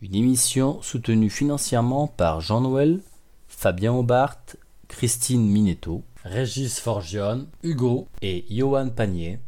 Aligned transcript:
Une 0.00 0.14
émission 0.14 0.80
soutenue 0.80 1.28
financièrement 1.28 2.06
par 2.06 2.40
Jean-Noël, 2.40 3.00
Fabien 3.48 3.92
Aubart, 3.92 4.38
Christine 4.86 5.44
Minetto, 5.48 6.04
Régis 6.22 6.78
Forgione, 6.78 7.48
Hugo 7.64 8.06
et 8.22 8.44
Johan 8.48 8.90
Panier. 8.90 9.40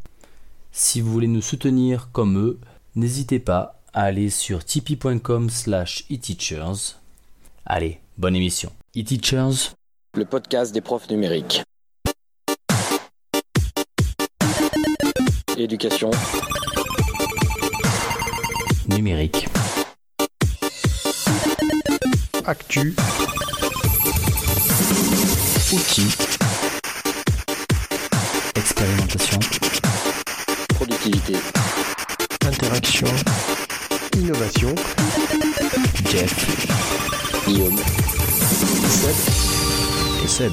Si 0.72 1.00
vous 1.00 1.12
voulez 1.12 1.28
nous 1.28 1.40
soutenir 1.40 2.10
comme 2.10 2.36
eux, 2.36 2.58
n'hésitez 2.96 3.38
pas 3.38 3.80
à 3.92 4.02
aller 4.02 4.28
sur 4.28 4.64
tipeee.com 4.64 5.50
slash 5.50 6.04
eteachers. 6.10 6.96
Allez, 7.64 8.00
bonne 8.18 8.34
émission. 8.34 8.72
eTeachers, 8.96 9.70
le 10.14 10.24
podcast 10.24 10.74
des 10.74 10.80
profs 10.80 11.08
numériques. 11.10 11.62
Éducation 15.56 16.10
numérique. 18.88 19.49
Actu. 22.50 22.96
Outils. 25.72 26.16
Expérimentation. 28.56 29.38
Productivité. 30.74 31.34
Interaction. 32.44 33.06
Innovation. 34.16 34.74
Jeff. 36.10 37.46
Guillaume. 37.46 37.78
Et 40.24 40.26
Seb. 40.26 40.52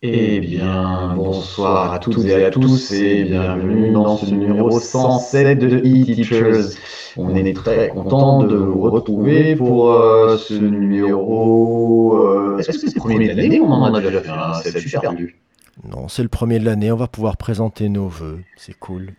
Eh 0.00 0.40
bien, 0.40 1.12
bonsoir 1.14 1.92
à 1.92 1.98
toutes 1.98 2.24
et 2.24 2.46
à 2.46 2.50
tous 2.50 2.90
et 2.92 3.24
bienvenue 3.24 3.92
dans 3.92 4.16
ce 4.16 4.24
numéro 4.26 4.80
107 4.80 5.58
de 5.58 5.76
e-Teachers. 5.76 6.78
On 7.16 7.34
est 7.34 7.54
très 7.54 7.88
content 7.88 8.42
de 8.42 8.56
vous 8.56 8.90
retrouver 8.90 9.54
pour 9.54 9.92
euh, 9.92 10.36
ce 10.36 10.54
numéro. 10.54 12.16
Euh, 12.18 12.58
Est-ce 12.58 12.72
que 12.72 12.78
c'est 12.78 12.94
le 12.94 13.00
premier 13.00 13.28
de 13.28 13.40
l'année 13.40 13.60
On 13.60 13.70
en 13.70 13.94
a 13.94 14.00
déjà 14.00 14.20
fait 14.20 14.30
un, 14.30 14.54
c'est 14.54 14.78
super 14.78 15.00
perdu. 15.00 15.36
Non, 15.88 16.08
c'est 16.08 16.22
le 16.22 16.28
premier 16.28 16.58
de 16.58 16.64
l'année, 16.64 16.92
on 16.92 16.96
va 16.96 17.08
pouvoir 17.08 17.36
présenter 17.36 17.88
nos 17.88 18.08
vœux, 18.08 18.40
c'est 18.56 18.78
cool. 18.78 19.12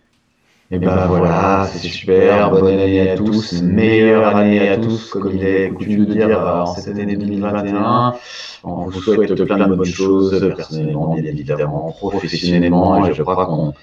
Et 0.71 0.79
ben 0.79 1.05
voilà, 1.05 1.67
c'est 1.71 1.87
super, 1.87 2.49
bonne 2.49 2.67
année 2.67 3.09
à 3.11 3.15
tous, 3.15 3.61
meilleure 3.61 4.35
année 4.35 4.67
à 4.67 4.77
tous, 4.77 5.11
comme 5.11 5.31
il 5.31 5.43
est 5.43 5.69
coutume 5.69 6.05
de 6.05 6.13
dire 6.13 6.39
en 6.39 6.65
cette 6.65 6.97
année 6.97 7.15
2021. 7.15 8.15
On 8.63 8.85
vous 8.85 9.01
souhaite 9.01 9.35
plein 9.45 9.67
de 9.67 9.75
bonnes 9.75 9.85
choses, 9.85 10.53
personnellement, 10.55 11.13
bien 11.13 11.23
évidemment, 11.23 11.91
professionnellement, 11.91 13.05
et 13.05 13.13
je 13.13 13.21
crois 13.21 13.45
qu'on 13.45 13.73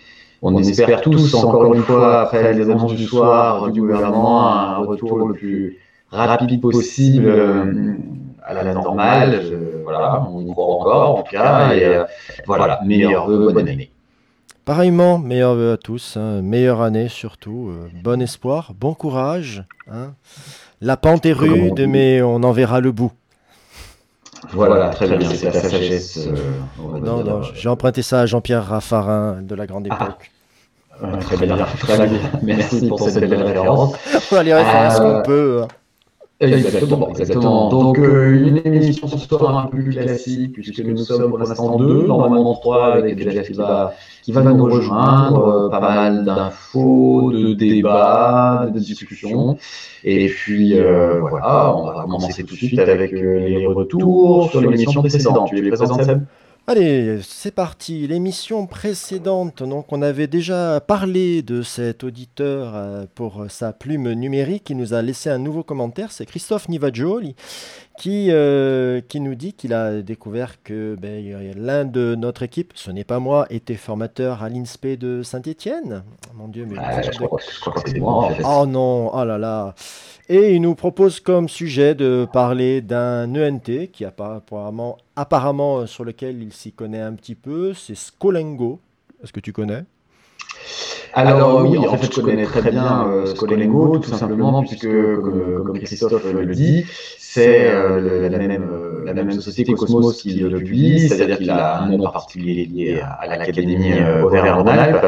on 0.43 0.59
espère 0.59 1.01
tous, 1.01 1.35
encore 1.35 1.73
une 1.75 1.83
fois, 1.83 2.23
après 2.23 2.53
les 2.53 2.69
annonces 2.69 2.95
du 2.95 3.05
soir 3.05 3.71
du 3.71 3.81
gouvernement, 3.81 4.51
un 4.51 4.79
retour 4.79 5.29
le 5.29 5.35
plus 5.35 5.79
rapide 6.11 6.61
possible 6.61 7.27
euh, 7.27 7.95
à 8.45 8.55
la 8.55 8.75
normale. 8.75 9.41
voilà, 9.85 10.27
on 10.31 10.41
y 10.41 10.51
croit 10.51 10.67
encore, 10.67 11.19
en 11.19 11.23
tout 11.23 11.31
cas, 11.31 11.75
et 11.75 11.85
euh, 11.85 12.05
voilà, 12.47 12.81
meilleurs 12.85 13.29
vœux, 13.29 13.53
bonne 13.53 13.69
année. 13.69 13.91
Pareillement, 14.65 15.19
meilleurs 15.19 15.55
vœux 15.55 15.73
à 15.73 15.77
tous, 15.77 16.17
hein, 16.17 16.43
meilleure 16.43 16.83
année 16.83 17.09
surtout, 17.09 17.71
euh, 17.71 17.89
bon 18.03 18.21
espoir, 18.21 18.73
bon 18.79 18.95
courage. 18.95 19.65
Hein. 19.91 20.13
La 20.81 20.97
pente 20.97 21.27
est 21.27 21.33
rude, 21.33 21.87
mais 21.89 22.23
on 22.23 22.43
en 22.43 22.53
verra 22.53 22.81
le 22.81 22.93
bout. 22.93 23.13
Voilà, 24.51 24.89
très, 24.91 25.07
bien, 25.17 25.29
c'est 25.31 25.53
la 25.53 25.61
sagesse. 25.61 26.27
Euh, 26.27 26.99
non, 27.01 27.23
non, 27.23 27.43
j'ai 27.55 27.69
emprunté 27.69 28.03
ça 28.03 28.21
à 28.21 28.27
Jean-Pierre 28.27 28.65
Raffarin 28.65 29.43
de 29.43 29.55
la 29.55 29.67
grande 29.67 29.87
époque. 29.87 30.01
Ah, 30.01 30.32
très, 31.21 31.37
bien, 31.47 31.57
très 31.79 32.09
bien, 32.09 32.19
merci 32.43 32.89
pour 32.89 33.01
cette 33.01 33.21
belle 33.29 33.43
référence. 33.43 33.95
On 34.31 34.35
va 34.37 34.43
les 34.43 34.55
références 34.55 34.99
qu'on 35.01 35.07
Euh, 35.07 35.23
peut. 35.23 35.61
hein. 35.63 35.69
Exactement, 36.41 37.09
exactement. 37.11 37.69
Donc, 37.69 37.99
euh, 38.01 38.33
une 38.33 38.61
émission 38.65 39.07
ce 39.07 39.17
soir 39.17 39.57
un 39.59 39.67
peu 39.69 39.79
plus 39.79 39.91
classique, 39.93 40.53
puisque 40.55 40.81
nous 40.81 40.97
sommes 40.97 41.29
pour 41.29 41.39
l'instant 41.39 41.77
deux, 41.77 42.05
normalement 42.05 42.55
trois, 42.55 42.95
avec 42.95 43.23
Jeff 43.23 43.47
qui 43.47 43.53
va, 43.53 43.95
qui 44.25 44.33
va 44.33 44.43
nous 44.43 44.65
rejoindre, 44.65 45.47
euh, 45.47 45.69
pas 45.71 45.79
mal 45.79 46.25
d'infos, 46.25 47.31
de 47.33 47.53
débats, 47.53 48.67
de 48.75 48.79
discussions. 48.81 49.57
Et 50.03 50.27
puis, 50.29 50.77
euh, 50.77 51.21
voilà, 51.21 51.77
on 51.77 51.87
va 51.87 52.03
commencer 52.11 52.43
tout 52.43 52.55
de 52.55 52.59
suite 52.59 52.79
avec 52.81 53.13
euh, 53.13 53.39
les 53.39 53.67
retours 53.69 54.51
sur 54.51 54.61
l'émission 54.63 55.01
précédente. 55.01 55.49
Tu 55.49 55.63
les 55.63 55.71
présentes, 55.71 56.03
Seb? 56.03 56.23
Allez, 56.69 57.19
c'est 57.23 57.51
parti. 57.51 58.07
L'émission 58.07 58.69
précédente, 58.69 59.65
donc 59.65 59.87
on 59.93 60.01
avait 60.01 60.29
déjà 60.29 60.81
parlé 60.81 61.43
de 61.43 61.63
cet 61.63 62.05
auditeur 62.05 62.77
euh, 62.77 63.05
pour 63.17 63.47
sa 63.49 63.73
plume 63.73 64.13
numérique 64.13 64.63
qui 64.63 64.77
nous 64.77 64.95
a 64.95 65.03
laissé 65.03 65.29
un 65.29 65.39
nouveau 65.39 65.65
commentaire. 65.65 66.13
C'est 66.13 66.25
Christophe 66.25 66.69
Nivagioli 66.69 67.35
qui, 67.99 68.29
euh, 68.31 69.01
qui 69.01 69.21
nous 69.21 69.35
dit 69.35 69.53
qu'il 69.53 69.73
a 69.75 70.03
découvert 70.03 70.63
que 70.63 70.97
ben, 71.01 71.25
l'un 71.57 71.85
de 71.85 72.15
notre 72.15 72.43
équipe, 72.43 72.73
ce 72.75 72.91
n'est 72.91 73.05
pas 73.05 73.19
moi, 73.19 73.47
était 73.51 73.75
formateur 73.75 74.43
à 74.43 74.49
l'INSPE 74.49 74.99
de 74.99 75.23
Saint-Étienne. 75.23 76.03
Mon 76.35 76.49
Dieu, 76.49 76.67
mais 76.69 76.77
Ah, 76.79 77.03
je, 77.03 77.11
crois, 77.19 77.39
je 77.55 77.61
crois 77.61 77.73
que 77.83 77.91
c'est 77.91 77.99
moi, 77.99 78.13
en 78.27 78.31
fait. 78.31 78.43
Oh 78.47 78.67
non, 78.67 79.11
oh 79.15 79.25
là 79.25 79.39
là. 79.39 79.75
Et 80.29 80.55
il 80.55 80.63
nous 80.63 80.75
propose 80.75 81.21
comme 81.21 81.49
sujet 81.49 81.95
de 81.95 82.27
parler 82.33 82.81
d'un 82.81 83.35
ENT 83.35 83.89
qui 83.93 84.05
appa- 84.05 84.37
apparemment, 84.37 84.97
apparemment 85.17 85.79
euh, 85.81 85.87
sur 85.87 86.05
lequel 86.05 86.43
il 86.43 86.53
s'y 86.53 86.73
connaît 86.73 87.01
un 87.01 87.13
petit 87.13 87.35
peu, 87.35 87.75
c'est 87.75 87.95
Scolengo. 87.97 88.81
Est-ce 89.23 89.33
que 89.33 89.41
tu 89.41 89.53
connais? 89.53 89.85
Alors 91.15 91.63
oui, 91.63 91.77
en 91.77 91.97
fait, 91.97 92.15
je 92.15 92.21
connais 92.21 92.45
très 92.47 92.63
bien 92.71 93.07
euh, 93.07 93.27
Scolengo, 93.27 93.99
tout 93.99 94.11
simplement, 94.15 94.63
puisque, 94.63 94.87
comme, 94.89 95.63
comme 95.65 95.79
Christophe 95.79 96.25
le 96.25 96.55
dit, 96.55 96.87
c'est 97.19 97.67
euh, 97.71 98.01
le- 98.01 98.29
la, 98.29 98.39
même, 98.39 98.63
euh, 98.73 99.05
la 99.05 99.13
même 99.15 99.31
société 99.41 99.73
Cosmos 99.75 100.23
qui 100.23 100.35
le 100.41 100.59
publie, 100.59 101.09
c'est-à-dire 101.09 101.37
qu'il 101.39 101.51
a 101.51 101.81
un 101.83 101.89
nom 101.89 102.11
particulier 102.11 102.65
lié 102.67 103.01
à, 103.01 103.09
à 103.13 103.27
l'Académie 103.27 103.93
euh, 103.93 104.23
Auvergne-Rhône-Alpes. 104.25 105.05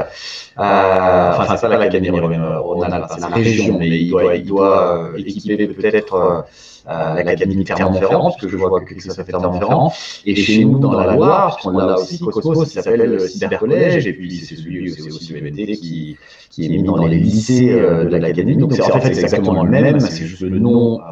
Euh, 0.58 1.30
enfin, 1.38 1.56
c'est 1.56 1.68
pas 1.68 1.76
l'Académie 1.76 2.10
Auvergne-Rhône-Alpes, 2.10 3.06
c'est 3.14 3.20
la 3.20 3.28
région, 3.28 3.78
mais 3.78 3.88
il 3.88 4.10
doit, 4.10 4.36
il 4.36 4.44
doit 4.44 4.98
euh, 5.14 5.16
équiper 5.16 5.68
peut-être 5.68 6.44
euh, 6.86 6.90
euh, 6.90 7.22
l'Académie 7.22 7.64
Clermont-Ferrand, 7.64 8.32
puisque 8.32 8.52
je 8.52 8.56
vois 8.58 8.80
que 8.80 8.92
Christophe 8.92 9.18
est 9.18 9.32
Clermont-Ferrand. 9.32 9.92
Et 10.26 10.34
chez 10.36 10.64
nous, 10.64 10.78
dans 10.78 10.92
la 10.92 11.14
Loire, 11.14 11.56
puisqu'on 11.56 11.78
a 11.78 11.94
aussi 11.94 12.18
Cosmos, 12.18 12.64
qui 12.64 12.74
s'appelle 12.74 13.10
le 13.10 13.18
Cybercollège, 13.20 14.06
et 14.06 14.12
puis 14.12 14.36
c'est 14.36 14.56
celui 14.56 14.90
c'est 14.92 15.10
aussi 15.10 15.32
le 15.32 15.40
MT 15.40 15.78
qui, 15.80 16.18
qui 16.50 16.66
est 16.66 16.68
mis 16.68 16.82
dans 16.82 17.06
les 17.06 17.18
lycées 17.18 17.72
euh, 17.72 18.04
de 18.04 18.16
l'Académie. 18.16 18.56
Donc 18.56 18.74
c'est 18.74 18.82
en 18.82 19.00
fait 19.00 19.14
c'est 19.14 19.22
exactement 19.22 19.64
le 19.64 19.70
même, 19.70 20.00
c'est 20.00 20.26
juste 20.26 20.42
le 20.42 20.58
nom, 20.58 21.00
euh, 21.00 21.04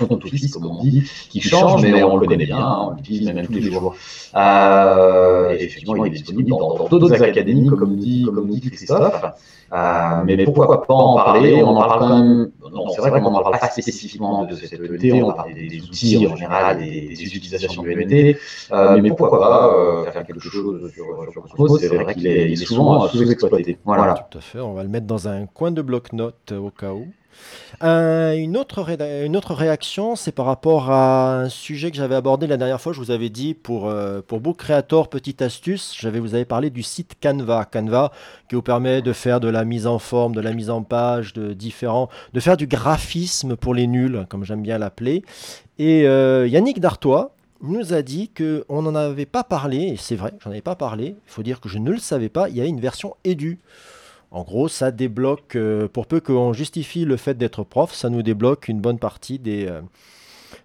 le 0.00 0.52
comme 0.52 0.66
on 0.66 0.82
dit, 0.82 1.02
qui 1.30 1.40
change, 1.40 1.82
mais 1.82 2.02
on 2.02 2.16
le 2.16 2.26
connaît 2.26 2.46
bien, 2.46 2.78
on 2.80 2.90
l'utilise 2.94 3.32
même 3.32 3.46
tous 3.46 3.52
les 3.52 3.70
jours. 3.70 3.94
Euh, 4.34 5.56
et 5.58 5.64
effectivement, 5.64 6.04
il 6.04 6.06
est 6.08 6.16
disponible 6.16 6.50
dans 6.50 6.88
d'autres 6.88 7.22
académies, 7.22 7.66
comme 7.68 7.96
dit, 7.96 8.24
comme 8.24 8.48
dit 8.48 8.60
Christophe. 8.60 9.24
Euh, 9.72 10.22
mais 10.24 10.44
pourquoi 10.44 10.82
pas 10.82 10.94
en 10.94 11.14
parler 11.14 11.62
On 11.62 11.68
en 11.76 11.86
parle 11.86 12.00
quand 12.00 12.18
même. 12.18 12.50
C'est 12.94 13.00
vrai 13.00 13.20
qu'on 13.20 13.30
n'en 13.30 13.42
parle 13.42 13.58
pas 13.58 13.68
spécifiquement 13.68 14.44
de 14.44 14.54
cette 14.56 14.80
ENT, 14.80 15.22
on 15.22 15.32
parle 15.32 15.54
des, 15.54 15.68
des 15.68 15.80
outils 15.80 16.26
en 16.26 16.34
général, 16.34 16.78
des, 16.78 17.14
des 17.14 17.36
utilisations 17.36 17.82
de 17.82 17.88
l'ENT. 17.88 18.36
Euh, 18.72 19.00
mais 19.00 19.10
pourquoi 19.10 19.38
pas 19.38 19.72
euh, 19.72 20.10
faire 20.10 20.26
quelque 20.26 20.40
chose 20.40 20.92
sur, 20.92 21.04
sur 21.32 21.42
Cosmos 21.42 21.80
C'est 21.80 21.88
vrai 21.88 22.14
qu'il 22.14 22.26
est, 22.26 22.52
est 22.52 22.56
souvent 22.56 23.04
euh, 23.04 23.08
sous-exploité. 23.08 23.78
Voilà. 23.84 24.14
Tout 24.30 24.38
à 24.38 24.40
fait, 24.40 24.58
on 24.60 24.74
va 24.74 24.82
le 24.82 24.88
mettre 24.88 25.06
dans 25.06 25.28
un 25.28 25.46
coin 25.46 25.70
de 25.70 25.82
bloc-notes 25.82 26.52
euh, 26.52 26.58
au 26.58 26.70
cas 26.70 26.92
où. 26.92 27.14
Euh, 27.82 28.34
une, 28.34 28.56
autre 28.56 28.84
une 29.24 29.36
autre 29.36 29.54
réaction, 29.54 30.16
c'est 30.16 30.32
par 30.32 30.46
rapport 30.46 30.90
à 30.90 31.40
un 31.40 31.48
sujet 31.48 31.90
que 31.90 31.96
j'avais 31.96 32.14
abordé 32.14 32.46
la 32.46 32.56
dernière 32.56 32.80
fois. 32.80 32.92
Je 32.92 32.98
vous 32.98 33.10
avais 33.10 33.30
dit 33.30 33.54
pour, 33.54 33.88
euh, 33.88 34.20
pour 34.26 34.40
Book 34.40 34.58
Creator, 34.58 35.08
petite 35.08 35.40
astuce, 35.40 35.94
j'avais 35.98 36.20
vous 36.20 36.34
avez 36.34 36.44
parlé 36.44 36.70
du 36.70 36.82
site 36.82 37.14
Canva. 37.22 37.64
Canva 37.64 38.12
qui 38.48 38.54
vous 38.54 38.62
permet 38.62 39.00
de 39.00 39.12
faire 39.12 39.40
de 39.40 39.48
la 39.48 39.64
mise 39.64 39.86
en 39.86 39.98
forme, 39.98 40.34
de 40.34 40.40
la 40.40 40.52
mise 40.52 40.70
en 40.70 40.82
page, 40.82 41.32
de 41.32 41.52
différents, 41.52 42.08
de 42.34 42.40
faire 42.40 42.56
du 42.56 42.66
graphisme 42.66 43.56
pour 43.56 43.74
les 43.74 43.86
nuls, 43.86 44.26
comme 44.28 44.44
j'aime 44.44 44.62
bien 44.62 44.78
l'appeler. 44.78 45.22
Et 45.78 46.06
euh, 46.06 46.46
Yannick 46.46 46.80
Dartois 46.80 47.34
nous 47.62 47.92
a 47.92 48.02
dit 48.02 48.28
que 48.28 48.64
on 48.68 48.82
n'en 48.82 48.94
avait 48.94 49.26
pas 49.26 49.44
parlé, 49.44 49.78
et 49.78 49.96
c'est 49.96 50.16
vrai, 50.16 50.32
j'en 50.42 50.50
avais 50.50 50.60
pas 50.60 50.76
parlé. 50.76 51.16
Il 51.26 51.32
faut 51.32 51.42
dire 51.42 51.60
que 51.60 51.68
je 51.68 51.78
ne 51.78 51.90
le 51.90 51.98
savais 51.98 52.28
pas. 52.28 52.48
Il 52.48 52.56
y 52.56 52.60
a 52.60 52.66
une 52.66 52.80
version 52.80 53.16
Edu. 53.24 53.58
En 54.30 54.42
gros, 54.42 54.68
ça 54.68 54.90
débloque, 54.92 55.56
euh, 55.56 55.88
pour 55.88 56.06
peu 56.06 56.20
qu'on 56.20 56.52
justifie 56.52 57.04
le 57.04 57.16
fait 57.16 57.34
d'être 57.34 57.64
prof, 57.64 57.92
ça 57.92 58.08
nous 58.10 58.22
débloque 58.22 58.68
une 58.68 58.80
bonne 58.80 58.98
partie 58.98 59.38
des, 59.40 59.66
euh, 59.66 59.80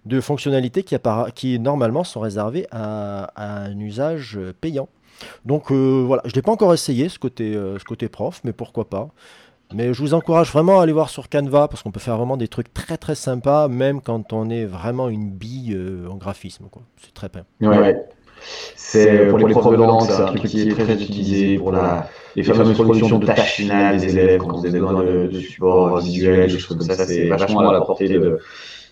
de 0.04 0.20
fonctionnalités 0.20 0.84
qui, 0.84 0.94
appara- 0.94 1.32
qui 1.32 1.58
normalement 1.58 2.04
sont 2.04 2.20
réservées 2.20 2.66
à, 2.70 3.24
à 3.34 3.64
un 3.64 3.78
usage 3.80 4.36
euh, 4.38 4.52
payant. 4.60 4.88
Donc 5.44 5.72
euh, 5.72 6.04
voilà, 6.06 6.22
je 6.26 6.36
n'ai 6.36 6.42
pas 6.42 6.52
encore 6.52 6.74
essayé 6.74 7.08
ce 7.08 7.18
côté, 7.18 7.56
euh, 7.56 7.78
ce 7.78 7.84
côté 7.84 8.08
prof, 8.08 8.40
mais 8.44 8.52
pourquoi 8.52 8.88
pas. 8.88 9.08
Mais 9.74 9.92
je 9.92 10.00
vous 10.00 10.14
encourage 10.14 10.52
vraiment 10.52 10.78
à 10.78 10.84
aller 10.84 10.92
voir 10.92 11.08
sur 11.08 11.28
Canva 11.28 11.66
parce 11.66 11.82
qu'on 11.82 11.90
peut 11.90 11.98
faire 11.98 12.16
vraiment 12.16 12.36
des 12.36 12.46
trucs 12.46 12.72
très 12.72 12.96
très 12.96 13.16
sympas, 13.16 13.66
même 13.66 14.00
quand 14.00 14.32
on 14.32 14.48
est 14.48 14.64
vraiment 14.64 15.08
une 15.08 15.28
bille 15.28 15.74
euh, 15.74 16.06
en 16.08 16.14
graphisme. 16.14 16.66
quoi. 16.70 16.82
C'est 17.02 17.12
très 17.14 17.28
bien. 17.28 17.44
Ouais. 17.68 18.06
C'est 18.74 19.28
pour 19.28 19.38
les 19.38 19.52
profs 19.52 19.70
de 19.70 19.76
langue, 19.76 20.02
c'est 20.08 20.22
un 20.22 20.26
truc 20.26 20.42
qui 20.44 20.62
est 20.62 20.74
très 20.74 20.92
utilisé 20.94 21.58
pour 21.58 21.72
la, 21.72 22.08
les 22.36 22.42
fameuses 22.42 22.74
productions 22.74 23.18
de 23.18 23.26
tâches 23.26 23.54
finales 23.54 23.98
des 23.98 24.16
élèves 24.16 24.40
quand 24.40 24.56
vous 24.56 24.66
avez 24.66 24.78
besoin 24.78 25.02
de, 25.02 25.26
de 25.26 25.40
support 25.40 25.98
visuel, 26.00 26.50
des 26.50 26.58
choses 26.58 26.66
comme 26.66 26.80
ça. 26.80 27.04
C'est 27.06 27.26
vachement 27.28 27.68
à 27.68 27.72
la 27.72 27.80
portée 27.80 28.08
de 28.08 28.38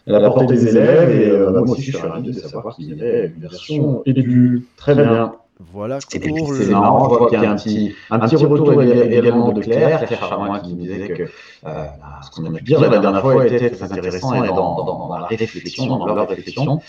à 0.06 0.18
la 0.18 0.30
portée 0.30 0.46
des 0.46 0.68
élèves. 0.68 1.10
Et 1.10 1.30
euh, 1.30 1.50
moi 1.50 1.62
aussi, 1.62 1.82
je 1.82 1.96
suis 1.96 2.06
ravi 2.06 2.32
de 2.32 2.38
savoir 2.38 2.74
qu'il 2.76 2.88
y 2.88 2.92
avait 2.92 3.32
une 3.34 3.40
version 3.40 4.02
édulée. 4.04 4.62
Très 4.76 4.94
bien. 4.94 5.34
Voilà 5.72 5.98
pour 5.98 6.10
c'est 6.10 6.18
le... 6.18 6.70
marrant, 6.72 7.08
je 7.08 7.14
vois 7.16 7.28
qu'il 7.30 7.40
y 7.40 7.46
a 7.46 7.50
un 7.52 7.54
petit, 7.54 7.94
un 8.10 8.18
petit 8.18 8.34
retour 8.34 8.82
également 8.82 9.52
de 9.52 9.62
Claire, 9.62 10.04
Claire 10.04 10.28
Charmois 10.28 10.58
qui 10.58 10.74
disait 10.74 11.08
que 11.08 11.22
euh, 11.66 11.84
ce 12.22 12.30
qu'on 12.32 12.44
a 12.46 12.58
pu 12.58 12.64
dire 12.64 12.80
la 12.80 12.98
dernière 12.98 13.22
fois 13.22 13.46
était 13.46 13.70
très 13.70 13.92
intéressant 13.92 14.42
et 14.42 14.48
dans, 14.48 14.54
dans, 14.84 15.08
dans 15.08 15.16
la 15.16 15.26
réflexion, 15.26 15.86
dans 15.86 16.06
leur 16.06 16.28
réflexion. 16.28 16.80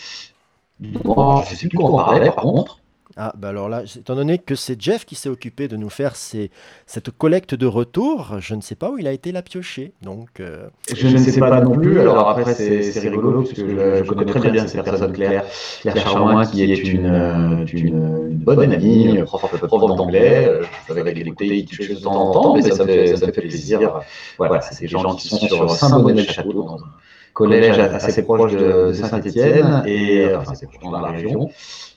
Bon, 0.80 1.42
je 1.44 1.56
sais 1.56 1.68
plus 1.68 1.78
quoi 1.78 1.90
on 1.92 1.96
parlait 1.96 2.26
par 2.32 2.36
contre. 2.44 2.80
Ah, 3.18 3.32
bah 3.38 3.48
alors 3.48 3.70
là, 3.70 3.84
étant 3.98 4.14
donné 4.16 4.38
que 4.40 4.56
c'est 4.56 4.82
Jeff 4.82 5.06
qui 5.06 5.16
s'est 5.16 5.30
occupé 5.30 5.70
de 5.70 5.78
nous 5.78 5.90
faire 5.90 6.18
ces- 6.18 6.52
cette 6.86 7.12
collecte 7.12 7.56
de 7.56 7.66
retour, 7.66 8.36
je 8.40 8.56
ne 8.56 8.60
sais 8.62 8.76
pas 8.76 8.92
où 8.92 8.98
il 8.98 9.08
a 9.08 9.14
été 9.14 9.32
la 9.32 9.42
piocher. 9.42 9.94
Donc, 10.02 10.42
euh, 10.42 10.68
Je 10.94 11.08
ne 11.08 11.18
sais 11.18 11.40
pas 11.40 11.62
non 11.62 11.78
plus. 11.78 12.02
Alors 12.02 12.28
après, 12.28 12.54
c'est 12.54 12.84
c'est 12.84 13.00
rigolo 13.08 13.44
parce 13.44 13.54
que 13.54 13.62
je, 13.70 14.04
je 14.04 14.12
connais 14.12 14.26
très 14.34 14.52
bien 14.52 14.68
cette 14.68 14.84
personne, 14.84 15.14
Claire, 15.14 15.46
Claire 15.82 16.50
qui 16.52 16.64
est 16.64 16.76
une, 16.76 17.06
euh, 17.06 17.66
une, 17.72 17.88
une 18.32 18.38
bonne 18.38 18.74
amie, 18.74 19.18
prof, 19.24 19.50
prof 19.66 19.96
d'anglais. 19.96 20.48
Euh, 20.50 20.64
Je 20.90 20.94
savais 20.94 21.14
qu'elle 21.14 21.26
écoutait 21.26 21.64
quelque 21.64 21.84
chose 21.86 22.00
de 22.00 22.04
temps 22.04 22.16
en 22.16 22.32
temps, 22.34 22.56
mais 22.56 22.64
ça 22.64 22.84
me 22.84 22.92
fait, 22.92 23.16
ça 23.16 23.28
me 23.28 23.32
fait 23.32 23.42
plaisir. 23.42 24.02
Voilà, 24.38 24.60
c'est 24.60 24.82
des 24.82 24.88
gens 24.90 25.16
qui 25.16 25.30
sont 25.30 25.38
sur 25.38 25.72
Saint-Bonnet-le-Château, 25.72 26.52
dans 26.52 26.76
un 26.84 26.90
collège 27.36 27.78
assez 27.78 28.24
proche 28.24 28.54
de, 28.54 28.88
de 28.88 28.94
Saint-Étienne, 28.94 29.84
et 29.86 30.26
euh, 30.26 30.40
enfin, 30.40 30.54
c'est 30.56 30.70
dans 30.82 30.92
la 30.92 31.12
région. 31.12 31.50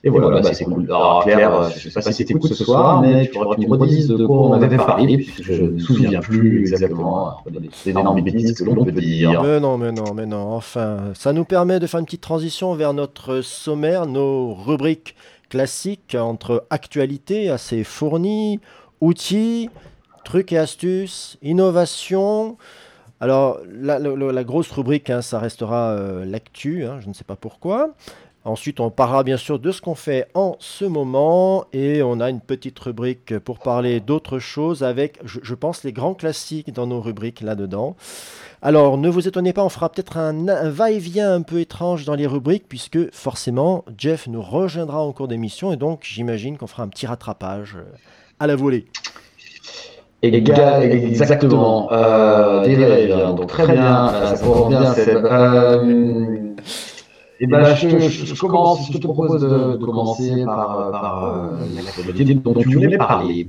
Et 0.03 0.11
voilà, 0.11 0.41
bah, 0.41 0.53
c'est 0.53 0.65
cool. 0.65 0.85
Alors 0.87 1.23
Claire, 1.23 1.55
euh, 1.55 1.69
je 1.77 1.87
ne 1.87 1.93
sais 1.93 2.01
pas 2.01 2.13
si 2.13 2.25
t'écoutes 2.25 2.53
ce 2.53 2.65
soir, 2.65 3.01
mais 3.01 3.29
tu 3.29 3.39
tu 3.59 3.69
me 3.69 3.77
redises 3.77 4.09
de 4.09 4.27
quoi 4.27 4.37
on 4.37 4.53
avait 4.53 4.77
parlé, 4.77 5.17
puisque 5.17 5.43
je 5.43 5.63
ne 5.63 5.69
me 5.71 5.79
souviens 5.79 6.21
plus 6.21 6.63
exactement 6.63 7.37
des 7.85 7.91
énormes 7.91 8.21
bêtises 8.21 8.53
que 8.53 8.65
l'on 8.65 8.85
peut 8.85 8.93
dire. 8.93 9.43
mais 9.43 9.61
non, 9.61 9.79
mais 9.79 9.93
non, 9.93 10.13
mais 10.13 10.27
non. 10.27 10.55
Enfin, 10.55 10.99
ça 11.15 11.33
nous 11.33 11.45
permet 11.45 11.79
de 11.79 11.87
faire 11.87 12.01
une 12.01 12.07
petite 12.07 12.21
transition 12.21 12.75
vers 12.75 12.93
notre 12.93 13.41
sommaire, 13.41 14.07
nos 14.07 14.55
rubriques 14.55 15.15
classiques 15.49 16.17
entre 16.19 16.65
actualité 16.69 17.49
assez 17.49 17.85
fournie, 17.85 18.59
outils, 19.01 19.71
trucs 20.25 20.53
et 20.53 20.59
astuces, 20.59 21.39
innovation. 21.43 22.57
Alors, 23.21 23.59
la, 23.69 24.45
grosse 24.45 24.71
rubrique, 24.71 25.11
hein, 25.11 25.23
ça 25.23 25.41
restera 25.41 25.91
euh, 25.91 26.25
l'actu, 26.25 26.85
hein, 26.85 26.99
je 27.01 27.09
ne 27.09 27.15
sais 27.15 27.25
pas 27.25 27.37
pourquoi. 27.37 27.95
Ensuite, 28.45 28.79
on 28.81 28.91
parlera 28.91 29.25
bien 29.25 29.37
sûr 29.37 29.59
de 29.59 29.73
ce 29.73 29.83
qu'on 29.83 29.97
fait 29.97 30.29
en 30.35 30.57
ce 30.61 30.85
moment 30.85 31.67
et 31.73 32.03
on 32.03 32.21
a 32.21 32.31
une 32.31 32.41
petite 32.41 32.79
rubrique 32.79 33.39
pour 33.41 33.59
parler 33.59 34.01
d'autres 34.01 34.39
choses 34.39 34.85
avec, 34.85 35.19
je, 35.25 35.41
je 35.43 35.55
pense, 35.55 35.83
les 35.83 35.93
grands 35.93 36.15
classiques 36.15 36.73
dans 36.73 36.87
nos 36.87 37.01
rubriques 37.01 37.41
là-dedans. 37.41 37.97
Alors, 38.63 38.97
ne 38.97 39.09
vous 39.09 39.29
étonnez 39.29 39.53
pas, 39.53 39.65
on 39.65 39.69
fera 39.69 39.91
peut-être 39.91 40.17
un, 40.17 40.49
un 40.49 40.71
va-et-vient 40.71 41.35
un 41.35 41.43
peu 41.43 41.61
étrange 41.61 42.05
dans 42.05 42.15
les 42.15 42.27
rubriques 42.27 42.69
puisque 42.69 43.13
forcément, 43.13 43.85
Jeff 43.99 44.29
nous 44.29 44.43
rejoindra 44.43 45.03
en 45.03 45.13
cours 45.13 45.29
d'émission 45.29 45.73
et 45.73 45.77
donc 45.77 46.01
j'imagine 46.05 46.57
qu'on 46.57 46.67
fera 46.69 46.85
un 46.85 46.89
petit 46.89 47.07
rattrapage 47.07 47.77
euh, 47.77 47.85
à 48.39 48.47
la 48.47 48.57
volée. 48.57 48.87
Éga- 50.23 50.81
exactement. 50.83 51.93
Euh, 51.93 52.65
des 52.65 52.75
rêves, 52.75 53.13
hein, 53.25 53.35
donc 53.35 53.47
très 53.49 53.67
bien. 53.73 54.09
euh, 54.13 54.35
Ça 54.35 54.45
commence 54.45 54.69
bien, 54.69 54.95
Seb. 54.95 55.25
Euh, 55.25 56.55
et 57.41 57.47
ben, 57.47 57.75
je, 57.75 57.87
te- 57.89 57.99
je, 58.01 58.25
je 58.35 58.41
commence, 58.41 58.91
je 58.93 58.99
te 58.99 59.03
propose 59.07 59.41
de, 59.41 59.77
de 59.77 59.85
commencer 59.85 60.45
par, 60.45 60.91
par 60.91 61.25
euh, 61.25 61.51
l'actualité 61.85 62.35
dont 62.35 62.55
tu 62.55 62.69
voulais 62.75 62.99
parler. 62.99 63.49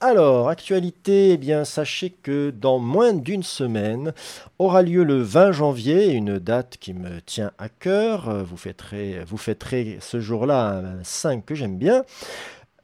Alors, 0.00 0.48
actualité, 0.48 1.30
eh 1.32 1.36
bien, 1.36 1.64
sachez 1.64 2.10
que 2.10 2.50
dans 2.50 2.78
moins 2.78 3.12
d'une 3.12 3.42
semaine 3.42 4.12
aura 4.60 4.82
lieu 4.82 5.02
le 5.02 5.20
20 5.22 5.50
janvier, 5.52 6.12
une 6.12 6.38
date 6.38 6.76
qui 6.80 6.94
me 6.94 7.20
tient 7.26 7.50
à 7.58 7.68
cœur. 7.68 8.28
Euh, 8.28 8.42
Vous 8.44 8.56
fêterez, 8.56 9.18
vous 9.26 9.36
fêterez 9.36 9.98
ce 10.00 10.20
jour-là 10.20 10.82
un 11.00 11.02
5 11.04 11.44
que 11.44 11.54
j'aime 11.56 11.78
bien. 11.78 12.04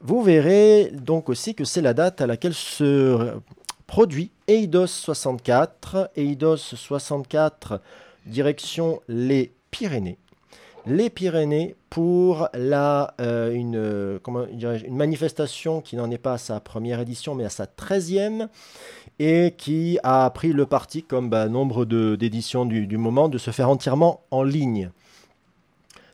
Vous 0.00 0.22
verrez 0.22 0.90
donc 0.92 1.28
aussi 1.28 1.54
que 1.54 1.64
c'est 1.64 1.80
la 1.80 1.94
date 1.94 2.20
à 2.20 2.26
laquelle 2.26 2.54
se 2.54 3.34
produit 3.86 4.30
Eidos 4.48 4.86
64. 4.86 6.10
Eidos 6.16 6.56
64, 6.56 7.80
direction 8.26 9.00
les 9.08 9.52
Pyrénées. 9.70 10.18
Les 10.86 11.08
Pyrénées 11.08 11.76
pour 11.88 12.48
la, 12.52 13.14
euh, 13.20 13.52
une, 13.54 14.20
manifestation 14.90 15.80
qui 15.80 15.96
n'en 15.96 16.10
est 16.10 16.18
pas 16.18 16.34
à 16.34 16.38
sa 16.38 16.60
première 16.60 17.00
édition 17.00 17.34
mais 17.34 17.44
à 17.44 17.50
sa 17.50 17.66
treizième 17.66 18.48
et 19.18 19.54
qui 19.56 19.98
a 20.02 20.28
pris 20.30 20.52
le 20.52 20.66
parti, 20.66 21.02
comme 21.02 21.30
bah, 21.30 21.48
nombre 21.48 21.84
d'éditions 21.84 22.66
du, 22.66 22.86
du 22.86 22.98
moment, 22.98 23.28
de 23.28 23.38
se 23.38 23.50
faire 23.52 23.70
entièrement 23.70 24.22
en 24.30 24.42
ligne. 24.42 24.90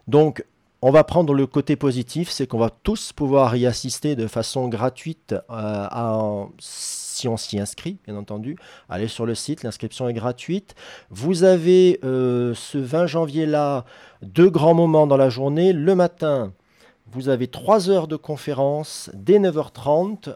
Donc, 0.06 0.44
on 0.82 0.90
va 0.90 1.04
prendre 1.04 1.34
le 1.34 1.46
côté 1.46 1.76
positif, 1.76 2.30
c'est 2.30 2.46
qu'on 2.46 2.58
va 2.58 2.70
tous 2.70 3.12
pouvoir 3.12 3.54
y 3.56 3.66
assister 3.66 4.16
de 4.16 4.26
façon 4.26 4.68
gratuite 4.68 5.34
euh, 5.50 6.44
si 6.58 7.28
on 7.28 7.36
s'y 7.36 7.58
inscrit, 7.60 7.98
bien 8.06 8.16
entendu. 8.16 8.56
Allez 8.88 9.08
sur 9.08 9.26
le 9.26 9.34
site, 9.34 9.62
l'inscription 9.62 10.08
est 10.08 10.14
gratuite. 10.14 10.74
Vous 11.10 11.44
avez 11.44 12.00
euh, 12.02 12.54
ce 12.54 12.78
20 12.78 13.06
janvier-là 13.06 13.84
deux 14.22 14.48
grands 14.48 14.74
moments 14.74 15.06
dans 15.06 15.18
la 15.18 15.28
journée. 15.28 15.74
Le 15.74 15.94
matin, 15.94 16.54
vous 17.12 17.28
avez 17.28 17.48
trois 17.48 17.90
heures 17.90 18.08
de 18.08 18.16
conférence 18.16 19.10
dès 19.12 19.38
9h30, 19.38 20.34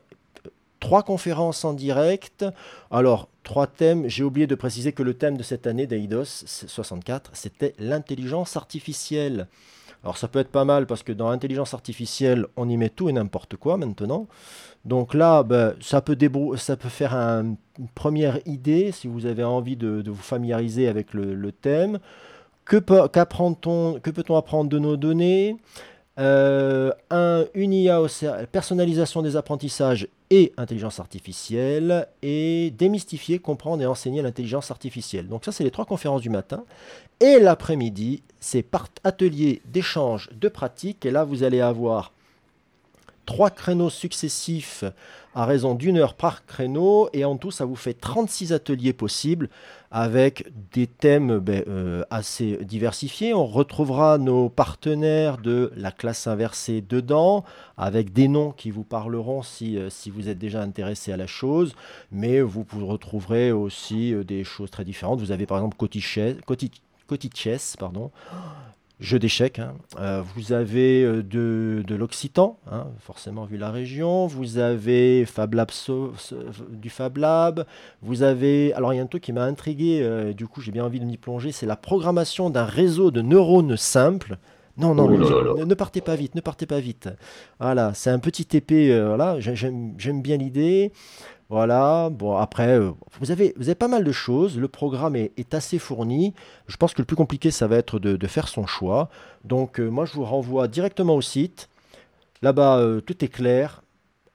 trois 0.79 1.03
conférences 1.03 1.65
en 1.65 1.73
direct. 1.73 2.45
Alors, 2.91 3.29
trois 3.45 3.67
thèmes. 3.67 4.09
J'ai 4.09 4.25
oublié 4.25 4.47
de 4.47 4.55
préciser 4.55 4.93
que 4.93 5.03
le 5.03 5.15
thème 5.15 5.39
de 5.39 5.43
cette 5.43 5.67
année 5.67 5.87
d'Eidos 5.87 6.45
64, 6.45 7.31
c'était 7.33 7.75
l'intelligence 7.79 8.59
artificielle. 8.59 9.49
Alors 10.05 10.19
ça 10.19 10.29
peut 10.29 10.39
être 10.39 10.51
pas 10.51 10.67
mal 10.67 10.87
parce 10.87 11.03
que 11.03 11.13
dans 11.13 11.31
l'intelligence 11.31 11.73
artificielle, 11.73 12.47
on 12.57 12.69
y 12.69 12.77
met 12.77 12.91
tout 12.91 13.09
et 13.09 13.13
n'importe 13.13 13.57
quoi 13.57 13.79
maintenant. 13.79 14.27
Donc 14.85 15.15
là, 15.15 15.43
ben, 15.43 15.75
ça, 15.81 16.03
peut 16.03 16.17
ça 16.57 16.77
peut 16.77 16.91
faire 16.91 17.15
un- 17.15 17.57
une 17.79 17.89
première 17.95 18.39
idée 18.47 18.93
si 18.93 19.09
vous 19.09 19.25
avez 19.25 19.43
envie 19.43 19.77
de, 19.77 20.03
vous 20.07 20.23
familiariser 20.23 20.89
avec 20.89 21.15
le, 21.15 21.53
thème. 21.53 21.99
Que, 22.67 22.77
peut-on 22.77 24.37
apprendre 24.37 24.69
de 24.69 24.79
nos 24.79 24.97
données? 24.97 25.57
Euh, 26.19 26.93
un, 27.11 27.45
Une 27.55 27.73
IA, 27.73 28.01
au 28.03 28.07
personnalisation 28.53 29.23
des 29.23 29.37
apprentissages 29.37 30.07
et 30.31 30.53
intelligence 30.57 31.01
artificielle. 31.01 32.07
Et 32.23 32.73
démystifier, 32.77 33.39
comprendre 33.39 33.83
et 33.83 33.87
enseigner 33.87 34.21
l'intelligence 34.23 34.71
artificielle. 34.71 35.29
Donc 35.29 35.45
ça, 35.45 35.53
c'est 35.53 35.65
les 35.65 35.71
trois 35.71 35.87
conférences 35.87 36.21
du 36.21 36.31
matin. 36.31 36.65
Et 37.21 37.39
l'après-midi, 37.39 38.23
c'est 38.41 38.63
part 38.63 38.89
atelier 39.05 39.63
d'échange 39.67 40.29
de 40.33 40.49
pratiques. 40.49 41.07
Et 41.07 41.11
là, 41.11 41.25
vous 41.25 41.43
allez 41.43 41.61
avoir 41.61 42.13
trois 43.27 43.51
créneaux 43.51 43.91
successifs 43.91 44.85
à 45.35 45.47
raison 45.47 45.75
d'une 45.75 45.99
heure 45.99 46.15
par 46.15 46.47
créneau. 46.47 47.09
Et 47.13 47.25
en 47.25 47.37
tout, 47.37 47.51
ça 47.51 47.65
vous 47.65 47.77
fait 47.77 47.95
36 47.95 48.53
ateliers 48.53 48.93
possibles 48.93 49.49
avec 49.91 50.47
des 50.73 50.87
thèmes 50.87 51.39
ben, 51.39 51.65
euh, 51.69 52.05
assez 52.11 52.59
diversifiés. 52.65 53.33
On 53.33 53.47
retrouvera 53.47 54.19
nos 54.19 54.49
partenaires 54.49 55.39
de 55.39 55.73
la 55.77 55.93
classe 55.93 56.27
inversée 56.27 56.81
dedans, 56.81 57.45
avec 57.77 58.13
des 58.13 58.29
noms 58.29 58.53
qui 58.53 58.71
vous 58.71 58.85
parleront 58.85 59.43
si, 59.43 59.79
euh, 59.79 59.89
vous 60.13 60.29
êtes 60.29 60.39
déjà 60.39 60.63
intéressé 60.63 61.13
à 61.13 61.17
la 61.17 61.27
chose. 61.27 61.75
Mais 62.13 62.41
vous, 62.41 62.67
retrouverez 62.87 63.53
aussi 63.53 64.13
euh, 64.13 64.25
des 64.25 64.45
choses 64.45 64.71
très 64.71 64.85
différentes. 64.85 65.21
Vous 65.21 65.33
avez 65.33 65.47
par 65.47 65.59
exemple 65.59 65.77
Coti- 67.07 67.29
Cotichess, 67.29 67.77
pardon, 67.79 68.11
jeu 69.01 69.19
d'échecs. 69.19 69.59
hein. 69.59 69.75
Euh, 70.01 70.23
vous 70.35 70.53
avez 70.53 71.03
euh, 71.05 71.23
de, 71.23 71.83
de 71.87 71.95
l'occitan, 71.95 72.59
hein, 72.71 72.87
forcément 73.01 73.45
vu 73.45 73.57
la 73.57 73.71
région. 73.71 74.27
Vous 74.27 74.59
avez 74.59 75.25
Fab 75.27 75.55
Lab 75.55 75.71
du 76.71 76.91
Fab 76.91 77.17
Lab. 77.17 77.67
Vous 78.03 78.23
avez. 78.23 78.73
Alors, 78.75 78.93
il 78.93 78.97
y 78.97 79.01
a 79.01 79.03
un 79.03 79.07
truc 79.07 79.23
qui 79.23 79.33
m'a 79.33 79.45
intrigué, 79.45 80.01
euh, 80.03 80.33
du 80.33 80.47
coup, 80.47 80.61
j'ai 80.61 80.73
bien 80.73 80.85
envie 80.85 81.01
de 81.01 81.05
m'y 81.05 81.17
plonger 81.19 81.53
c'est 81.53 81.67
la 81.67 81.77
programmation 81.77 82.51
d'un 82.51 82.65
réseau 82.65 83.11
de 83.11 83.21
neurones 83.21 83.77
simples. 83.77 84.37
Non, 84.77 84.93
non, 84.93 85.05
Oh 85.05 85.11
là 85.11 85.19
ne- 85.19 85.31
là 85.31 85.43
là. 85.43 85.61
Ne, 85.61 85.65
ne 85.67 85.75
partez 85.75 86.01
pas 86.01 86.17
vite, 86.17 86.35
ne 86.35 86.41
partez 86.41 86.67
pas 86.67 86.81
vite. 86.81 87.09
Voilà, 87.61 87.95
c'est 87.95 88.11
un 88.11 88.19
petit 88.19 88.57
épée, 88.57 88.93
euh, 88.93 89.07
voilà, 89.07 89.39
j'ai- 89.39 89.55
j'aime 89.55 89.95
j'aime 89.99 90.21
bien 90.21 90.37
l'idée. 90.37 90.91
Voilà, 91.51 92.09
bon, 92.11 92.37
après, 92.37 92.79
euh, 92.79 92.93
vous, 93.21 93.31
avez, 93.31 93.53
vous 93.57 93.65
avez 93.65 93.75
pas 93.75 93.89
mal 93.89 94.03
de 94.03 94.13
choses. 94.13 94.59
Le 94.59 94.69
programme 94.69 95.15
est, 95.15 95.55
assez 95.55 95.79
fourni. 95.79 96.35
Je 96.67 96.77
pense 96.77 96.95
que 96.95 97.03
le 97.03 97.07
plus 97.07 97.17
compliqué, 97.17 97.51
ça 97.51 97.67
va 97.67 97.77
être 97.77 97.99
de, 97.99 98.27
faire 98.27 98.49
son 98.49 98.67
choix. 98.67 99.11
Donc, 99.45 99.79
euh, 99.79 99.89
moi, 99.89 100.07
je 100.07 100.15
vous 100.15 100.25
renvoie 100.25 100.69
directement 100.69 101.15
au 101.15 101.21
site. 101.21 101.69
Là-bas, 102.43 102.79
euh, 102.79 103.01
tout 103.01 103.23
est 103.25 103.29
clair. 103.29 103.83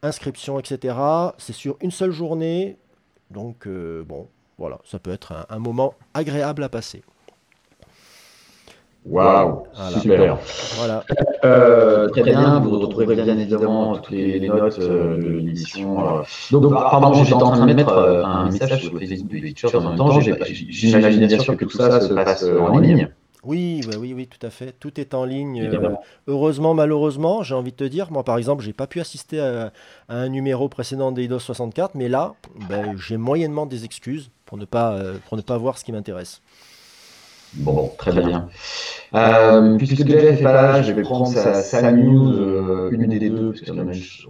Inscription, 0.04 0.60
etc. 0.60 0.96
C'est 1.38 1.54
sur 1.54 1.78
une 1.82 1.92
seule 1.92 2.12
journée. 2.12 2.78
Donc, 3.32 3.68
bon, 3.68 4.28
voilà, 4.58 4.80
ça 4.84 4.98
peut 4.98 5.12
être 5.12 5.46
un 5.50 5.60
moment 5.60 5.94
agréable 6.14 6.64
à 6.64 6.70
passer. 6.70 7.04
Waouh, 9.10 9.64
Voilà. 9.76 10.00
super. 10.00 10.38
Voilà. 10.78 11.04
Euh, 11.46 12.10
très 12.10 12.22
bien, 12.24 12.60
vous 12.60 12.80
retrouverez 12.80 13.16
bien 13.16 13.38
évidemment 13.38 13.96
toutes 13.96 14.10
les, 14.12 14.40
les 14.40 14.48
notes 14.50 14.78
euh, 14.80 15.16
de 15.18 15.22
l'émission. 15.40 16.18
euh. 16.18 16.22
Donc, 16.52 16.70
pardon, 16.74 17.14
j'étais 17.24 17.34
en 17.34 17.52
train 17.52 17.66
de 17.66 17.74
mettre 17.74 17.94
euh, 17.98 18.24
un 18.26 18.52
message 18.52 18.82
sur 18.82 18.92
Facebook 19.00 19.32
de 19.32 19.40
Pictures 19.40 19.74
en 19.76 19.90
même 19.90 19.98
temps. 19.98 20.20
J'ai- 20.20 20.36
J'imagine 20.70 21.26
bien 21.28 21.40
sûr 21.40 21.56
que 21.56 21.64
tout 21.66 21.78
ça 21.78 22.02
se 22.02 22.14
passe 22.14 22.44
euh, 22.44 22.60
en 22.60 22.78
ligne. 22.80 23.08
Oui, 23.46 23.84
bah 23.88 23.94
oui, 23.98 24.14
oui, 24.14 24.28
tout 24.28 24.46
à 24.46 24.50
fait. 24.50 24.74
Tout 24.82 25.00
est 25.00 25.14
en 25.14 25.24
ligne. 25.24 25.62
euh, 25.62 25.90
heureusement, 26.28 26.74
malheureusement, 26.74 27.42
j'ai 27.42 27.56
envie 27.56 27.72
de 27.72 27.78
te 27.78 27.86
dire, 27.86 28.12
moi 28.12 28.24
par 28.26 28.38
exemple, 28.38 28.62
j'ai 28.64 28.74
pas 28.74 28.86
pu 28.86 29.00
assister 29.00 29.40
à, 29.40 29.72
à 30.10 30.16
un 30.18 30.28
numéro 30.28 30.68
précédent 30.68 31.14
d'Eidos 31.14 31.40
64, 31.40 31.96
mais 31.96 32.10
là, 32.10 32.34
ben, 32.68 32.98
j'ai 32.98 33.16
moyennement 33.16 33.66
des 33.66 33.86
excuses 33.86 34.30
pour 34.46 34.58
ne 34.58 34.66
pas, 34.66 34.92
euh, 34.92 35.14
pour 35.30 35.38
ne 35.38 35.42
pas 35.42 35.58
voir 35.58 35.78
ce 35.78 35.86
qui 35.86 35.94
m'intéresse. 35.94 36.42
Bon, 37.54 37.92
très 37.98 38.12
bien. 38.12 38.48
Euh, 39.16 39.76
puisque 39.78 40.06
Jeff 40.08 40.38
n'est 40.38 40.44
pas 40.44 40.54
là, 40.54 40.82
je 40.84 40.92
vais 40.92 41.02
prendre 41.02 41.26
sa, 41.26 41.64
sa 41.64 41.92
news, 41.92 42.32
euh, 42.32 42.90
une 42.92 43.08
des 43.08 43.30
deux, 43.30 43.50
parce 43.50 43.62
que 43.62 43.72
là, 43.72 43.82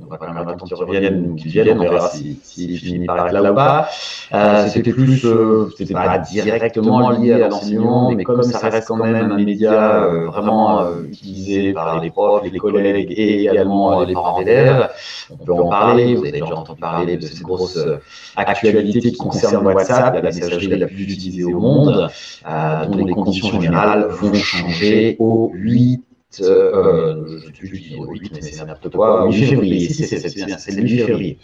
on 0.01 0.05
va 0.09 0.17
quand 0.17 0.27
même 0.33 0.37
attendre 0.37 0.63
qu'il 0.63 0.75
revienne, 0.77 1.35
qu'il 1.35 1.51
vienne, 1.51 1.77
on 1.77 1.81
verra 1.81 2.09
si, 2.11 2.39
si 2.41 2.77
finit 2.77 3.05
par 3.05 3.27
être 3.27 3.33
là 3.33 3.51
ou 3.51 3.55
pas. 3.55 3.89
Euh, 4.33 4.67
c'était 4.69 4.93
plus, 4.93 5.25
euh, 5.25 5.69
c'était 5.77 5.93
pas 5.93 6.19
directement 6.19 7.09
lié 7.09 7.33
à 7.33 7.49
l'enseignement, 7.49 8.11
mais 8.11 8.23
comme 8.23 8.41
ça 8.41 8.69
reste 8.69 8.87
quand 8.87 8.95
même 8.95 9.31
un 9.31 9.35
média 9.35 10.05
euh, 10.05 10.27
vraiment 10.27 10.81
euh, 10.83 11.03
utilisé 11.03 11.73
par 11.73 11.99
les 11.99 12.11
profs, 12.11 12.43
les 12.49 12.57
collègues 12.57 13.11
et 13.11 13.41
également 13.41 14.01
les 14.05 14.13
parents 14.13 14.39
d'élèves, 14.39 14.89
on 15.29 15.35
peut 15.35 15.53
en 15.53 15.67
parler. 15.67 16.15
Vous 16.15 16.21
avez 16.21 16.39
déjà 16.39 16.55
entendu 16.55 16.79
parler 16.79 17.17
de 17.17 17.25
cette 17.25 17.41
grosse 17.41 17.75
euh, 17.75 17.97
actualité 18.37 19.01
qui 19.11 19.17
concerne 19.17 19.67
WhatsApp, 19.67 20.13
la 20.15 20.21
messagerie 20.21 20.67
la 20.67 20.87
plus 20.87 21.03
utilisée 21.03 21.43
au 21.43 21.59
monde, 21.59 22.09
euh, 22.47 22.85
dont 22.85 23.08
les 23.09 23.15
conditions 23.15 23.61
générales 23.61 24.07
vont 24.09 24.33
changer 24.33 25.15
au 25.19 25.51
8 25.53 26.03
euh, 26.41 27.39
je, 27.53 27.65
je 27.65 27.71
dis 27.71 27.95
au 27.97 28.05
8, 28.11 28.31
mais 28.33 28.41
c'est 28.41 28.63
n'importe 28.63 28.95
quoi, 28.95 29.25
au 29.25 29.31
8 29.31 29.45
février, 29.47 29.89
si, 29.89 30.05
c'est 30.05 30.71
le 30.75 30.83
8 30.83 31.05
février. 31.05 31.39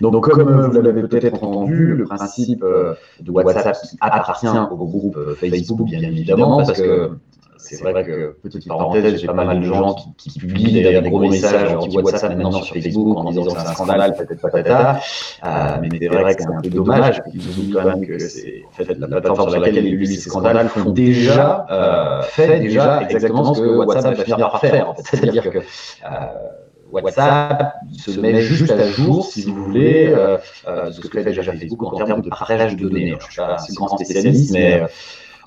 Donc, 0.00 0.28
comme 0.28 0.46
euh, 0.48 0.68
vous 0.68 0.82
l'avez 0.82 1.02
peut-être 1.02 1.42
entendu, 1.42 1.94
le 1.94 2.04
principe 2.04 2.62
euh, 2.62 2.94
de 3.20 3.30
WhatsApp 3.30 3.76
appartient 4.00 4.46
au 4.70 4.76
groupe 4.76 5.16
euh, 5.16 5.34
Facebook, 5.34 5.86
bien 5.86 6.02
évidemment, 6.02 6.58
parce 6.58 6.80
que 6.80 7.12
c'est 7.76 7.82
vrai 7.82 8.04
que, 8.04 8.36
petite 8.42 8.66
parenthèse, 8.68 9.20
j'ai 9.20 9.26
pas 9.26 9.32
mal 9.32 9.60
de 9.60 9.64
gens 9.64 9.94
qui, 10.16 10.30
qui 10.30 10.38
publient 10.38 10.72
des 10.72 11.10
gros 11.10 11.20
messages 11.20 11.74
anti-WhatsApp 11.74 12.30
maintenant 12.30 12.52
sur 12.52 12.74
Facebook 12.74 13.16
en 13.16 13.30
disant 13.30 13.44
que 13.44 13.50
c'est 13.50 13.66
un 13.66 13.74
scandale, 13.74 14.14
peut-être 14.16 14.40
patata. 14.40 15.00
Euh, 15.44 15.76
mais 15.80 15.88
c'est 16.00 16.08
vrai 16.08 16.34
que 16.34 16.42
c'est 16.42 16.48
un 16.48 16.60
peu 16.60 16.70
dommage 16.70 17.22
qu'ils 17.30 17.48
oublient 17.48 17.72
quand 17.72 17.84
même 17.84 18.06
que 18.06 18.18
c'est 18.18 18.62
en 18.68 18.84
fait, 18.84 18.94
la 18.98 19.06
plateforme 19.20 19.50
sur 19.50 19.60
laquelle 19.60 19.86
ils 19.86 19.92
publient 19.92 20.16
ces 20.16 20.30
scandales 20.30 20.68
font 20.68 20.90
déjà, 20.90 21.66
euh, 21.70 22.22
fait 22.22 22.60
déjà 22.60 23.02
exactement 23.02 23.54
ce 23.54 23.60
que 23.60 23.76
WhatsApp 23.76 24.14
va 24.16 24.24
finir 24.24 24.50
par 24.50 24.60
faire. 24.60 24.90
En 24.90 24.94
fait. 24.94 25.02
C'est-à-dire 25.16 25.50
que 25.50 25.58
euh, 25.58 25.62
WhatsApp 26.90 27.74
se 27.96 28.18
met 28.18 28.40
juste 28.40 28.70
à 28.70 28.88
jour, 28.88 29.26
si 29.26 29.42
vous 29.42 29.64
voulez, 29.64 30.08
euh, 30.08 30.38
euh, 30.66 30.90
ce 30.90 31.00
que 31.00 31.08
fait 31.08 31.24
déjà 31.24 31.42
Facebook 31.42 31.82
en 31.82 32.04
termes 32.04 32.22
de 32.22 32.30
partage 32.30 32.76
de 32.76 32.88
données. 32.88 33.08
Alors, 33.08 33.20
je 33.20 33.26
suis 33.26 33.36
pas 33.36 33.56
un 33.56 33.74
grand 33.74 33.96
spécialiste, 33.96 34.52
mais 34.52 34.82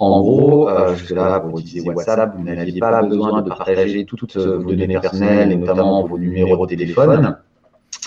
en 0.02 0.22
gros, 0.22 0.68
euh, 0.68 0.96
jusque-là, 0.96 1.40
pour 1.40 1.60
utiliser 1.60 1.88
WhatsApp, 1.88 2.34
vous 2.36 2.44
n'aviez 2.44 2.80
pas 2.80 3.04
besoin 3.04 3.44
de 3.44 3.50
partager 3.50 4.04
toutes 4.06 4.36
vos 4.36 4.72
données 4.72 5.00
personnelles, 5.00 5.52
et 5.52 5.56
notamment 5.56 6.04
vos 6.08 6.18
numéros 6.18 6.66
de 6.66 6.76
téléphone. 6.76 7.38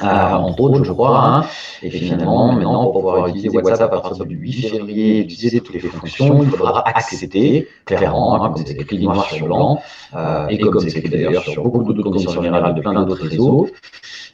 Euh, 0.02 0.06
entre 0.06 0.60
autres, 0.60 0.82
je 0.82 0.90
crois. 0.90 1.24
Hein. 1.24 1.44
Et 1.82 1.90
finalement, 1.90 2.52
maintenant, 2.52 2.84
pour 2.86 2.94
pouvoir 2.94 3.28
utiliser 3.28 3.48
WhatsApp 3.50 3.92
à 3.92 4.00
partir 4.00 4.26
du 4.26 4.34
8 4.34 4.70
février, 4.70 5.20
utiliser 5.20 5.60
toutes 5.60 5.74
les 5.74 5.80
fonctions, 5.80 6.42
il 6.42 6.50
faudra 6.50 6.82
accepter, 6.88 7.68
clairement, 7.84 8.42
hein, 8.42 8.50
comme 8.50 8.66
c'est 8.66 8.74
écrit 8.74 8.98
noir 8.98 9.24
sur 9.26 9.46
blanc, 9.46 9.80
euh, 10.16 10.48
et 10.48 10.58
comme 10.58 10.80
c'est 10.80 10.98
écrit 10.98 11.10
d'ailleurs 11.10 11.44
sur 11.44 11.62
beaucoup 11.62 11.92
d'autres 11.92 12.10
conditions 12.10 12.42
générales 12.42 12.74
de 12.74 12.80
plein 12.80 12.92
d'autres 12.92 13.22
réseaux, 13.22 13.68
euh, 13.68 13.70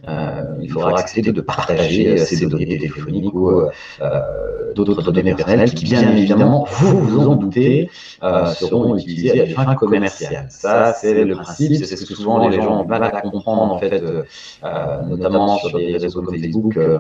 il 0.07 0.71
faudra 0.71 0.99
accepter 0.99 1.33
de 1.33 1.41
partager 1.41 2.17
ces 2.19 2.47
données 2.47 2.67
téléphoniques 2.67 3.35
ou 3.35 3.51
euh, 3.51 4.73
d'autres 4.75 5.13
données 5.13 5.35
personnelles 5.35 5.75
qui, 5.75 5.85
bien 5.85 6.17
évidemment, 6.17 6.67
vous 6.71 6.99
vous 7.01 7.29
en 7.29 7.37
doutez, 7.37 7.91
euh, 8.23 8.47
seront 8.47 8.97
utilisées 8.97 9.41
à 9.41 9.47
des 9.47 9.53
fins 9.53 9.75
commerciales. 9.75 10.47
Ça, 10.51 10.93
c'est 10.95 11.25
le 11.25 11.35
principe, 11.35 11.85
c'est 11.85 11.97
ce 11.97 12.05
que 12.05 12.15
souvent 12.15 12.49
les 12.49 12.57
gens 12.57 12.83
ont 12.83 12.87
mal 12.87 13.03
à 13.03 13.21
comprendre, 13.21 13.73
en 13.73 13.79
fait, 13.79 14.03
euh, 14.03 15.03
notamment 15.07 15.59
sur 15.59 15.77
des 15.77 15.97
réseaux 15.97 16.23
comme 16.23 16.39
Facebook. 16.39 16.77
Euh, 16.77 16.99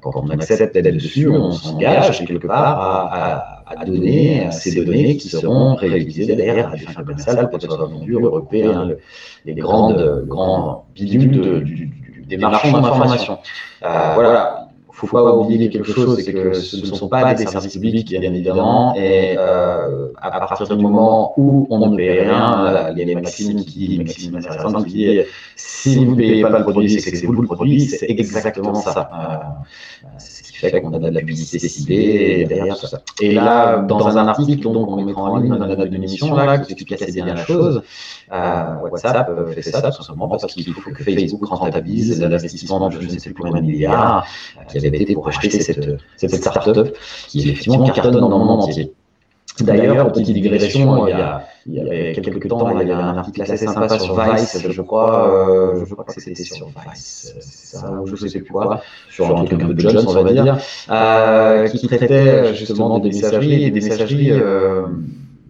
quand 0.00 0.12
on 0.14 0.30
accepte 0.30 0.72
d'être 0.72 0.94
dessus, 0.94 1.28
on 1.28 1.52
s'engage 1.52 2.24
quelque 2.24 2.46
part 2.46 2.80
à, 2.80 3.14
à, 3.14 3.80
à, 3.80 3.84
donner 3.84 4.48
ces 4.50 4.74
données 4.74 5.18
qui 5.18 5.28
seront 5.28 5.74
réutilisées 5.74 6.34
derrière 6.34 6.68
à 6.72 6.76
des 6.76 6.78
fins 6.78 6.94
commerciales 6.94 7.50
pour 7.50 7.62
être 7.62 7.76
vendues, 7.86 8.16
le, 8.18 8.98
les 9.44 9.54
grandes, 9.54 10.24
grands 10.26 10.86
bidules 10.94 11.62
du, 11.62 12.05
des 12.26 12.36
marchands 12.36 12.80
d'information. 12.80 13.38
Euh, 13.84 14.12
voilà 14.14 14.66
il 14.96 15.04
ne 15.04 15.08
faut 15.08 15.16
pas 15.16 15.36
oublier 15.36 15.68
quelque 15.68 15.92
chose, 15.92 16.18
c'est 16.24 16.32
que 16.32 16.54
ce 16.54 16.76
ne 16.78 16.94
sont 16.94 17.08
pas 17.08 17.34
des 17.34 17.44
services 17.44 17.74
publics, 17.74 18.08
bien 18.08 18.22
évidemment, 18.22 18.94
et 18.96 19.36
euh, 19.36 20.08
à 20.16 20.40
partir 20.40 20.66
du 20.74 20.82
moment 20.82 21.34
où 21.36 21.66
on 21.68 21.90
ne 21.90 21.96
paye 21.96 22.20
rien, 22.20 22.70
là, 22.72 22.90
il 22.92 22.98
y 22.98 23.02
a 23.02 23.12
une 23.12 23.20
maxime 23.20 23.62
qui 23.62 23.98
maxime 23.98 24.36
intéressante 24.36 24.86
qui 24.86 24.94
dit, 24.94 25.20
si 25.54 25.96
vous 25.96 26.12
ne 26.12 26.16
payez 26.16 26.40
pas 26.40 26.58
le 26.58 26.64
produit, 26.64 26.88
c'est 26.98 27.10
que 27.10 27.16
c'est 27.18 27.26
vous 27.26 27.34
le 27.34 27.46
produit, 27.46 27.82
c'est 27.82 28.08
exactement 28.08 28.74
ça. 28.74 29.10
Euh, 29.12 30.08
c'est 30.16 30.44
ce 30.44 30.52
qui 30.52 30.56
fait 30.56 30.80
qu'on 30.80 30.94
a 30.94 30.98
de 30.98 31.08
la 31.08 31.20
publicité 31.20 31.68
ciblée 31.68 32.46
derrière 32.46 32.78
tout 32.78 32.86
ça. 32.86 33.02
Et 33.20 33.32
là, 33.32 33.78
dans 33.78 34.16
un 34.16 34.28
article, 34.28 34.62
donc, 34.62 34.90
on 34.90 35.04
mettra 35.04 35.22
en 35.22 35.36
ligne 35.36 35.50
dans 35.50 35.66
la 35.66 35.76
note 35.76 35.90
de 35.90 35.92
l'émission, 35.92 36.34
là, 36.34 36.56
qui 36.58 36.72
explique 36.72 37.02
assez 37.02 37.12
bien 37.12 37.34
la 37.34 37.44
chose, 37.44 37.76
euh, 37.76 37.82
WhatsApp 38.30 39.30
fait 39.54 39.62
ça 39.62 39.82
tout 39.90 40.02
simplement 40.02 40.28
parce 40.28 40.46
qu'il 40.46 40.72
faut 40.74 40.90
que 40.90 41.04
Facebook 41.04 41.44
rentabilise 41.44 42.20
l'investissement 42.20 42.88
de 42.88 43.00
je 43.00 43.14
ne 43.14 43.18
sais 43.18 43.30
plus 43.30 43.42
combien 43.42 43.60
de 43.60 43.66
milliards 43.66 44.26
qui 44.68 44.78
avait 44.78 44.88
été 44.88 45.14
pour 45.14 45.28
acheter 45.28 45.50
cette, 45.50 46.00
cette 46.16 46.34
start-up 46.34 46.96
qui 47.28 47.40
effectivement 47.40 47.88
cartonne 47.90 48.20
dans 48.20 48.38
le 48.38 48.44
monde 48.44 48.64
entier. 48.64 48.92
D'ailleurs, 49.60 50.12
petite 50.12 50.34
digression, 50.34 51.06
il 51.06 51.10
y 51.10 51.12
a, 51.14 51.46
il 51.66 51.74
y 51.74 51.80
avait 51.80 52.12
quelques 52.12 52.48
temps, 52.48 52.78
il 52.78 52.88
y 52.88 52.92
avait 52.92 53.02
un 53.02 53.16
article 53.16 53.42
assez 53.42 53.56
sympa 53.56 53.98
sur 53.98 54.20
Vice, 54.20 54.66
je 54.68 54.82
crois, 54.82 55.30
euh, 55.30 55.84
je 55.86 55.94
crois 55.94 56.04
que 56.04 56.20
c'était 56.20 56.42
sur 56.42 56.66
Vice, 56.66 57.34
ça, 57.40 57.90
ou 57.90 58.06
je 58.06 58.26
sais 58.26 58.40
plus 58.40 58.52
quoi, 58.52 58.82
sur 59.10 59.36
un 59.36 59.44
truc 59.44 59.60
peu 59.60 59.74
Jones, 59.78 60.04
on 60.06 60.12
va 60.12 60.32
dire, 60.32 60.58
euh, 60.90 61.68
qui 61.68 61.86
traitait 61.86 62.54
justement 62.54 62.98
des 62.98 63.08
messageries 63.08 63.64
et 63.64 63.70
des 63.70 63.80
messageries 63.80 64.32
euh, 64.32 64.82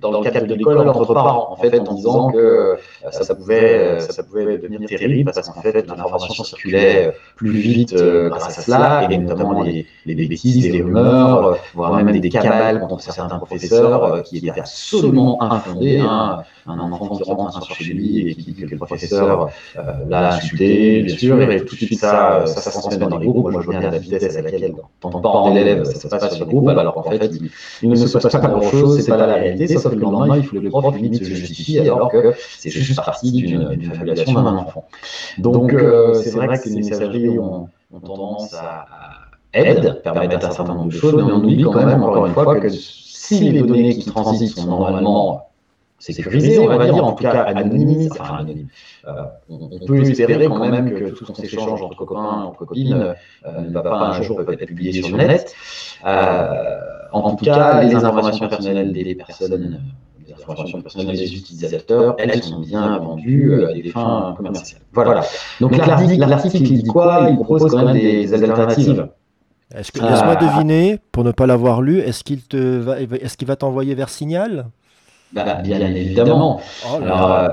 dans 0.00 0.10
le 0.10 0.30
cadre 0.30 0.46
de 0.46 0.54
l'école 0.54 0.88
entre 0.88 1.14
parents, 1.14 1.52
en 1.52 1.56
fait, 1.56 1.78
en 1.78 1.94
disant 1.94 2.30
que 2.30 2.76
ça, 3.10 3.24
ça, 3.24 3.34
pouvait, 3.34 4.00
ça 4.00 4.22
pouvait 4.22 4.58
devenir 4.58 4.88
terrible 4.88 5.32
parce 5.32 5.48
qu'en 5.48 5.62
fait, 5.62 5.86
l'information 5.86 6.44
circulait 6.44 7.12
plus 7.36 7.50
vite 7.50 7.94
euh, 7.94 8.28
grâce 8.28 8.58
à 8.58 8.62
cela, 8.62 9.08
et 9.10 9.18
notamment 9.18 9.62
les, 9.62 9.86
les 10.04 10.26
bêtises, 10.26 10.70
les 10.70 10.82
rumeurs, 10.82 11.58
voire 11.74 11.94
même 11.94 12.18
des 12.18 12.28
cabales 12.28 12.80
contre 12.80 13.00
certains 13.00 13.38
professeurs 13.38 14.04
euh, 14.04 14.20
qui 14.20 14.38
étaient 14.38 14.60
absolument 14.60 15.42
infondés. 15.42 16.00
Hein. 16.00 16.42
Un 16.68 16.80
enfant 16.80 17.16
qui 17.16 17.22
rentre 17.22 17.46
un 17.46 17.60
soir 17.60 17.76
chez 17.78 17.94
lui 17.94 18.28
et 18.28 18.34
qui 18.34 18.50
dit 18.50 18.64
que 18.64 18.68
le 18.68 18.76
professeur 18.76 19.50
euh, 19.76 19.82
l'a 20.08 20.34
insulté, 20.34 21.02
bien 21.02 21.16
sûr, 21.16 21.40
et 21.40 21.64
tout 21.64 21.76
de 21.76 21.80
suite 21.80 22.00
ça, 22.00 22.44
ça, 22.46 22.60
ça 22.60 22.72
se 22.72 22.78
transmet 22.78 22.96
dans 22.96 23.18
les 23.18 23.26
groupes. 23.26 23.52
Moi, 23.52 23.60
je 23.60 23.66
vois 23.66 23.78
bien 23.78 23.88
la 23.90 23.98
vitesse 23.98 24.36
à 24.36 24.42
laquelle, 24.42 24.74
dans 25.00 25.10
ton 25.10 25.20
parent 25.20 25.54
d'élève, 25.54 25.84
ça 25.84 25.94
se 25.94 26.08
passe 26.08 26.34
sur 26.34 26.44
le 26.44 26.50
groupe, 26.50 26.68
alors 26.68 26.94
qu'en 26.94 27.04
fait, 27.04 27.24
il, 27.24 27.50
il, 27.82 27.90
ne 27.90 27.94
se 27.94 28.18
passe 28.18 28.32
pas 28.32 28.38
grand-chose, 28.48 29.00
c'est 29.00 29.10
pas 29.10 29.16
la 29.16 29.34
réalité, 29.34 29.68
sauf 29.90 29.94
que 29.94 30.04
le 30.04 30.10
lendemain, 30.10 30.36
il 30.36 30.44
faut 30.44 30.56
que 30.56 30.60
le 30.60 30.70
prof 30.70 30.96
limite 30.96 31.24
se 31.24 31.24
justifie, 31.24 31.78
alors 31.78 32.10
que 32.10 32.34
c'est 32.58 32.70
juste 32.70 33.04
partie 33.04 33.32
d'une 33.32 33.92
fabulation 33.92 34.42
d'un 34.42 34.56
enfant. 34.56 34.84
Donc, 35.38 35.72
euh, 35.72 36.14
c'est 36.14 36.30
vrai 36.30 36.58
que 36.58 36.68
les 36.68 36.76
messageries 36.76 37.38
ont, 37.38 37.68
ont 37.92 38.00
tendance 38.00 38.54
à, 38.54 38.86
à 39.54 39.60
aide, 39.60 40.02
permettre 40.02 40.46
un 40.46 40.50
certain 40.50 40.74
nombre 40.74 40.92
de 40.92 40.96
choses, 40.96 41.14
mais 41.14 41.22
on 41.22 41.36
oublie 41.36 41.62
quand 41.62 41.84
même, 41.84 42.02
encore 42.02 42.26
une 42.26 42.34
fois, 42.34 42.60
que 42.60 42.68
si 42.68 43.50
les 43.50 43.62
données 43.62 43.96
qui 43.96 44.10
transitent 44.10 44.56
sont 44.56 44.66
normalement 44.66 45.50
sécurisées, 46.12 46.58
on 46.58 46.66
va 46.66 46.84
dire, 46.84 47.04
en 47.04 47.12
tout 47.12 47.22
cas 47.22 47.46
enfin 47.48 47.56
anonymes, 47.56 48.08
euh, 49.06 49.12
on, 49.48 49.68
on, 49.72 49.86
peut 49.86 50.00
espérer 50.02 50.46
quand 50.46 50.68
même 50.68 50.90
que 50.90 51.10
tout 51.10 51.24
ce 51.24 51.32
qu'on 51.32 51.34
s'échange 51.34 51.82
entre 51.82 51.96
copains, 51.96 52.44
entre 52.44 52.64
copines, 52.64 53.14
euh, 53.46 53.60
ne 53.60 53.72
va 53.72 53.82
pas 53.82 53.98
un 53.98 54.22
jour 54.22 54.36
peut 54.44 54.52
être 54.52 54.66
publié 54.66 55.02
sur 55.02 55.16
le 55.16 55.24
net. 55.24 55.54
Euh, 56.04 56.78
en 57.12 57.34
tout 57.34 57.44
cas, 57.44 57.82
les 57.82 57.94
informations 57.94 58.48
personnelles 58.48 58.92
des 58.92 59.14
personnes 59.14 59.80
les 60.26 60.34
informations 60.34 60.82
personnelles 60.82 61.16
des 61.16 61.34
utilisateurs, 61.34 62.16
elles 62.18 62.42
sont 62.42 62.60
bien 62.60 62.98
vendues 62.98 63.64
à 63.64 63.72
des 63.72 63.90
fins 63.90 64.34
commerciales. 64.36 64.82
Voilà. 64.92 65.22
Donc 65.60 65.76
l'article, 65.76 66.62
il 66.62 66.82
dit 66.82 66.88
quoi 66.88 67.28
Il 67.30 67.36
propose 67.36 67.70
quand 67.70 67.84
même 67.84 67.94
des 67.94 68.34
alternatives. 68.34 69.08
Est-ce 69.74 69.90
que, 69.90 69.98
laisse-moi 70.00 70.36
deviner, 70.36 70.98
pour 71.10 71.24
ne 71.24 71.32
pas 71.32 71.46
l'avoir 71.46 71.82
lu, 71.82 71.98
est-ce 71.98 72.22
qu'il 72.22 72.42
te 72.42 72.56
va, 72.56 73.00
est-ce 73.00 73.36
qu'il 73.36 73.48
va 73.48 73.56
t'envoyer 73.56 73.96
vers 73.96 74.08
Signal 74.08 74.66
bah, 75.32 75.54
Bien 75.62 75.80
évidemment. 75.80 76.60
Oh 76.84 77.02
Alors, 77.02 77.50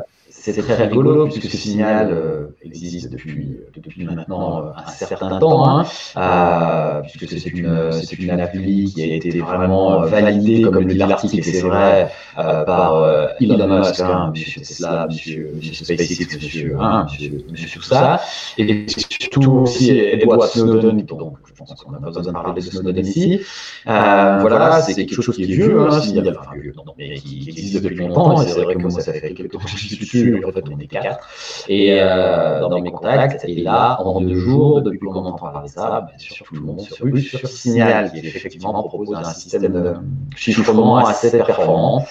c'est 0.51 0.62
très 0.62 0.75
rigolo 0.75 1.27
puisque 1.27 1.50
ce 1.50 1.55
signal 1.55 2.09
euh, 2.12 2.47
existe 2.62 3.09
depuis, 3.09 3.59
depuis 3.77 4.03
maintenant 4.03 4.57
euh, 4.57 4.69
un 4.75 4.89
certain 4.89 5.39
temps, 5.39 5.65
hein, 5.69 5.85
euh, 6.17 7.01
puisque 7.01 7.39
c'est 7.39 7.50
une, 7.50 7.91
c'est 7.93 8.19
une 8.19 8.31
appli 8.31 8.91
qui 8.93 9.03
a 9.03 9.15
été 9.15 9.39
vraiment 9.39 10.01
validée, 10.01 10.62
comme 10.63 10.79
le 10.79 10.85
dit 10.85 10.97
l'article, 10.97 11.39
et 11.39 11.41
c'est 11.43 11.62
vrai, 11.62 12.12
par 12.35 13.33
Elon 13.39 13.79
Musk, 13.79 14.01
hein, 14.01 14.33
monsieur 14.35 14.62
Tesla, 14.62 15.07
monsieur, 15.09 15.50
monsieur 15.55 15.85
SpaceX, 15.85 16.35
monsieur, 16.35 16.75
hein, 16.77 17.07
monsieur, 17.09 17.45
monsieur 17.50 17.79
tout 17.79 17.85
ça, 17.85 18.19
et 18.57 18.85
surtout 18.88 19.51
aussi 19.51 19.91
Edward 19.91 20.50
Snowden, 20.50 21.03
donc 21.03 21.38
je 21.45 21.53
pense 21.53 21.73
qu'on 21.73 21.91
n'a 21.91 22.00
pas 22.00 22.07
besoin 22.07 22.23
de 22.23 22.31
parler 22.31 22.62
de 22.62 22.69
Snowden 22.69 23.05
ici. 23.05 23.39
voilà, 23.85 24.81
c'est 24.81 24.93
quelque 24.93 25.21
chose 25.21 25.38
qui 25.38 25.43
est 25.43 25.47
vieux, 25.47 25.79
hein, 25.79 26.01
signal, 26.01 26.38
enfin 26.38 26.51
vieux, 26.59 26.73
non, 26.75 26.83
mais 26.97 27.13
qui 27.13 27.45
existe 27.47 27.81
depuis 27.81 27.95
longtemps, 27.95 28.41
et 28.41 28.47
c'est 28.47 28.62
vrai 28.62 28.75
que 28.75 28.81
moi 28.81 28.89
ça 28.91 29.13
fait 29.13 29.33
quelques 29.33 29.51
temps 29.53 29.59
que 29.59 29.69
je 29.69 29.77
suis 29.77 29.97
dessus, 29.97 30.32
en 30.45 30.51
fait 30.51 30.63
on 30.71 30.79
est 30.79 30.87
quatre. 30.87 31.27
Et 31.67 31.99
euh, 31.99 32.59
dans 32.61 32.79
mes 32.79 32.91
contacts, 32.91 33.45
et 33.45 33.61
là, 33.61 34.01
en 34.01 34.21
deux 34.21 34.35
jours, 34.35 34.81
depuis 34.81 34.99
qu'on 34.99 35.15
entend 35.15 35.51
parler 35.51 35.67
de 35.67 35.73
ça, 35.73 36.05
bien 36.07 36.17
sûr, 36.17 36.45
tout 36.45 36.55
le 36.55 36.61
monde 36.61 36.81
sur 36.81 37.05
rue 37.05 37.21
sur 37.21 37.47
Signal, 37.47 38.11
qui 38.11 38.19
effectivement 38.19 38.73
propose 38.83 39.13
un 39.13 39.23
système 39.23 39.71
de 39.71 39.93
chiffrement 40.35 40.97
assez 40.97 41.31
performant. 41.31 42.05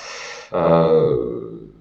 Euh, 0.54 1.71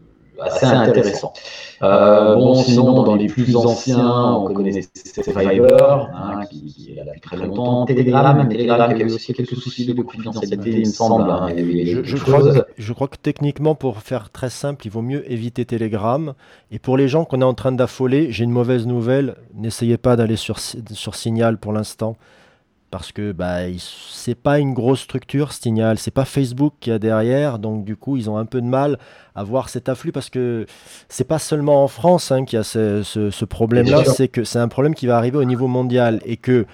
assez 0.41 0.65
intéressant. 0.65 1.33
Euh, 1.81 2.35
bon, 2.35 2.55
sinon, 2.55 3.03
dans 3.03 3.15
les 3.15 3.27
plus 3.27 3.55
anciens, 3.55 4.35
on 4.35 4.53
connaît 4.53 4.81
Fiverr, 4.81 6.09
hein, 6.13 6.41
qui, 6.49 6.65
qui, 6.65 6.91
est 6.91 6.95
là 6.95 7.03
depuis 7.05 7.21
très 7.21 7.37
longtemps, 7.37 7.85
Telegram, 7.85 8.47
Telegram 8.47 8.93
qui 8.93 9.01
avait 9.01 9.13
aussi 9.13 9.33
quelques 9.33 9.55
soucis 9.55 9.85
de 9.85 10.01
confidentialité, 10.01 10.69
il 10.71 10.79
me 10.79 10.85
semble. 10.85 11.29
Hein, 11.29 11.49
je, 11.57 12.03
je, 12.03 12.17
crois, 12.17 12.41
je, 12.77 12.93
crois, 12.93 13.07
que 13.07 13.17
techniquement, 13.17 13.75
pour 13.75 13.97
faire 13.97 14.29
très 14.29 14.49
simple, 14.49 14.85
il 14.85 14.91
vaut 14.91 15.01
mieux 15.01 15.29
éviter 15.31 15.65
Telegram. 15.65 16.33
Et 16.71 16.79
pour 16.79 16.97
les 16.97 17.07
gens 17.07 17.25
qu'on 17.25 17.41
est 17.41 17.45
en 17.45 17.53
train 17.53 17.71
d'affoler, 17.71 18.31
j'ai 18.31 18.43
une 18.43 18.51
mauvaise 18.51 18.85
nouvelle, 18.85 19.35
n'essayez 19.55 19.97
pas 19.97 20.15
d'aller 20.15 20.35
sur, 20.35 20.59
sur 20.59 21.15
Signal 21.15 21.57
pour 21.57 21.73
l'instant 21.73 22.15
parce 22.91 23.13
que 23.13 23.31
bah, 23.31 23.59
c'est 23.79 24.35
pas 24.35 24.59
une 24.59 24.73
grosse 24.73 24.99
structure 24.99 25.53
Signal, 25.53 25.97
c'est 25.97 26.11
pas 26.11 26.25
Facebook 26.25 26.73
qui 26.81 26.91
a 26.91 26.99
derrière, 26.99 27.57
donc 27.57 27.85
du 27.85 27.95
coup 27.95 28.17
ils 28.17 28.29
ont 28.29 28.37
un 28.37 28.45
peu 28.45 28.61
de 28.61 28.67
mal 28.67 28.99
à 29.33 29.43
voir 29.43 29.69
cet 29.69 29.87
afflux 29.87 30.11
parce 30.11 30.29
que 30.29 30.65
c'est 31.07 31.23
pas 31.23 31.39
seulement 31.39 31.83
en 31.83 31.87
France 31.87 32.31
hein, 32.31 32.43
qu'il 32.43 32.57
y 32.57 32.59
a 32.59 32.63
ce, 32.63 33.01
ce, 33.01 33.45
problème-là, 33.45 34.03
c'est 34.03 34.27
que 34.27 34.43
c'est 34.43 34.59
un 34.59 34.67
problème 34.67 34.93
qui 34.93 35.07
va 35.07 35.17
arriver 35.17 35.37
au 35.37 35.45
niveau 35.45 35.67
mondial 35.67 36.19
et 36.25 36.35
que 36.35 36.65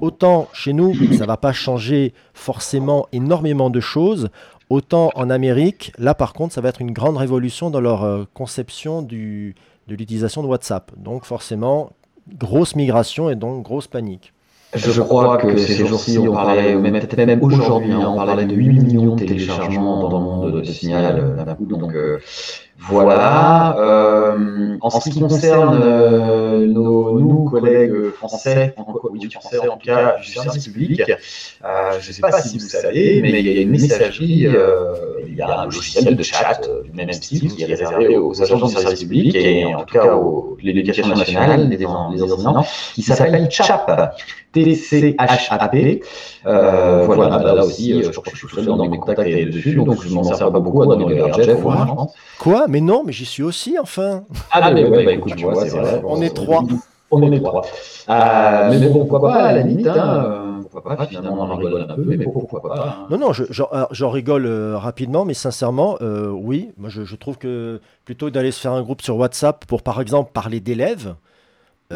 autant 0.00 0.48
chez 0.54 0.72
nous 0.72 0.94
ça 1.12 1.26
va 1.26 1.36
pas 1.36 1.52
changer 1.52 2.14
forcément 2.32 3.06
énormément 3.12 3.68
de 3.68 3.80
choses, 3.80 4.30
autant 4.70 5.10
en 5.14 5.28
Amérique, 5.28 5.92
là 5.98 6.14
par 6.14 6.32
contre 6.32 6.54
ça 6.54 6.62
va 6.62 6.70
être 6.70 6.80
une 6.80 6.92
grande 6.92 7.18
révolution 7.18 7.68
dans 7.68 7.80
leur 7.80 8.02
euh, 8.02 8.24
conception 8.32 9.02
du, 9.02 9.54
de 9.88 9.94
l'utilisation 9.94 10.42
de 10.42 10.48
WhatsApp, 10.48 10.90
donc 10.96 11.26
forcément 11.26 11.90
grosse 12.28 12.74
migration 12.74 13.28
et 13.28 13.36
donc 13.36 13.62
grosse 13.62 13.86
panique. 13.86 14.33
Je, 14.74 15.00
crois 15.00 15.36
que 15.38 15.56
ces 15.56 15.86
jours-ci, 15.86 16.18
on 16.18 16.32
parlait, 16.32 16.74
même, 16.74 16.94
peut-être 16.94 17.26
même 17.26 17.42
aujourd'hui, 17.42 17.92
hein, 17.92 18.08
on 18.08 18.16
parlait 18.16 18.44
de 18.44 18.54
8 18.54 18.68
millions 18.68 19.14
de 19.14 19.24
téléchargements 19.24 20.08
dans 20.08 20.18
le 20.18 20.24
monde 20.24 20.60
de 20.60 20.64
Signal 20.64 21.18
euh. 21.20 21.54
Donc 21.66 21.94
euh, 21.94 22.18
voilà. 22.78 23.76
Euh, 23.78 24.76
en 24.80 24.90
ce 24.90 25.08
qui 25.08 25.20
concerne 25.20 25.80
euh, 25.82 26.66
nos, 26.66 27.18
nous, 27.18 27.44
collègues 27.44 28.10
français, 28.10 28.74
en, 28.76 28.84
français 28.84 29.58
en 29.68 29.76
tout 29.76 29.86
cas, 29.86 30.16
du 30.18 30.26
service 30.26 30.68
public, 30.68 31.02
euh, 31.64 31.92
je 32.00 32.08
ne 32.08 32.12
sais 32.12 32.20
pas 32.20 32.42
si 32.42 32.58
vous 32.58 32.66
savez, 32.66 33.20
mais 33.22 33.40
il 33.40 33.46
y 33.46 33.58
a 33.58 33.62
une 33.62 33.70
messagerie, 33.70 34.46
il 35.26 35.34
y 35.34 35.42
a 35.42 35.60
un 35.60 35.64
logiciel 35.64 36.16
de 36.16 36.22
chat 36.22 36.60
du 36.84 36.92
même 36.92 37.12
style 37.12 37.54
qui 37.54 37.62
est 37.62 37.66
réservé 37.66 38.16
aux 38.16 38.42
agents 38.42 38.66
du 38.66 38.72
service 38.72 39.00
public 39.00 39.34
et 39.34 39.74
en 39.74 39.84
tout 39.84 39.94
cas 39.94 40.14
aux 40.14 40.54
l'éducation 40.62 41.06
nationale, 41.08 41.68
les, 41.68 41.84
enseignants, 41.86 42.64
qui 42.94 43.02
s'appelle 43.02 43.48
CHAP. 43.50 44.14
T-C-H-A-P. 44.54 46.00
Euh, 46.46 47.04
voilà, 47.06 47.38
bah, 47.38 47.54
là 47.54 47.64
aussi, 47.64 48.02
je 48.02 48.10
je 48.12 48.46
suis 48.46 48.64
dans 48.64 48.88
mes 48.88 48.98
contacts 48.98 49.28
dessus, 49.28 49.74
donc 49.74 50.00
je 50.00 50.14
m'en 50.14 50.22
sers 50.22 50.52
pas 50.52 50.60
beaucoup 50.60 50.86
dans 50.86 51.08
les 51.08 51.32
Jeff, 51.32 51.60
Quoi? 52.38 52.63
Mais 52.68 52.80
non, 52.80 53.02
mais 53.04 53.12
j'y 53.12 53.24
suis 53.24 53.42
aussi, 53.42 53.78
enfin. 53.78 54.24
Ah, 54.50 54.72
mais 54.72 54.84
ouais, 54.84 55.04
bah, 55.04 55.12
écoute, 55.12 55.36
tu 55.36 55.44
vois, 55.44 55.66
c'est 55.66 55.78
vrai. 55.78 56.02
On 56.04 56.20
est 56.20 56.34
trois. 56.34 56.64
On 57.10 57.32
est 57.32 57.40
trois. 57.40 57.62
Euh, 58.08 58.68
mais 58.70 58.88
bon, 58.88 59.00
pourquoi 59.00 59.20
pas, 59.20 59.34
à 59.34 59.52
la 59.52 59.62
limite, 59.62 59.86
hein, 59.86 60.60
pourquoi 60.70 60.96
pas, 60.96 61.06
finalement, 61.06 61.34
on 61.34 61.50
en 61.50 61.56
rigole 61.56 61.86
un 61.88 61.94
peu, 61.94 62.04
mais 62.04 62.18
pourquoi 62.18 62.62
pas. 62.62 63.06
Non, 63.10 63.18
non, 63.18 63.32
j'en 63.32 64.10
rigole 64.10 64.46
euh, 64.46 64.76
rapidement, 64.76 65.24
mais 65.24 65.34
sincèrement, 65.34 65.96
euh, 66.00 66.28
oui, 66.28 66.72
moi 66.76 66.88
je, 66.88 67.04
je, 67.04 67.16
trouve 67.16 67.38
que 67.38 67.80
plutôt 68.04 68.30
d'aller 68.30 68.50
se 68.50 68.60
faire 68.60 68.72
un 68.72 68.82
groupe 68.82 69.02
sur 69.02 69.16
WhatsApp 69.16 69.64
pour, 69.66 69.82
par 69.82 70.00
exemple, 70.00 70.32
parler 70.32 70.60
d'élèves, 70.60 71.14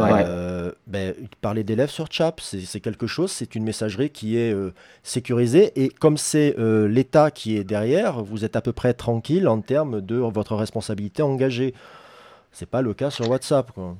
euh, 0.00 0.72
ben, 0.86 1.14
parler 1.40 1.64
d'élèves 1.64 1.90
sur 1.90 2.06
Chap, 2.10 2.40
c'est 2.40 2.80
quelque 2.80 3.06
chose, 3.06 3.30
c'est 3.30 3.54
une 3.54 3.64
messagerie 3.64 4.10
qui 4.10 4.36
est 4.36 4.52
euh, 4.52 4.72
sécurisée 5.02 5.72
et 5.76 5.88
comme 5.88 6.16
c'est 6.16 6.54
euh, 6.58 6.88
l'État 6.88 7.30
qui 7.30 7.56
est 7.56 7.64
derrière, 7.64 8.22
vous 8.22 8.44
êtes 8.44 8.56
à 8.56 8.60
peu 8.60 8.72
près 8.72 8.94
tranquille 8.94 9.48
en 9.48 9.60
termes 9.60 10.00
de 10.00 10.16
votre 10.16 10.54
responsabilité 10.54 11.22
engagée. 11.22 11.74
C'est 12.52 12.68
pas 12.68 12.82
le 12.82 12.94
cas 12.94 13.10
sur 13.10 13.28
WhatsApp. 13.30 13.70
Quoi. 13.72 13.96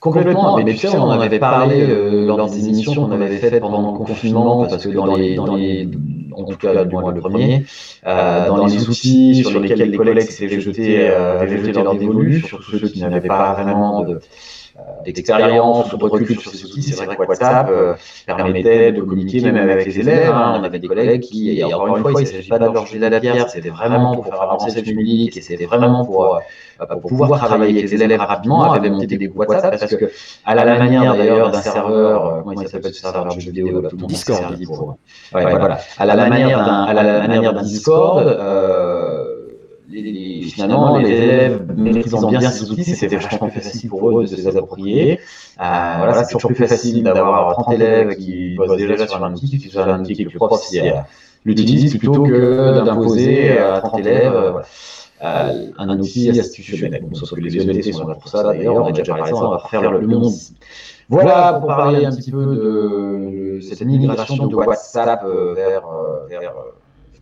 Complètement, 0.00 0.56
mais, 0.56 0.72
tu 0.72 0.78
sais, 0.78 0.88
on 0.96 1.02
en 1.02 1.20
avait 1.20 1.38
parlé 1.38 1.86
lors 2.26 2.50
des 2.50 2.68
émissions 2.68 2.94
qu'on 2.94 3.12
avait 3.12 3.36
faites 3.36 3.60
pendant 3.60 3.92
le 3.92 3.98
confinement, 3.98 4.66
parce 4.66 4.84
que 4.84 4.88
dans 4.88 5.14
les, 5.14 5.36
dans 5.36 5.54
les 5.54 5.88
en 6.34 6.44
tout 6.44 6.56
cas 6.56 6.84
du 6.84 6.92
moins 6.92 7.12
le 7.12 7.20
premier, 7.20 7.64
dans 8.04 8.66
les 8.66 8.88
outils 8.88 9.44
sur 9.44 9.60
lesquels 9.60 9.90
les 9.90 9.96
collègues 9.96 10.30
s'étaient 10.30 10.60
jetés, 10.60 11.08
avaient 11.08 11.58
jeté 11.58 11.82
leur 11.82 11.94
dévolu, 11.94 12.40
sur 12.40 12.64
ceux 12.64 12.88
qui 12.88 13.00
n'avaient 13.00 13.20
pas 13.20 13.52
vraiment 13.52 14.02
de 14.02 14.18
d'expérience 15.04 15.92
ou 15.92 15.96
de 15.96 16.04
recul 16.04 16.38
sur 16.40 16.50
ces 16.50 16.64
outils, 16.64 16.82
c'est 16.82 17.04
vrai 17.04 17.14
que 17.14 17.22
WhatsApp 17.22 17.68
euh, 17.70 17.94
permettait 18.26 18.92
de 18.92 19.02
communiquer 19.02 19.40
même 19.40 19.68
avec 19.68 19.86
les 19.86 20.00
élèves. 20.00 20.30
Hein. 20.30 20.58
On 20.60 20.64
avait 20.64 20.78
des 20.78 20.88
collègues 20.88 21.20
qui, 21.20 21.58
et 21.58 21.64
encore 21.64 21.96
une 21.96 22.02
fois, 22.02 22.12
il 22.20 22.24
ne 22.24 22.28
s'agit 22.28 22.48
pas 22.48 22.58
de 22.58 22.64
leur 22.64 22.86
jeter 22.86 22.98
la 22.98 23.20
pierre, 23.20 23.48
c'était 23.50 23.70
vraiment 23.70 24.14
pour 24.14 24.26
faire 24.26 24.40
avancer 24.40 24.80
le 24.80 24.86
numérique 24.86 25.36
et 25.36 25.40
c'était 25.42 25.66
vraiment 25.66 26.04
pour, 26.04 26.36
euh, 26.36 26.86
pour 27.00 27.10
pouvoir 27.10 27.38
travailler 27.44 27.78
avec 27.80 27.90
les 27.90 28.02
élèves 28.02 28.20
rapidement, 28.20 28.72
avait 28.72 28.90
monté 28.90 29.18
des 29.18 29.28
WhatsApp 29.28 29.78
parce 29.78 29.96
que, 29.96 30.10
à 30.44 30.54
la 30.54 30.64
manière 30.64 31.16
d'ailleurs 31.16 31.50
d'un 31.50 31.62
serveur, 31.62 32.26
euh, 32.26 32.40
comment 32.42 32.60
il 32.60 32.68
s'appelle 32.68 32.94
ce 32.94 33.00
serveur 33.00 33.34
de 33.34 33.40
jeux 33.40 33.50
vidéo, 33.50 33.82
tout 33.82 33.96
le 33.96 34.00
monde 34.02 34.10
Discord. 34.10 34.56
Pour, 34.64 34.96
ouais, 35.34 35.56
voilà. 35.58 35.78
À 35.98 36.06
la 36.06 36.16
manière 36.16 37.52
d'un 37.52 37.62
Discord, 37.62 38.26
les, 39.88 40.42
finalement, 40.42 40.98
les 40.98 41.10
élèves 41.10 41.66
maîtrisant 41.76 42.28
bien 42.28 42.50
ces 42.50 42.70
outils, 42.70 42.84
c'était 42.84 43.16
vachement 43.16 43.48
plus 43.48 43.60
facile 43.60 43.90
pour 43.90 44.08
eux 44.10 44.22
de 44.22 44.26
se 44.26 44.36
les 44.36 44.46
approprier. 44.46 45.12
Euh, 45.12 45.18
voilà, 45.58 46.24
c'est 46.24 46.34
toujours 46.34 46.52
plus 46.52 46.66
facile 46.66 47.02
d'avoir 47.02 47.52
30 47.52 47.74
élèves 47.74 48.16
qui 48.16 48.54
bossent 48.56 48.76
déjà 48.76 49.06
sur 49.06 49.24
un 49.24 49.32
outil, 49.32 49.58
qui 49.58 49.68
sont 49.68 49.80
un 49.80 50.00
outil 50.00 50.24
que 50.24 50.30
le 50.30 50.36
prof 50.36 50.60
l'utilise 51.44 51.96
plutôt 51.96 52.22
que 52.22 52.84
d'imposer 52.84 53.58
à 53.58 53.80
30 53.80 54.00
élèves 54.00 54.32
voilà. 54.32 54.62
euh, 55.24 55.70
un 55.78 55.98
outil 55.98 56.30
institutionnel. 56.30 57.02
Bon, 57.02 57.14
sauf 57.14 57.34
que 57.34 57.40
les 57.40 57.92
sont 57.92 58.06
là 58.06 58.14
pour 58.14 58.28
ça, 58.28 58.42
d'ailleurs, 58.44 58.76
on 58.76 58.86
a 58.86 58.92
déjà 58.92 59.14
parlé 59.14 59.30
de 59.32 59.36
ça, 59.36 59.44
on 59.44 59.50
va 59.50 59.56
refaire 59.56 59.90
le, 59.90 60.00
le 60.00 60.06
monde 60.06 60.32
Voilà 61.08 61.54
pour 61.54 61.66
parler 61.66 62.04
un 62.04 62.14
petit 62.14 62.30
peu 62.30 62.44
de 62.44 63.60
cette 63.60 63.82
migration 63.82 64.46
de 64.46 64.54
WhatsApp 64.54 65.24
vers, 65.54 65.82
vers 66.28 66.54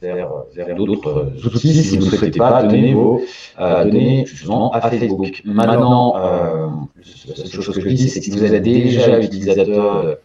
vers, 0.01 0.31
vers 0.55 0.75
d'autres 0.75 1.33
outils 1.45 1.83
si 1.83 1.99
vous 1.99 2.07
ne 2.07 2.11
souhaitez 2.11 2.39
pas 2.39 2.63
donner 2.63 2.95
vos 2.95 3.23
euh, 3.59 3.85
données 3.85 4.25
justement 4.27 4.73
à 4.73 4.81
Facebook. 4.81 5.43
Maintenant, 5.45 6.17
euh, 6.17 6.67
la 7.29 7.35
seule 7.37 7.63
chose 7.63 7.75
que 7.75 7.81
je 7.81 7.89
dis, 7.89 8.09
c'est 8.09 8.21
que 8.21 8.25
si 8.27 8.31
vous 8.31 8.45
êtes 8.45 8.63
déjà 8.63 9.21
utilisateur 9.21 10.17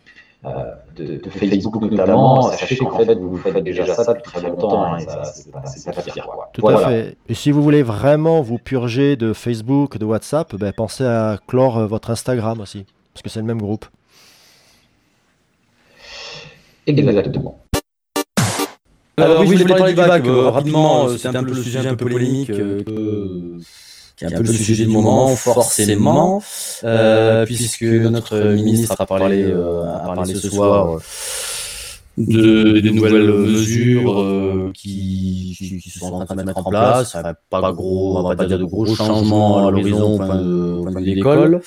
euh, 0.45 0.49
de, 0.95 1.17
de, 1.17 1.29
Facebook 1.29 1.81
notamment, 1.81 2.43
sachez 2.51 2.77
qu'en 2.77 2.97
fait, 2.99 3.15
vous 3.15 3.37
faites 3.37 3.57
déjà 3.63 3.85
ça 3.95 4.13
depuis 4.13 4.31
très 4.31 4.47
longtemps 4.47 4.93
hein, 4.93 4.97
c'est 4.99 5.51
pas, 5.51 5.91
pas 5.91 6.01
pire. 6.01 6.27
Quoi. 6.27 6.49
Tout 6.53 6.61
voilà. 6.61 6.79
à 6.79 6.89
fait. 6.89 7.17
Et 7.27 7.33
si 7.33 7.51
vous 7.51 7.61
voulez 7.63 7.83
vraiment 7.83 8.41
vous 8.41 8.59
purger 8.59 9.15
de 9.15 9.33
Facebook, 9.33 9.97
de 9.97 10.05
WhatsApp, 10.05 10.55
ben, 10.55 10.71
pensez 10.71 11.03
à 11.03 11.37
clore 11.47 11.87
votre 11.87 12.11
Instagram 12.11 12.61
aussi, 12.61 12.85
parce 13.13 13.23
que 13.23 13.29
c'est 13.29 13.39
le 13.39 13.45
même 13.45 13.61
groupe. 13.61 13.85
Exactement. 16.87 17.59
Alors, 19.17 19.41
oui, 19.41 19.57
je 19.57 19.63
voulais 19.63 19.75
parler 19.75 19.93
du 19.93 19.97
bac 19.97 20.25
euh, 20.25 20.49
rapidement, 20.49 21.07
euh, 21.07 21.17
c'est 21.17 21.29
un 21.29 21.43
peu 21.43 21.53
le 21.53 21.63
sujet 21.63 21.87
un 21.87 21.95
peu 21.95 22.05
polémique, 22.05 22.49
euh, 22.49 22.83
qui 24.17 24.25
est 24.25 24.27
un 24.27 24.37
peu 24.37 24.43
le 24.43 24.53
sujet 24.53 24.85
du 24.85 24.91
moment, 24.91 25.35
forcément, 25.35 26.41
euh, 26.83 27.45
puisque 27.45 27.83
notre 27.83 28.37
ministre 28.55 28.99
a 28.99 29.05
parlé, 29.05 29.53
a 29.53 30.13
parlé 30.13 30.35
ce 30.35 30.49
soir 30.49 30.99
de, 32.17 32.79
des 32.79 32.91
nouvelles 32.91 33.27
mesures 33.27 34.71
qui, 34.73 35.55
qui, 35.57 35.79
qui, 35.79 35.89
sont 35.89 36.13
en 36.13 36.25
train 36.25 36.35
de 36.35 36.43
mettre 36.43 36.65
en 36.65 36.69
place. 36.69 37.15
Pas 37.49 37.71
gros, 37.71 38.17
on 38.19 38.27
va 38.27 38.35
pas 38.35 38.45
dire 38.45 38.59
de 38.59 38.65
gros 38.65 38.85
changements 38.85 39.65
à 39.67 39.71
l'horizon 39.71 40.17
point 40.17 40.41
de, 40.41 40.91
point 40.91 41.01
de 41.01 41.05
l'école, 41.05 41.61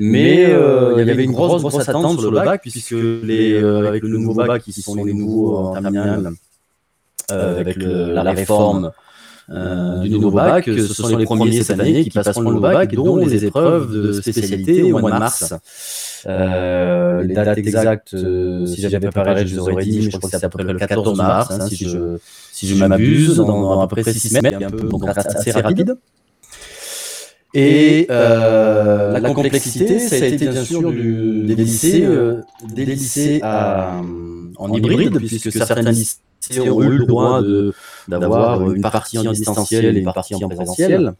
mais 0.00 0.46
euh, 0.46 0.96
il 0.98 1.06
y 1.06 1.10
avait 1.10 1.24
une 1.24 1.32
grosse 1.32 1.62
grosse 1.62 1.88
attente 1.88 2.18
sur 2.18 2.30
le 2.30 2.40
bac 2.40 2.60
puisque 2.60 2.90
les 2.92 3.56
avec 3.56 4.02
le 4.02 4.18
nouveau 4.18 4.34
bac 4.34 4.62
qui 4.62 4.72
sont 4.72 4.96
les 4.96 5.14
nouveaux 5.14 5.58
en 5.58 5.72
terminale 5.74 6.32
euh, 7.30 7.60
avec 7.60 7.76
le, 7.76 8.12
la 8.12 8.22
réforme 8.22 8.92
du 9.48 10.10
nouveau 10.10 10.30
bac. 10.30 10.64
Ce 10.66 10.94
sont 10.94 11.16
les 11.16 11.24
premiers 11.24 11.62
cette 11.62 11.80
année 11.80 12.04
qui 12.04 12.10
passeront 12.10 12.40
le 12.40 12.46
nouveau 12.46 12.60
bac, 12.60 12.94
dont 12.94 13.16
les 13.16 13.44
épreuves 13.44 13.92
de 13.92 14.12
spécialité 14.12 14.92
au 14.92 14.98
mois 14.98 15.12
de 15.12 15.18
mars. 15.18 15.54
Euh, 16.26 17.22
les 17.22 17.34
dates 17.34 17.58
exactes, 17.58 18.16
si 18.66 18.80
j'avais 18.80 19.08
préparé, 19.08 19.46
je 19.46 19.54
vous 19.56 19.68
aurais 19.68 19.84
dit, 19.84 20.00
mais 20.04 20.10
je 20.10 20.16
crois 20.16 20.30
que 20.30 20.36
c'est 20.36 20.44
à 20.44 20.48
peu 20.48 20.58
près 20.58 20.72
le 20.72 20.78
14 20.78 21.16
mars, 21.16 21.50
hein, 21.50 21.66
si 21.68 21.88
je, 21.88 22.18
si 22.52 22.66
je 22.66 22.74
m'abuse, 22.74 23.36
dans, 23.36 23.80
à 23.80 23.88
peu 23.88 24.02
près 24.02 24.12
6 24.12 24.28
semaines, 24.28 24.62
un 24.62 24.70
peu, 24.70 24.88
donc 24.88 25.04
assez 25.06 25.50
rapide. 25.52 25.96
Et 27.54 28.06
euh, 28.10 29.18
la, 29.18 29.32
complexité, 29.32 29.98
ça 29.98 30.16
a 30.16 30.26
été 30.26 30.48
bien 30.48 30.64
sûr 30.64 30.90
du, 30.92 31.44
des 31.46 31.54
lycées, 31.54 32.04
euh, 32.04 32.42
des 32.74 32.84
lycées 32.84 33.40
à, 33.42 34.02
en 34.58 34.72
hybride, 34.72 35.18
puisque 35.18 35.50
certains 35.50 35.90
lycées 35.90 36.18
ont 36.60 36.82
eu 36.82 36.98
le 36.98 37.06
droit 37.06 37.42
d'avoir 38.08 38.70
une 38.70 38.82
partie 38.82 39.18
en 39.18 39.32
distanciel 39.32 39.96
et 39.96 40.00
une 40.00 40.12
partie 40.12 40.34
en 40.34 40.48
présentiel. 40.48 41.14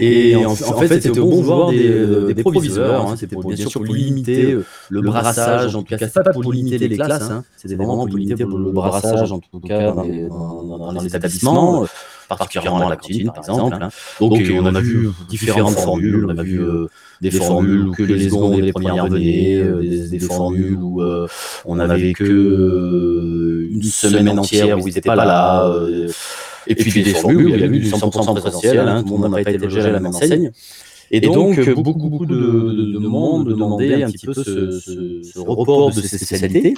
Et, 0.00 0.36
en, 0.46 0.54
fait, 0.54 1.00
c'était 1.00 1.18
au 1.18 1.26
bon 1.26 1.42
vouloir 1.42 1.70
des, 1.70 2.32
des, 2.34 2.42
proviseurs. 2.42 3.08
Hein, 3.08 3.16
c'était 3.16 3.34
pour, 3.34 3.50
bien 3.50 3.56
sûr 3.56 3.82
pour 3.82 3.92
limiter 3.92 4.56
le 4.90 5.00
brassage, 5.00 5.74
en 5.74 5.82
tout 5.82 5.96
cas, 5.96 6.06
pas 6.06 6.32
pour 6.32 6.52
limiter 6.52 6.86
les 6.86 6.96
classes, 6.96 7.30
hein, 7.30 7.44
c'était 7.56 7.74
vraiment 7.74 8.06
pour 8.06 8.16
limiter 8.16 8.44
le 8.44 8.70
brassage, 8.70 9.32
en 9.32 9.40
tout 9.40 9.60
cas, 9.60 9.90
dans 9.92 10.02
les, 10.02 10.28
dans, 10.28 10.92
les 10.92 11.06
établissements, 11.06 11.86
particulièrement 12.28 12.88
la 12.88 12.96
cantine, 12.96 13.32
par 13.32 13.38
exemple. 13.38 13.78
Hein. 13.80 13.88
Donc, 14.20 14.40
on 14.52 14.74
a 14.74 14.80
vu 14.80 15.10
différentes 15.28 15.78
formules. 15.78 16.26
On 16.30 16.38
a 16.38 16.42
vu 16.42 16.60
des 17.20 17.30
formules 17.30 17.90
que 17.96 18.02
les 18.02 18.28
secondes 18.28 18.58
et 18.58 18.62
les 18.62 18.72
premières 18.72 19.06
venaient, 19.06 19.62
des, 20.08 20.18
formules 20.18 20.78
où 20.80 21.02
on 21.64 21.78
avait 21.78 22.12
que 22.12 23.68
une 23.70 23.82
semaine 23.82 24.38
entière 24.38 24.78
où 24.78 24.88
ils 24.88 24.94
n'étaient 24.94 25.00
pas 25.00 25.16
là. 25.16 25.70
Et, 26.66 26.74
puis, 26.74 27.02
des, 27.02 27.14
formules 27.14 27.46
où 27.46 27.48
il 27.48 27.60
y 27.60 27.62
a 27.62 27.66
eu 27.66 27.80
du 27.80 27.88
100% 27.88 28.38
présentiel, 28.38 28.78
hein, 28.80 29.02
tout 29.02 29.14
le 29.14 29.20
monde 29.20 29.30
n'a 29.30 29.42
pas 29.42 29.50
été 29.50 29.58
logé 29.58 29.80
à 29.80 29.90
la 29.90 30.00
même 30.00 30.06
enseigne. 30.06 30.50
Et 31.10 31.20
donc, 31.20 31.58
beaucoup, 31.74 32.08
beaucoup 32.08 32.26
de, 32.26 32.34
de, 32.34 32.98
monde 32.98 33.48
demandait 33.48 34.02
un 34.02 34.10
petit 34.10 34.26
peu 34.26 34.34
ce, 34.34 34.78
ce, 34.78 35.38
report 35.38 35.90
de 35.90 36.00
ces 36.02 36.18
spécialités. 36.18 36.74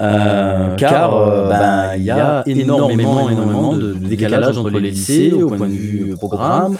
Euh, 0.00 0.76
car 0.76 1.16
euh, 1.16 1.48
ben, 1.48 1.96
il 1.96 2.04
y 2.04 2.10
a 2.10 2.44
énormément, 2.46 3.28
énormément 3.28 3.76
de, 3.76 3.94
décalage 3.94 4.56
entre 4.56 4.70
les 4.70 4.92
lycées 4.92 5.32
au 5.32 5.48
point 5.48 5.68
de 5.68 5.72
vue 5.72 6.14
programme. 6.14 6.76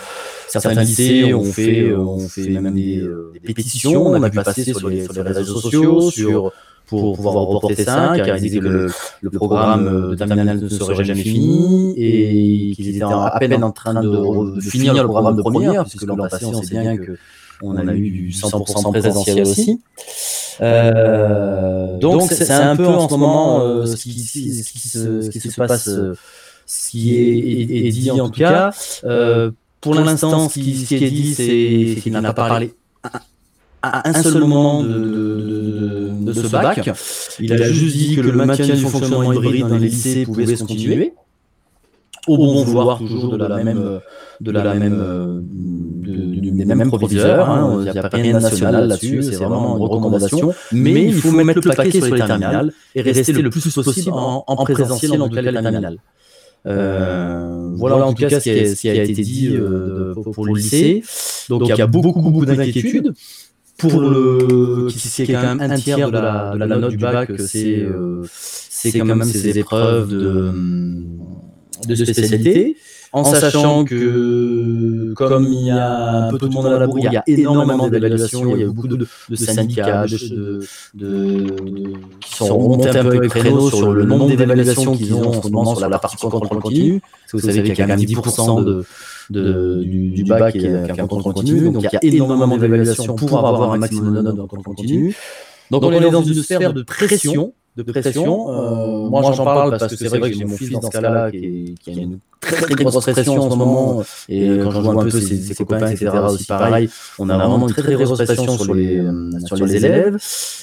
Certains 0.49 0.83
lycées 0.83 1.35
ont 1.35 1.45
fait, 1.45 1.93
ont 1.95 2.29
fait 2.29 2.49
même 2.49 2.75
des, 2.75 3.03
des 3.45 3.55
pétitions, 3.55 4.07
on 4.07 4.23
a 4.23 4.31
pu 4.31 4.41
passer 4.41 4.65
sur 4.65 4.89
les, 4.89 5.05
sur 5.05 5.13
les 5.13 5.23
réseaux 5.23 5.61
sociaux, 5.61 6.11
sur 6.11 6.53
pour, 6.87 7.15
pouvoir 7.17 7.35
reporter 7.35 7.85
ça, 7.85 8.15
car 8.17 8.37
il 8.37 8.43
disait 8.43 8.61
que 8.61 8.65
le, 8.65 8.91
le 9.21 9.31
programme 9.31 10.11
de 10.11 10.15
terminale 10.15 10.61
ne 10.61 10.69
serait 10.69 11.05
jamais 11.05 11.23
fini 11.23 11.95
et 11.97 12.73
qu'il 12.75 12.97
était 12.97 13.03
à 13.03 13.37
peine 13.39 13.63
en 13.63 13.73
train 13.73 14.01
de, 14.01 14.55
de, 14.55 14.61
finir 14.61 14.95
le 14.95 15.05
programme 15.05 15.37
de 15.37 15.43
première, 15.43 15.85
puisque 15.85 16.03
l'an 16.03 16.17
passé, 16.17 16.47
on 16.47 16.63
sait 16.63 16.81
bien 16.81 16.97
que 16.97 17.19
on 17.63 17.77
a 17.77 17.95
eu 17.95 18.11
du 18.11 18.31
100% 18.31 18.91
présentiel 18.93 19.43
aussi. 19.43 19.81
Euh, 20.61 21.99
donc 21.99 22.23
c'est 22.23 22.51
un 22.51 22.77
peu 22.77 22.87
en 22.87 23.09
ce 23.09 23.15
moment 23.15 23.61
euh, 23.61 23.87
ce, 23.87 23.97
qui, 23.97 24.19
ce, 24.21 24.33
qui 24.33 24.89
se, 24.89 25.23
ce, 25.23 25.31
qui, 25.31 25.41
se, 25.41 25.55
passe, 25.57 25.89
ce 26.67 26.91
qui 26.91 27.15
est, 27.15 27.87
est, 27.87 27.91
dit 27.91 28.11
en 28.11 28.29
tout 28.29 28.41
cas. 28.41 28.73
Euh, 29.05 29.51
pour 29.81 29.95
l'instant, 29.95 30.49
ce 30.49 30.55
qui, 30.55 30.77
ce 30.77 30.89
qui 30.89 31.05
est 31.05 31.11
dit, 31.11 31.35
c'est 31.35 32.01
qu'il 32.01 32.13
n'a 32.13 32.33
pas 32.33 32.49
parlé 32.49 32.75
à 33.83 34.09
un 34.09 34.23
seul 34.23 34.41
moment 34.41 34.83
de, 34.83 36.11
de, 36.21 36.33
ce 36.33 36.49
bac. 36.49 36.91
Il 37.39 37.53
a 37.53 37.71
juste 37.71 37.97
dit 37.97 38.17
que 38.17 38.21
le 38.23 38.33
maintien 38.33 38.75
du 38.75 38.85
fonctionnement 38.85 39.33
hybride 39.33 39.69
dans 39.69 39.79
les 39.79 39.89
lycées 39.89 40.25
pouvait 40.25 40.57
se 40.57 40.65
continuer, 40.65 41.15
au 42.27 42.37
bon 42.37 42.63
vouloir 42.65 42.99
toujours 42.99 43.37
de 43.37 43.45
la 43.47 43.63
même, 43.63 44.01
de 44.41 44.51
la 44.51 44.75
même, 44.75 45.45
du 46.03 46.65
même 46.65 46.89
proviseur. 46.89 47.49
Hein. 47.49 47.85
Il 47.87 47.93
n'y 47.93 47.99
a 47.99 48.09
rien 48.09 48.35
de 48.35 48.41
national 48.41 48.89
là-dessus, 48.89 49.23
c'est 49.23 49.37
vraiment 49.37 49.77
une 49.77 49.83
recommandation. 49.83 50.53
Mais 50.73 51.05
il 51.05 51.15
faut 51.15 51.31
mettre 51.31 51.61
le 51.65 51.75
paquet 51.75 52.01
sur 52.01 52.15
les 52.15 52.21
terminales 52.21 52.73
et 52.95 53.03
rester 53.03 53.33
le 53.33 53.51
plus 53.51 53.75
possible 53.75 54.13
en, 54.13 54.45
en 54.47 54.65
présentiel 54.65 55.23
en 55.23 55.29
tout 55.29 55.35
cas 55.35 55.43
les 55.43 55.53
terminales. 55.53 55.99
Euh, 56.67 57.71
voilà, 57.75 58.07
en 58.07 58.13
tout 58.13 58.27
cas 58.27 58.41
ce 58.41 58.75
qui 58.75 58.89
a, 58.89 59.03
été 59.03 59.23
dit 59.23 59.49
euh, 59.53 60.15
pour, 60.15 60.47
le 60.47 60.55
lycée. 60.55 61.03
Donc 61.49 61.63
il 61.69 61.77
y 61.77 61.81
a 61.83 61.87
beaucoup, 61.87 62.21
beaucoup 62.21 62.45
d'inquiétudes 62.45 63.15
pour 63.79 64.01
le 64.01 64.89
qui, 64.91 65.23
est 65.23 65.27
quand 65.27 65.55
même 65.55 65.61
un 65.61 65.77
tiers 65.77 66.11
de 66.11 66.19
la, 66.19 66.53
de 66.55 66.59
la 66.59 66.67
note 66.67 66.91
du 66.91 66.97
bac, 66.97 67.31
c'est 67.39 67.79
euh, 67.79 68.25
c'est 68.29 68.93
quand 68.93 69.05
même 69.05 69.23
ces 69.25 69.57
épreuves 69.57 70.09
de, 70.09 70.53
de 71.87 71.95
spécialité, 71.95 72.77
en 73.13 73.25
sachant 73.25 73.85
que 73.85 75.13
comme 75.15 75.45
il 75.45 75.67
y 75.67 75.71
a 75.71 76.27
un 76.27 76.31
peu 76.31 76.39
tout 76.39 76.47
le 76.47 76.53
monde 76.53 76.67
à 76.67 76.79
la 76.79 76.87
bourre, 76.87 76.99
il 76.99 77.13
y 77.13 77.17
a 77.17 77.23
énormément 77.27 77.89
d'évaluations, 77.89 78.55
il 78.55 78.61
y 78.61 78.65
a 78.65 78.67
beaucoup 78.67 78.89
de, 78.89 78.97
de 79.29 79.37
syndicats 79.37 80.07
de, 80.07 80.61
de, 80.95 81.47
qui 82.21 82.35
sont 82.35 82.59
remontés 82.59 82.91
un 82.91 83.05
peu 83.05 83.17
avec 83.17 83.31
créneau 83.31 83.71
sur 83.71 83.93
le 83.93 84.05
nombre 84.05 84.29
d'évaluations 84.29 84.97
qu'ils 84.97 85.15
ont 85.15 85.29
en 85.29 85.43
ce 85.43 85.49
moment 85.49 85.75
sur 85.75 85.89
la 85.89 85.99
partie 85.99 86.17
contrôle 86.17 86.49
continu. 86.49 87.01
Parce 87.01 87.33
que 87.33 87.37
vous 87.39 87.47
savez 87.47 87.63
qu'il 87.63 87.79
y 87.79 87.83
a 87.83 87.87
quand 87.87 87.97
même 87.97 88.01
10% 88.01 88.65
de 88.65 88.85
de, 89.31 89.83
du, 89.83 90.11
du, 90.11 90.25
bac 90.25 90.53
qui 90.53 90.65
est, 90.65 90.93
qui 90.93 91.01
un 91.01 91.07
contrôle 91.07 91.35
continu. 91.35 91.71
Donc 91.71 91.83
il 91.83 91.91
y 91.93 91.97
a 91.97 92.15
énormément 92.15 92.57
d'évaluations 92.57 93.15
pour 93.15 93.39
avoir 93.39 93.73
un 93.73 93.79
maximum 93.79 94.15
de 94.15 94.23
notes 94.23 94.37
dans 94.37 94.43
le 94.43 94.49
contrôle 94.49 94.77
continu. 94.77 95.15
Donc 95.71 95.83
on 95.83 95.93
est 95.93 96.11
dans 96.11 96.23
une 96.23 96.43
sphère 96.43 96.73
de 96.73 96.83
pression 96.83 97.53
de 97.79 97.93
pression. 97.93 98.51
Euh, 98.51 99.09
moi, 99.09 99.33
j'en 99.33 99.45
parle 99.45 99.79
parce 99.79 99.87
que 99.87 99.97
c'est 99.97 100.09
vrai 100.09 100.31
que 100.31 100.37
j'ai 100.37 100.45
mon 100.45 100.57
fils 100.57 100.71
dans 100.71 100.83
ce 100.83 100.91
cas-là 100.91 101.31
qui, 101.31 101.77
qui, 101.81 101.91
a 101.91 101.93
une 101.95 102.19
très 102.41 102.57
très 102.57 102.75
grosse 102.75 103.05
pression 103.05 103.41
en 103.41 103.51
ce 103.51 103.57
moment. 103.57 104.03
Et 104.29 104.59
quand 104.63 104.71
je 104.71 104.81
vois 104.81 105.03
un 105.03 105.05
peu 105.05 105.11
ses, 105.11 105.37
ses 105.37 105.55
copains, 105.55 105.87
etc., 105.89 106.11
aussi 106.29 106.45
pareil, 106.47 106.89
on 107.19 107.29
a 107.29 107.37
vraiment 107.37 107.67
une 107.67 107.73
très 107.73 107.83
très 107.83 107.95
grosse 107.95 108.23
pression 108.23 108.59
sur 108.59 108.75
les, 108.75 109.03
sur 109.45 109.57
les 109.57 109.77
élèves. 109.77 110.19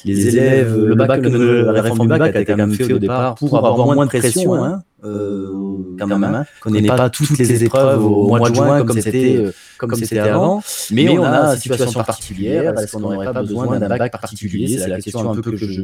Les 0.06 0.28
élèves, 0.28 0.76
le 0.78 0.96
bac, 0.96 1.22
la 1.24 1.82
réforme 1.82 2.00
du 2.00 2.08
bac 2.08 2.22
a 2.36 2.42
été 2.42 2.46
quand 2.46 2.58
même 2.58 2.74
fait 2.74 2.94
au 2.94 3.00
départ 3.00 3.36
pour 3.36 3.58
avoir 3.58 3.78
moins 3.78 4.06
de 4.06 4.10
pression. 4.10 4.56
Hein 4.56 4.84
euh, 5.06 5.96
quand 6.00 6.08
même, 6.08 6.24
hein, 6.24 6.46
qu'on 6.62 6.72
n'ait 6.72 6.88
pas 6.88 7.10
toutes 7.10 7.38
les 7.38 7.64
épreuves 7.64 8.04
au 8.04 8.28
mois 8.28 8.50
de 8.50 8.56
juin 8.56 8.84
comme 8.84 9.00
c'était 9.00 9.38
euh, 9.38 9.52
comme 9.78 9.94
c'était 9.96 10.20
avant, 10.20 10.64
mais 10.92 11.08
on 11.10 11.24
a 11.24 11.54
une 11.54 11.60
situation 11.60 12.04
particulière. 12.04 12.78
Est-ce 12.80 12.94
qu'on 12.94 13.02
n'aurait 13.02 13.32
pas 13.32 13.42
besoin 13.42 13.80
d'un 13.80 13.88
bac 13.88 14.12
particulier? 14.12 14.78
C'est 14.78 14.88
la 14.88 15.00
question 15.00 15.32
un 15.32 15.36
peu 15.36 15.52
que 15.52 15.58
je 15.58 15.82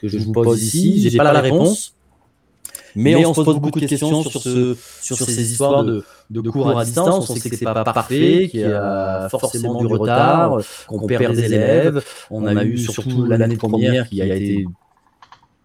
que 0.00 0.08
je 0.08 0.18
vous 0.18 0.32
pose 0.32 0.62
ici. 0.62 1.08
J'ai 1.08 1.18
pas 1.18 1.32
la 1.32 1.40
réponse. 1.40 1.94
Mais, 2.96 3.26
on, 3.26 3.34
se 3.34 3.42
pose 3.42 3.58
beaucoup 3.58 3.80
de 3.80 3.86
questions 3.86 4.22
sur, 4.22 4.40
ce, 4.40 4.76
sur 5.02 5.16
ces 5.16 5.52
histoires 5.52 5.84
de, 5.84 6.04
de 6.30 6.50
cours 6.50 6.78
à 6.78 6.84
distance. 6.84 7.28
On 7.28 7.36
sait 7.36 7.50
que 7.50 7.56
c'est 7.56 7.64
pas 7.64 7.84
parfait, 7.84 8.48
qu'il 8.50 8.60
y 8.60 8.64
a 8.64 9.28
forcément 9.30 9.74
du 9.74 9.86
retard, 9.86 10.58
qu'on 10.86 11.06
perd 11.06 11.34
des 11.34 11.44
élèves. 11.44 12.04
On 12.30 12.46
a 12.46 12.64
eu 12.64 12.78
surtout 12.78 13.24
l'année 13.26 13.56
première 13.56 14.08
qui 14.08 14.22
a 14.22 14.36
été 14.36 14.66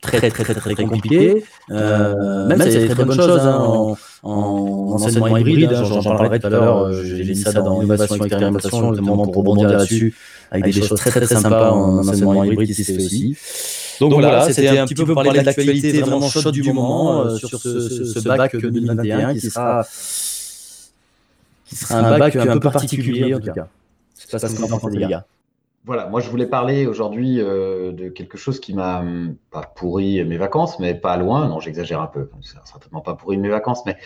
très 0.02 0.18
très 0.18 0.30
très 0.30 0.44
très, 0.44 0.74
très 0.74 0.86
compliqué. 0.86 1.44
Euh, 1.72 2.48
même 2.48 2.62
si 2.62 2.72
c'est 2.72 2.88
très 2.88 3.06
bonne 3.06 3.16
chose 3.16 3.42
hein, 3.42 3.58
en, 3.60 3.98
en, 4.24 4.94
enseignement 4.94 5.38
hybride, 5.38 5.74
hein, 5.74 5.84
j'en 5.84 6.02
parlerai 6.02 6.40
tout 6.40 6.48
à 6.48 6.50
l'heure, 6.50 6.94
j'ai 6.94 7.24
mis 7.24 7.36
ça 7.36 7.52
dans 7.54 7.82
l'innovation 7.82 8.16
et 8.16 8.26
expérimentation, 8.26 8.92
notamment 8.92 9.18
pour 9.28 9.36
rebondir 9.36 9.70
là-dessus, 9.70 10.16
avec 10.52 10.66
des 10.66 10.72
choses 10.72 10.98
très 11.00 11.12
très 11.12 11.26
sympas 11.26 11.72
en 11.72 12.00
enseignement 12.00 12.44
hybride 12.44 12.74
qui 12.74 12.84
se 12.84 12.92
fait 12.92 12.98
aussi. 12.98 13.38
Donc, 14.00 14.14
voilà, 14.14 14.42
c'était 14.44 14.68
un 14.70 14.86
petit 14.86 14.96
peu 14.96 15.06
pour 15.06 15.16
parler 15.16 15.40
de 15.40 15.46
l'actualité 15.46 16.02
vraiment 16.02 16.28
chaude 16.30 16.54
du 16.54 16.64
moment 16.64 17.22
euh, 17.22 17.36
sur 17.36 17.50
ce, 17.50 18.06
ce, 18.06 18.20
bac 18.20 18.56
2021 18.56 19.34
qui 19.34 19.42
sera, 19.42 19.86
qui 21.66 21.76
sera 21.76 22.00
un 22.00 22.20
bac 22.20 22.36
un 22.36 22.58
peu 22.58 22.70
particulier 22.72 23.34
en 23.34 23.40
tout 23.40 23.52
cas. 23.52 23.68
C'est 24.14 24.32
pas 24.32 24.40
ça 24.40 24.48
les 24.92 25.08
gars. 25.08 25.26
Voilà, 25.86 26.08
moi 26.08 26.20
je 26.20 26.30
voulais 26.30 26.46
parler 26.46 26.86
aujourd'hui 26.86 27.40
euh, 27.40 27.92
de 27.94 28.10
quelque 28.10 28.38
chose 28.38 28.60
qui 28.60 28.74
m'a 28.74 29.00
hum, 29.00 29.36
pas 29.50 29.64
pourri 29.64 30.24
mes 30.26 30.38
vacances, 30.38 30.78
mais 30.80 30.94
pas 30.94 31.16
loin. 31.18 31.48
Non, 31.48 31.60
j'exagère 31.60 32.02
un 32.02 32.08
peu. 32.08 32.30
Certainement 32.66 33.02
pas 33.02 33.16
pourri 33.16 33.38
mes 33.38 33.50
vacances, 33.50 33.86
mais 33.86 33.98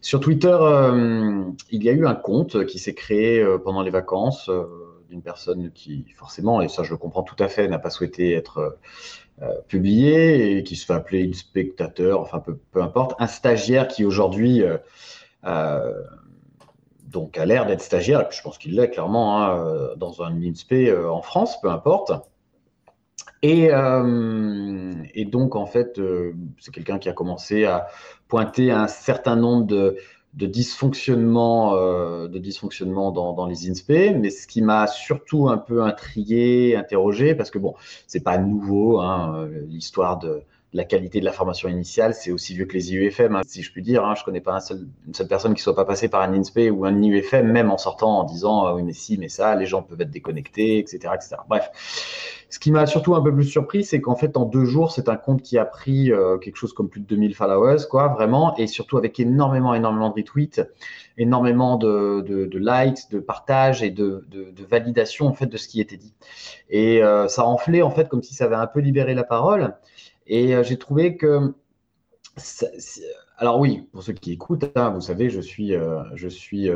sur 0.00 0.20
Twitter, 0.20 0.56
euh, 0.58 1.42
il 1.70 1.82
y 1.82 1.88
a 1.88 1.92
eu 1.92 2.06
un 2.06 2.14
compte 2.14 2.64
qui 2.64 2.78
s'est 2.78 2.94
créé 2.94 3.40
euh, 3.40 3.58
pendant 3.58 3.82
les 3.82 3.90
vacances 3.90 4.50
d'une 5.10 5.20
personne 5.20 5.72
qui, 5.72 6.06
forcément, 6.16 6.62
et 6.62 6.68
ça 6.68 6.84
je 6.84 6.90
le 6.92 6.96
comprends 6.96 7.22
tout 7.22 7.36
à 7.38 7.48
fait, 7.48 7.68
n'a 7.68 7.78
pas 7.78 7.90
souhaité 7.90 8.32
être 8.32 8.78
publié 9.68 10.56
et 10.56 10.62
qui 10.62 10.76
se 10.76 10.86
fait 10.86 10.94
appeler 10.94 11.20
une 11.20 11.34
spectateur, 11.34 12.20
enfin 12.20 12.40
peu, 12.40 12.56
peu 12.72 12.80
importe, 12.82 13.14
un 13.18 13.26
stagiaire 13.26 13.86
qui 13.86 14.04
aujourd'hui 14.04 14.62
donc 17.16 17.38
a 17.38 17.46
l'air 17.46 17.66
d'être 17.66 17.82
stagiaire, 17.82 18.20
et 18.20 18.26
je 18.30 18.42
pense 18.42 18.58
qu'il 18.58 18.76
l'est 18.76 18.90
clairement 18.90 19.42
hein, 19.42 19.58
euh, 19.58 19.96
dans 19.96 20.22
un 20.22 20.34
INSPE 20.42 20.72
euh, 20.72 21.08
en 21.08 21.22
France, 21.22 21.60
peu 21.60 21.70
importe. 21.70 22.12
Et, 23.42 23.68
euh, 23.72 24.92
et 25.14 25.24
donc, 25.24 25.56
en 25.56 25.66
fait, 25.66 26.00
c'est 26.58 26.72
quelqu'un 26.72 26.98
qui 26.98 27.08
a 27.08 27.12
commencé 27.12 27.64
à 27.64 27.86
pointer 28.28 28.70
un 28.72 28.88
certain 28.88 29.36
nombre 29.36 29.66
de, 29.66 29.98
de 30.36 30.46
dysfonctionnements, 30.46 31.74
de 31.74 32.38
dysfonctionnement 32.38 33.10
dans, 33.10 33.32
dans, 33.32 33.46
les 33.46 33.70
INSPE, 33.70 34.16
mais 34.20 34.30
ce 34.30 34.46
qui 34.46 34.62
m'a 34.62 34.86
surtout 34.86 35.48
un 35.48 35.56
peu 35.56 35.82
intrigué, 35.82 36.76
interrogé, 36.76 37.34
parce 37.34 37.50
que 37.50 37.58
bon, 37.58 37.74
c'est 38.06 38.22
pas 38.22 38.36
nouveau, 38.36 39.00
hein, 39.00 39.48
l'histoire 39.66 40.18
de, 40.18 40.42
la 40.72 40.84
qualité 40.84 41.20
de 41.20 41.24
la 41.24 41.32
formation 41.32 41.68
initiale, 41.68 42.14
c'est 42.14 42.30
aussi 42.30 42.54
vieux 42.54 42.66
que 42.66 42.74
les 42.74 42.92
IUFM, 42.92 43.36
hein, 43.36 43.42
si 43.46 43.62
je 43.62 43.72
puis 43.72 43.82
dire. 43.82 44.04
Hein. 44.04 44.14
Je 44.14 44.24
connais 44.24 44.40
pas 44.40 44.58
une 44.70 45.14
seule 45.14 45.28
personne 45.28 45.54
qui 45.54 45.62
soit 45.62 45.76
pas 45.76 45.84
passée 45.84 46.08
par 46.08 46.22
un 46.22 46.32
INSPE 46.34 46.70
ou 46.70 46.84
un 46.84 47.02
IUFM, 47.02 47.46
même 47.46 47.70
en 47.70 47.78
sortant 47.78 48.18
en 48.18 48.24
disant 48.24 48.74
oui 48.74 48.82
mais 48.82 48.92
si, 48.92 49.16
mais 49.18 49.28
ça, 49.28 49.54
les 49.54 49.66
gens 49.66 49.82
peuvent 49.82 50.00
être 50.00 50.10
déconnectés, 50.10 50.78
etc., 50.78 51.14
etc. 51.14 51.36
Bref, 51.48 51.70
ce 52.48 52.60
qui 52.60 52.70
m'a 52.70 52.86
surtout 52.86 53.14
un 53.14 53.22
peu 53.22 53.34
plus 53.34 53.44
surpris, 53.44 53.84
c'est 53.84 54.00
qu'en 54.00 54.14
fait, 54.14 54.36
en 54.36 54.44
deux 54.44 54.64
jours, 54.64 54.92
c'est 54.92 55.08
un 55.08 55.16
compte 55.16 55.42
qui 55.42 55.58
a 55.58 55.64
pris 55.64 56.12
euh, 56.12 56.38
quelque 56.38 56.56
chose 56.56 56.72
comme 56.72 56.88
plus 56.88 57.00
de 57.00 57.06
2000 57.06 57.34
followers, 57.34 57.84
quoi, 57.90 58.08
vraiment, 58.08 58.56
et 58.56 58.66
surtout 58.68 58.98
avec 58.98 59.18
énormément, 59.18 59.74
énormément 59.74 60.10
de 60.10 60.14
retweets, 60.14 60.62
énormément 61.18 61.76
de, 61.76 62.24
likes, 62.56 63.10
de 63.10 63.18
partages 63.18 63.82
et 63.82 63.90
de, 63.90 64.24
de, 64.30 64.64
validation, 64.64 65.26
en 65.26 65.32
fait, 65.32 65.46
de 65.46 65.56
ce 65.56 65.66
qui 65.68 65.80
était 65.80 65.96
dit. 65.96 66.14
Et 66.70 67.02
euh, 67.02 67.26
ça 67.28 67.44
enflé, 67.44 67.82
en 67.82 67.90
fait, 67.90 68.08
comme 68.08 68.22
si 68.22 68.34
ça 68.34 68.44
avait 68.44 68.56
un 68.56 68.66
peu 68.66 68.80
libéré 68.80 69.14
la 69.14 69.24
parole. 69.24 69.74
Et 70.26 70.54
euh, 70.54 70.62
j'ai 70.62 70.78
trouvé 70.78 71.16
que 71.16 71.54
alors 73.38 73.58
oui, 73.58 73.88
pour 73.92 74.02
ceux 74.02 74.12
qui 74.12 74.32
écoutent, 74.32 74.70
hein, 74.74 74.90
vous 74.90 75.00
savez, 75.00 75.30
je 75.30 75.40
suis, 75.40 75.72
je 76.14 76.28
suis 76.28 76.70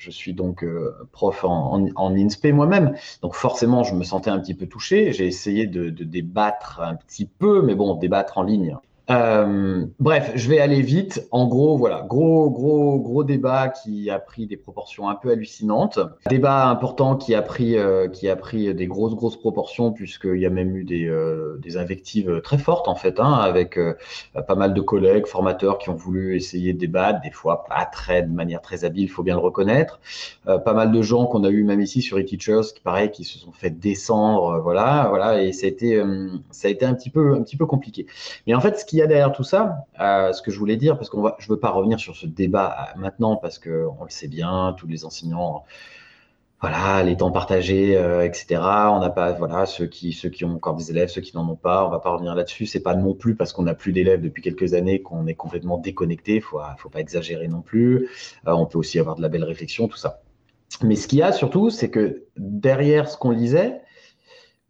je 0.00 0.10
suis 0.10 0.32
donc 0.32 0.64
euh, 0.64 0.96
prof 1.12 1.44
en, 1.44 1.86
en, 1.94 2.16
INSPE 2.16 2.46
moi-même, 2.46 2.94
donc 3.22 3.34
forcément 3.34 3.84
je 3.84 3.94
me 3.94 4.02
sentais 4.02 4.30
un 4.30 4.40
petit 4.40 4.54
peu 4.54 4.66
touché. 4.66 5.12
J'ai 5.12 5.26
essayé 5.26 5.66
de, 5.66 5.90
de, 5.90 6.04
débattre 6.04 6.80
un 6.80 6.96
petit 6.96 7.26
peu, 7.26 7.62
mais 7.62 7.74
bon, 7.74 7.94
débattre 7.94 8.38
en 8.38 8.42
ligne, 8.42 8.76
euh, 9.10 9.86
bref, 9.98 10.32
je 10.36 10.48
vais 10.48 10.60
aller 10.60 10.82
vite. 10.82 11.26
En 11.32 11.48
gros, 11.48 11.76
voilà, 11.76 12.04
gros, 12.08 12.48
gros, 12.50 13.00
gros 13.00 13.24
débat 13.24 13.68
qui 13.68 14.08
a 14.08 14.20
pris 14.20 14.46
des 14.46 14.56
proportions 14.56 15.08
un 15.08 15.16
peu 15.16 15.30
hallucinantes. 15.30 15.98
Débat 16.28 16.68
important 16.68 17.16
qui 17.16 17.34
a 17.34 17.42
pris, 17.42 17.76
euh, 17.76 18.08
qui 18.08 18.28
a 18.28 18.36
pris 18.36 18.72
des 18.72 18.86
grosses, 18.86 19.14
grosses 19.14 19.38
proportions 19.38 19.92
puisqu'il 19.92 20.38
y 20.38 20.46
a 20.46 20.50
même 20.50 20.76
eu 20.76 20.84
des, 20.84 21.06
euh, 21.06 21.58
des 21.60 21.76
invectives 21.76 22.40
très 22.42 22.58
fortes 22.58 22.86
en 22.86 22.94
fait, 22.94 23.18
hein, 23.18 23.32
avec 23.32 23.78
pas 24.46 24.54
mal 24.54 24.74
de 24.74 24.80
collègues, 24.80 25.26
formateurs 25.26 25.78
qui 25.78 25.88
ont 25.90 25.94
voulu 25.94 26.36
essayer 26.36 26.72
de 26.72 26.78
débattre, 26.78 27.20
des 27.22 27.30
fois 27.30 27.64
pas 27.64 27.86
très, 27.86 28.22
de 28.22 28.32
manière 28.32 28.60
très 28.60 28.84
habile, 28.84 29.04
il 29.04 29.08
faut 29.08 29.22
bien 29.22 29.34
le 29.34 29.40
reconnaître. 29.40 30.00
pas 30.44 30.74
mal 30.74 30.92
de 30.92 31.02
gens 31.02 31.26
qu'on 31.26 31.44
a 31.44 31.50
eu 31.50 31.64
même 31.64 31.80
ici 31.80 32.02
sur 32.02 32.18
eTeachers, 32.18 32.72
qui 32.74 32.80
paraît, 32.80 33.10
qui 33.10 33.24
se 33.24 33.38
sont 33.38 33.52
fait 33.52 33.70
descendre, 33.70 34.60
voilà, 34.60 35.06
voilà, 35.08 35.42
et 35.42 35.52
ça 35.52 35.66
a 35.66 35.68
été, 35.68 36.02
ça 36.50 36.68
a 36.68 36.70
été 36.70 36.84
un 36.84 36.94
petit 36.94 37.10
peu, 37.10 37.34
un 37.34 37.42
petit 37.42 37.56
peu 37.56 37.66
compliqué. 37.66 38.06
Mais 38.46 38.54
en 38.54 38.60
fait, 38.60 38.78
ce 38.78 38.84
qui 38.84 38.99
derrière 39.06 39.32
tout 39.32 39.44
ça, 39.44 39.86
euh, 40.00 40.32
ce 40.32 40.42
que 40.42 40.50
je 40.50 40.58
voulais 40.58 40.76
dire, 40.76 40.96
parce 40.96 41.10
qu'on 41.10 41.22
va, 41.22 41.36
je 41.38 41.48
veux 41.48 41.58
pas 41.58 41.70
revenir 41.70 41.98
sur 41.98 42.16
ce 42.16 42.26
débat 42.26 42.92
euh, 42.96 42.98
maintenant, 42.98 43.36
parce 43.36 43.58
que 43.58 43.86
on 43.98 44.04
le 44.04 44.10
sait 44.10 44.28
bien, 44.28 44.74
tous 44.78 44.86
les 44.86 45.04
enseignants, 45.04 45.64
voilà, 46.60 47.02
les 47.02 47.16
temps 47.16 47.30
partagés, 47.30 47.96
euh, 47.96 48.24
etc. 48.24 48.60
On 48.90 49.00
n'a 49.00 49.10
pas, 49.10 49.32
voilà, 49.32 49.66
ceux 49.66 49.86
qui, 49.86 50.12
ceux 50.12 50.28
qui 50.28 50.44
ont 50.44 50.54
encore 50.54 50.74
des 50.74 50.90
élèves, 50.90 51.08
ceux 51.08 51.20
qui 51.20 51.34
n'en 51.36 51.48
ont 51.48 51.56
pas, 51.56 51.86
on 51.86 51.90
va 51.90 52.00
pas 52.00 52.10
revenir 52.10 52.34
là-dessus. 52.34 52.66
C'est 52.66 52.82
pas 52.82 52.94
non 52.94 53.14
plus 53.14 53.34
parce 53.34 53.52
qu'on 53.52 53.62
n'a 53.62 53.74
plus 53.74 53.92
d'élèves 53.92 54.20
depuis 54.20 54.42
quelques 54.42 54.74
années 54.74 55.00
qu'on 55.00 55.26
est 55.26 55.34
complètement 55.34 55.78
déconnecté. 55.78 56.40
Faut, 56.40 56.60
faut 56.78 56.90
pas 56.90 57.00
exagérer 57.00 57.48
non 57.48 57.62
plus. 57.62 58.08
on 58.46 58.66
peut 58.66 58.78
aussi 58.78 58.98
avoir 58.98 59.16
de 59.16 59.22
la 59.22 59.28
belle 59.28 59.44
réflexion, 59.44 59.88
tout 59.88 59.96
ça. 59.96 60.22
Mais 60.82 60.96
ce 60.96 61.08
qu'il 61.08 61.18
y 61.18 61.22
a 61.22 61.32
surtout, 61.32 61.70
c'est 61.70 61.90
que 61.90 62.24
derrière 62.36 63.08
ce 63.08 63.16
qu'on 63.16 63.30
lisait, 63.30 63.80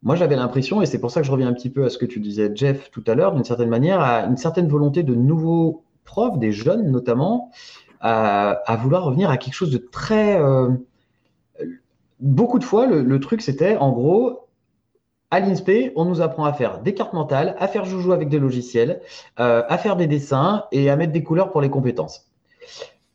moi, 0.03 0.17
j'avais 0.17 0.37
l'impression, 0.37 0.81
et 0.81 0.87
c'est 0.87 0.99
pour 0.99 1.11
ça 1.11 1.21
que 1.21 1.27
je 1.27 1.33
reviens 1.33 1.49
un 1.49 1.53
petit 1.53 1.69
peu 1.69 1.85
à 1.85 1.91
ce 1.91 1.99
que 1.99 2.07
tu 2.07 2.21
disais, 2.21 2.51
Jeff, 2.55 2.91
tout 2.91 3.05
à 3.07 3.15
l'heure, 3.15 3.35
d'une 3.35 3.45
certaine 3.45 3.69
manière, 3.69 4.01
à 4.01 4.25
une 4.25 4.39
certaine 4.39 4.67
volonté 4.67 5.03
de 5.03 5.15
nouveaux 5.15 5.85
profs, 6.05 6.39
des 6.39 6.53
jeunes 6.53 6.91
notamment, 6.91 7.51
à, 8.01 8.79
vouloir 8.81 9.05
revenir 9.05 9.31
à 9.31 9.37
quelque 9.37 9.55
chose 9.55 9.71
de 9.71 9.79
très... 9.79 10.41
Euh, 10.41 10.71
beaucoup 12.19 12.59
de 12.59 12.65
fois, 12.65 12.87
le, 12.87 13.21
truc, 13.21 13.43
c'était, 13.43 13.77
en 13.77 13.93
gros, 13.93 14.49
à 15.31 15.41
l'INSPE, 15.41 15.93
on 15.97 16.07
nous 16.07 16.23
apprend 16.23 16.47
à 16.47 16.55
faire 16.55 16.81
des 16.81 16.95
cartes 16.95 17.13
mentales, 17.13 17.55
à 17.59 17.69
faire 17.69 17.85
joujou 17.85 18.13
avec 18.13 18.31
des 18.31 18.39
logiciels, 18.39 19.03
euh, 19.39 19.63
à 19.69 19.77
faire 19.77 19.97
des 19.97 20.07
dessins 20.07 20.65
et 20.73 20.89
à 20.89 20.97
mettre 20.97 21.13
des 21.13 21.23
couleurs 21.23 21.51
pour 21.51 21.61
les 21.61 21.71
compétences. 21.71 22.31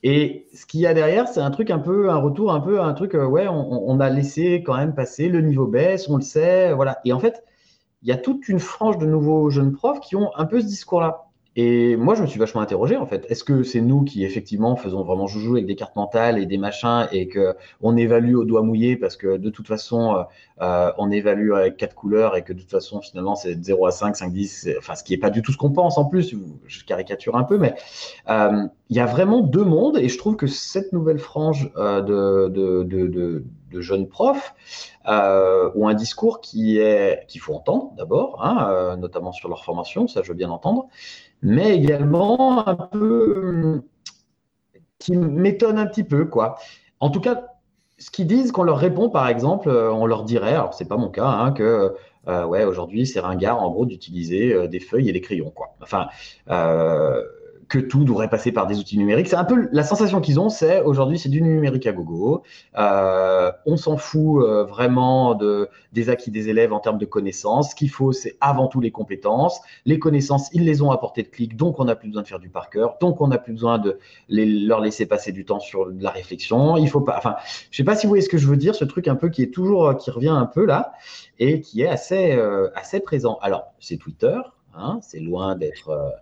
Et 0.07 0.47
ce 0.53 0.67
qu'il 0.67 0.81
y 0.81 0.85
a 0.85 0.93
derrière, 0.93 1.27
c'est 1.27 1.39
un 1.39 1.49
truc 1.49 1.71
un 1.71 1.79
peu, 1.79 2.11
un 2.11 2.17
retour 2.17 2.53
un 2.53 2.59
peu, 2.59 2.79
un 2.79 2.93
truc, 2.93 3.15
euh, 3.15 3.25
ouais, 3.25 3.47
on, 3.47 3.99
a 3.99 4.07
laissé 4.11 4.61
quand 4.63 4.77
même 4.77 4.93
passer, 4.93 5.29
le 5.29 5.41
niveau 5.41 5.65
baisse, 5.65 6.07
on 6.07 6.17
le 6.17 6.21
sait, 6.21 6.73
voilà. 6.73 6.99
Et 7.05 7.11
en 7.11 7.19
fait, 7.19 7.43
il 8.03 8.09
y 8.09 8.11
a 8.11 8.17
toute 8.17 8.47
une 8.47 8.59
frange 8.59 8.99
de 8.99 9.07
nouveaux 9.07 9.49
jeunes 9.49 9.71
profs 9.71 9.99
qui 10.01 10.15
ont 10.15 10.29
un 10.35 10.45
peu 10.45 10.61
ce 10.61 10.67
discours-là. 10.67 11.24
Et 11.57 11.95
moi, 11.95 12.15
je 12.15 12.21
me 12.21 12.27
suis 12.27 12.37
vachement 12.37 12.59
interrogé 12.59 12.97
en 12.97 13.05
fait. 13.05 13.25
Est-ce 13.29 13.45
que 13.45 13.63
c'est 13.63 13.79
nous 13.79 14.03
qui 14.03 14.25
effectivement 14.25 14.75
faisons 14.75 15.03
vraiment 15.03 15.25
joujou 15.25 15.53
avec 15.53 15.65
des 15.65 15.75
cartes 15.75 15.95
mentales 15.95 16.37
et 16.37 16.45
des 16.45 16.57
machins 16.57 17.07
et 17.13 17.29
que 17.29 17.55
on 17.81 17.95
évalue 17.95 18.35
au 18.35 18.43
doigt 18.43 18.61
mouillé 18.61 18.97
parce 18.97 19.15
que 19.15 19.37
de 19.37 19.49
toute 19.49 19.67
façon, 19.67 20.15
euh, 20.15 20.23
euh, 20.61 20.91
on 20.97 21.11
évalue 21.11 21.53
avec 21.53 21.77
quatre 21.77 21.95
couleurs 21.95 22.35
et 22.35 22.43
que 22.43 22.51
de 22.51 22.59
toute 22.59 22.71
façon, 22.71 22.99
finalement, 22.99 23.35
c'est 23.35 23.63
0 23.63 23.85
à 23.85 23.91
5, 23.91 24.17
5, 24.17 24.33
10, 24.33 24.69
enfin, 24.77 24.95
ce 24.95 25.03
qui 25.05 25.13
est 25.13 25.17
pas 25.17 25.29
du 25.29 25.41
tout 25.41 25.53
ce 25.53 25.57
qu'on 25.57 25.71
pense 25.71 25.97
en 25.97 26.03
plus. 26.03 26.35
Je 26.67 26.83
caricature 26.83 27.37
un 27.37 27.43
peu, 27.43 27.57
mais 27.57 27.73
euh, 28.29 28.63
il 28.89 28.97
y 28.97 28.99
a 28.99 29.05
vraiment 29.05 29.39
deux 29.39 29.63
mondes 29.63 29.97
et 29.97 30.09
je 30.09 30.17
trouve 30.17 30.35
que 30.35 30.47
cette 30.47 30.91
nouvelle 30.91 31.19
frange 31.19 31.71
de, 31.73 33.43
jeunes 33.77 34.07
profs 34.07 34.53
ont 35.05 35.87
un 35.87 35.93
discours 35.93 36.39
qui 36.39 36.79
est 36.79 37.25
qu'il 37.27 37.41
faut 37.41 37.53
entendre 37.53 37.91
d'abord, 37.97 38.41
hein, 38.41 38.95
notamment 38.97 39.33
sur 39.33 39.49
leur 39.49 39.65
formation, 39.65 40.07
ça 40.07 40.21
je 40.21 40.29
veux 40.29 40.37
bien 40.37 40.49
entendre 40.49 40.87
mais 41.45 41.75
également 41.75 42.67
un 42.67 42.75
peu 42.75 43.81
qui 44.97 45.15
m'étonne 45.15 45.77
un 45.77 45.85
petit 45.85 46.03
peu, 46.03 46.25
quoi. 46.25 46.57
En 46.99 47.11
tout 47.11 47.21
cas, 47.21 47.43
ce 47.99 48.09
qu'ils 48.09 48.25
disent 48.25 48.51
qu'on 48.51 48.63
leur 48.63 48.79
répond, 48.79 49.09
par 49.09 49.27
exemple, 49.27 49.69
euh, 49.69 49.93
on 49.93 50.07
leur 50.07 50.23
dirait, 50.23 50.53
alors 50.53 50.73
c'est 50.73 50.87
pas 50.87 50.97
mon 50.97 51.09
cas, 51.09 51.27
hein, 51.27 51.51
que 51.51 51.95
euh, 52.27 52.45
ouais, 52.45 52.63
aujourd'hui 52.63 53.05
c'est 53.05 53.19
ringard 53.19 53.61
en 53.61 53.69
gros 53.69 53.85
d'utiliser 53.85 54.53
euh, 54.53 54.67
des 54.67 54.79
feuilles 54.79 55.09
et 55.09 55.13
des 55.13 55.21
crayons, 55.21 55.51
quoi. 55.51 55.75
Enfin, 55.81 56.07
que 57.67 57.79
tout 57.79 58.03
devrait 58.03 58.29
passer 58.29 58.51
par 58.51 58.67
des 58.67 58.79
outils 58.79 58.97
numériques. 58.97 59.27
C'est 59.27 59.35
un 59.35 59.45
peu 59.45 59.67
la 59.71 59.83
sensation 59.83 60.21
qu'ils 60.21 60.39
ont, 60.39 60.49
c'est 60.49 60.81
aujourd'hui 60.81 61.17
c'est 61.17 61.29
du 61.29 61.41
numérique 61.41 61.87
à 61.87 61.91
gogo. 61.91 62.43
Euh, 62.77 63.51
on 63.65 63.77
s'en 63.77 63.97
fout 63.97 64.43
euh, 64.43 64.63
vraiment 64.63 65.35
de, 65.35 65.69
des 65.93 66.09
acquis 66.09 66.31
des 66.31 66.49
élèves 66.49 66.73
en 66.73 66.79
termes 66.79 66.97
de 66.97 67.05
connaissances. 67.05 67.71
Ce 67.71 67.75
qu'il 67.75 67.89
faut, 67.89 68.11
c'est 68.11 68.37
avant 68.41 68.67
tout 68.67 68.81
les 68.81 68.91
compétences. 68.91 69.59
Les 69.85 69.99
connaissances, 69.99 70.49
ils 70.53 70.63
les 70.63 70.81
ont 70.81 70.91
à 70.91 70.97
portée 70.97 71.23
de 71.23 71.27
clic, 71.27 71.55
donc 71.55 71.79
on 71.79 71.85
n'a 71.85 71.95
plus 71.95 72.09
besoin 72.09 72.21
de 72.21 72.27
faire 72.27 72.39
du 72.39 72.49
par 72.49 72.69
cœur, 72.69 72.97
donc 73.01 73.21
on 73.21 73.27
n'a 73.27 73.37
plus 73.37 73.53
besoin 73.53 73.79
de 73.79 73.99
les, 74.29 74.45
leur 74.45 74.79
laisser 74.79 75.05
passer 75.05 75.31
du 75.31 75.45
temps 75.45 75.59
sur 75.59 75.91
de 75.91 76.03
la 76.03 76.11
réflexion. 76.11 76.77
Il 76.77 76.89
faut 76.89 77.01
pas, 77.01 77.15
enfin, 77.17 77.35
je 77.71 77.77
sais 77.77 77.83
pas 77.83 77.95
si 77.95 78.05
vous 78.05 78.11
voyez 78.11 78.23
ce 78.23 78.29
que 78.29 78.37
je 78.37 78.47
veux 78.47 78.57
dire, 78.57 78.75
ce 78.75 78.85
truc 78.85 79.07
un 79.07 79.15
peu 79.15 79.29
qui 79.29 79.41
est 79.41 79.53
toujours, 79.53 79.97
qui 79.97 80.11
revient 80.11 80.29
un 80.29 80.45
peu 80.45 80.65
là 80.65 80.93
et 81.39 81.61
qui 81.61 81.81
est 81.81 81.87
assez, 81.87 82.33
euh, 82.33 82.69
assez 82.75 82.99
présent. 82.99 83.37
Alors, 83.41 83.73
c'est 83.79 83.97
Twitter, 83.97 84.37
hein, 84.75 84.99
c'est 85.01 85.19
loin 85.19 85.55
d'être 85.55 86.15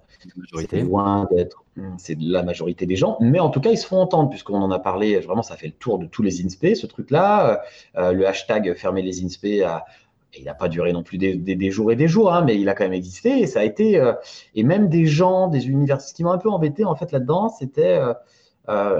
c'est 0.69 0.81
loin 0.81 1.27
d'être, 1.31 1.63
hmm. 1.75 1.95
c'est 1.97 2.17
la 2.19 2.43
majorité 2.43 2.85
des 2.85 2.95
gens, 2.95 3.17
mais 3.19 3.39
en 3.39 3.49
tout 3.49 3.59
cas, 3.59 3.71
ils 3.71 3.77
se 3.77 3.85
font 3.85 3.99
entendre, 3.99 4.29
puisqu'on 4.29 4.61
en 4.61 4.71
a 4.71 4.79
parlé, 4.79 5.19
vraiment, 5.19 5.43
ça 5.43 5.55
fait 5.55 5.67
le 5.67 5.73
tour 5.73 5.99
de 5.99 6.05
tous 6.05 6.23
les 6.23 6.43
INSPE, 6.43 6.75
ce 6.75 6.87
truc-là. 6.87 7.61
Euh, 7.97 8.11
le 8.11 8.27
hashtag 8.27 8.73
fermer 8.75 9.01
les 9.01 9.23
INSPE 9.23 9.63
a, 9.65 9.85
il 10.37 10.45
n'a 10.45 10.53
pas 10.53 10.67
duré 10.67 10.93
non 10.93 11.03
plus 11.03 11.17
des, 11.17 11.71
jours 11.71 11.91
et 11.91 11.95
des 11.95 12.07
jours, 12.07 12.33
hein, 12.33 12.43
mais 12.43 12.59
il 12.59 12.67
a 12.69 12.73
quand 12.73 12.85
même 12.85 12.93
existé. 12.93 13.39
Et 13.39 13.47
ça 13.47 13.59
a 13.59 13.63
été, 13.63 13.99
euh, 13.99 14.13
et 14.55 14.63
même 14.63 14.89
des 14.89 15.05
gens, 15.05 15.47
des 15.47 15.67
universités, 15.67 16.09
ce 16.09 16.13
qui 16.15 16.23
m'ont 16.23 16.31
un 16.31 16.37
peu 16.37 16.49
embêté 16.49 16.85
en 16.85 16.95
fait 16.95 17.11
là-dedans, 17.11 17.49
c'était 17.49 17.99
euh, 17.99 18.13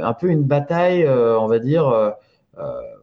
un 0.03 0.13
peu 0.13 0.27
une 0.29 0.43
bataille, 0.43 1.07
on 1.07 1.47
va 1.47 1.59
dire, 1.59 2.13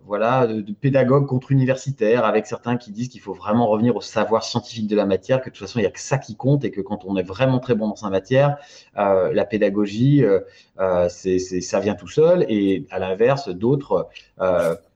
voilà, 0.04 0.46
de, 0.46 0.72
pédagogues 0.72 1.26
contre 1.26 1.52
universitaires, 1.52 2.24
avec 2.24 2.46
certains 2.46 2.76
qui 2.76 2.90
disent 2.90 3.08
qu'il 3.08 3.20
faut 3.20 3.32
vraiment 3.32 3.68
revenir 3.68 3.94
au 3.96 4.00
savoir 4.00 4.42
scientifique 4.42 4.88
de 4.88 4.96
la 4.96 5.06
matière, 5.06 5.40
que 5.40 5.50
de 5.50 5.54
toute 5.54 5.66
façon, 5.66 5.78
il 5.78 5.82
n'y 5.82 5.88
a 5.88 5.92
que 5.92 6.00
ça 6.00 6.18
qui 6.18 6.36
compte 6.36 6.64
et 6.64 6.70
que 6.70 6.80
quand 6.80 7.04
on 7.04 7.16
est 7.16 7.22
vraiment 7.22 7.60
très 7.60 7.74
bon 7.74 7.88
dans 7.88 7.96
sa 7.96 8.10
matière, 8.10 8.58
euh, 8.98 9.32
la 9.32 9.44
pédagogie, 9.44 10.24
euh, 10.24 10.40
euh, 10.80 11.08
c'est, 11.08 11.38
ça 11.38 11.80
vient 11.80 11.94
tout 11.94 12.08
seul. 12.08 12.44
Et 12.48 12.86
à 12.90 12.98
l'inverse, 12.98 13.48
d'autres... 13.48 14.08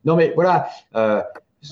non, 0.04 0.16
mais 0.16 0.32
voilà. 0.34 0.68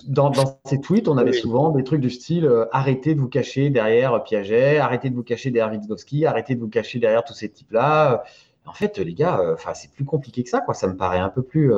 Dans, 0.06 0.32
ces 0.64 0.80
tweets, 0.80 1.06
on 1.06 1.18
avait 1.18 1.34
souvent 1.34 1.68
des 1.68 1.84
trucs 1.84 2.00
du 2.00 2.08
style 2.08 2.50
arrêtez 2.72 3.14
de 3.14 3.20
vous 3.20 3.28
cacher 3.28 3.68
derrière 3.68 4.24
Piaget, 4.24 4.78
arrêtez 4.78 5.10
de 5.10 5.14
vous 5.14 5.22
cacher 5.22 5.50
derrière 5.50 5.78
Vygotsky, 5.78 6.24
arrêtez 6.24 6.54
de 6.54 6.60
vous 6.60 6.68
cacher 6.68 6.98
derrière 6.98 7.24
tous 7.24 7.34
ces 7.34 7.50
types-là. 7.50 8.22
En 8.64 8.72
fait, 8.72 8.96
les 8.98 9.12
gars, 9.12 9.38
enfin, 9.52 9.74
c'est 9.74 9.90
plus 9.90 10.06
compliqué 10.06 10.44
que 10.44 10.48
ça, 10.48 10.60
quoi. 10.60 10.72
Ça 10.72 10.86
me 10.86 10.96
paraît 10.96 11.18
un 11.18 11.28
peu 11.28 11.42
plus 11.42 11.72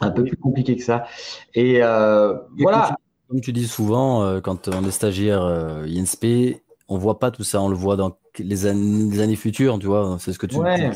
un 0.00 0.10
peu 0.10 0.24
plus 0.24 0.36
compliqué 0.36 0.76
que 0.76 0.82
ça. 0.82 1.06
Et 1.54 1.82
euh, 1.82 2.34
voilà. 2.58 2.96
Comme 3.28 3.40
tu 3.40 3.52
dis 3.52 3.66
souvent, 3.66 4.22
euh, 4.22 4.40
quand 4.40 4.68
on 4.68 4.84
est 4.86 4.90
stagiaire 4.90 5.42
euh, 5.42 5.84
INSP, 5.84 6.62
on 6.88 6.96
voit 6.96 7.18
pas 7.18 7.30
tout 7.30 7.44
ça, 7.44 7.60
on 7.60 7.68
le 7.68 7.76
voit 7.76 7.96
dans 7.96 8.16
les, 8.38 8.64
années, 8.64 9.20
années 9.20 9.36
futures, 9.36 9.78
tu 9.78 9.86
vois. 9.86 10.16
C'est 10.18 10.32
ce 10.32 10.38
que 10.38 10.46
tu, 10.46 10.56
ouais. 10.56 10.90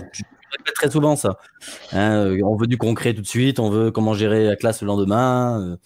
très 0.74 0.90
souvent 0.90 1.14
ça. 1.14 1.36
Hein, 1.92 2.34
on 2.42 2.56
veut 2.56 2.66
du 2.66 2.78
concret 2.78 3.12
tout 3.12 3.20
de 3.20 3.26
suite, 3.26 3.60
on 3.60 3.68
veut 3.68 3.90
comment 3.90 4.14
gérer 4.14 4.46
la 4.46 4.56
classe 4.56 4.80
le 4.80 4.86
lendemain. 4.86 5.76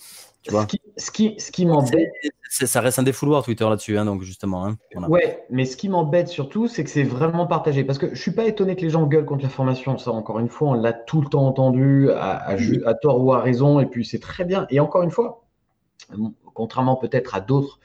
Tu 0.47 0.53
vois. 0.53 0.67
Ce 0.97 1.11
qui, 1.11 1.35
ce 1.39 1.51
qui, 1.51 1.67
m'embête. 1.67 2.13
Ça 2.49 2.81
reste 2.81 3.01
un 3.01 3.03
défouloir 3.03 3.43
Twitter 3.43 3.65
là-dessus, 3.65 3.99
hein, 3.99 4.05
donc 4.05 4.23
justement. 4.23 4.65
Hein, 4.65 4.77
Ouais, 5.09 5.45
mais 5.51 5.65
ce 5.65 5.77
qui 5.77 5.89
m'embête 5.89 6.29
surtout, 6.29 6.69
c'est 6.69 6.85
que 6.85 6.91
c'est 6.91 7.03
vraiment 7.03 7.47
partagé. 7.49 7.83
Parce 7.83 7.99
que 7.99 8.15
je 8.15 8.21
suis 8.21 8.31
pas 8.31 8.45
étonné 8.45 8.77
que 8.77 8.83
les 8.83 8.91
gens 8.91 9.05
gueulent 9.07 9.25
contre 9.25 9.43
la 9.43 9.49
formation. 9.49 9.99
Ça, 9.99 10.13
encore 10.13 10.39
une 10.39 10.49
fois, 10.49 10.69
on 10.69 10.75
l'a 10.75 10.93
tout 10.93 11.21
le 11.21 11.29
temps 11.29 11.47
entendu, 11.47 12.11
à, 12.13 12.49
à, 12.49 12.95
tort 12.95 13.25
ou 13.25 13.33
à 13.33 13.41
raison, 13.41 13.81
et 13.81 13.87
puis 13.87 14.05
c'est 14.05 14.21
très 14.21 14.45
bien. 14.45 14.67
Et 14.71 14.79
encore 14.79 15.03
une 15.03 15.11
fois, 15.11 15.45
contrairement 16.55 16.95
peut-être 16.95 17.35
à 17.35 17.41
d'autres 17.41 17.81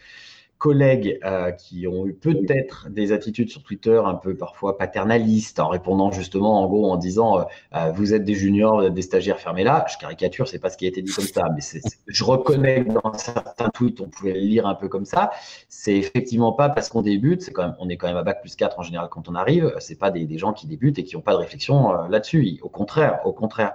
collègues 0.62 1.18
euh, 1.26 1.50
qui 1.50 1.88
ont 1.88 2.06
eu 2.06 2.14
peut-être 2.14 2.88
des 2.92 3.12
attitudes 3.14 3.50
sur 3.50 3.64
Twitter 3.64 4.00
un 4.06 4.14
peu 4.14 4.36
parfois 4.36 4.78
paternalistes 4.78 5.60
en 5.60 5.68
répondant 5.68 6.12
justement 6.12 6.62
en 6.62 6.68
gros 6.68 6.92
en 6.92 6.98
disant 6.98 7.40
euh, 7.40 7.44
euh, 7.76 7.92
vous 7.92 8.14
êtes 8.14 8.24
des 8.24 8.36
juniors, 8.36 8.92
des 8.92 9.02
stagiaires, 9.02 9.40
fermez 9.40 9.64
là. 9.64 9.84
Je 9.92 9.98
caricature, 9.98 10.48
c'est 10.48 10.60
pas 10.60 10.70
ce 10.70 10.78
qui 10.78 10.86
a 10.86 10.90
été 10.90 11.02
dit 11.02 11.12
comme 11.12 11.26
ça, 11.26 11.46
mais 11.56 11.82
je 12.06 12.24
reconnais 12.24 12.86
que 12.86 12.92
dans 12.92 13.12
certains 13.18 13.70
tweets 13.70 14.02
on 14.02 14.08
pouvait 14.08 14.34
le 14.34 14.42
lire 14.42 14.68
un 14.68 14.76
peu 14.76 14.88
comme 14.88 15.06
ça. 15.06 15.32
C'est 15.68 15.96
effectivement 15.96 16.54
pas 16.54 16.70
parce 16.70 16.90
qu'on 16.90 17.02
débute, 17.02 17.42
c'est 17.42 17.52
quand 17.52 17.64
même, 17.64 17.76
on 17.80 17.90
est 17.90 17.98
quand 17.98 18.08
même 18.08 18.18
à 18.18 18.24
bac 18.24 18.42
plus 18.42 18.56
4 18.56 18.80
en 18.80 18.84
général 18.84 19.10
quand 19.10 19.28
on 19.30 19.34
arrive. 19.34 19.74
C'est 19.80 19.98
pas 19.98 20.12
des, 20.12 20.26
des, 20.26 20.38
gens 20.38 20.54
qui 20.54 20.68
débutent 20.68 21.00
et 21.00 21.04
qui 21.04 21.16
n'ont 21.16 21.24
pas 21.24 21.34
de 21.34 21.38
réflexion 21.40 21.92
là-dessus. 22.08 22.60
Au 22.62 22.70
contraire, 22.70 23.22
au 23.26 23.34
contraire. 23.34 23.74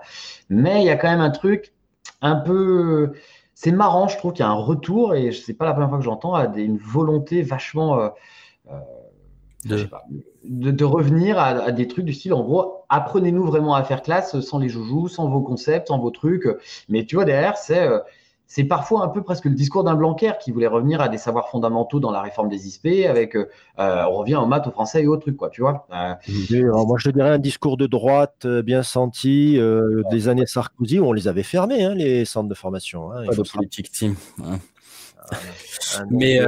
Mais 0.51 0.83
il 0.83 0.87
y 0.87 0.91
a 0.91 0.97
quand 0.97 1.11
même 1.11 1.21
un 1.21 1.31
truc 1.31 1.73
un 2.23 2.37
peu 2.37 3.13
c'est 3.59 3.73
marrant, 3.73 4.07
je 4.07 4.19
trouve 4.19 4.35
qu'il 4.35 4.45
y 4.45 4.47
a 4.47 4.51
un 4.51 4.53
retour, 4.53 5.15
et 5.15 5.33
ce 5.33 5.51
n'est 5.51 5.57
pas 5.57 5.65
la 5.65 5.73
première 5.73 5.89
fois 5.89 5.97
que 5.97 6.05
j'entends, 6.05 6.35
à 6.35 6.47
des, 6.47 6.63
une 6.63 6.77
volonté 6.77 7.41
vachement 7.41 7.99
euh, 7.99 8.09
euh, 8.71 8.79
de... 9.65 10.71
de... 10.71 10.85
revenir 10.85 11.39
à, 11.39 11.73
des 11.73 11.89
trucs 11.89 12.05
du 12.05 12.13
style, 12.13 12.35
en 12.35 12.43
gros, 12.43 12.85
apprenez-nous 12.91 13.47
vraiment 13.47 13.75
à 13.75 13.83
faire 13.83 14.03
classe 14.03 14.39
sans 14.41 14.59
les 14.59 14.69
joujoux, 14.69 15.09
sans 15.09 15.31
vos 15.31 15.41
concepts, 15.41 15.89
sans 15.89 15.99
vos 15.99 16.11
trucs. 16.11 16.47
Mais 16.91 17.07
tu 17.07 17.15
vois, 17.15 17.25
derrière, 17.25 17.57
c'est 17.57 17.89
euh, 17.89 18.01
c'est 18.49 18.65
parfois 18.65 19.05
un 19.05 19.09
peu 19.09 19.23
presque 19.23 19.47
le 19.47 19.55
discours 19.55 19.83
d'un 19.83 19.95
Blanquer 19.95 20.33
qui 20.41 20.53
voulait 20.53 20.69
revenir 20.69 21.01
à 21.01 21.09
des 21.09 21.19
savoirs 21.19 21.49
fondamentaux 21.49 21.99
dans 21.99 22.13
la 22.13 22.23
réforme 22.23 22.49
des 22.49 22.69
ISP, 22.69 23.07
avec 23.09 23.35
euh, 23.35 23.49
euh, 23.79 24.05
on 24.09 24.19
revient 24.19 24.37
en 24.37 24.47
maths, 24.47 24.67
au 24.69 24.71
français 24.71 25.03
et 25.03 25.07
autres 25.07 25.23
trucs, 25.23 25.37
quoi, 25.37 25.51
tu 25.51 25.63
vois. 25.63 25.87
Euh, 25.93 26.85
moi, 26.87 26.97
je 26.99 27.11
dirais 27.11 27.31
un 27.31 27.39
discours 27.39 27.77
de 27.77 27.87
droite 27.87 28.47
bien 28.47 28.83
senti 28.83 29.59
des 30.11 30.29
années 30.29 30.47
Sarkozy 30.47 31.01
où 31.01 31.07
on 31.07 31.13
les 31.13 31.29
avait 31.29 31.43
fermés, 31.43 31.85
hein, 31.85 31.95
les 31.95 32.25
centres 32.25 32.49
de 32.49 32.55
formation. 32.55 33.13
Hein, 33.13 33.25
de 33.27 33.51
politique 33.51 33.91
team. 33.91 34.15
Ah, 34.43 36.03
Mais 36.11 36.41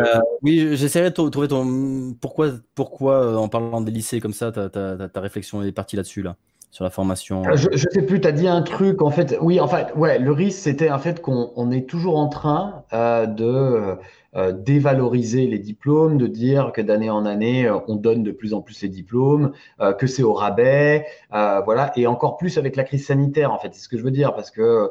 oui, 0.42 0.76
j'essaierai 0.76 1.10
de 1.10 1.28
trouver 1.28 1.48
ton 1.48 2.14
pourquoi, 2.20 2.50
pourquoi 2.76 3.36
en 3.36 3.48
parlant 3.48 3.80
des 3.80 3.90
lycées 3.90 4.20
comme 4.20 4.32
ça, 4.32 4.52
ta, 4.52 4.68
ta, 4.68 5.08
ta 5.08 5.20
réflexion 5.20 5.62
est 5.62 5.72
partie 5.72 5.96
là-dessus 5.96 6.22
là? 6.22 6.36
Sur 6.70 6.84
la 6.84 6.90
formation 6.90 7.42
Je, 7.54 7.68
je 7.72 7.86
sais 7.90 8.02
plus, 8.02 8.20
tu 8.20 8.28
as 8.28 8.32
dit 8.32 8.48
un 8.48 8.62
truc, 8.62 9.02
en 9.02 9.10
fait, 9.10 9.36
oui, 9.40 9.60
en 9.60 9.68
fait, 9.68 9.94
ouais, 9.96 10.18
le 10.18 10.32
risque, 10.32 10.58
c'était 10.58 10.90
en 10.90 10.98
fait 10.98 11.20
qu'on 11.22 11.52
on 11.56 11.70
est 11.70 11.88
toujours 11.88 12.18
en 12.18 12.28
train 12.28 12.84
euh, 12.92 13.26
de 13.26 13.96
euh, 14.36 14.52
dévaloriser 14.52 15.46
les 15.46 15.58
diplômes, 15.58 16.18
de 16.18 16.26
dire 16.26 16.72
que 16.72 16.82
d'année 16.82 17.08
en 17.08 17.24
année, 17.24 17.66
euh, 17.66 17.78
on 17.88 17.96
donne 17.96 18.22
de 18.22 18.30
plus 18.30 18.52
en 18.52 18.60
plus 18.60 18.82
les 18.82 18.90
diplômes, 18.90 19.52
euh, 19.80 19.94
que 19.94 20.06
c'est 20.06 20.22
au 20.22 20.34
rabais, 20.34 21.06
voilà, 21.30 21.92
et 21.96 22.06
encore 22.06 22.36
plus 22.36 22.58
avec 22.58 22.76
la 22.76 22.84
crise 22.84 23.06
sanitaire, 23.06 23.50
en 23.52 23.58
fait, 23.58 23.72
c'est 23.72 23.80
ce 23.80 23.88
que 23.88 23.96
je 23.96 24.02
veux 24.02 24.10
dire, 24.10 24.34
parce 24.34 24.50
que, 24.50 24.90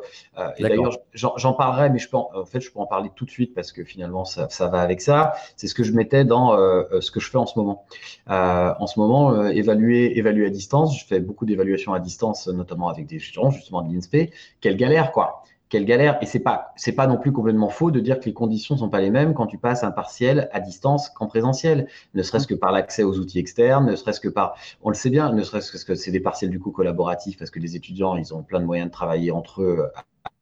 et 0.58 0.64
d'ailleurs, 0.64 0.98
j'en 1.14 1.54
parlerai, 1.54 1.92
mais 1.92 2.00
je 2.00 2.10
peux 2.10 2.18
en, 2.18 2.46
fait, 2.46 2.62
je 2.62 2.72
peux 2.72 2.80
en 2.80 2.88
parler 2.88 3.12
tout 3.16 3.26
de 3.26 3.30
suite 3.30 3.54
parce 3.54 3.72
que 3.72 3.84
finalement, 3.84 4.26
ça, 4.26 4.50
ça 4.50 4.68
va 4.68 4.82
avec 4.82 5.02
ça. 5.02 5.34
C'est 5.56 5.68
ce 5.68 5.76
que 5.76 5.84
je 5.84 5.94
mettais 5.94 6.26
dans 6.26 6.58
ce 7.00 7.12
que 7.12 7.20
je 7.20 7.30
fais 7.30 7.38
en 7.38 7.46
ce 7.46 7.60
moment. 7.60 7.86
en 8.28 8.88
ce 8.88 9.00
moment, 9.00 9.46
évaluer, 9.46 10.18
évaluer 10.18 10.48
à 10.48 10.50
distance, 10.50 11.00
je 11.00 11.06
fais 11.06 11.20
beaucoup 11.20 11.46
d'évaluations 11.46 11.94
à 11.94 12.00
distance, 12.00 12.48
notamment 12.48 12.90
avec 12.90 13.06
des 13.06 13.18
étudiants, 13.18 13.52
justement 13.52 13.84
de 13.84 13.94
l'INSPE. 13.94 14.32
Quelle 14.62 14.78
galère, 14.78 15.12
quoi 15.12 15.44
quelle 15.70 15.86
galère. 15.86 16.18
Et 16.22 16.26
c'est 16.26 16.40
pas, 16.40 16.74
c'est 16.76 16.94
pas 16.94 17.08
non 17.08 17.18
plus 17.18 17.32
complètement 17.32 17.70
faux 17.70 17.92
de 17.92 18.00
dire 18.00 18.20
que 18.20 18.26
les 18.26 18.34
conditions 18.34 18.78
sont 18.78 18.90
pas 18.90 19.02
les 19.02 19.10
mêmes 19.10 19.34
quand 19.34 19.48
tu 19.48 19.58
passes 19.58 19.84
un 19.84 19.92
partiel 19.92 20.50
à 20.52 20.60
distance 20.60 21.10
qu'en 21.10 21.28
présentiel. 21.28 21.88
Ne 22.14 22.24
serait-ce 22.24 22.48
que 22.48 22.56
par 22.56 22.72
l'accès 22.72 23.04
aux 23.04 23.18
outils 23.18 23.40
externes, 23.40 23.86
ne 23.86 23.96
serait-ce 23.96 24.20
que 24.20 24.30
par, 24.30 24.56
on 24.82 24.90
le 24.90 24.96
sait 24.96 25.10
bien, 25.10 25.32
ne 25.32 25.44
serait-ce 25.44 25.86
que 25.86 25.96
c'est 25.96 26.12
des 26.12 26.20
partiels 26.20 26.50
du 26.50 26.60
coup 26.60 26.72
collaboratifs 26.72 27.38
parce 27.38 27.52
que 27.52 27.60
les 27.60 27.76
étudiants, 27.76 28.16
ils 28.16 28.34
ont 28.34 28.44
plein 28.44 28.60
de 28.60 28.66
moyens 28.66 28.90
de 28.90 28.94
travailler 28.94 29.32
entre 29.32 29.62
eux 29.62 29.92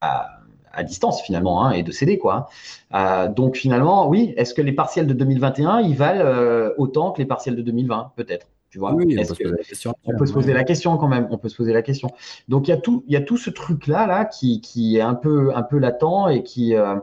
à, 0.00 0.28
à 0.76 0.84
distance 0.84 1.22
finalement 1.22 1.64
hein, 1.64 1.72
et 1.72 1.82
de 1.82 1.90
céder 1.90 2.18
quoi. 2.18 2.48
Euh, 2.94 3.28
donc 3.28 3.56
finalement, 3.56 4.08
oui, 4.08 4.34
est-ce 4.36 4.54
que 4.54 4.62
les 4.62 4.72
partiels 4.72 5.06
de 5.06 5.14
2021 5.14 5.80
ils 5.80 5.96
valent 5.96 6.24
euh, 6.24 6.70
autant 6.78 7.10
que 7.10 7.18
les 7.18 7.26
partiels 7.26 7.56
de 7.56 7.62
2020 7.62 8.12
Peut-être? 8.16 8.46
Oui, 8.78 9.16
on, 9.18 9.26
peut, 9.26 9.34
se 9.34 9.68
question, 9.68 9.94
on 10.04 10.16
peut 10.16 10.26
se 10.26 10.32
poser 10.32 10.52
la 10.52 10.64
question 10.64 10.96
quand 10.96 11.08
même. 11.08 11.28
On 11.30 11.38
peut 11.38 11.48
se 11.48 11.56
poser 11.56 11.72
la 11.72 11.82
question. 11.82 12.10
Donc 12.48 12.68
il 12.68 12.70
y 12.70 12.74
a 12.74 12.76
tout, 12.76 13.04
il 13.06 13.12
y 13.12 13.16
a 13.16 13.20
tout 13.20 13.36
ce 13.36 13.50
truc 13.50 13.86
là 13.86 14.06
là 14.06 14.24
qui, 14.24 14.60
qui 14.60 14.96
est 14.96 15.00
un 15.00 15.14
peu 15.14 15.54
un 15.54 15.62
peu 15.62 15.78
latent 15.78 16.28
et 16.30 16.42
qui 16.42 16.74
euh, 16.74 16.96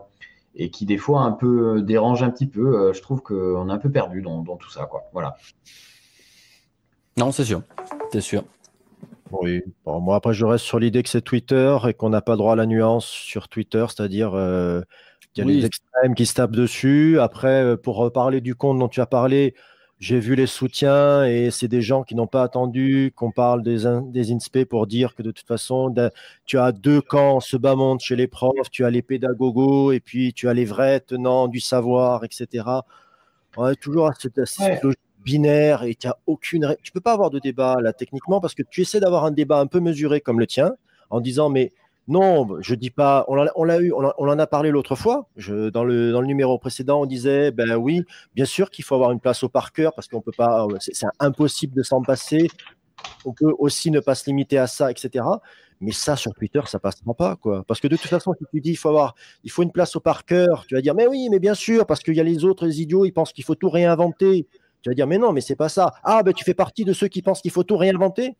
et 0.54 0.70
qui 0.70 0.86
des 0.86 0.98
fois 0.98 1.22
un 1.22 1.32
peu 1.32 1.82
dérange 1.82 2.22
un 2.22 2.30
petit 2.30 2.46
peu. 2.46 2.76
Euh, 2.76 2.92
je 2.92 3.02
trouve 3.02 3.22
qu'on 3.22 3.68
est 3.68 3.72
un 3.72 3.78
peu 3.78 3.90
perdu 3.90 4.22
dans, 4.22 4.42
dans, 4.42 4.56
tout 4.56 4.70
ça 4.70 4.86
quoi. 4.86 5.04
Voilà. 5.12 5.36
Non, 7.16 7.32
c'est 7.32 7.44
sûr, 7.44 7.62
c'est 8.12 8.20
sûr. 8.20 8.44
Oui. 9.30 9.62
Bon, 9.84 10.00
moi 10.00 10.16
après 10.16 10.34
je 10.34 10.44
reste 10.44 10.64
sur 10.64 10.78
l'idée 10.78 11.02
que 11.02 11.08
c'est 11.08 11.22
Twitter 11.22 11.76
et 11.88 11.94
qu'on 11.94 12.10
n'a 12.10 12.20
pas 12.20 12.36
droit 12.36 12.52
à 12.52 12.56
la 12.56 12.66
nuance 12.66 13.06
sur 13.06 13.48
Twitter, 13.48 13.84
c'est-à-dire 13.88 14.34
euh, 14.34 14.80
qu'il 15.32 15.44
y 15.44 15.50
a 15.50 15.50
les 15.50 15.64
extrêmes 15.64 16.14
qui 16.14 16.26
se 16.26 16.34
tapent 16.34 16.54
dessus. 16.54 17.18
Après, 17.18 17.76
pour 17.76 17.96
reparler 17.96 18.40
du 18.40 18.54
compte 18.54 18.78
dont 18.78 18.88
tu 18.88 19.00
as 19.00 19.06
parlé 19.06 19.54
j'ai 20.04 20.20
vu 20.20 20.34
les 20.34 20.46
soutiens 20.46 21.24
et 21.24 21.50
c'est 21.50 21.66
des 21.66 21.80
gens 21.80 22.02
qui 22.02 22.14
n'ont 22.14 22.26
pas 22.26 22.42
attendu 22.42 23.10
qu'on 23.16 23.30
parle 23.30 23.62
des, 23.62 23.84
des 24.10 24.32
INSPE 24.32 24.66
pour 24.66 24.86
dire 24.86 25.14
que 25.14 25.22
de 25.22 25.30
toute 25.30 25.46
façon, 25.46 25.94
tu 26.44 26.58
as 26.58 26.72
deux 26.72 27.00
camps 27.00 27.40
se 27.40 27.56
bas-monde 27.56 28.00
chez 28.00 28.14
les 28.14 28.26
profs, 28.26 28.70
tu 28.70 28.84
as 28.84 28.90
les 28.90 29.00
pédagogues 29.00 29.94
et 29.94 30.00
puis 30.00 30.34
tu 30.34 30.46
as 30.50 30.52
les 30.52 30.66
vrais 30.66 31.00
tenants 31.00 31.48
du 31.48 31.58
savoir, 31.58 32.22
etc. 32.22 32.66
On 33.56 33.66
est 33.66 33.80
toujours 33.80 34.08
à 34.08 34.12
cette, 34.12 34.36
logique 34.82 34.98
binaire 35.24 35.84
et 35.84 35.94
tu 35.94 36.06
as 36.06 36.18
aucune. 36.26 36.76
Tu 36.82 36.92
peux 36.92 37.00
pas 37.00 37.14
avoir 37.14 37.30
de 37.30 37.38
débat 37.38 37.76
là 37.80 37.94
techniquement 37.94 38.42
parce 38.42 38.54
que 38.54 38.62
tu 38.62 38.82
essaies 38.82 39.00
d'avoir 39.00 39.24
un 39.24 39.30
débat 39.30 39.58
un 39.58 39.66
peu 39.66 39.80
mesuré 39.80 40.20
comme 40.20 40.38
le 40.38 40.46
tien 40.46 40.74
en 41.08 41.22
disant 41.22 41.48
mais 41.48 41.72
non, 42.06 42.60
je 42.60 42.74
dis 42.74 42.90
pas. 42.90 43.24
On 43.28 43.64
l'a 43.64 43.80
eu, 43.80 43.92
on, 43.92 44.28
en 44.28 44.38
a 44.38 44.46
parlé 44.46 44.70
l'autre 44.70 44.94
fois. 44.94 45.28
dans, 45.38 45.84
le, 45.84 46.20
numéro 46.22 46.58
précédent, 46.58 47.00
on 47.00 47.06
disait, 47.06 47.50
ben 47.50 47.76
oui, 47.76 48.02
bien 48.34 48.44
sûr 48.44 48.70
qu'il 48.70 48.84
faut 48.84 48.94
avoir 48.94 49.10
une 49.10 49.20
place 49.20 49.42
au 49.42 49.48
par 49.48 49.72
cœur 49.72 49.94
parce 49.94 50.08
qu'on 50.08 50.20
peut 50.20 50.32
pas, 50.36 50.66
c'est 50.80 51.06
impossible 51.18 51.74
de 51.74 51.82
s'en 51.82 52.02
passer. 52.02 52.48
On 53.24 53.32
peut 53.32 53.52
aussi 53.58 53.90
ne 53.90 54.00
pas 54.00 54.14
se 54.14 54.26
limiter 54.26 54.58
à 54.58 54.66
ça, 54.66 54.90
etc. 54.90 55.24
Mais 55.80 55.92
ça, 55.92 56.16
sur 56.16 56.32
Twitter, 56.34 56.60
ça 56.66 56.78
passera 56.78 57.14
pas, 57.14 57.36
quoi. 57.36 57.64
Parce 57.66 57.80
que 57.80 57.88
de 57.88 57.96
toute 57.96 58.08
façon, 58.08 58.34
si 58.38 58.44
tu 58.52 58.60
dis, 58.60 58.70
il 58.70 58.76
faut 58.76 58.90
avoir, 58.90 59.14
il 59.42 59.50
faut 59.50 59.62
une 59.62 59.72
place 59.72 59.96
au 59.96 60.00
par 60.00 60.24
cœur, 60.24 60.64
tu 60.68 60.74
vas 60.74 60.80
dire, 60.80 60.94
mais 60.94 61.06
oui, 61.06 61.28
mais 61.30 61.38
bien 61.38 61.54
sûr, 61.54 61.86
parce 61.86 62.00
qu'il 62.00 62.14
y 62.14 62.20
a 62.20 62.22
les 62.22 62.44
autres 62.44 62.80
idiots, 62.80 63.04
ils 63.04 63.12
pensent 63.12 63.32
qu'il 63.32 63.44
faut 63.44 63.54
tout 63.54 63.68
réinventer. 63.70 64.46
Tu 64.82 64.90
vas 64.90 64.94
dire, 64.94 65.06
mais 65.06 65.18
non, 65.18 65.32
mais 65.32 65.40
c'est 65.40 65.56
pas 65.56 65.70
ça. 65.70 65.94
Ah, 66.04 66.22
ben 66.22 66.32
tu 66.32 66.44
fais 66.44 66.54
partie 66.54 66.84
de 66.84 66.92
ceux 66.92 67.08
qui 67.08 67.22
pensent 67.22 67.40
qu'il 67.40 67.50
faut 67.50 67.64
tout 67.64 67.76
réinventer? 67.76 68.36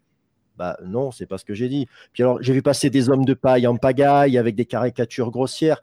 Bah 0.57 0.77
non, 0.85 1.11
c'est 1.11 1.27
pas 1.27 1.38
ce 1.38 1.45
que 1.45 1.55
j'ai 1.55 1.69
dit. 1.69 1.87
Puis 2.12 2.23
alors, 2.23 2.40
j'ai 2.40 2.53
vu 2.53 2.62
passer 2.62 2.90
des 2.90 3.11
hommes 3.11 3.25
de 3.25 3.35
paille 3.35 3.67
en 3.67 3.77
pagaille 3.77 4.38
avec 4.38 4.55
des 4.55 4.64
caricatures 4.67 5.31
grossières. 5.31 5.83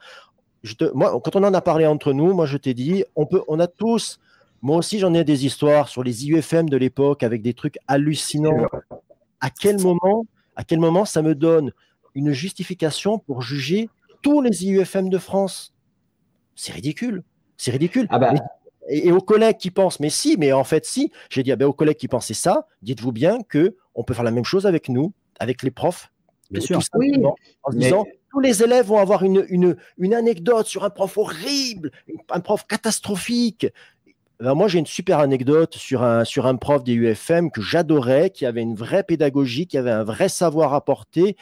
Je 0.64 0.76
te, 0.76 0.86
moi, 0.94 1.20
quand 1.24 1.36
on 1.36 1.44
en 1.44 1.54
a 1.54 1.62
parlé 1.62 1.86
entre 1.86 2.14
nous, 2.14 2.34
moi 2.34 2.46
je 2.46 2.58
t'ai 2.58 2.74
dit, 2.74 3.04
on 3.16 3.26
peut, 3.26 3.42
on 3.48 3.60
a 3.60 3.68
tous. 3.68 4.20
Moi 4.62 4.78
aussi, 4.78 5.00
j'en 5.00 5.14
ai 5.14 5.24
des 5.24 5.46
histoires 5.46 5.90
sur 5.90 6.04
les 6.04 6.28
IUFM 6.28 6.70
de 6.70 6.78
l'époque 6.78 7.24
avec 7.24 7.42
des 7.42 7.54
trucs 7.54 7.80
hallucinants. 7.88 8.68
À 9.42 9.50
quel 9.50 9.80
moment, 9.80 10.26
à 10.56 10.64
quel 10.64 10.80
moment 10.80 11.04
ça 11.04 11.22
me 11.22 11.34
donne 11.34 11.72
une 12.14 12.32
justification 12.32 13.18
pour 13.18 13.42
juger 13.42 13.90
tous 14.22 14.42
les 14.42 14.66
IUFM 14.66 15.10
de 15.10 15.18
France? 15.18 15.74
C'est 16.56 16.74
ridicule. 16.74 17.24
C'est 17.58 17.72
ridicule. 17.72 18.08
Ah 18.10 18.20
bah. 18.20 18.34
Et, 18.90 19.12
aux 19.12 19.22
collègues 19.22 19.58
qui 19.58 19.72
pensent, 19.72 20.00
mais 20.00 20.10
si, 20.10 20.38
mais 20.38 20.52
en 20.52 20.64
fait, 20.64 20.86
si, 20.86 21.12
j'ai 21.30 21.44
dit 21.44 21.52
ah 21.52 21.56
ben, 21.56 21.66
aux 21.66 21.74
collègues 21.74 21.98
qui 21.98 22.08
pensaient 22.08 22.34
ça, 22.34 22.68
dites-vous 22.82 23.12
bien 23.12 23.40
que 23.48 23.76
on 23.96 24.04
peut 24.04 24.14
faire 24.14 24.24
la 24.24 24.32
même 24.32 24.46
chose 24.46 24.66
avec 24.66 24.90
nous, 24.90 25.14
avec 25.40 25.64
les 25.64 25.72
profs. 25.72 26.12
Bien 26.50 26.62
sûr. 26.62 26.80
en 27.64 27.72
disant 27.72 28.06
tous 28.32 28.40
les 28.40 28.64
élèves 28.64 28.86
vont 28.86 28.98
avoir 28.98 29.24
une, 29.24 29.46
une, 29.50 30.14
anecdote 30.14 30.66
sur 30.66 30.84
un 30.84 30.90
prof 30.90 31.18
horrible, 31.18 31.92
un 32.30 32.40
prof 32.40 32.66
catastrophique. 32.66 33.68
Ben, 34.40 34.54
moi, 34.54 34.68
j'ai 34.68 34.80
une 34.80 34.86
super 34.86 35.20
anecdote 35.20 35.76
sur 35.76 36.04
un, 36.04 36.26
sur 36.26 36.48
un 36.48 36.56
prof 36.56 36.84
des 36.84 36.94
UFM 36.94 37.52
que 37.52 37.62
j'adorais, 37.62 38.30
qui 38.30 38.46
avait 38.46 38.62
une 38.62 38.76
vraie 38.76 39.04
pédagogie, 39.04 39.68
qui 39.68 39.78
avait 39.78 39.92
un 39.92 40.04
vrai 40.04 40.30
savoir 40.30 40.74
à 40.74 40.84
porter 40.84 41.36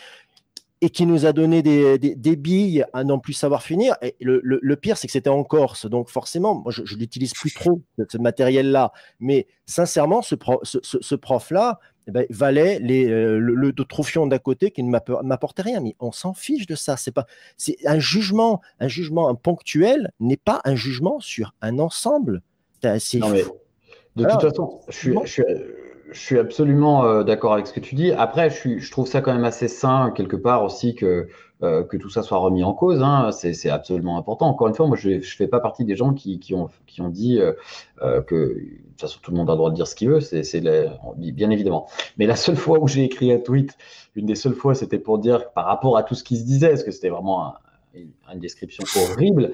et 0.82 0.90
qui 0.90 1.06
nous 1.06 1.26
a 1.26 1.34
donné 1.34 1.62
des, 1.62 1.98
des, 1.98 2.36
billes 2.36 2.86
à 2.94 3.04
n'en 3.04 3.20
plus 3.20 3.34
savoir 3.34 3.64
finir. 3.64 3.96
Et 4.02 4.16
le, 4.22 4.42
le, 4.44 4.76
pire, 4.78 4.98
c'est 4.98 5.08
que 5.08 5.14
c'était 5.14 5.30
en 5.30 5.44
Corse. 5.44 5.86
Donc 5.86 6.10
forcément, 6.10 6.56
moi, 6.56 6.72
je, 6.72 6.82
ne 6.82 7.00
l'utilise 7.00 7.34
plus 7.34 7.54
trop, 7.54 7.82
ce, 8.08 8.18
matériel-là. 8.18 8.94
Mais 9.20 9.48
sincèrement, 9.66 10.22
ce, 10.22 10.36
ce, 10.64 10.80
ce 10.82 11.16
prof-là, 11.16 11.80
eh 12.08 12.12
ben, 12.12 12.26
valait 12.30 12.80
les, 12.80 13.10
euh, 13.10 13.38
le, 13.40 13.54
le 13.56 13.74
trophion 13.74 14.26
d'à 14.26 14.40
côté 14.40 14.72
qui 14.72 14.82
ne 14.84 14.90
m'apportait 14.90 15.64
rien. 15.64 15.82
Mais 15.82 15.96
on 16.00 16.14
s'en 16.14 16.34
fiche 16.34 16.66
de 16.66 16.76
ça. 16.76 16.96
C'est 16.96 17.12
pas, 17.12 17.26
c'est 17.58 17.76
un 17.86 18.00
jugement, 18.00 18.62
un 18.80 18.88
jugement 18.88 19.36
ponctuel 19.36 20.12
n'est 20.22 20.38
pas 20.38 20.62
un 20.64 20.76
jugement 20.76 21.20
sur 21.20 21.54
un 21.62 21.78
ensemble. 21.78 22.42
Mais 22.84 22.98
de 24.16 24.32
toute 24.32 24.42
façon, 24.42 24.80
je 24.88 24.98
suis, 24.98 25.14
je 25.26 25.30
suis, 25.30 25.44
je 26.12 26.20
suis 26.20 26.40
absolument 26.40 27.06
euh, 27.06 27.24
d'accord 27.24 27.54
avec 27.54 27.68
ce 27.68 27.74
que 27.74 27.80
tu 27.80 27.96
dis. 27.96 28.12
Après, 28.12 28.50
je, 28.50 28.56
suis, 28.56 28.80
je, 28.80 28.92
trouve 28.92 29.08
ça 29.08 29.22
quand 29.22 29.34
même 29.34 29.44
assez 29.44 29.68
sain 29.68 30.12
quelque 30.16 30.36
part 30.36 30.64
aussi 30.64 30.96
que 30.96 31.28
euh, 31.62 31.84
que 31.84 31.98
tout 31.98 32.10
ça 32.10 32.24
soit 32.24 32.38
remis 32.38 32.64
en 32.64 32.74
cause. 32.74 33.02
Hein. 33.04 33.32
C'est 33.32 33.70
absolument 33.70 34.18
important. 34.18 34.48
Encore 34.48 34.70
une 34.70 34.76
fois, 34.76 34.88
moi, 34.88 34.96
je 34.96 35.10
ne 35.10 35.20
fais 35.20 35.48
pas 35.48 35.60
partie 35.60 35.84
des 35.84 35.96
gens 35.96 36.14
qui, 36.14 36.40
qui, 36.40 36.54
ont, 36.54 36.70
qui 36.88 37.02
ont 37.02 37.10
dit 37.10 37.40
euh, 37.40 37.52
euh 38.02 38.22
que 38.22 38.36
de 38.36 38.60
toute 38.92 39.02
façon, 39.02 39.20
tout 39.22 39.32
le 39.32 39.38
monde 39.38 39.50
a 39.50 39.54
le 39.54 39.58
droit 39.58 39.70
de 39.70 39.76
dire 39.76 39.88
ce 39.88 39.96
qu'il 39.96 40.10
veut. 40.10 40.22
C'est 40.22 40.64
bien 41.18 41.50
évidemment. 41.50 41.88
Mais 42.18 42.28
la 42.28 42.38
seule 42.38 42.56
fois 42.56 42.80
où 42.80 42.88
j'ai 42.88 43.04
écrit 43.04 43.32
un 43.34 43.40
tweet, 43.40 43.78
une 44.16 44.26
des 44.26 44.36
seules 44.36 44.54
fois, 44.54 44.74
c'était 44.74 45.00
pour 45.00 45.20
dire 45.20 45.52
par 45.52 45.66
rapport 45.66 45.98
à 45.98 46.04
tout 46.04 46.16
ce 46.16 46.24
qui 46.24 46.38
se 46.38 46.46
disait, 46.46 46.70
parce 46.70 46.84
que 46.84 46.92
c'était 46.92 47.10
vraiment 47.10 47.46
un, 47.46 47.54
une 48.34 48.40
description 48.40 48.84
horrible. 48.96 49.52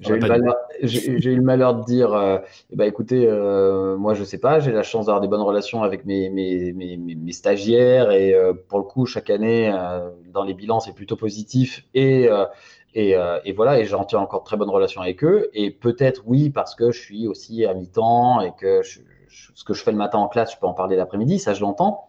J'ai 0.00 0.14
eu, 0.14 1.34
le 1.34 1.42
malheur 1.42 1.74
de 1.74 1.84
dire, 1.84 2.12
euh, 2.12 2.38
eh 2.70 2.76
ben, 2.76 2.84
écoutez, 2.84 3.26
euh, 3.26 3.96
moi 3.96 4.14
je 4.14 4.22
sais 4.22 4.38
pas, 4.38 4.60
j'ai 4.60 4.70
la 4.70 4.84
chance 4.84 5.06
d'avoir 5.06 5.20
des 5.20 5.26
bonnes 5.26 5.40
relations 5.40 5.82
avec 5.82 6.04
mes, 6.04 6.30
mes, 6.30 6.72
mes, 6.72 6.96
mes 6.96 7.32
stagiaires 7.32 8.12
et 8.12 8.32
euh, 8.32 8.52
pour 8.68 8.78
le 8.78 8.84
coup, 8.84 9.06
chaque 9.06 9.28
année, 9.28 9.72
dans 10.32 10.44
les 10.44 10.54
bilans, 10.54 10.78
c'est 10.78 10.94
plutôt 10.94 11.16
positif 11.16 11.84
et, 11.94 12.28
et, 12.94 13.16
et, 13.44 13.52
voilà, 13.52 13.80
et 13.80 13.84
j'en 13.86 14.04
tiens 14.04 14.20
encore 14.20 14.44
très 14.44 14.56
bonnes 14.56 14.70
relations 14.70 15.00
avec 15.00 15.24
eux. 15.24 15.50
Et 15.52 15.72
peut-être 15.72 16.22
oui, 16.26 16.50
parce 16.50 16.76
que 16.76 16.92
je 16.92 17.00
suis 17.00 17.26
aussi 17.26 17.64
à 17.66 17.74
mi-temps 17.74 18.40
et 18.40 18.52
que 18.56 18.82
ce 18.82 19.64
que 19.64 19.74
je 19.74 19.82
fais 19.82 19.90
le 19.92 19.98
matin 19.98 20.18
en 20.18 20.28
classe, 20.28 20.52
je 20.52 20.58
peux 20.58 20.66
en 20.66 20.74
parler 20.74 20.94
l'après-midi, 20.94 21.40
ça 21.40 21.54
je 21.54 21.60
l'entends. 21.60 22.07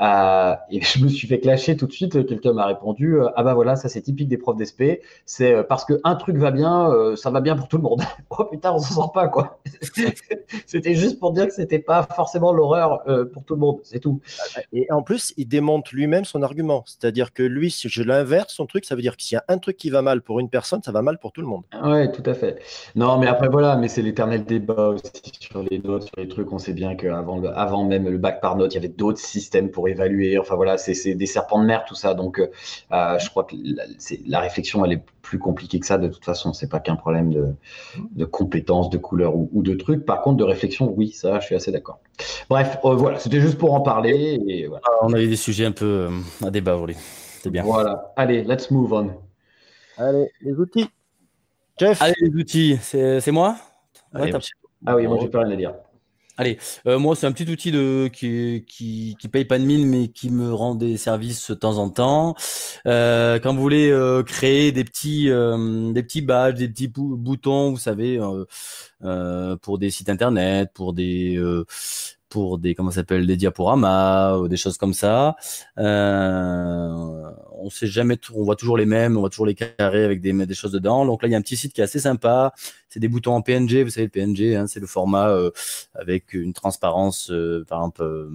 Euh, 0.00 0.54
et 0.70 0.80
je 0.82 1.02
me 1.02 1.08
suis 1.08 1.28
fait 1.28 1.40
clasher 1.40 1.76
tout 1.76 1.86
de 1.86 1.92
suite. 1.92 2.26
Quelqu'un 2.26 2.52
m'a 2.52 2.66
répondu 2.66 3.20
euh, 3.20 3.28
Ah 3.36 3.42
bah 3.42 3.54
voilà, 3.54 3.76
ça 3.76 3.88
c'est 3.88 4.02
typique 4.02 4.28
des 4.28 4.38
profs 4.38 4.56
d'SP. 4.56 5.00
C'est 5.26 5.54
euh, 5.54 5.62
parce 5.62 5.84
qu'un 5.84 6.14
truc 6.14 6.36
va 6.36 6.50
bien, 6.50 6.90
ça 7.16 7.30
va 7.30 7.40
bien 7.40 7.56
pour 7.56 7.68
tout 7.68 7.76
le 7.76 7.82
monde. 7.82 8.02
oh 8.30 8.44
putain, 8.44 8.72
on 8.72 8.78
s'en 8.78 8.94
sort 8.94 9.12
pas 9.12 9.28
quoi. 9.28 9.60
c'était 10.66 10.94
juste 10.94 11.18
pour 11.18 11.32
dire 11.32 11.46
que 11.46 11.54
c'était 11.54 11.78
pas 11.78 12.02
forcément 12.02 12.52
l'horreur 12.52 13.02
pour 13.32 13.44
tout 13.44 13.54
le 13.54 13.60
monde, 13.60 13.80
c'est 13.82 14.00
tout. 14.00 14.20
Et 14.72 14.90
en 14.90 15.02
plus, 15.02 15.34
il 15.36 15.48
démonte 15.48 15.90
lui-même 15.92 16.24
son 16.24 16.42
argument. 16.42 16.84
C'est-à-dire 16.86 17.32
que 17.32 17.42
lui, 17.42 17.70
si 17.70 17.88
je 17.88 18.02
l'inverse, 18.02 18.54
son 18.54 18.66
truc, 18.66 18.84
ça 18.84 18.94
veut 18.94 19.02
dire 19.02 19.16
que 19.16 19.22
s'il 19.22 19.36
y 19.36 19.38
a 19.38 19.44
un 19.48 19.58
truc 19.58 19.76
qui 19.76 19.90
va 19.90 20.02
mal 20.02 20.22
pour 20.22 20.40
une 20.40 20.48
personne, 20.48 20.82
ça 20.82 20.92
va 20.92 21.02
mal 21.02 21.18
pour 21.18 21.32
tout 21.32 21.40
le 21.40 21.46
monde. 21.46 21.62
Ouais, 21.82 22.10
tout 22.12 22.22
à 22.26 22.34
fait. 22.34 22.60
Non, 22.94 23.18
mais 23.18 23.26
après 23.26 23.48
voilà, 23.48 23.76
mais 23.76 23.88
c'est 23.88 24.02
l'éternel 24.02 24.44
débat 24.44 24.88
aussi 24.88 25.32
sur 25.40 25.62
les 25.62 25.78
notes, 25.78 26.04
sur 26.04 26.14
les 26.16 26.28
trucs. 26.28 26.52
On 26.52 26.58
sait 26.58 26.72
bien 26.72 26.94
qu'avant 26.94 27.42
avant 27.44 27.84
même 27.84 28.08
le 28.08 28.18
bac 28.18 28.40
par 28.40 28.56
note, 28.56 28.72
il 28.72 28.76
y 28.76 28.78
avait 28.78 28.88
d'autres 28.88 29.20
systèmes 29.20 29.70
pour 29.70 29.81
évaluer. 29.88 30.38
Enfin 30.38 30.54
voilà, 30.54 30.78
c'est 30.78 31.14
des 31.14 31.26
serpents 31.26 31.60
de 31.60 31.66
mer 31.66 31.84
tout 31.84 31.94
ça. 31.94 32.14
Donc 32.14 32.38
euh, 32.38 32.50
euh, 32.92 33.18
je 33.18 33.28
crois 33.30 33.44
que 33.44 33.54
la, 33.62 33.84
la, 34.26 34.40
réflexion 34.40 34.84
elle 34.84 34.92
est 34.92 35.02
plus 35.22 35.38
compliquée 35.38 35.80
que 35.80 35.86
ça 35.86 35.98
de 35.98 36.08
toute 36.08 36.24
façon. 36.24 36.52
C'est 36.52 36.68
pas 36.68 36.80
qu'un 36.80 36.96
problème 36.96 37.32
de, 37.32 37.54
de 38.12 38.24
compétences, 38.24 38.90
de 38.90 38.98
couleurs 38.98 39.34
ou, 39.36 39.62
de 39.62 39.74
trucs. 39.74 40.04
Par 40.04 40.22
contre 40.22 40.38
de 40.38 40.44
réflexion, 40.44 40.92
oui, 40.96 41.10
ça 41.10 41.40
je 41.40 41.46
suis 41.46 41.54
assez 41.54 41.72
d'accord. 41.72 42.00
Bref, 42.48 42.78
euh, 42.84 42.94
voilà, 42.94 43.18
c'était 43.18 43.40
juste 43.40 43.58
pour 43.58 43.74
en 43.74 43.80
parler. 43.80 44.40
Et 44.46 44.66
voilà. 44.66 44.82
Ah, 44.86 44.98
on 45.02 45.12
avait 45.12 45.28
des 45.28 45.36
sujets 45.36 45.66
un 45.66 45.72
peu 45.72 46.08
à 46.44 46.50
débat 46.50 46.74
aujourd'hui. 46.74 46.96
C'est 47.42 47.50
bien. 47.50 47.62
Voilà. 47.62 48.12
Allez, 48.16 48.44
let's 48.44 48.70
move 48.70 48.92
on. 48.92 49.10
Allez, 49.98 50.30
les 50.40 50.52
outils. 50.52 50.88
Jeff. 51.78 52.00
Allez, 52.00 52.14
les 52.20 52.34
outils. 52.40 52.78
C'est 52.82 53.32
moi? 53.32 53.56
ah 54.14 54.96
oui, 54.96 55.06
moi 55.06 55.18
j'ai 55.20 55.28
pas 55.28 55.40
rien 55.40 55.52
à 55.52 55.56
dire. 55.56 55.74
Allez, 56.42 56.58
euh, 56.88 56.98
moi 56.98 57.14
c'est 57.14 57.24
un 57.28 57.30
petit 57.30 57.48
outil 57.48 57.70
de 57.70 58.10
qui, 58.12 58.64
qui 58.66 59.16
qui 59.20 59.28
paye 59.28 59.44
pas 59.44 59.60
de 59.60 59.64
mine 59.64 59.86
mais 59.86 60.08
qui 60.08 60.28
me 60.28 60.52
rend 60.52 60.74
des 60.74 60.96
services 60.96 61.52
de 61.52 61.54
temps 61.54 61.78
en 61.78 61.88
temps. 61.88 62.34
Euh, 62.84 63.38
quand 63.38 63.54
vous 63.54 63.60
voulez 63.60 63.90
euh, 63.92 64.24
créer 64.24 64.72
des 64.72 64.82
petits 64.82 65.26
des 65.26 66.02
petits 66.02 66.20
badges, 66.20 66.58
des 66.58 66.68
petits 66.68 66.88
boutons, 66.88 67.70
vous 67.70 67.78
savez, 67.78 68.18
pour 69.62 69.78
des 69.78 69.90
sites 69.90 70.08
internet, 70.08 70.70
pour 70.74 70.92
des 70.94 71.38
pour 72.32 72.56
des 72.56 72.74
comment 72.74 72.90
s'appelle 72.90 73.26
des 73.26 73.36
diaporamas 73.36 74.38
ou 74.38 74.48
des 74.48 74.56
choses 74.56 74.78
comme 74.78 74.94
ça. 74.94 75.36
Euh, 75.76 77.30
on 77.52 77.68
sait 77.68 77.86
jamais, 77.86 78.16
on 78.34 78.42
voit 78.42 78.56
toujours 78.56 78.78
les 78.78 78.86
mêmes, 78.86 79.18
on 79.18 79.20
voit 79.20 79.28
toujours 79.28 79.44
les 79.44 79.54
carrés 79.54 80.02
avec 80.02 80.22
des, 80.22 80.32
des 80.32 80.54
choses 80.54 80.72
dedans. 80.72 81.04
Donc 81.04 81.22
là, 81.22 81.28
il 81.28 81.32
y 81.32 81.34
a 81.34 81.38
un 81.38 81.42
petit 81.42 81.58
site 81.58 81.74
qui 81.74 81.82
est 81.82 81.84
assez 81.84 82.00
sympa. 82.00 82.54
C'est 82.88 83.00
des 83.00 83.08
boutons 83.08 83.34
en 83.34 83.42
PNG, 83.42 83.82
vous 83.82 83.90
savez 83.90 84.06
le 84.06 84.10
PNG, 84.10 84.56
hein, 84.56 84.66
c'est 84.66 84.80
le 84.80 84.86
format 84.86 85.28
euh, 85.28 85.50
avec 85.94 86.32
une 86.32 86.54
transparence, 86.54 87.30
euh, 87.30 87.66
par 87.68 87.80
exemple 87.80 88.02
euh, 88.02 88.30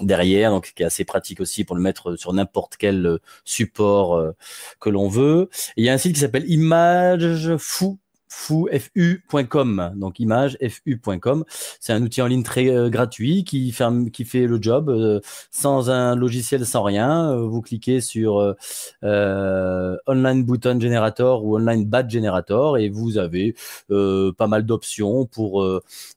derrière, 0.00 0.50
donc 0.50 0.72
qui 0.74 0.82
est 0.82 0.86
assez 0.86 1.04
pratique 1.04 1.40
aussi 1.40 1.64
pour 1.64 1.76
le 1.76 1.82
mettre 1.82 2.16
sur 2.16 2.32
n'importe 2.32 2.76
quel 2.78 3.18
support 3.44 4.32
que 4.80 4.88
l'on 4.88 5.08
veut. 5.08 5.50
il 5.76 5.84
y 5.84 5.90
a 5.90 5.92
un 5.92 5.98
site 5.98 6.14
qui 6.14 6.20
s'appelle 6.20 6.50
Image 6.50 7.56
Fou 7.58 7.98
fu.com, 8.34 9.92
donc 9.96 10.20
image 10.20 10.58
fu.com. 10.60 11.44
C'est 11.80 11.92
un 11.92 12.02
outil 12.02 12.20
en 12.20 12.26
ligne 12.26 12.42
très 12.42 12.68
euh, 12.68 12.90
gratuit 12.90 13.44
qui 13.44 13.72
fait, 13.72 13.84
qui 14.12 14.24
fait 14.24 14.46
le 14.46 14.60
job 14.60 14.90
euh, 14.90 15.20
sans 15.50 15.90
un 15.90 16.14
logiciel, 16.16 16.66
sans 16.66 16.82
rien. 16.82 17.30
Euh, 17.30 17.46
vous 17.46 17.62
cliquez 17.62 18.00
sur 18.00 18.54
Online 19.02 20.44
Button 20.44 20.78
Generator 20.80 21.44
ou 21.44 21.56
Online 21.56 21.86
Badge 21.86 22.12
Generator 22.12 22.78
et 22.78 22.88
vous 22.88 23.18
avez 23.18 23.54
pas 23.88 24.46
mal 24.46 24.66
d'options 24.66 25.26
pour 25.26 25.64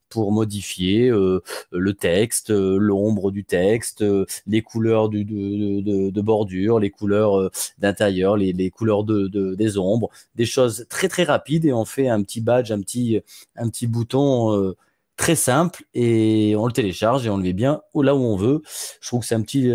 pour 0.09 0.31
modifier 0.31 1.09
euh, 1.09 1.41
le 1.71 1.93
texte, 1.93 2.51
euh, 2.51 2.77
l'ombre 2.77 3.31
du 3.31 3.43
texte, 3.43 4.01
euh, 4.01 4.25
les 4.45 4.61
couleurs 4.61 5.09
de, 5.09 6.21
bordure, 6.21 6.79
les 6.79 6.89
couleurs 6.89 7.51
d'intérieur, 7.77 8.37
les, 8.37 8.69
couleurs 8.69 9.03
de, 9.03 9.55
des 9.55 9.77
ombres, 9.77 10.09
des 10.35 10.45
choses 10.45 10.85
très 10.89 11.07
très 11.07 11.23
rapides 11.23 11.65
et 11.65 11.73
on 11.73 11.85
fait 11.85 12.07
un 12.07 12.21
petit 12.21 12.41
badge, 12.41 12.71
un 12.71 12.81
petit, 12.81 13.21
un 13.55 13.69
petit 13.69 13.87
bouton 13.87 14.75
très 15.15 15.35
simple 15.35 15.83
et 15.93 16.55
on 16.57 16.67
le 16.67 16.73
télécharge 16.73 17.25
et 17.25 17.29
on 17.29 17.37
le 17.37 17.43
met 17.43 17.53
bien 17.53 17.81
là 17.95 18.15
où 18.15 18.19
on 18.19 18.35
veut. 18.35 18.61
Je 19.01 19.07
trouve 19.07 19.21
que 19.21 19.27
c'est 19.27 19.35
un 19.35 19.41
petit, 19.41 19.71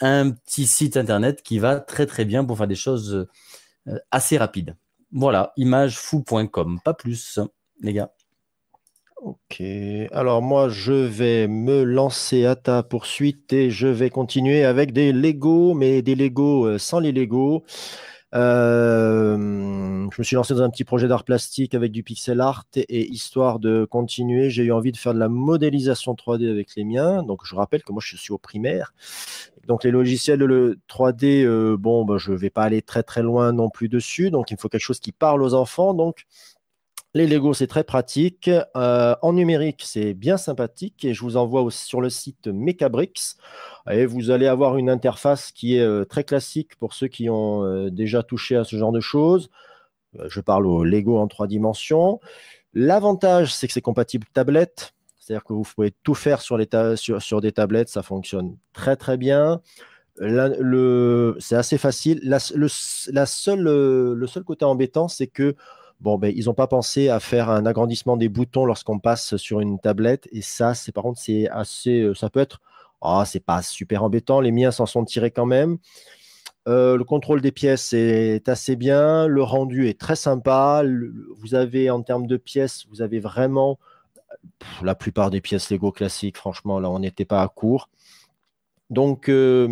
un, 0.00 0.30
petit 0.30 0.66
site 0.66 0.96
internet 0.96 1.42
qui 1.42 1.58
va 1.58 1.80
très 1.80 2.06
très 2.06 2.24
bien 2.24 2.44
pour 2.44 2.58
faire 2.58 2.68
des 2.68 2.74
choses 2.74 3.26
assez 4.10 4.36
rapides. 4.36 4.76
Voilà, 5.12 5.52
imagefou.com, 5.56 6.80
pas 6.84 6.94
plus, 6.94 7.38
les 7.80 7.94
gars. 7.94 8.12
Ok, 9.20 9.60
alors 10.12 10.42
moi 10.42 10.68
je 10.68 10.92
vais 10.92 11.48
me 11.48 11.82
lancer 11.82 12.44
à 12.44 12.54
ta 12.54 12.84
poursuite 12.84 13.52
et 13.52 13.68
je 13.68 13.88
vais 13.88 14.10
continuer 14.10 14.64
avec 14.64 14.92
des 14.92 15.12
Lego, 15.12 15.74
mais 15.74 16.02
des 16.02 16.14
Lego 16.14 16.66
euh, 16.66 16.78
sans 16.78 17.00
les 17.00 17.10
Lego. 17.10 17.64
Euh, 18.34 19.36
je 20.12 20.20
me 20.20 20.22
suis 20.22 20.36
lancé 20.36 20.54
dans 20.54 20.62
un 20.62 20.70
petit 20.70 20.84
projet 20.84 21.08
d'art 21.08 21.24
plastique 21.24 21.74
avec 21.74 21.90
du 21.90 22.04
pixel 22.04 22.40
art 22.40 22.64
et, 22.74 23.08
histoire 23.10 23.58
de 23.58 23.86
continuer, 23.86 24.50
j'ai 24.50 24.64
eu 24.64 24.72
envie 24.72 24.92
de 24.92 24.96
faire 24.98 25.14
de 25.14 25.18
la 25.18 25.28
modélisation 25.28 26.14
3D 26.14 26.48
avec 26.48 26.76
les 26.76 26.84
miens. 26.84 27.24
Donc 27.24 27.40
je 27.44 27.56
rappelle 27.56 27.82
que 27.82 27.92
moi 27.92 28.02
je 28.04 28.16
suis 28.16 28.32
au 28.32 28.38
primaire. 28.38 28.94
Donc 29.66 29.82
les 29.82 29.90
logiciels 29.90 30.38
de 30.38 30.78
3D, 30.88 31.44
euh, 31.44 31.76
bon, 31.76 32.04
ben, 32.04 32.18
je 32.18 32.32
ne 32.32 32.36
vais 32.36 32.50
pas 32.50 32.62
aller 32.62 32.82
très 32.82 33.02
très 33.02 33.22
loin 33.22 33.52
non 33.52 33.68
plus 33.68 33.88
dessus. 33.88 34.30
Donc 34.30 34.50
il 34.52 34.58
faut 34.58 34.68
quelque 34.68 34.80
chose 34.80 35.00
qui 35.00 35.12
parle 35.12 35.42
aux 35.42 35.54
enfants. 35.54 35.94
Donc 35.94 36.26
les 37.18 37.26
Lego, 37.26 37.52
c'est 37.52 37.66
très 37.66 37.82
pratique. 37.82 38.48
Euh, 38.76 39.16
en 39.22 39.32
numérique, 39.32 39.82
c'est 39.84 40.14
bien 40.14 40.36
sympathique. 40.36 41.04
Et 41.04 41.14
je 41.14 41.22
vous 41.22 41.36
envoie 41.36 41.68
sur 41.70 42.00
le 42.00 42.10
site 42.10 42.46
Mechabricks. 42.46 43.34
Et 43.90 44.06
vous 44.06 44.30
allez 44.30 44.46
avoir 44.46 44.76
une 44.76 44.88
interface 44.88 45.50
qui 45.50 45.76
est 45.76 45.82
euh, 45.82 46.04
très 46.04 46.22
classique 46.22 46.76
pour 46.76 46.94
ceux 46.94 47.08
qui 47.08 47.28
ont 47.28 47.64
euh, 47.64 47.90
déjà 47.90 48.22
touché 48.22 48.54
à 48.54 48.62
ce 48.62 48.76
genre 48.76 48.92
de 48.92 49.00
choses. 49.00 49.50
je 50.28 50.40
parle 50.40 50.66
au 50.66 50.84
Lego 50.84 51.18
en 51.18 51.26
trois 51.26 51.48
dimensions. 51.48 52.20
L'avantage, 52.72 53.52
c'est 53.52 53.66
que 53.66 53.72
c'est 53.72 53.80
compatible 53.80 54.26
tablette. 54.32 54.94
C'est-à-dire 55.18 55.44
que 55.44 55.52
vous 55.52 55.64
pouvez 55.64 55.92
tout 56.04 56.14
faire 56.14 56.40
sur, 56.40 56.56
sur, 56.96 57.40
des 57.40 57.52
tablettes. 57.52 57.88
Ça 57.88 58.02
fonctionne 58.04 58.56
très, 58.72 58.94
très 58.94 59.16
bien. 59.16 59.60
c'est 60.20 61.56
assez 61.56 61.78
facile. 61.78 62.20
le, 62.22 62.68
seul, 62.68 63.60
le 63.60 64.26
seul 64.28 64.44
côté 64.44 64.64
embêtant, 64.64 65.08
c'est 65.08 65.26
que 65.26 65.56
Bon, 66.00 66.16
ben, 66.16 66.32
ils 66.34 66.44
n'ont 66.44 66.54
pas 66.54 66.68
pensé 66.68 67.08
à 67.08 67.18
faire 67.18 67.50
un 67.50 67.66
agrandissement 67.66 68.16
des 68.16 68.28
boutons 68.28 68.64
lorsqu'on 68.64 69.00
passe 69.00 69.36
sur 69.36 69.60
une 69.60 69.80
tablette. 69.80 70.28
Et 70.32 70.42
ça, 70.42 70.74
c'est 70.74 70.92
par 70.92 71.02
contre, 71.04 71.20
c'est 71.20 71.48
assez. 71.48 72.00
Euh, 72.00 72.14
ça 72.14 72.30
peut 72.30 72.40
être. 72.40 72.60
Ah, 73.00 73.24
c'est 73.26 73.44
pas 73.44 73.62
super 73.62 74.04
embêtant. 74.04 74.40
Les 74.40 74.52
miens 74.52 74.70
s'en 74.70 74.86
sont 74.86 75.04
tirés 75.04 75.30
quand 75.30 75.46
même. 75.46 75.78
Euh, 76.68 76.96
le 76.96 77.04
contrôle 77.04 77.40
des 77.40 77.52
pièces 77.52 77.92
est 77.92 78.48
assez 78.48 78.76
bien. 78.76 79.26
Le 79.26 79.42
rendu 79.42 79.88
est 79.88 79.98
très 79.98 80.16
sympa. 80.16 80.82
vous 81.38 81.54
avez, 81.54 81.90
en 81.90 82.02
termes 82.02 82.26
de 82.26 82.36
pièces, 82.36 82.86
vous 82.90 83.02
avez 83.02 83.20
vraiment 83.20 83.78
la 84.82 84.94
plupart 84.94 85.30
des 85.30 85.40
pièces 85.40 85.70
Lego 85.70 85.92
classiques. 85.92 86.36
Franchement, 86.36 86.80
là, 86.80 86.90
on 86.90 86.98
n'était 87.00 87.24
pas 87.24 87.42
à 87.42 87.48
court. 87.48 87.88
Donc, 88.90 89.28
euh, 89.28 89.68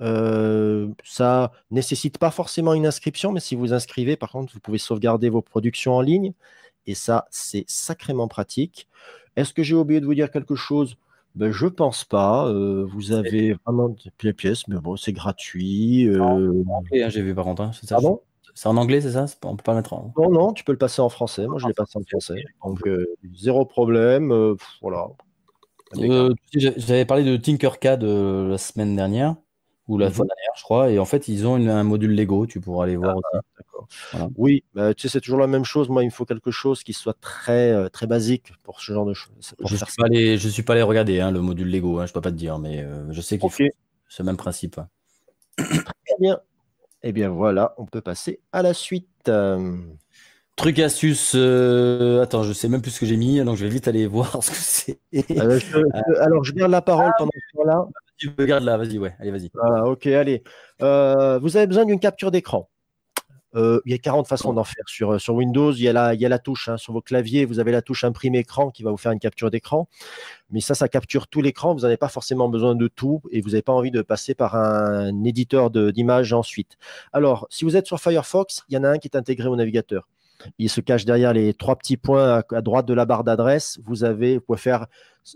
euh, 0.00 0.88
ça 1.04 1.52
nécessite 1.70 2.18
pas 2.18 2.30
forcément 2.30 2.74
une 2.74 2.86
inscription, 2.86 3.32
mais 3.32 3.40
si 3.40 3.54
vous 3.54 3.72
inscrivez, 3.72 4.16
par 4.16 4.30
contre, 4.32 4.52
vous 4.52 4.60
pouvez 4.60 4.78
sauvegarder 4.78 5.28
vos 5.28 5.42
productions 5.42 5.94
en 5.94 6.00
ligne. 6.00 6.32
Et 6.86 6.94
ça, 6.94 7.26
c'est 7.30 7.64
sacrément 7.66 8.28
pratique. 8.28 8.88
Est-ce 9.36 9.52
que 9.52 9.62
j'ai 9.62 9.74
oublié 9.74 10.00
de 10.00 10.06
vous 10.06 10.14
dire 10.14 10.30
quelque 10.30 10.54
chose? 10.54 10.96
Ben, 11.34 11.50
Je 11.50 11.66
pense 11.66 12.04
pas. 12.04 12.46
Euh, 12.48 12.84
vous 12.88 13.12
avez 13.12 13.56
vraiment 13.64 13.94
des 14.22 14.32
pièces, 14.32 14.68
mais 14.68 14.76
bon, 14.76 14.96
c'est 14.96 15.12
gratuit. 15.12 16.06
Euh... 16.06 16.22
Hein, 16.22 17.08
j'ai 17.08 17.22
vu 17.22 17.34
par 17.34 17.44
contre. 17.44 17.62
Hein, 17.62 17.70
c'est 18.56 18.68
en 18.68 18.76
anglais, 18.76 19.00
c'est 19.00 19.12
ça? 19.12 19.26
On 19.44 19.56
peut 19.56 19.64
pas 19.64 19.74
mettre 19.74 19.94
en. 19.94 20.12
Non, 20.16 20.30
non, 20.30 20.52
tu 20.52 20.62
peux 20.62 20.70
le 20.70 20.78
passer 20.78 21.02
en 21.02 21.08
français. 21.08 21.46
Moi, 21.46 21.58
je 21.58 21.66
l'ai 21.66 21.74
passé 21.74 21.98
en 21.98 22.02
français. 22.02 22.44
Donc, 22.64 22.86
euh, 22.86 23.06
zéro 23.34 23.64
problème. 23.64 24.30
Euh, 24.30 24.54
voilà. 24.80 25.08
J'avais 26.54 27.04
parlé 27.04 27.24
de 27.24 27.36
Tinkercad 27.36 28.02
la 28.04 28.58
semaine 28.58 28.94
dernière 28.94 29.34
ou 29.86 29.98
la 29.98 30.10
fois 30.10 30.24
mhm. 30.24 30.28
dernière, 30.28 30.52
je 30.56 30.62
crois. 30.62 30.90
Et 30.90 30.98
en 30.98 31.04
fait, 31.04 31.28
ils 31.28 31.46
ont 31.46 31.56
un 31.56 31.82
module 31.82 32.14
Lego, 32.14 32.46
tu 32.46 32.60
pourras 32.60 32.84
aller 32.84 32.96
voir 32.96 33.16
ah, 33.32 33.38
aussi. 33.38 34.32
Oui, 34.36 34.64
bah, 34.74 34.94
tu 34.94 35.02
sais, 35.02 35.08
c'est 35.12 35.20
toujours 35.20 35.40
la 35.40 35.46
même 35.46 35.64
chose. 35.64 35.88
Moi, 35.88 36.02
il 36.02 36.06
me 36.06 36.10
faut 36.10 36.24
quelque 36.24 36.50
chose 36.50 36.82
qui 36.82 36.92
soit 36.92 37.16
très, 37.20 37.70
euh, 37.70 37.88
très 37.88 38.06
basique 38.06 38.52
pour 38.62 38.80
ce 38.80 38.92
genre 38.92 39.04
de 39.04 39.14
choses. 39.14 39.54
Je 39.58 39.72
ne 39.72 39.76
suis, 39.76 39.86
pas 39.96 40.06
allé, 40.06 40.38
je 40.38 40.48
suis 40.48 40.62
pas 40.62 40.72
allé 40.72 40.82
regarder 40.82 41.20
hein, 41.20 41.30
le 41.30 41.40
module 41.40 41.70
Lego, 41.70 41.98
hein, 41.98 42.06
je 42.06 42.10
ne 42.10 42.14
peux 42.14 42.20
pas 42.20 42.30
te 42.30 42.36
dire, 42.36 42.58
mais 42.58 42.82
euh, 42.82 43.12
je 43.12 43.20
sais 43.20 43.38
qu'il 43.38 43.50
faut 43.50 43.64
ce 44.08 44.22
même 44.22 44.36
principe. 44.36 44.80
Très 45.56 46.16
bien. 46.18 46.40
Eh 47.02 47.12
bien, 47.12 47.28
voilà, 47.28 47.74
on 47.76 47.84
peut 47.84 48.00
passer 48.00 48.40
à 48.52 48.62
la 48.62 48.72
suite. 48.72 49.08
Euh, 49.28 49.76
Truc 50.56 50.78
astuce, 50.78 51.32
euh, 51.34 52.22
attends, 52.22 52.44
je 52.44 52.52
sais 52.52 52.68
même 52.68 52.80
plus 52.80 52.92
ce 52.92 53.00
que 53.00 53.06
j'ai 53.06 53.16
mis, 53.16 53.42
donc 53.42 53.56
je 53.56 53.64
vais 53.64 53.70
vite 53.70 53.88
aller 53.88 54.06
voir 54.06 54.40
ce 54.42 54.50
que 54.50 54.56
c'est. 54.56 55.00
Euh, 55.36 55.58
je- 55.58 56.20
alors, 56.20 56.44
je 56.44 56.52
garde 56.52 56.70
la 56.70 56.80
parole 56.80 57.10
pendant 57.18 57.30
ce 57.34 57.56
temps-là. 57.56 57.86
Gardes 58.38 58.64
là, 58.64 58.76
vas-y, 58.76 58.98
ouais, 58.98 59.14
allez, 59.18 59.30
vas-y. 59.30 59.50
Voilà, 59.52 59.84
ok, 59.86 60.06
allez. 60.06 60.42
Euh, 60.82 61.38
vous 61.38 61.56
avez 61.56 61.66
besoin 61.66 61.84
d'une 61.84 62.00
capture 62.00 62.30
d'écran. 62.30 62.68
Euh, 63.56 63.80
il 63.84 63.92
y 63.92 63.94
a 63.94 63.98
40 63.98 64.26
façons 64.26 64.52
d'en 64.52 64.64
faire. 64.64 64.82
Sur, 64.88 65.20
sur 65.20 65.34
Windows, 65.34 65.72
il 65.72 65.82
y 65.82 65.88
a 65.88 65.92
la, 65.92 66.14
il 66.14 66.38
touche. 66.42 66.68
hein. 66.68 66.76
Sur 66.76 66.92
vos 66.92 67.00
claviers, 67.00 67.44
vous 67.44 67.60
avez 67.60 67.70
la 67.70 67.82
touche 67.82 68.04
imprime 68.04 68.34
écran 68.34 68.70
qui 68.70 68.82
va 68.82 68.90
vous 68.90 68.96
faire 68.96 69.12
une 69.12 69.20
capture 69.20 69.50
d'écran. 69.50 69.88
Mais 70.50 70.60
ça, 70.60 70.74
ça 70.74 70.88
capture 70.88 71.28
tout 71.28 71.40
l'écran. 71.42 71.74
Vous 71.74 71.82
n'avez 71.82 71.96
pas 71.96 72.08
forcément 72.08 72.48
besoin 72.48 72.74
de 72.74 72.88
tout 72.88 73.22
et 73.30 73.40
vous 73.40 73.50
n'avez 73.50 73.62
pas 73.62 73.72
envie 73.72 73.90
de 73.92 74.02
passer 74.02 74.34
par 74.34 74.56
un 74.56 75.24
éditeur 75.24 75.70
d'images 75.70 76.32
ensuite. 76.32 76.76
Alors, 77.12 77.46
si 77.50 77.64
vous 77.64 77.76
êtes 77.76 77.86
sur 77.86 78.00
Firefox, 78.00 78.64
il 78.68 78.74
y 78.74 78.78
en 78.78 78.84
a 78.84 78.88
un 78.88 78.98
qui 78.98 79.08
est 79.08 79.16
intégré 79.16 79.48
au 79.48 79.56
navigateur. 79.56 80.08
Il 80.58 80.68
se 80.68 80.80
cache 80.80 81.04
derrière 81.04 81.32
les 81.32 81.54
trois 81.54 81.76
petits 81.76 81.96
points 81.96 82.42
à, 82.50 82.60
droite 82.60 82.86
de 82.86 82.94
la 82.94 83.04
barre 83.06 83.24
d'adresse. 83.24 83.78
Vous 83.84 84.04
avez, 84.04 84.36
vous 84.36 84.42
pouvez 84.42 84.58
faire 84.58 84.86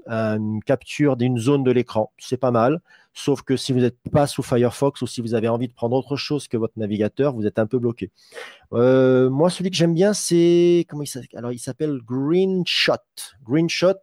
euh, 0.09 0.37
une 0.37 0.63
capture 0.63 1.17
d'une 1.17 1.39
zone 1.39 1.65
de 1.65 1.71
l'écran. 1.71 2.13
C'est 2.19 2.37
pas 2.37 2.51
mal. 2.51 2.81
Sauf 3.21 3.43
que 3.43 3.57
si 3.57 3.73
vous 3.73 3.81
n'êtes 3.81 3.97
pas 4.13 4.29
sous 4.29 4.45
Firefox 4.45 5.03
ou 5.03 5.09
si 5.09 5.21
vous 5.21 5.35
avez 5.35 5.49
envie 5.49 5.67
de 5.67 5.73
prendre 5.73 5.97
autre 5.97 6.15
chose 6.15 6.47
que 6.47 6.57
votre 6.57 6.75
navigateur, 6.79 7.35
vous 7.35 7.47
êtes 7.47 7.59
un 7.59 7.67
peu 7.67 7.81
bloqué. 7.81 8.13
Euh, 8.75 9.29
moi, 9.29 9.51
celui 9.51 9.71
que 9.71 9.77
j'aime 9.77 9.93
bien, 9.93 10.13
c'est 10.13 10.87
comment 10.89 11.03
il 11.03 11.09
s'appelle? 11.09 11.29
Alors, 11.37 11.51
il 11.51 11.59
s'appelle 11.59 11.99
Greenshot. 12.07 12.93
Greenshot, 13.45 13.95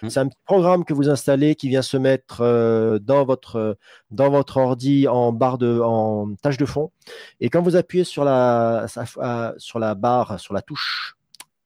Hmm. 0.00 0.08
c'est 0.08 0.20
un 0.20 0.28
petit 0.28 0.38
programme 0.46 0.86
que 0.86 0.94
vous 0.94 1.10
installez 1.10 1.54
qui 1.54 1.68
vient 1.68 1.82
se 1.82 1.98
mettre 1.98 2.40
euh, 2.40 2.98
dans 2.98 3.26
votre 3.26 3.76
dans 4.10 4.30
votre 4.30 4.56
ordi 4.56 5.06
en 5.06 5.32
barre 5.32 5.58
de 5.58 5.78
en 5.84 6.34
tâche 6.40 6.56
de 6.56 6.64
fond. 6.64 6.92
Et 7.40 7.50
quand 7.50 7.60
vous 7.60 7.76
appuyez 7.76 8.04
sur 8.04 8.24
la 8.24 8.86
sa- 8.88 9.54
sur 9.58 9.78
la 9.80 9.94
barre, 9.94 10.40
sur 10.40 10.54
la 10.54 10.62
touche 10.62 11.14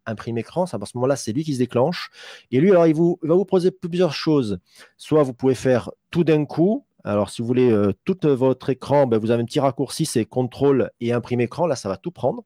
imprime 0.07 0.39
écran, 0.39 0.67
ça, 0.67 0.79
à 0.81 0.87
ce 0.87 0.93
moment-là, 0.97 1.15
c'est 1.17 1.33
lui 1.33 1.45
qui 1.45 1.55
se 1.55 1.59
déclenche. 1.59 2.11
Et 2.51 2.59
lui, 2.61 2.71
alors, 2.71 2.87
il, 2.89 2.95
vous, 2.95 3.19
il 3.23 3.29
va 3.29 3.35
vous 3.35 3.45
proposer 3.45 3.71
plusieurs 3.71 4.13
choses. 4.13 4.59
Soit 4.97 5.23
vous 5.23 5.35
pouvez 5.35 5.55
faire 5.55 5.91
tout 6.11 6.25
d'un 6.25 6.45
coup. 6.45 6.85
Alors, 7.07 7.31
si 7.31 7.41
vous 7.41 7.47
voulez 7.47 7.71
euh, 7.71 7.93
tout 8.05 8.19
votre 8.25 8.69
écran, 8.69 9.07
ben, 9.07 9.19
vous 9.19 9.31
avez 9.31 9.43
un 9.43 9.47
petit 9.47 9.61
raccourci, 9.61 10.07
c'est 10.07 10.25
contrôle 10.25 10.91
et 11.01 11.13
imprime 11.13 11.41
écran. 11.41 11.69
Là, 11.69 11.77
ça 11.77 11.89
va 11.89 11.97
tout 11.97 12.11
prendre. 12.11 12.45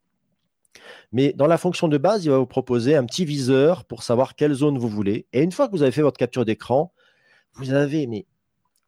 Mais 1.12 1.32
dans 1.32 1.46
la 1.46 1.56
fonction 1.56 1.88
de 1.88 1.96
base, 1.96 2.26
il 2.26 2.30
va 2.30 2.36
vous 2.36 2.46
proposer 2.46 2.94
un 2.94 3.06
petit 3.06 3.24
viseur 3.24 3.86
pour 3.86 4.02
savoir 4.02 4.34
quelle 4.34 4.52
zone 4.52 4.76
vous 4.76 4.88
voulez. 4.88 5.26
Et 5.32 5.42
une 5.42 5.50
fois 5.50 5.66
que 5.66 5.72
vous 5.72 5.82
avez 5.82 5.92
fait 5.92 6.02
votre 6.02 6.18
capture 6.18 6.44
d'écran, 6.44 6.92
vous 7.54 7.72
avez, 7.72 8.06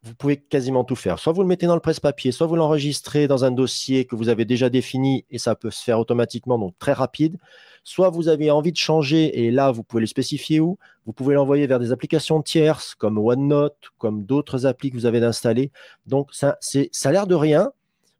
vous 0.03 0.15
pouvez 0.15 0.37
quasiment 0.37 0.83
tout 0.83 0.95
faire. 0.95 1.17
Soit 1.17 1.31
vous 1.31 1.41
le 1.41 1.47
mettez 1.47 1.65
dans 1.65 1.75
le 1.75 1.81
presse-papier, 1.81 2.31
soit 2.31 2.45
vous 2.45 2.57
l'enregistrez 2.57 3.27
dans 3.27 3.45
un 3.45 3.51
dossier 3.51 4.05
que 4.05 4.15
vous 4.15 4.27
avez 4.27 4.43
déjà 4.43 4.69
défini 4.69 5.25
et 5.31 5.37
ça 5.37 5.55
peut 5.55 5.71
se 5.71 5.81
faire 5.81 5.99
automatiquement, 5.99 6.59
donc 6.59 6.77
très 6.77 6.93
rapide. 6.93 7.37
Soit 7.85 8.09
vous 8.09 8.27
avez 8.27 8.51
envie 8.51 8.71
de 8.71 8.77
changer 8.77 9.43
et 9.43 9.51
là, 9.51 9.71
vous 9.71 9.83
pouvez 9.83 10.01
le 10.01 10.07
spécifier 10.07 10.59
où. 10.59 10.77
Vous 11.05 11.13
pouvez 11.13 11.35
l'envoyer 11.35 11.67
vers 11.67 11.79
des 11.79 11.91
applications 11.91 12.41
tierces 12.41 12.95
comme 12.95 13.17
OneNote, 13.17 13.77
comme 13.97 14.23
d'autres 14.25 14.65
applis 14.65 14.89
que 14.89 14.95
vous 14.95 15.05
avez 15.05 15.19
d'installer. 15.19 15.71
Donc, 16.05 16.33
ça, 16.33 16.57
ça 16.61 17.09
a 17.09 17.11
l'air 17.11 17.27
de 17.27 17.35
rien, 17.35 17.71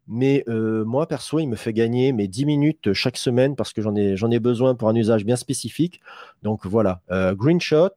mais 0.06 0.44
euh, 0.48 0.84
moi, 0.84 1.06
perso, 1.06 1.38
il 1.38 1.46
me 1.46 1.56
fait 1.56 1.72
gagner 1.72 2.12
mes 2.12 2.28
10 2.28 2.46
minutes 2.46 2.92
chaque 2.92 3.16
semaine 3.16 3.56
parce 3.56 3.72
que 3.72 3.82
j'en 3.82 3.94
ai, 3.94 4.16
j'en 4.16 4.30
ai 4.30 4.38
besoin 4.38 4.74
pour 4.74 4.88
un 4.88 4.94
usage 4.94 5.24
bien 5.24 5.36
spécifique. 5.36 6.00
Donc 6.42 6.66
voilà, 6.66 7.00
euh, 7.10 7.34
Greenshot. 7.34 7.90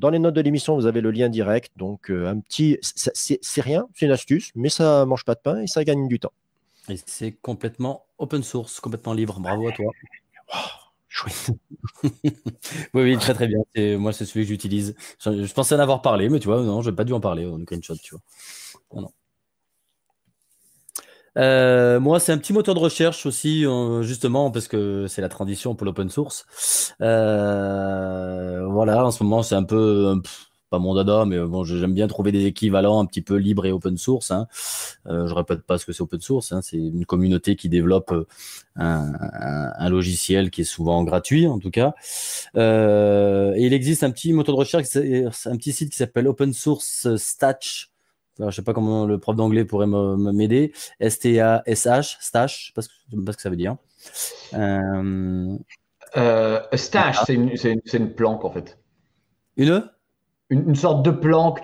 Dans 0.00 0.08
les 0.08 0.18
notes 0.18 0.34
de 0.34 0.40
l'émission, 0.40 0.76
vous 0.76 0.86
avez 0.86 1.02
le 1.02 1.10
lien 1.10 1.28
direct. 1.28 1.72
Donc 1.76 2.10
euh, 2.10 2.26
un 2.26 2.40
petit, 2.40 2.78
c'est, 2.80 3.60
rien, 3.60 3.86
c'est 3.94 4.06
une 4.06 4.12
astuce, 4.12 4.50
mais 4.54 4.70
ça 4.70 5.04
mange 5.04 5.26
pas 5.26 5.34
de 5.34 5.40
pain 5.40 5.60
et 5.60 5.66
ça 5.66 5.84
gagne 5.84 6.08
du 6.08 6.18
temps. 6.18 6.32
Et 6.88 6.98
c'est 7.04 7.32
complètement 7.32 8.06
open 8.16 8.42
source, 8.42 8.80
complètement 8.80 9.12
libre. 9.12 9.38
Bravo 9.40 9.68
à 9.68 9.72
toi. 9.72 9.92
Chouette. 11.08 11.50
Oui, 12.94 13.02
oui, 13.02 13.18
très 13.18 13.34
très 13.34 13.46
bien. 13.46 13.98
Moi, 13.98 14.14
c'est 14.14 14.24
celui 14.24 14.46
que 14.46 14.48
j'utilise. 14.48 14.94
Je, 15.18 15.44
je 15.44 15.52
pensais 15.52 15.74
en 15.74 15.78
avoir 15.80 16.00
parlé, 16.00 16.30
mais 16.30 16.40
tu 16.40 16.48
vois, 16.48 16.62
non, 16.62 16.80
j'ai 16.80 16.92
pas 16.92 17.04
dû 17.04 17.12
en 17.12 17.20
parler 17.20 17.44
au 17.44 17.58
screenshot, 17.60 17.96
tu 17.96 18.14
vois. 18.14 18.22
Non, 18.94 19.02
non. 19.02 19.12
Euh, 21.40 22.00
moi, 22.00 22.20
c'est 22.20 22.32
un 22.32 22.38
petit 22.38 22.52
moteur 22.52 22.74
de 22.74 22.80
recherche 22.80 23.24
aussi, 23.24 23.64
euh, 23.64 24.02
justement, 24.02 24.50
parce 24.50 24.68
que 24.68 25.06
c'est 25.08 25.22
la 25.22 25.28
transition 25.30 25.74
pour 25.74 25.86
l'open 25.86 26.10
source. 26.10 26.44
Euh, 27.00 28.66
voilà, 28.68 29.06
en 29.06 29.10
ce 29.10 29.22
moment, 29.22 29.42
c'est 29.42 29.54
un 29.54 29.62
peu, 29.64 29.76
euh, 30.16 30.20
pff, 30.20 30.46
pas 30.68 30.78
mon 30.78 30.94
dada, 30.94 31.24
mais 31.24 31.36
euh, 31.36 31.46
bon, 31.48 31.64
j'aime 31.64 31.94
bien 31.94 32.06
trouver 32.08 32.30
des 32.30 32.44
équivalents 32.46 33.00
un 33.00 33.06
petit 33.06 33.22
peu 33.22 33.36
libres 33.36 33.64
et 33.66 33.72
open 33.72 33.96
source. 33.96 34.30
Hein. 34.30 34.46
Je 35.06 35.32
répète 35.34 35.62
pas 35.62 35.78
ce 35.78 35.86
que 35.86 35.92
c'est 35.92 36.02
open 36.02 36.20
source. 36.20 36.52
Hein. 36.52 36.60
C'est 36.62 36.76
une 36.76 37.06
communauté 37.06 37.56
qui 37.56 37.68
développe 37.68 38.12
un, 38.76 39.12
un- 39.14 39.72
un 39.78 39.88
logiciel 39.88 40.50
qui 40.50 40.60
est 40.60 40.64
souvent 40.64 41.02
gratuit, 41.04 41.46
en 41.46 41.58
tout 41.58 41.70
cas. 41.70 41.94
Et 42.54 43.64
il 43.66 43.72
existe 43.72 44.04
un 44.04 44.10
petit 44.10 44.32
moteur 44.32 44.54
de 44.56 44.60
recherche, 44.60 44.84
un 44.96 45.56
petit 45.56 45.72
site 45.72 45.90
qui 45.90 45.96
s'appelle 45.96 46.28
Open 46.28 46.52
Source 46.52 47.08
Statch. 47.16 47.89
Alors, 48.40 48.50
je 48.50 48.56
sais 48.56 48.62
pas 48.62 48.72
comment 48.72 49.04
le 49.06 49.18
prof 49.18 49.36
d'anglais 49.36 49.64
pourrait 49.64 49.86
m'aider. 49.86 50.72
S-T-A-S-H, 50.98 52.16
Stash, 52.20 52.60
je 52.62 52.66
sais 52.66 52.72
pas 52.74 52.82
ce 52.82 52.88
que, 52.88 52.94
je 53.12 53.16
sais 53.16 53.22
pas 53.24 53.32
ce 53.32 53.36
que 53.36 53.42
ça 53.42 53.50
veut 53.50 53.56
dire. 53.56 53.76
Euh, 54.54 55.56
Euh, 56.16 56.60
stash, 56.74 57.18
c'est 57.26 57.34
une, 57.34 57.50
une- 57.50 57.80
une 57.92 58.14
planque 58.14 58.44
en 58.44 58.50
fait. 58.50 58.78
une? 59.56 59.88
Une, 60.48 60.70
une 60.70 60.74
sorte 60.74 61.04
de 61.04 61.10
planque. 61.12 61.60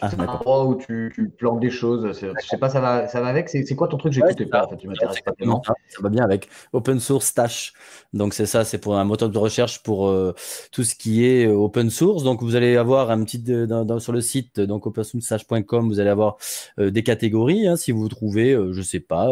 Ah, 0.00 0.08
C'est 0.10 0.14
un 0.16 0.18
d'accord. 0.18 0.36
endroit 0.36 0.66
où 0.66 0.74
tu, 0.76 1.12
tu 1.14 1.28
planques 1.28 1.60
des 1.60 1.70
choses. 1.70 2.06
Je 2.20 2.46
sais 2.46 2.56
pas, 2.56 2.68
ça 2.68 2.80
va, 2.80 3.08
ça 3.08 3.20
va 3.20 3.26
avec. 3.28 3.48
C'est 3.48 3.74
quoi 3.74 3.88
ton 3.88 3.96
truc 3.96 4.12
Ouais, 4.12 4.20
J'écoutais 4.28 4.44
c'est 4.44 4.50
pas 4.50 4.64
en 4.66 4.68
fait. 4.68 4.76
Tu 4.76 4.86
m'intéresses 4.88 5.20
pas 5.20 5.32
tellement. 5.32 5.62
ça, 5.66 5.74
va 6.00 6.08
bien 6.08 6.24
avec 6.24 6.48
Open 6.72 7.00
Source 7.00 7.26
Stash. 7.26 7.72
Donc 8.12 8.32
c'est 8.34 8.46
ça, 8.46 8.64
c'est 8.64 8.78
pour 8.78 8.96
un 8.96 9.04
moteur 9.04 9.28
de 9.30 9.38
recherche 9.38 9.82
pour 9.82 10.08
euh, 10.08 10.34
tout 10.72 10.84
ce 10.84 10.94
qui 10.94 11.24
est 11.26 11.46
euh, 11.46 11.52
open 11.54 11.90
source. 11.90 12.22
Donc 12.22 12.42
vous 12.42 12.54
allez 12.56 12.76
avoir 12.76 13.10
un 13.10 13.22
petit 13.24 13.42
euh, 13.48 13.66
dans- 13.66 13.84
dans- 13.84 13.98
sur 14.00 14.12
le 14.12 14.20
site 14.20 14.60
donc 14.60 14.86
opensourcestash.com, 14.86 15.88
vous 15.88 16.00
allez 16.00 16.10
avoir 16.10 16.36
euh, 16.78 16.90
des 16.90 17.02
catégories. 17.02 17.66
hein, 17.66 17.76
si 17.76 17.92
vous 17.92 18.08
trouvez, 18.08 18.56
je 18.72 18.82
sais 18.82 19.00
pas, 19.00 19.28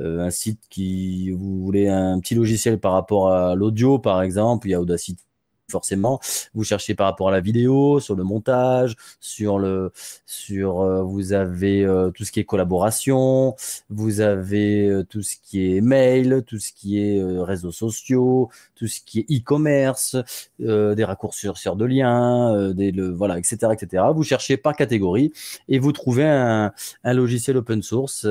un 0.00 0.30
site 0.30 0.60
qui 0.68 1.30
vous 1.30 1.62
voulez 1.62 1.88
un 1.88 2.18
petit 2.20 2.34
logiciel 2.34 2.78
par 2.78 2.92
rapport 2.92 3.30
à 3.30 3.54
l'audio 3.54 3.98
par 3.98 4.22
exemple, 4.22 4.66
il 4.68 4.70
y 4.72 4.74
a 4.74 4.80
Audacity 4.80 5.22
forcément. 5.70 6.20
Vous 6.54 6.64
cherchez 6.64 6.94
par 6.94 7.06
rapport 7.06 7.28
à 7.28 7.32
la 7.32 7.40
vidéo, 7.40 8.00
sur 8.00 8.14
le 8.14 8.22
montage, 8.24 8.94
sur 9.20 9.58
le, 9.58 9.92
sur, 10.26 10.80
euh, 10.80 11.02
vous 11.02 11.32
avez 11.32 11.84
euh, 11.84 12.10
tout 12.10 12.24
ce 12.24 12.32
qui 12.32 12.40
est 12.40 12.44
collaboration, 12.44 13.56
vous 13.90 14.20
avez 14.20 14.88
euh, 14.88 15.04
tout 15.04 15.22
ce 15.22 15.36
qui 15.42 15.76
est 15.76 15.80
mail, 15.80 16.44
tout 16.46 16.58
ce 16.58 16.72
qui 16.72 17.00
est 17.00 17.20
euh, 17.20 17.42
réseaux 17.42 17.72
sociaux, 17.72 18.48
tout 18.76 18.86
ce 18.86 19.00
qui 19.00 19.20
est 19.20 19.40
e-commerce, 19.40 20.16
euh, 20.60 20.94
des 20.94 21.04
raccourcisseurs 21.04 21.76
de 21.76 21.84
liens, 21.84 22.54
euh, 22.54 22.72
des, 22.72 22.92
le, 22.92 23.10
voilà, 23.10 23.38
etc., 23.38 23.72
etc. 23.72 24.04
Vous 24.14 24.22
cherchez 24.22 24.56
par 24.56 24.76
catégorie 24.76 25.32
et 25.68 25.78
vous 25.78 25.92
trouvez 25.92 26.24
un, 26.24 26.72
un 27.04 27.12
logiciel 27.12 27.56
open 27.56 27.82
source 27.82 28.26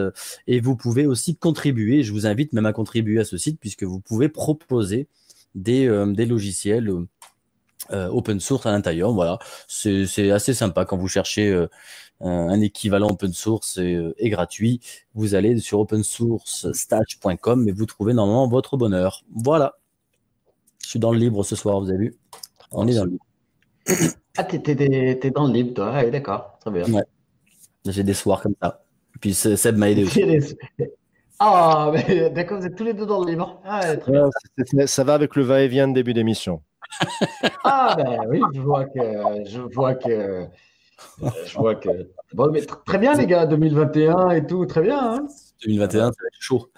et 0.47 0.59
vous 0.61 0.75
pouvez 0.75 1.05
aussi 1.05 1.35
contribuer. 1.35 2.03
Je 2.03 2.13
vous 2.13 2.25
invite 2.27 2.53
même 2.53 2.65
à 2.65 2.73
contribuer 2.73 3.19
à 3.19 3.25
ce 3.25 3.37
site 3.37 3.59
puisque 3.59 3.83
vous 3.83 3.99
pouvez 3.99 4.29
proposer 4.29 5.07
des, 5.53 5.87
des 6.13 6.25
logiciels 6.25 6.91
euh, 7.91 8.07
open 8.09 8.39
source 8.39 8.65
à 8.65 8.71
l'intérieur. 8.71 9.11
Voilà, 9.13 9.39
c'est 9.67 10.31
assez 10.31 10.53
sympa 10.53 10.85
quand 10.85 10.97
vous 10.97 11.07
cherchez 11.07 11.49
euh, 11.49 11.67
un 12.21 12.49
un 12.49 12.61
équivalent 12.61 13.09
open 13.09 13.33
source 13.33 13.77
et, 13.77 13.93
euh, 13.95 14.13
et 14.17 14.29
gratuit. 14.29 14.79
Vous 15.13 15.35
allez 15.35 15.57
sur 15.59 15.79
opensourcestage.com 15.79 17.67
et 17.67 17.71
vous 17.71 17.85
trouvez 17.85 18.13
normalement 18.13 18.47
votre 18.47 18.77
bonheur. 18.77 19.23
Voilà. 19.35 19.75
Je 20.83 20.89
suis 20.89 20.99
dans 20.99 21.11
le 21.11 21.17
libre 21.19 21.43
ce 21.43 21.55
soir, 21.55 21.79
vous 21.79 21.89
avez 21.89 21.97
vu 21.97 22.15
On 22.71 22.87
est 22.87 22.95
dans 22.95 23.05
le 23.05 23.11
libre. 23.11 23.25
Ah, 24.37 24.43
t'es 24.43 25.31
dans 25.31 25.47
le 25.47 25.53
libre, 25.53 25.73
toi. 25.73 25.91
Ah, 25.93 26.03
oui, 26.05 26.11
d'accord. 26.11 26.57
Très 26.61 26.71
bien. 26.71 26.83
Ouais. 26.91 27.03
J'ai 27.87 28.03
des 28.03 28.13
soirs 28.13 28.41
comme 28.41 28.55
ça. 28.61 28.83
Et 29.15 29.19
puis 29.19 29.33
Se- 29.33 29.55
Seb 29.55 29.77
m'a 29.77 29.89
aidé 29.89 30.03
aussi. 30.03 30.23
Ah, 31.39 31.91
mais 31.93 32.29
d'accord, 32.29 32.59
vous 32.59 32.65
êtes 32.65 32.75
tous 32.75 32.83
les 32.83 32.93
deux 32.93 33.05
dans 33.05 33.23
le 33.23 33.29
libre. 33.31 33.61
Ah, 33.65 33.81
ouais, 34.07 34.87
ça 34.87 35.03
va 35.03 35.13
avec 35.15 35.35
le 35.35 35.43
va-et-vient 35.43 35.87
de 35.87 35.93
début 35.93 36.13
d'émission. 36.13 36.61
Ah, 37.63 37.95
ben 37.97 38.19
oui, 38.29 38.41
je 38.53 38.61
vois 38.61 38.85
que. 38.85 38.99
Je 39.45 39.59
vois 39.73 39.95
que. 39.95 40.09
euh, 40.09 40.45
Je 41.45 41.57
vois 41.57 41.75
que. 41.75 41.89
Bon, 42.33 42.49
mais 42.51 42.61
tr- 42.61 42.83
très 42.85 42.97
bien, 42.97 43.13
les 43.15 43.25
gars, 43.27 43.45
2021 43.45 44.29
et 44.31 44.45
tout, 44.45 44.65
très 44.65 44.81
bien. 44.81 44.97
Hein 45.15 45.27
2021, 45.65 45.99
ça 45.99 46.05
va 46.07 46.27
être 46.27 46.39
chaud. 46.41 46.69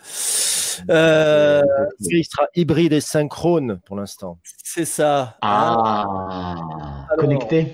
Euh, 0.89 1.63
Il 2.01 2.23
sera 2.23 2.47
hybride 2.55 2.93
et 2.93 3.01
synchrone 3.01 3.79
pour 3.85 3.95
l'instant. 3.95 4.37
c'est 4.63 4.85
ça. 4.85 5.37
ah, 5.41 7.07
connecté. 7.17 7.73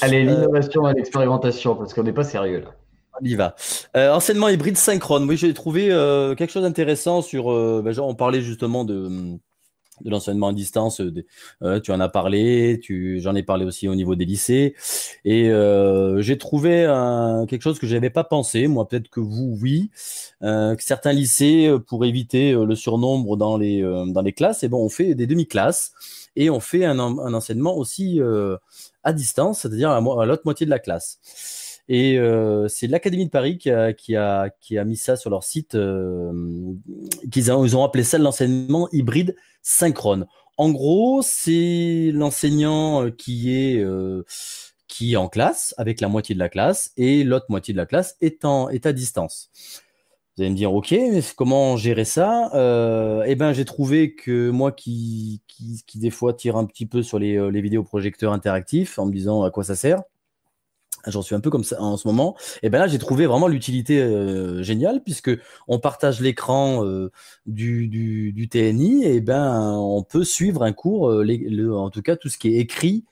Allez, 0.00 0.24
l'innovation 0.24 0.88
et 0.88 0.94
l'expérimentation, 0.94 1.74
parce 1.76 1.94
qu'on 1.94 2.02
n'est 2.02 2.12
pas 2.12 2.24
sérieux 2.24 2.60
là. 2.60 2.70
On 3.20 3.24
y 3.24 3.34
va. 3.34 3.54
Euh, 3.96 4.10
enseignement 4.12 4.48
hybride 4.48 4.76
synchrone. 4.78 5.28
Oui, 5.28 5.36
j'ai 5.36 5.52
trouvé 5.52 5.92
euh, 5.92 6.34
quelque 6.34 6.50
chose 6.50 6.62
d'intéressant 6.62 7.20
sur. 7.20 7.52
euh, 7.52 7.82
ben, 7.84 7.92
genre, 7.92 8.08
on 8.08 8.14
parlait 8.14 8.40
justement 8.40 8.84
de 8.84 9.08
de 10.00 10.10
l'enseignement 10.10 10.48
à 10.48 10.52
distance. 10.52 11.00
Euh, 11.62 11.80
tu 11.80 11.92
en 11.92 12.00
as 12.00 12.08
parlé, 12.08 12.80
j'en 13.20 13.34
ai 13.34 13.42
parlé 13.42 13.64
aussi 13.64 13.88
au 13.88 13.94
niveau 13.94 14.14
des 14.14 14.24
lycées. 14.24 14.74
Et 15.24 15.50
euh, 15.50 16.20
j'ai 16.22 16.38
trouvé 16.38 16.84
quelque 17.48 17.62
chose 17.62 17.78
que 17.78 17.86
je 17.86 17.94
n'avais 17.94 18.10
pas 18.10 18.24
pensé, 18.24 18.66
moi 18.66 18.88
peut-être 18.88 19.08
que 19.08 19.20
vous, 19.20 19.56
oui, 19.60 19.90
euh, 20.42 20.74
que 20.74 20.82
certains 20.82 21.12
lycées, 21.12 21.72
pour 21.86 22.04
éviter 22.04 22.52
le 22.52 22.74
surnombre 22.74 23.36
dans 23.36 23.56
les, 23.56 23.82
dans 23.82 24.22
les 24.22 24.32
classes, 24.32 24.62
et 24.62 24.66
eh 24.66 24.74
on 24.74 24.88
fait 24.88 25.14
des 25.14 25.26
demi-classes 25.26 25.92
et 26.34 26.48
on 26.50 26.60
fait 26.60 26.84
un, 26.84 26.98
enseignement 26.98 27.76
aussi 27.76 28.20
à 29.04 29.12
distance, 29.12 29.60
c'est-à-dire 29.60 29.90
à 29.90 30.26
l'autre 30.26 30.42
moitié 30.44 30.66
de 30.66 30.70
la 30.70 30.78
classe. 30.78 31.61
Et 31.88 32.18
euh, 32.18 32.68
c'est 32.68 32.86
l'Académie 32.86 33.26
de 33.26 33.30
Paris 33.30 33.58
qui 33.58 33.70
a, 33.70 34.84
mis 34.84 34.96
ça 34.96 35.16
sur 35.16 35.30
leur 35.30 35.42
site. 35.42 35.74
Euh, 35.74 36.32
qu'ils 37.30 37.48
ils 37.48 37.76
ont 37.76 37.84
appelé 37.84 38.04
ça 38.04 38.18
l'enseignement 38.18 38.88
hybride 38.92 39.36
synchrone. 39.62 40.26
En 40.58 40.70
gros, 40.70 41.22
c'est 41.22 42.10
l'enseignant 42.14 43.10
qui 43.10 43.54
est, 43.54 43.78
euh, 43.78 44.22
qui 44.86 45.14
est 45.14 45.16
en 45.16 45.28
classe 45.28 45.74
avec 45.76 46.00
la 46.00 46.08
moitié 46.08 46.34
de 46.34 46.38
la 46.38 46.48
classe 46.48 46.92
et 46.96 47.24
l'autre 47.24 47.46
moitié 47.48 47.72
de 47.72 47.78
la 47.78 47.86
classe 47.86 48.16
est, 48.20 48.44
à 48.44 48.92
distance. 48.92 49.50
Vous 50.36 50.42
allez 50.42 50.50
me 50.50 50.56
dire, 50.56 50.72
ok, 50.72 50.92
mais 50.92 51.20
comment 51.36 51.76
gérer 51.76 52.04
ça? 52.04 52.50
Eh 53.26 53.34
ben, 53.34 53.52
j'ai 53.52 53.64
trouvé 53.64 54.14
que 54.14 54.50
moi, 54.50 54.72
qui, 54.72 55.42
des 55.94 56.10
fois 56.10 56.32
tire 56.32 56.56
un 56.56 56.64
petit 56.64 56.86
peu 56.86 57.02
sur 57.02 57.18
les, 57.18 57.50
les 57.50 57.60
vidéoprojecteurs 57.60 58.32
interactifs, 58.32 58.98
en 58.98 59.06
me 59.06 59.12
disant 59.12 59.42
à 59.42 59.50
quoi 59.50 59.64
ça 59.64 59.74
sert, 59.74 60.02
j'en 61.06 61.22
suis 61.22 61.34
un 61.34 61.40
peu 61.40 61.50
comme 61.50 61.64
ça 61.64 61.80
en 61.80 61.96
ce 61.96 62.06
moment. 62.06 62.36
Et 62.62 62.70
ben 62.70 62.78
là, 62.78 62.86
j'ai 62.86 62.98
trouvé 62.98 63.26
vraiment 63.26 63.48
l'utilité 63.48 64.00
euh, 64.00 64.62
géniale 64.62 65.02
puisque 65.02 65.30
on 65.68 65.78
partage 65.78 66.20
l'écran 66.20 66.84
euh, 66.84 67.10
du, 67.46 68.48
TNI 68.50 69.04
et 69.04 69.20
ben 69.20 69.72
on 69.76 70.02
peut 70.02 70.24
suivre 70.24 70.62
un 70.62 70.72
cours, 70.72 71.10
euh, 71.10 71.72
en 71.74 71.90
tout 71.90 72.02
cas 72.02 72.16
tout 72.16 72.28
ce 72.28 72.38
qui 72.38 72.54
est 72.54 72.58
écrit 72.58 73.04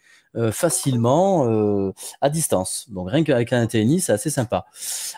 facilement 0.53 1.93
à 2.21 2.31
distance. 2.31 2.87
Donc 2.91 3.11
rien 3.11 3.25
qu'avec 3.25 3.53
un 3.53 3.67
TNI, 3.67 4.01
c'est 4.01 4.13
assez 4.13 4.31
sympa. 4.31 4.67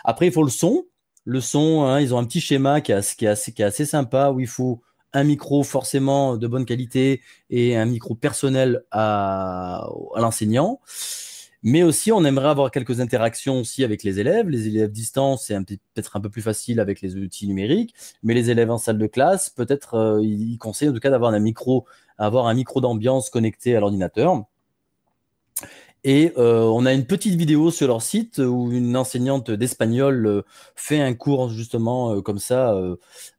Après, 0.03 0.25
il 0.25 0.31
faut 0.31 0.43
le 0.43 0.49
son. 0.49 0.85
Le 1.25 1.39
son, 1.39 1.83
hein, 1.83 2.01
ils 2.01 2.15
ont 2.15 2.17
un 2.17 2.25
petit 2.25 2.41
schéma 2.41 2.81
qui 2.81 2.91
est, 2.91 3.27
assez, 3.27 3.85
sympa 3.85 4.31
où 4.31 4.39
il 4.39 4.47
faut 4.47 4.81
un 5.13 5.23
micro 5.23 5.61
forcément 5.63 6.35
de 6.35 6.47
bonne 6.47 6.65
qualité 6.65 7.21
et 7.51 7.77
un 7.77 7.85
micro 7.85 8.15
personnel 8.15 8.83
à 8.89 9.87
l'enseignant. 10.15 10.81
Mais 11.63 11.81
aussi, 11.81 12.11
on 12.11 12.25
aimerait 12.25 12.49
avoir 12.49 12.71
quelques 12.71 12.99
interactions 12.99 13.59
aussi 13.61 13.83
avec 13.85 14.03
les 14.03 14.19
élèves. 14.19 14.49
Les 14.49 14.67
élèves 14.67 14.91
distance, 14.91 15.45
c'est 15.45 15.57
peut-être 15.65 16.17
un 16.17 16.19
peu 16.19 16.29
plus 16.29 16.41
facile 16.41 16.81
avec 16.81 17.01
les 17.01 17.15
outils 17.15 17.47
numériques. 17.47 17.95
Mais 18.21 18.33
les 18.33 18.49
élèves 18.49 18.69
en 18.69 18.77
salle 18.77 18.97
de 18.97 19.07
classe, 19.07 19.49
peut-être, 19.49 19.95
euh, 19.95 20.21
ils 20.21 20.57
conseillent 20.57 20.89
en 20.89 20.93
tout 20.93 20.99
cas 20.99 21.09
d'avoir 21.09 21.33
un 21.33 21.39
micro, 21.39 21.85
avoir 22.17 22.47
un 22.47 22.53
micro 22.53 22.81
d'ambiance 22.81 23.29
connecté 23.29 23.75
à 23.77 23.79
l'ordinateur. 23.79 24.43
Et 26.05 26.33
euh, 26.37 26.63
on 26.63 26.85
a 26.85 26.93
une 26.93 27.05
petite 27.05 27.35
vidéo 27.35 27.71
sur 27.71 27.87
leur 27.87 28.01
site 28.01 28.39
où 28.39 28.71
une 28.73 28.97
enseignante 28.97 29.51
d'espagnol 29.51 30.25
euh, 30.27 30.41
fait 30.75 30.99
un 30.99 31.13
cours 31.13 31.49
justement 31.49 32.15
euh, 32.15 32.21
comme 32.21 32.39
ça 32.39 32.75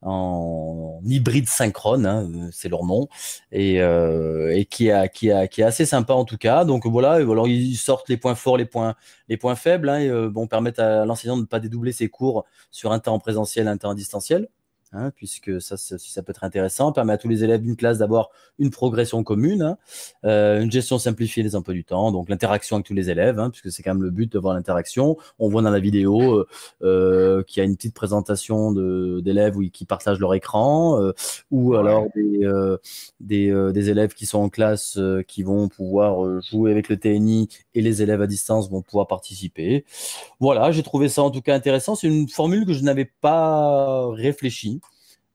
en 0.02 1.00
hybride 1.04 1.48
synchrone, 1.48 2.06
hein, 2.06 2.48
c'est 2.52 2.70
leur 2.70 2.84
nom, 2.84 3.08
et, 3.52 3.76
et 3.76 4.64
qui, 4.66 4.90
a, 4.90 5.08
qui, 5.08 5.30
a, 5.30 5.46
qui 5.46 5.60
est 5.60 5.64
assez 5.64 5.86
sympa 5.86 6.14
en 6.14 6.24
tout 6.24 6.38
cas. 6.38 6.64
Donc 6.64 6.86
voilà, 6.86 7.12
alors 7.14 7.48
ils 7.48 7.76
sortent 7.76 8.08
les 8.08 8.16
points 8.16 8.34
forts, 8.34 8.56
les 8.56 8.64
points, 8.64 8.94
les 9.28 9.36
points 9.36 9.56
faibles, 9.56 9.88
hein, 9.88 9.98
et 9.98 10.28
bon, 10.28 10.46
permettent 10.46 10.78
à 10.78 11.04
l'enseignant 11.04 11.36
de 11.36 11.42
ne 11.42 11.46
pas 11.46 11.60
dédoubler 11.60 11.92
ses 11.92 12.08
cours 12.08 12.44
sur 12.70 12.92
un 12.92 12.98
temps 12.98 13.18
présentiel, 13.18 13.68
un 13.68 13.76
temps 13.76 13.94
distanciel. 13.94 14.48
Hein, 14.96 15.10
puisque 15.16 15.60
ça, 15.60 15.76
ça, 15.76 16.22
peut 16.22 16.30
être 16.30 16.44
intéressant, 16.44 16.92
permet 16.92 17.14
à 17.14 17.18
tous 17.18 17.28
les 17.28 17.42
élèves 17.42 17.62
d'une 17.62 17.74
classe 17.74 17.98
d'avoir 17.98 18.30
une 18.60 18.70
progression 18.70 19.24
commune, 19.24 19.62
hein, 19.62 19.76
euh, 20.24 20.62
une 20.62 20.70
gestion 20.70 20.98
simplifiée 20.98 21.42
des 21.42 21.56
emplois 21.56 21.74
du 21.74 21.82
temps, 21.82 22.12
donc 22.12 22.28
l'interaction 22.28 22.76
avec 22.76 22.86
tous 22.86 22.94
les 22.94 23.10
élèves, 23.10 23.40
hein, 23.40 23.50
puisque 23.50 23.72
c'est 23.72 23.82
quand 23.82 23.92
même 23.92 24.04
le 24.04 24.10
but 24.10 24.30
de 24.32 24.38
voir 24.38 24.54
l'interaction. 24.54 25.16
On 25.40 25.48
voit 25.48 25.62
dans 25.62 25.70
la 25.70 25.80
vidéo 25.80 26.34
euh, 26.34 26.46
euh 26.82 27.42
qu'il 27.42 27.60
y 27.60 27.62
a 27.62 27.64
une 27.64 27.74
petite 27.74 27.94
présentation 27.94 28.70
d'élèves 28.70 29.58
qui 29.72 29.84
partagent 29.84 30.20
leur 30.20 30.32
écran, 30.32 31.00
euh, 31.00 31.12
ou 31.50 31.74
alors 31.74 32.06
des, 32.14 32.44
euh, 32.44 32.76
des, 33.18 33.52
des, 33.72 33.90
élèves 33.90 34.14
qui 34.14 34.26
sont 34.26 34.38
en 34.38 34.48
classe 34.48 34.96
qui 35.26 35.42
vont 35.42 35.68
pouvoir 35.68 36.40
jouer 36.40 36.70
avec 36.70 36.88
le 36.88 36.96
TNI 36.96 37.48
et 37.74 37.80
les 37.80 38.00
élèves 38.00 38.22
à 38.22 38.28
distance 38.28 38.70
vont 38.70 38.82
pouvoir 38.82 39.08
participer. 39.08 39.84
Voilà, 40.38 40.70
j'ai 40.70 40.84
trouvé 40.84 41.08
ça 41.08 41.24
en 41.24 41.32
tout 41.32 41.42
cas 41.42 41.56
intéressant. 41.56 41.96
C'est 41.96 42.06
une 42.06 42.28
formule 42.28 42.64
que 42.64 42.72
je 42.72 42.84
n'avais 42.84 43.10
pas 43.20 44.08
réfléchi. 44.12 44.80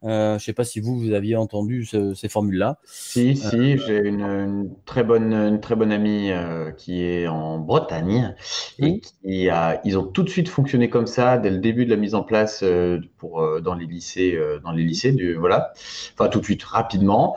Euh, 0.06 0.30
je 0.32 0.34
ne 0.36 0.40
sais 0.40 0.54
pas 0.54 0.64
si 0.64 0.80
vous, 0.80 0.98
vous 0.98 1.12
aviez 1.12 1.36
entendu 1.36 1.86
ces 1.86 2.30
formules-là. 2.30 2.80
Si, 2.86 3.36
si, 3.36 3.74
euh, 3.74 3.78
j'ai 3.86 3.98
une, 3.98 4.70
très 4.86 5.04
bonne, 5.04 5.34
une 5.34 5.60
très 5.60 5.76
bonne 5.76 5.92
amie 5.92 6.32
euh, 6.32 6.72
qui 6.72 7.04
est 7.04 7.28
en 7.28 7.58
Bretagne 7.58 8.36
et 8.80 9.02
qui 9.02 9.50
a, 9.50 9.82
ils 9.84 9.98
ont 9.98 10.06
tout 10.06 10.24
de 10.24 10.30
suite 10.30 10.48
fonctionné 10.48 10.90
comme 10.90 11.08
ça 11.08 11.38
dès 11.38 11.50
le 11.50 11.58
début 11.58 11.86
de 11.86 11.90
la 11.90 11.98
mise 11.98 12.16
en 12.16 12.24
place 12.24 12.64
pour 13.18 13.62
dans 13.62 13.76
les 13.76 13.86
lycées, 13.86 14.40
dans 14.64 14.72
les 14.72 14.84
lycées, 14.84 15.12
du, 15.12 15.36
voilà, 15.36 15.74
enfin 16.14 16.30
tout 16.30 16.40
de 16.40 16.46
suite, 16.46 16.64
rapidement. 16.64 17.36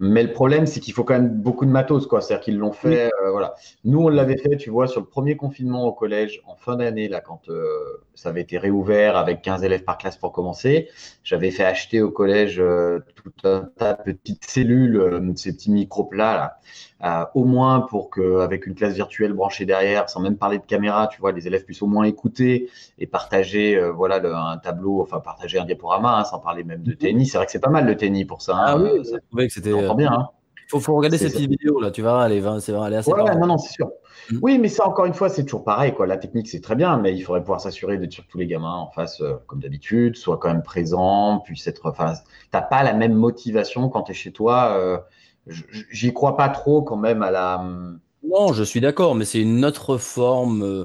Mais 0.00 0.22
le 0.24 0.32
problème, 0.32 0.66
c'est 0.66 0.80
qu'il 0.80 0.92
faut 0.92 1.04
quand 1.04 1.14
même 1.14 1.28
beaucoup 1.28 1.64
de 1.64 1.70
matos, 1.70 2.06
quoi. 2.06 2.20
C'est-à-dire 2.20 2.44
qu'ils 2.44 2.58
l'ont 2.58 2.72
fait, 2.72 3.06
euh, 3.06 3.30
voilà. 3.30 3.54
Nous, 3.84 4.00
on 4.00 4.08
l'avait 4.08 4.36
fait, 4.36 4.56
tu 4.56 4.70
vois, 4.70 4.88
sur 4.88 5.00
le 5.00 5.06
premier 5.06 5.36
confinement 5.36 5.84
au 5.84 5.92
collège 5.92 6.42
en 6.46 6.56
fin 6.56 6.76
d'année, 6.76 7.08
là, 7.08 7.20
quand 7.20 7.48
euh, 7.48 7.64
ça 8.14 8.30
avait 8.30 8.40
été 8.40 8.58
réouvert 8.58 9.16
avec 9.16 9.42
15 9.42 9.62
élèves 9.62 9.84
par 9.84 9.96
classe 9.96 10.16
pour 10.16 10.32
commencer. 10.32 10.88
J'avais 11.22 11.52
fait 11.52 11.64
acheter 11.64 12.02
au 12.02 12.10
collège 12.10 12.58
euh, 12.58 13.00
tout 13.24 13.48
un 13.48 13.68
tas 13.76 13.94
de 14.06 14.12
petites 14.12 14.44
cellules, 14.44 15.32
ces 15.36 15.54
petits 15.54 15.70
micro-plats, 15.70 16.34
là, 16.34 16.58
euh, 17.04 17.24
au 17.34 17.44
moins 17.44 17.80
pour 17.80 18.10
qu'avec 18.10 18.66
une 18.66 18.74
classe 18.74 18.94
virtuelle 18.94 19.32
branchée 19.32 19.64
derrière, 19.64 20.08
sans 20.08 20.20
même 20.20 20.36
parler 20.36 20.58
de 20.58 20.64
caméra, 20.64 21.08
tu 21.08 21.20
vois, 21.20 21.32
les 21.32 21.46
élèves 21.46 21.64
puissent 21.64 21.82
au 21.82 21.86
moins 21.86 22.04
écouter 22.04 22.70
et 22.98 23.06
partager, 23.06 23.76
euh, 23.76 23.92
voilà, 23.92 24.20
un 24.52 24.58
tableau, 24.58 25.00
enfin 25.00 25.20
partager 25.20 25.58
un 25.58 25.64
diaporama, 25.64 26.18
hein, 26.18 26.24
sans 26.24 26.38
parler 26.38 26.64
même 26.64 26.82
de 26.82 26.90
mhm. 26.90 26.96
tennis. 26.96 27.32
C'est 27.32 27.38
vrai 27.38 27.46
que 27.46 27.52
c'est 27.52 27.60
pas 27.60 27.70
mal 27.70 27.86
le 27.86 27.96
tennis 27.96 28.26
pour 28.26 28.42
ça. 28.42 28.56
Hein, 28.56 28.64
ah 28.66 28.76
oui, 28.76 29.04
ça 29.04 29.18
trouvait 29.20 29.46
que 29.46 29.52
c'était 29.52 29.72
bien. 29.72 30.12
Hein. 30.12 30.28
Faut, 30.68 30.80
faut 30.80 30.94
regarder 30.94 31.18
cette 31.18 31.32
petite 31.32 31.50
vidéo 31.50 31.80
là, 31.80 31.90
tu 31.90 32.02
vois, 32.02 32.26
elle 32.26 32.32
est, 32.32 32.60
c'est 32.60 32.74
assez. 32.74 33.12
Ouais, 33.12 33.36
non, 33.36 33.46
non, 33.46 33.58
c'est 33.58 33.72
sûr. 33.72 33.90
Mhm. 34.30 34.38
Oui, 34.42 34.58
mais 34.58 34.68
ça, 34.68 34.86
encore 34.86 35.04
une 35.04 35.14
fois, 35.14 35.28
c'est 35.28 35.44
toujours 35.44 35.64
pareil. 35.64 35.94
Quoi. 35.94 36.06
La 36.06 36.16
technique, 36.16 36.48
c'est 36.48 36.60
très 36.60 36.76
bien, 36.76 36.96
mais 36.96 37.14
il 37.14 37.20
faudrait 37.22 37.40
pouvoir 37.42 37.60
s'assurer 37.60 37.98
d'être 37.98 38.12
sur 38.12 38.26
tous 38.26 38.38
les 38.38 38.46
gamins 38.46 38.76
en 38.76 38.90
face, 38.90 39.20
euh, 39.20 39.34
comme 39.46 39.60
d'habitude, 39.60 40.16
soit 40.16 40.38
quand 40.38 40.48
même 40.48 40.62
présent, 40.62 41.40
puisse 41.44 41.66
être. 41.66 41.82
Enfin, 41.84 42.14
t'as 42.50 42.62
pas 42.62 42.82
la 42.82 42.94
même 42.94 43.14
motivation 43.14 43.88
quand 43.88 44.04
tu 44.04 44.12
es 44.12 44.14
chez 44.14 44.32
toi 44.32 45.02
j'y 45.90 46.12
crois 46.12 46.36
pas 46.36 46.48
trop 46.48 46.82
quand 46.82 46.96
même 46.96 47.22
à 47.22 47.30
la. 47.30 47.60
Hum, 47.60 48.00
non, 48.26 48.52
je 48.52 48.62
suis 48.62 48.80
d'accord, 48.80 49.14
mais 49.14 49.26
c'est 49.26 49.40
une 49.40 49.64
autre 49.64 49.98
forme. 49.98 50.62
Euh, 50.62 50.84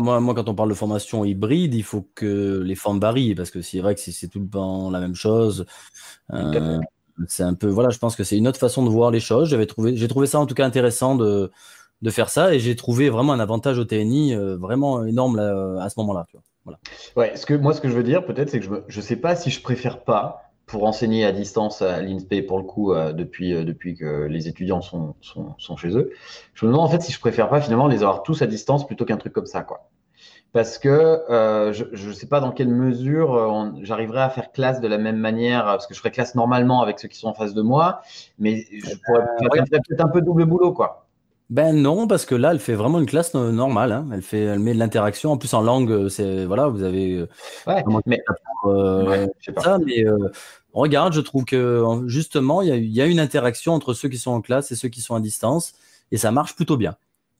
moi, 0.00 0.20
moi, 0.20 0.34
quand 0.34 0.48
on 0.48 0.54
parle 0.54 0.70
de 0.70 0.74
formation 0.74 1.24
hybride, 1.24 1.74
il 1.74 1.82
faut 1.82 2.08
que 2.14 2.62
les 2.64 2.74
formes 2.74 2.98
varient, 2.98 3.34
parce 3.34 3.50
que 3.50 3.60
c'est 3.60 3.80
vrai 3.80 3.94
que 3.94 4.00
si 4.00 4.12
c'est 4.12 4.28
tout 4.28 4.40
le 4.40 4.48
temps 4.48 4.90
la 4.90 4.98
même 4.98 5.14
chose, 5.14 5.66
euh, 6.32 6.80
c'est 7.28 7.42
un 7.42 7.54
peu. 7.54 7.68
Voilà, 7.68 7.90
je 7.90 7.98
pense 7.98 8.16
que 8.16 8.24
c'est 8.24 8.36
une 8.36 8.48
autre 8.48 8.58
façon 8.58 8.84
de 8.84 8.90
voir 8.90 9.10
les 9.10 9.20
choses. 9.20 9.48
J'avais 9.48 9.66
trouvé, 9.66 9.96
j'ai 9.96 10.08
trouvé 10.08 10.26
ça 10.26 10.38
en 10.38 10.46
tout 10.46 10.54
cas 10.54 10.64
intéressant 10.64 11.16
de, 11.16 11.50
de 12.02 12.10
faire 12.10 12.28
ça, 12.28 12.54
et 12.54 12.58
j'ai 12.58 12.76
trouvé 12.76 13.10
vraiment 13.10 13.32
un 13.32 13.40
avantage 13.40 13.78
au 13.78 13.84
TNI 13.84 14.34
euh, 14.34 14.56
vraiment 14.56 15.04
énorme 15.04 15.38
à 15.38 15.88
ce 15.88 15.98
moment-là. 16.00 16.26
Voilà. 16.64 16.78
Ouais, 17.16 17.36
ce 17.36 17.46
que 17.46 17.54
moi, 17.54 17.72
ce 17.72 17.80
que 17.80 17.88
je 17.88 17.94
veux 17.94 18.02
dire, 18.02 18.26
peut-être, 18.26 18.50
c'est 18.50 18.60
que 18.60 18.66
je 18.88 18.98
ne 18.98 19.02
sais 19.02 19.16
pas 19.16 19.36
si 19.36 19.50
je 19.50 19.62
préfère 19.62 20.02
pas 20.02 20.46
pour 20.66 20.84
enseigner 20.84 21.24
à 21.24 21.32
distance 21.32 21.80
à 21.80 22.02
l'INSPE 22.02 22.46
pour 22.46 22.58
le 22.58 22.64
coup 22.64 22.92
euh, 22.92 23.12
depuis, 23.12 23.54
euh, 23.54 23.64
depuis 23.64 23.94
que 23.94 24.24
les 24.24 24.48
étudiants 24.48 24.82
sont, 24.82 25.14
sont, 25.20 25.54
sont, 25.58 25.76
chez 25.76 25.96
eux. 25.96 26.10
Je 26.54 26.66
me 26.66 26.72
demande 26.72 26.86
en 26.86 26.90
fait 26.90 27.02
si 27.02 27.12
je 27.12 27.20
préfère 27.20 27.48
pas 27.48 27.60
finalement 27.60 27.86
les 27.86 28.02
avoir 28.02 28.24
tous 28.24 28.42
à 28.42 28.46
distance 28.46 28.84
plutôt 28.84 29.04
qu'un 29.04 29.16
truc 29.16 29.32
comme 29.32 29.46
ça 29.46 29.62
quoi. 29.62 29.88
Parce 30.56 30.78
que 30.78 30.88
euh, 30.88 31.74
je 31.74 32.08
ne 32.08 32.12
sais 32.14 32.26
pas 32.26 32.40
dans 32.40 32.50
quelle 32.50 32.70
mesure 32.70 33.74
j'arriverai 33.82 34.22
à 34.22 34.30
faire 34.30 34.52
classe 34.52 34.80
de 34.80 34.88
la 34.88 34.96
même 34.96 35.18
manière, 35.18 35.64
parce 35.64 35.86
que 35.86 35.92
je 35.92 35.98
ferai 35.98 36.10
classe 36.10 36.34
normalement 36.34 36.80
avec 36.80 36.98
ceux 36.98 37.08
qui 37.08 37.18
sont 37.18 37.28
en 37.28 37.34
face 37.34 37.52
de 37.52 37.60
moi, 37.60 38.00
mais 38.38 38.64
je 38.72 38.94
pourrais 39.04 39.66
faire 39.66 39.82
peut-être 39.86 40.00
un 40.02 40.08
peu 40.08 40.22
double 40.22 40.46
boulot 40.46 40.72
quoi. 40.72 41.06
Ben 41.50 41.76
non, 41.76 42.06
parce 42.06 42.24
que 42.24 42.34
là, 42.34 42.52
elle 42.52 42.58
fait 42.58 42.72
vraiment 42.72 42.98
une 43.00 43.06
classe 43.06 43.34
normale. 43.34 43.92
Hein. 43.92 44.08
Elle 44.14 44.22
fait, 44.22 44.40
elle 44.40 44.60
met 44.60 44.72
de 44.72 44.78
l'interaction. 44.78 45.32
En 45.32 45.36
plus, 45.36 45.52
en 45.52 45.60
langue, 45.60 46.08
c'est 46.08 46.46
voilà, 46.46 46.68
vous 46.68 46.82
avez. 46.82 47.26
Ouais, 47.66 47.84
mais 48.06 48.22
euh, 48.64 49.26
ça, 49.58 49.76
mais 49.84 50.06
euh, 50.06 50.30
regarde, 50.72 51.12
je 51.12 51.20
trouve 51.20 51.44
que 51.44 51.84
justement, 52.06 52.62
il 52.62 52.86
y, 52.86 53.02
a, 53.02 53.06
une 53.06 53.20
interaction 53.20 53.74
entre 53.74 53.92
ceux 53.92 54.08
qui 54.08 54.16
sont 54.16 54.30
en 54.30 54.40
classe 54.40 54.72
et 54.72 54.74
ceux 54.74 54.88
qui 54.88 55.02
sont 55.02 55.14
à 55.14 55.20
distance, 55.20 55.74
et 56.12 56.16
ça 56.16 56.30
marche 56.30 56.56
plutôt 56.56 56.78
bien. 56.78 56.96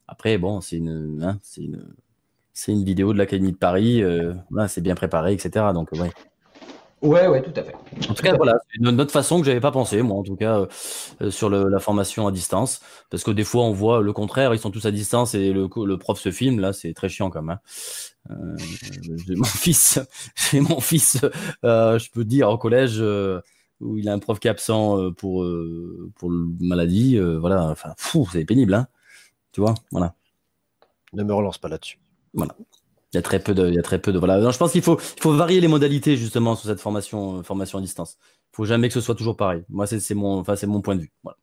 Après, 0.07 0.37
bon, 0.37 0.61
c'est 0.61 0.77
une, 0.77 1.23
hein, 1.25 1.39
c'est 1.43 1.63
une, 1.63 1.83
c'est 2.57 2.73
une 2.73 2.85
vidéo 2.85 3.13
de 3.13 3.19
l'Académie 3.19 3.53
de 3.53 3.57
Paris. 3.57 4.03
Euh, 4.03 4.35
c'est 4.69 4.81
bien 4.81 4.95
préparé, 4.95 5.33
etc. 5.33 5.67
Donc, 5.75 5.93
ouais. 5.93 6.11
Ouais, 7.03 7.29
ouais, 7.29 7.43
tout 7.43 7.53
à 7.55 7.63
fait. 7.63 7.75
En 8.09 8.15
tout 8.15 8.23
cas, 8.23 8.35
voilà, 8.37 8.59
c'est 8.71 8.79
une 8.79 9.01
autre 9.01 9.13
façon 9.13 9.39
que 9.39 9.47
j'avais 9.47 9.61
pas 9.61 9.71
pensé, 9.71 10.01
moi, 10.01 10.17
en 10.17 10.23
tout 10.23 10.35
cas, 10.35 10.67
euh, 11.21 11.31
sur 11.31 11.51
la 11.51 11.79
formation 11.79 12.27
à 12.27 12.33
distance. 12.33 12.81
Parce 13.11 13.23
que 13.23 13.31
des 13.31 13.45
fois, 13.45 13.65
on 13.65 13.73
voit 13.73 14.01
le 14.01 14.13
contraire, 14.13 14.55
ils 14.55 14.59
sont 14.59 14.71
tous 14.71 14.87
à 14.87 14.91
distance 14.91 15.35
et 15.35 15.53
le, 15.53 15.69
le 15.85 15.99
prof 15.99 16.19
se 16.19 16.31
filme, 16.31 16.59
là, 16.59 16.73
c'est 16.73 16.95
très 16.95 17.11
chiant 17.11 17.29
quand 17.31 17.43
même. 17.43 17.59
Hein. 18.31 18.35
Euh, 18.35 18.57
j'ai 19.27 19.35
mon 19.37 19.45
fils, 19.45 20.01
j'ai 20.51 20.61
mon 20.61 20.81
fils, 20.81 21.21
euh, 21.65 21.99
je 21.99 22.11
peux 22.11 22.25
dire, 22.25 22.49
au 22.49 22.57
collège, 22.57 23.03
où 23.81 23.99
il 23.99 24.09
a 24.09 24.13
un 24.13 24.19
prof 24.19 24.39
qui 24.39 24.49
est 24.49 24.51
absent 24.51 24.99
euh, 24.99 25.11
pour, 25.11 25.43
euh, 25.43 26.11
pour 26.17 26.31
le 26.31 26.47
maladie, 26.61 27.19
euh, 27.19 27.39
voilà, 27.39 27.69
enfin, 27.69 27.95
fou, 27.97 28.27
c'est 28.31 28.45
pénible, 28.45 28.75
hein. 28.75 28.89
Tu 29.53 29.61
vois, 29.61 29.75
voilà. 29.91 30.15
Ne 31.13 31.23
me 31.25 31.33
relance 31.33 31.59
pas 31.59 31.69
là-dessus. 31.69 31.99
Voilà. 32.37 32.55
Il 33.13 33.17
y 33.17 33.19
a 33.19 33.23
très 33.23 33.41
peu 33.41 33.55
de, 33.55 33.69
il 33.69 33.75
y 33.75 33.79
a 33.79 33.83
très 33.83 34.01
peu 34.01 34.13
de, 34.13 34.19
voilà. 34.19 34.39
Non, 34.39 34.51
je 34.51 34.59
pense 34.59 34.73
qu'il 34.73 34.83
faut, 34.83 34.99
il 35.17 35.23
faut 35.23 35.33
varier 35.33 35.61
les 35.61 35.69
modalités 35.69 36.17
justement 36.17 36.55
sur 36.55 36.69
cette 36.69 36.81
formation, 36.81 37.43
formation 37.43 37.79
à 37.79 37.81
distance. 37.81 38.19
Il 38.53 38.57
faut 38.57 38.65
jamais 38.65 38.89
que 38.89 38.95
ce 38.95 39.01
soit 39.01 39.15
toujours 39.15 39.37
pareil. 39.37 39.65
Moi, 39.69 39.87
c'est 39.87 40.15
mon, 40.15 40.39
enfin, 40.39 40.55
c'est 40.57 40.67
mon 40.67 40.81
point 40.83 40.97
de 40.97 41.01
vue. 41.03 41.13
Voilà. 41.25 41.39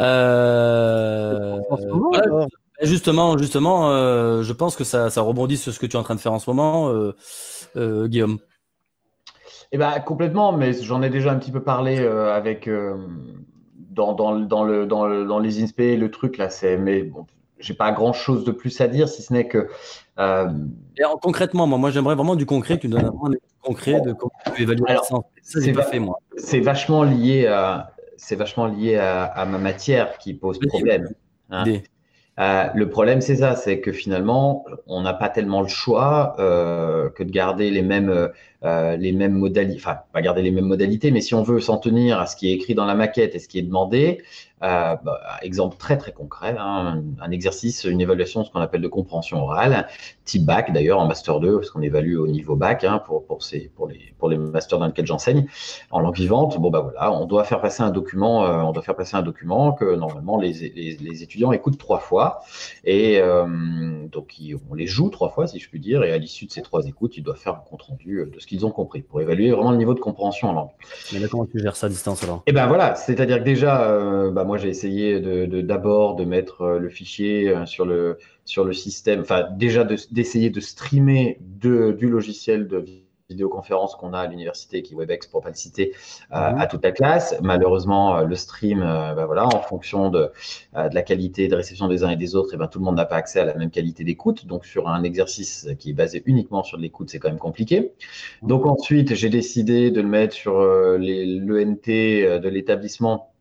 Euh, 0.00 1.58
voilà. 1.70 2.46
Justement, 2.82 3.36
justement, 3.36 3.90
euh, 3.90 4.42
je 4.42 4.52
pense 4.54 4.74
que 4.74 4.84
ça, 4.84 5.10
ça, 5.10 5.20
rebondit 5.20 5.58
sur 5.58 5.72
ce 5.72 5.78
que 5.78 5.84
tu 5.84 5.96
es 5.96 6.00
en 6.00 6.02
train 6.02 6.14
de 6.14 6.20
faire 6.20 6.32
en 6.32 6.38
ce 6.38 6.48
moment, 6.48 6.88
euh, 6.88 7.14
euh, 7.76 8.08
Guillaume. 8.08 8.38
Eh 9.72 9.78
ben, 9.78 10.00
complètement, 10.00 10.52
mais 10.52 10.72
j'en 10.72 11.02
ai 11.02 11.10
déjà 11.10 11.30
un 11.30 11.38
petit 11.38 11.52
peu 11.52 11.62
parlé 11.62 12.00
euh, 12.00 12.32
avec 12.34 12.68
dans, 13.90 14.14
dans, 14.14 14.38
dans, 14.38 14.64
le, 14.64 14.86
dans, 14.86 15.06
le, 15.06 15.26
dans 15.26 15.38
les 15.38 15.62
INSPE, 15.62 15.98
le 15.98 16.10
truc 16.10 16.38
là, 16.38 16.48
c'est 16.50 16.76
mais 16.76 17.02
bon, 17.02 17.26
j'ai 17.58 17.74
pas 17.74 17.92
grand 17.92 18.12
chose 18.12 18.44
de 18.44 18.52
plus 18.52 18.80
à 18.80 18.88
dire 18.88 19.08
si 19.08 19.22
ce 19.22 19.32
n'est 19.32 19.46
que. 19.48 19.68
Et 20.18 21.04
en, 21.04 21.16
concrètement, 21.16 21.66
moi, 21.66 21.78
moi 21.78 21.90
j'aimerais 21.90 22.14
vraiment 22.14 22.36
du 22.36 22.46
concret, 22.46 22.78
tu 22.78 22.88
donnes 22.88 23.06
un 23.06 23.12
concret 23.62 24.00
de 24.00 24.12
comment 24.12 24.32
tu 24.54 24.62
évalues 24.62 24.82
Alors, 24.86 25.04
Ça, 25.04 25.60
c'est 25.60 25.72
pas 25.72 25.82
fait, 25.82 25.98
moi. 25.98 26.18
C'est 26.36 26.60
vachement 26.60 27.02
lié 27.02 27.46
à. 27.46 27.94
C'est 28.16 28.36
vachement 28.36 28.66
lié 28.66 28.96
à, 28.96 29.24
à, 29.24 29.46
ma 29.46 29.56
matière 29.56 30.18
qui 30.18 30.34
pose 30.34 30.58
problème. 30.58 31.08
Hein. 31.48 31.64
Euh, 32.38 32.68
le 32.74 32.88
problème, 32.88 33.20
c'est 33.20 33.36
ça, 33.36 33.54
c'est 33.54 33.80
que 33.80 33.92
finalement, 33.92 34.64
on 34.86 35.02
n'a 35.02 35.12
pas 35.12 35.28
tellement 35.28 35.60
le 35.60 35.68
choix 35.68 36.36
euh, 36.38 37.10
que 37.10 37.22
de 37.22 37.30
garder 37.30 37.70
les 37.70 37.82
mêmes, 37.82 38.30
euh, 38.64 38.96
les 38.96 39.12
modalités, 39.12 39.78
enfin, 39.78 39.98
pas 40.12 40.22
garder 40.22 40.40
les 40.40 40.50
mêmes 40.50 40.64
modalités, 40.64 41.10
mais 41.10 41.20
si 41.20 41.34
on 41.34 41.42
veut 41.42 41.60
s'en 41.60 41.76
tenir 41.76 42.18
à 42.18 42.26
ce 42.26 42.36
qui 42.36 42.50
est 42.50 42.54
écrit 42.54 42.74
dans 42.74 42.86
la 42.86 42.94
maquette 42.94 43.34
et 43.34 43.38
ce 43.38 43.48
qui 43.48 43.58
est 43.58 43.62
demandé, 43.62 44.22
bah, 44.60 45.00
exemple 45.42 45.76
très 45.76 45.98
très 45.98 46.12
concret, 46.12 46.54
hein, 46.58 47.02
un 47.20 47.30
exercice, 47.30 47.84
une 47.84 48.00
évaluation, 48.00 48.44
ce 48.44 48.50
qu'on 48.50 48.60
appelle 48.60 48.82
de 48.82 48.88
compréhension 48.88 49.42
orale, 49.42 49.88
type 50.30 50.44
bac 50.44 50.72
d'ailleurs 50.72 51.00
en 51.00 51.06
master 51.06 51.40
2, 51.40 51.56
parce 51.56 51.70
qu'on 51.70 51.82
évalue 51.82 52.16
au 52.16 52.26
niveau 52.26 52.56
bac 52.56 52.84
hein, 52.84 53.02
pour, 53.04 53.24
pour, 53.26 53.42
ces, 53.42 53.70
pour, 53.74 53.88
les, 53.88 54.14
pour 54.18 54.28
les 54.28 54.38
masters 54.38 54.78
dans 54.78 54.86
lesquels 54.86 55.06
j'enseigne 55.06 55.46
en 55.90 56.00
langue 56.00 56.14
vivante. 56.14 56.58
Bon 56.58 56.70
bah 56.70 56.80
voilà, 56.80 57.12
on 57.12 57.26
doit 57.26 57.44
faire 57.44 57.60
passer 57.60 57.82
un 57.82 57.90
document, 57.90 58.44
euh, 58.44 58.60
on 58.62 58.72
doit 58.72 58.82
faire 58.82 58.96
passer 58.96 59.16
un 59.16 59.22
document 59.22 59.72
que 59.72 59.96
normalement 59.96 60.38
les, 60.38 60.52
les, 60.52 60.96
les 61.00 61.22
étudiants 61.22 61.52
écoutent 61.52 61.78
trois 61.78 61.98
fois 61.98 62.40
et 62.84 63.18
euh, 63.18 64.06
donc 64.08 64.36
on 64.70 64.74
les 64.74 64.86
joue 64.86 65.10
trois 65.10 65.30
fois 65.30 65.46
si 65.46 65.58
je 65.58 65.68
puis 65.68 65.80
dire 65.80 66.04
et 66.04 66.12
à 66.12 66.18
l'issue 66.18 66.46
de 66.46 66.52
ces 66.52 66.62
trois 66.62 66.86
écoutes, 66.86 67.16
ils 67.16 67.22
doivent 67.22 67.38
faire 67.38 67.54
un 67.54 67.64
compte 67.68 67.82
rendu 67.82 68.28
de 68.32 68.38
ce 68.38 68.46
qu'ils 68.46 68.64
ont 68.64 68.70
compris 68.70 69.02
pour 69.02 69.20
évaluer 69.20 69.50
vraiment 69.50 69.72
le 69.72 69.78
niveau 69.78 69.94
de 69.94 70.00
compréhension 70.00 70.50
en 70.50 70.52
langue. 70.52 70.70
Mais 71.12 71.18
là, 71.18 71.26
comment 71.28 71.46
tu 71.46 71.58
gères 71.58 71.76
ça 71.76 71.86
à 71.86 71.90
distance 71.90 72.22
alors? 72.22 72.42
Et 72.46 72.50
eh 72.50 72.52
ben 72.52 72.66
voilà, 72.66 72.94
c'est-à-dire 72.94 73.38
que 73.38 73.44
déjà, 73.44 73.84
euh, 73.84 74.30
bah, 74.30 74.44
moi 74.44 74.58
j'ai 74.58 74.68
essayé 74.68 75.20
de 75.20 75.60
d'abord 75.60 76.16
de, 76.16 76.24
mettre 76.24 76.62
euh, 76.62 76.78
le 76.78 76.88
fichier 76.88 77.48
euh, 77.48 77.66
sur 77.66 77.84
le 77.84 78.18
sur 78.50 78.64
le 78.64 78.72
système, 78.72 79.20
enfin 79.20 79.46
déjà 79.52 79.84
d'essayer 80.10 80.50
de, 80.50 80.56
de, 80.56 80.60
streamer 80.60 81.38
de, 81.40 81.92
du 81.92 82.08
logiciel 82.08 82.66
de 82.66 82.84
vidéoconférence 83.28 83.94
qu'on 83.94 84.12
a 84.12 84.18
à 84.18 84.26
l'université, 84.26 84.82
qui 84.82 84.94
est 84.94 84.96
WebEx 84.96 85.28
pour 85.28 85.40
pas 85.40 85.50
le 85.50 85.54
citer, 85.54 85.92
euh, 86.32 86.50
mhm. 86.50 86.58
à 86.58 86.66
toute 86.66 86.82
la 86.82 86.90
classe. 86.90 87.36
Malheureusement, 87.42 88.16
euh, 88.16 88.24
le 88.24 88.34
stream, 88.34 88.82
euh, 88.82 89.14
ben 89.14 89.24
voilà, 89.26 89.46
en 89.46 89.62
fonction 89.62 90.10
de, 90.10 90.32
de, 90.74 90.94
la 90.94 91.02
qualité 91.02 91.46
de 91.46 91.54
réception 91.54 91.86
des 91.86 92.02
uns 92.02 92.10
et 92.10 92.16
des 92.16 92.34
autres, 92.34 92.52
et 92.54 92.56
ben, 92.56 92.66
tout 92.66 92.80
le 92.80 92.84
monde 92.86 92.96
n'a 92.96 93.04
pas 93.04 93.14
accès 93.14 93.38
à 93.38 93.44
la 93.44 93.54
même 93.54 93.70
qualité 93.70 94.02
d'écoute. 94.02 94.46
Donc, 94.46 94.66
sur 94.66 94.88
un 94.88 95.04
exercice 95.04 95.68
qui 95.78 95.90
est 95.90 95.94
basé 95.94 96.24
uniquement 96.26 96.64
sur 96.64 96.76
l'écoute, 96.76 97.08
c'est 97.08 97.20
quand 97.20 97.28
même 97.28 97.38
compliqué. 97.38 97.92
Mhm. 98.42 98.48
Donc, 98.48 98.66
ensuite, 98.66 99.14
j'ai 99.14 99.30
décidé 99.30 99.92
de 99.92 100.00
le 100.00 100.08
mettre 100.08 100.34
sur 100.34 100.58
l'ENT 100.58 101.86
de 101.86 102.48
l'établissement. 102.48 103.32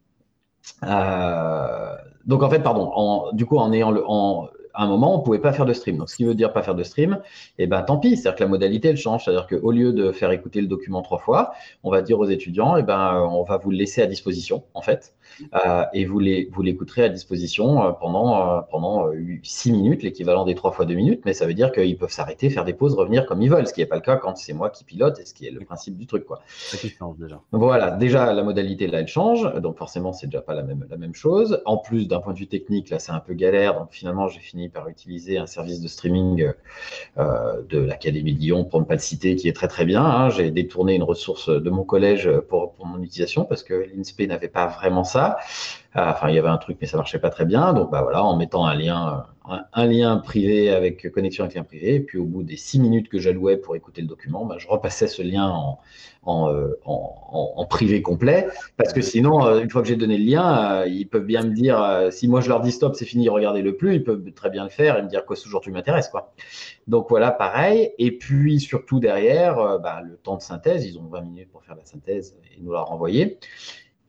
donc, 0.83 2.43
en 2.43 2.49
fait, 2.51 2.59
pardon, 2.59 2.91
en, 2.93 3.31
du 3.33 3.47
coup, 3.47 3.57
en 3.57 3.73
ayant 3.73 3.89
le, 3.89 4.03
en, 4.07 4.49
à 4.73 4.83
un 4.83 4.87
moment, 4.87 5.15
on 5.15 5.21
pouvait 5.21 5.39
pas 5.39 5.53
faire 5.53 5.65
de 5.65 5.73
stream. 5.73 5.97
Donc, 5.97 6.09
ce 6.09 6.15
qui 6.15 6.23
veut 6.23 6.35
dire 6.35 6.53
pas 6.53 6.63
faire 6.63 6.75
de 6.75 6.83
stream, 6.83 7.19
et 7.57 7.63
eh 7.63 7.67
ben, 7.67 7.81
tant 7.81 7.97
pis. 7.97 8.17
C'est-à-dire 8.17 8.35
que 8.35 8.43
la 8.43 8.49
modalité, 8.49 8.89
elle 8.89 8.97
change. 8.97 9.25
C'est-à-dire 9.25 9.47
qu'au 9.47 9.71
lieu 9.71 9.93
de 9.93 10.11
faire 10.11 10.31
écouter 10.31 10.61
le 10.61 10.67
document 10.67 11.01
trois 11.01 11.19
fois, 11.19 11.53
on 11.83 11.91
va 11.91 12.01
dire 12.01 12.19
aux 12.19 12.27
étudiants, 12.27 12.77
eh 12.77 12.83
ben, 12.83 13.27
on 13.31 13.43
va 13.43 13.57
vous 13.57 13.71
le 13.71 13.77
laisser 13.77 14.01
à 14.01 14.07
disposition, 14.07 14.63
en 14.73 14.81
fait. 14.81 15.13
Euh, 15.53 15.85
et 15.93 16.05
vous 16.05 16.19
l'écouterez 16.19 17.03
à 17.03 17.09
disposition 17.09 17.83
euh, 17.83 17.91
pendant, 17.91 18.57
euh, 18.57 18.61
pendant 18.69 19.09
6 19.43 19.71
minutes, 19.71 20.03
l'équivalent 20.03 20.45
des 20.45 20.55
3 20.55 20.71
fois 20.71 20.85
2 20.85 20.93
minutes, 20.93 21.21
mais 21.25 21.33
ça 21.33 21.45
veut 21.45 21.53
dire 21.53 21.71
qu'ils 21.71 21.97
peuvent 21.97 22.11
s'arrêter, 22.11 22.49
faire 22.49 22.65
des 22.65 22.73
pauses, 22.73 22.93
revenir 22.93 23.25
comme 23.25 23.41
ils 23.41 23.49
veulent, 23.49 23.67
ce 23.67 23.73
qui 23.73 23.81
n'est 23.81 23.85
pas 23.85 23.95
le 23.95 24.01
cas 24.01 24.17
quand 24.17 24.35
c'est 24.37 24.53
moi 24.53 24.69
qui 24.69 24.83
pilote 24.83 25.19
et 25.19 25.25
ce 25.25 25.33
qui 25.33 25.47
est 25.47 25.51
le 25.51 25.61
principe 25.61 25.97
du 25.97 26.07
truc. 26.07 26.25
Quoi. 26.25 26.41
change 26.49 27.17
déjà. 27.17 27.41
Voilà, 27.51 27.91
déjà 27.91 28.33
la 28.33 28.43
modalité 28.43 28.87
là 28.87 28.99
elle 28.99 29.07
change, 29.07 29.53
donc 29.61 29.77
forcément 29.77 30.13
c'est 30.13 30.27
déjà 30.27 30.41
pas 30.41 30.53
la 30.53 30.63
même, 30.63 30.85
la 30.89 30.97
même 30.97 31.15
chose. 31.15 31.61
En 31.65 31.77
plus, 31.77 32.07
d'un 32.07 32.19
point 32.19 32.33
de 32.33 32.39
vue 32.39 32.47
technique, 32.47 32.89
là 32.89 32.99
c'est 32.99 33.11
un 33.11 33.19
peu 33.19 33.33
galère, 33.33 33.79
donc 33.79 33.89
finalement 33.91 34.27
j'ai 34.27 34.39
fini 34.39 34.69
par 34.69 34.87
utiliser 34.89 35.37
un 35.37 35.45
service 35.45 35.81
de 35.81 35.87
streaming 35.87 36.51
euh, 37.17 37.61
de 37.69 37.79
l'Académie 37.79 38.33
de 38.33 38.39
Lyon, 38.39 38.63
pour 38.65 38.79
ne 38.79 38.85
pas 38.85 38.95
le 38.95 38.99
citer, 38.99 39.35
qui 39.35 39.47
est 39.47 39.53
très 39.53 39.67
très 39.67 39.85
bien. 39.85 40.03
Hein. 40.03 40.29
J'ai 40.29 40.51
détourné 40.51 40.95
une 40.95 41.03
ressource 41.03 41.49
de 41.49 41.69
mon 41.69 41.83
collège 41.83 42.29
pour, 42.49 42.73
pour 42.73 42.85
mon 42.85 43.01
utilisation 43.01 43.45
parce 43.45 43.63
que 43.63 43.73
l'INSPE 43.73 44.21
n'avait 44.27 44.47
pas 44.47 44.67
vraiment 44.67 45.03
ça. 45.03 45.18
Euh, 45.95 46.11
enfin, 46.11 46.29
il 46.29 46.35
y 46.35 46.39
avait 46.39 46.49
un 46.49 46.57
truc, 46.57 46.77
mais 46.79 46.85
ça 46.85 46.97
marchait 46.97 47.17
pas 47.17 47.31
très 47.31 47.45
bien. 47.45 47.73
Donc, 47.73 47.89
bah 47.89 48.03
voilà, 48.03 48.23
en 48.23 48.37
mettant 48.37 48.63
un 48.65 48.75
lien, 48.75 49.25
un, 49.73 49.85
lien 49.87 50.17
privé 50.17 50.69
avec 50.69 51.11
connexion 51.11 51.43
avec 51.43 51.55
lien 51.55 51.63
privé, 51.63 51.95
et 51.95 51.99
puis 51.99 52.19
au 52.19 52.25
bout 52.25 52.43
des 52.43 52.57
six 52.57 52.79
minutes 52.79 53.09
que 53.09 53.17
j'allouais 53.17 53.57
pour 53.57 53.75
écouter 53.75 54.01
le 54.01 54.07
document, 54.07 54.45
bah, 54.45 54.57
je 54.59 54.67
repassais 54.67 55.07
ce 55.07 55.23
lien 55.23 55.47
en, 55.47 55.79
en, 56.21 56.53
euh, 56.53 56.79
en, 56.85 57.65
privé 57.65 58.03
complet, 58.03 58.47
parce 58.77 58.93
que 58.93 59.01
sinon, 59.01 59.43
euh, 59.43 59.61
une 59.61 59.69
fois 59.71 59.81
que 59.81 59.87
j'ai 59.87 59.95
donné 59.95 60.19
le 60.19 60.25
lien, 60.25 60.85
ils 60.85 61.07
peuvent 61.07 61.25
bien 61.25 61.41
me 61.41 61.53
dire, 61.55 62.07
si 62.11 62.27
moi 62.27 62.41
je 62.41 62.49
leur 62.49 62.61
dis 62.61 62.71
stop, 62.71 62.95
c'est 62.95 63.05
fini, 63.05 63.27
regardez-le 63.27 63.75
plus, 63.75 63.95
ils 63.95 64.03
peuvent 64.03 64.23
très 64.33 64.51
bien 64.51 64.63
le 64.65 64.69
faire 64.69 64.95
et 64.95 65.01
me 65.01 65.07
dire 65.07 65.25
que 65.25 65.33
ce 65.33 65.49
jour 65.49 65.59
tu 65.59 65.71
m'intéresses, 65.71 66.09
quoi. 66.09 66.33
Donc 66.85 67.07
voilà, 67.09 67.31
pareil. 67.31 67.91
Et 67.97 68.11
puis 68.11 68.59
surtout 68.59 68.99
derrière, 68.99 69.79
bah, 69.79 70.01
le 70.03 70.17
temps 70.17 70.37
de 70.37 70.41
synthèse, 70.41 70.85
ils 70.85 70.99
ont 70.99 71.07
20 71.07 71.21
minutes 71.21 71.51
pour 71.51 71.63
faire 71.63 71.75
la 71.75 71.85
synthèse 71.85 72.37
et 72.55 72.61
nous 72.61 72.73
la 72.73 72.81
renvoyer. 72.81 73.39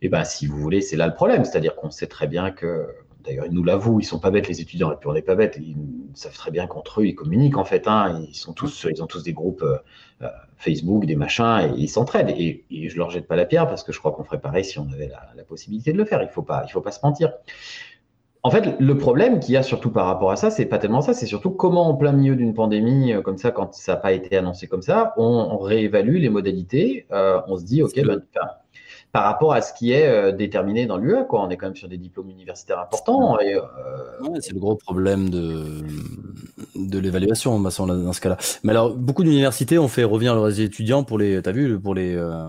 Et 0.03 0.07
eh 0.07 0.09
ben, 0.09 0.24
si 0.24 0.46
vous 0.46 0.57
voulez, 0.57 0.80
c'est 0.80 0.96
là 0.96 1.07
le 1.07 1.12
problème. 1.12 1.44
C'est-à-dire 1.44 1.76
qu'on 1.76 1.90
sait 1.90 2.07
très 2.07 2.26
bien 2.26 2.51
que, 2.51 2.86
d'ailleurs, 3.22 3.44
ils 3.44 3.53
nous 3.53 3.62
l'avouent, 3.62 4.01
ils 4.01 4.05
sont 4.05 4.18
pas 4.18 4.30
bêtes, 4.30 4.48
les 4.48 4.62
étudiants, 4.62 4.90
et 4.90 4.96
puis 4.96 5.11
on 5.11 5.12
n'est 5.12 5.20
pas 5.20 5.34
bêtes. 5.34 5.59
Ils 5.61 5.76
savent 6.14 6.34
très 6.34 6.51
bien 6.51 6.66
qu'entre 6.66 7.03
eux, 7.03 7.07
ils 7.07 7.14
communiquent, 7.14 7.59
en 7.59 7.66
fait. 7.66 7.86
Hein, 7.86 8.24
ils, 8.26 8.34
sont 8.34 8.55
tous, 8.55 8.86
ils 8.90 9.03
ont 9.03 9.07
tous 9.07 9.22
des 9.22 9.34
groupes 9.34 9.62
euh, 9.62 9.76
euh, 10.22 10.28
Facebook, 10.57 11.05
des 11.05 11.16
machins, 11.16 11.70
et 11.76 11.78
ils 11.78 11.88
s'entraident. 11.88 12.30
Et, 12.30 12.64
et, 12.70 12.88
je 12.88 12.96
leur 12.96 13.11
jette 13.11 13.26
pas 13.26 13.36
la 13.36 13.44
pierre 13.44 13.66
parce 13.66 13.84
que 13.84 13.92
je 13.92 13.98
crois 13.98 14.12
qu'on 14.12 14.24
ferait 14.24 14.40
pareil 14.40 14.64
si 14.64 14.78
on 14.78 14.88
avait 14.90 15.09
la, 15.09 15.20
la, 15.36 15.44
possibilité 15.44 15.92
de 15.92 15.98
le 15.98 16.07
faire. 16.07 16.22
Il 16.22 16.30
faut 16.30 16.42
pas, 16.42 16.64
il 16.66 16.70
faut 16.70 16.80
pas 16.80 16.92
se 16.92 17.01
mentir. 17.05 17.34
En 18.42 18.51
fait, 18.51 18.80
le 18.80 18.96
problème 18.96 19.38
qu'il 19.38 19.53
y 19.53 19.59
a 19.59 19.62
surtout 19.62 19.90
par 19.90 20.07
rapport 20.07 20.30
à 20.30 20.36
ça, 20.36 20.51
c'est 20.51 20.64
pas 20.64 20.78
tellement 20.78 21.03
ça, 21.03 21.12
c'est 21.12 21.26
surtout 21.26 21.51
comment 21.51 21.88
en 21.88 21.94
plein 21.94 22.12
milieu 22.12 22.36
d'une 22.36 22.55
pandémie 22.55 23.12
euh, 23.12 23.20
comme 23.20 23.36
ça, 23.36 23.51
quand 23.51 23.74
ça 23.74 23.92
n'a 23.92 23.98
pas 23.98 24.12
été 24.12 24.34
annoncé 24.38 24.66
comme 24.66 24.80
ça, 24.80 25.12
on, 25.18 25.24
on 25.24 25.59
réévalue 25.59 26.16
les 26.16 26.30
modalités. 26.30 27.07
Euh, 27.12 27.42
on 27.48 27.59
se 27.59 27.64
dit, 27.64 27.82
ok, 27.82 28.01
ben, 28.03 28.22
par 29.13 29.25
rapport 29.25 29.53
à 29.53 29.61
ce 29.61 29.73
qui 29.73 29.93
est 29.93 30.07
euh, 30.07 30.33
déterminé 30.33 30.87
dans 30.87 30.97
l'UE. 30.97 31.27
Quoi. 31.29 31.43
On 31.43 31.51
est 31.51 31.57
quand 31.57 31.67
même 31.67 31.77
sur 31.77 31.89
des 31.89 31.99
diplômes 31.99 32.31
universitaires 32.31 32.79
importants. 32.79 33.39
Et, 33.41 33.55
euh... 33.55 33.61
ouais, 34.29 34.39
c'est 34.41 34.53
le 34.53 34.61
gros 34.61 34.77
problème 34.77 35.31
de, 35.31 35.83
de 36.77 36.99
l'évaluation 36.99 37.59
dans 37.61 37.71
ce 37.71 38.21
cas-là. 38.21 38.37
Mais 38.63 38.71
alors, 38.71 38.95
beaucoup 38.95 39.25
d'universités 39.25 39.79
ont 39.79 39.89
fait 39.89 40.05
revenir 40.05 40.35
leurs 40.35 40.61
étudiants 40.61 41.03
pour 41.03 41.19
les. 41.19 41.43
T'as 41.43 41.53
vu 41.53 41.79
pour 41.81 41.95
les. 41.95 42.15
Euh, 42.15 42.45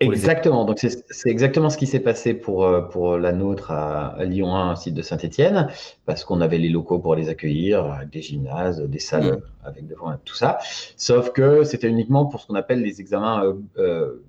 pour 0.00 0.12
exactement. 0.12 0.62
Les... 0.62 0.66
Donc 0.66 0.78
c'est 0.78 1.30
exactement 1.30 1.68
ce 1.68 1.76
qui 1.76 1.86
s'est 1.86 2.00
passé 2.00 2.32
pour 2.32 2.68
pour 2.90 3.18
la 3.18 3.32
nôtre 3.32 3.70
à, 3.70 4.08
à 4.08 4.24
Lyon 4.24 4.54
1, 4.54 4.76
site 4.76 4.94
de 4.94 5.02
Saint-Étienne, 5.02 5.68
parce 6.06 6.24
qu'on 6.24 6.40
avait 6.40 6.58
les 6.58 6.68
locaux 6.68 6.98
pour 6.98 7.14
les 7.14 7.28
accueillir, 7.28 8.00
des 8.10 8.22
gymnases, 8.22 8.80
des 8.82 8.98
salles 8.98 9.32
mmh. 9.32 9.66
avec 9.66 9.86
devant 9.86 10.14
tout 10.24 10.34
ça. 10.34 10.58
Sauf 10.96 11.32
que 11.32 11.64
c'était 11.64 11.88
uniquement 11.88 12.26
pour 12.26 12.40
ce 12.40 12.46
qu'on 12.46 12.54
appelle 12.56 12.82
les 12.82 13.00
examens 13.00 13.54
euh, 13.78 14.22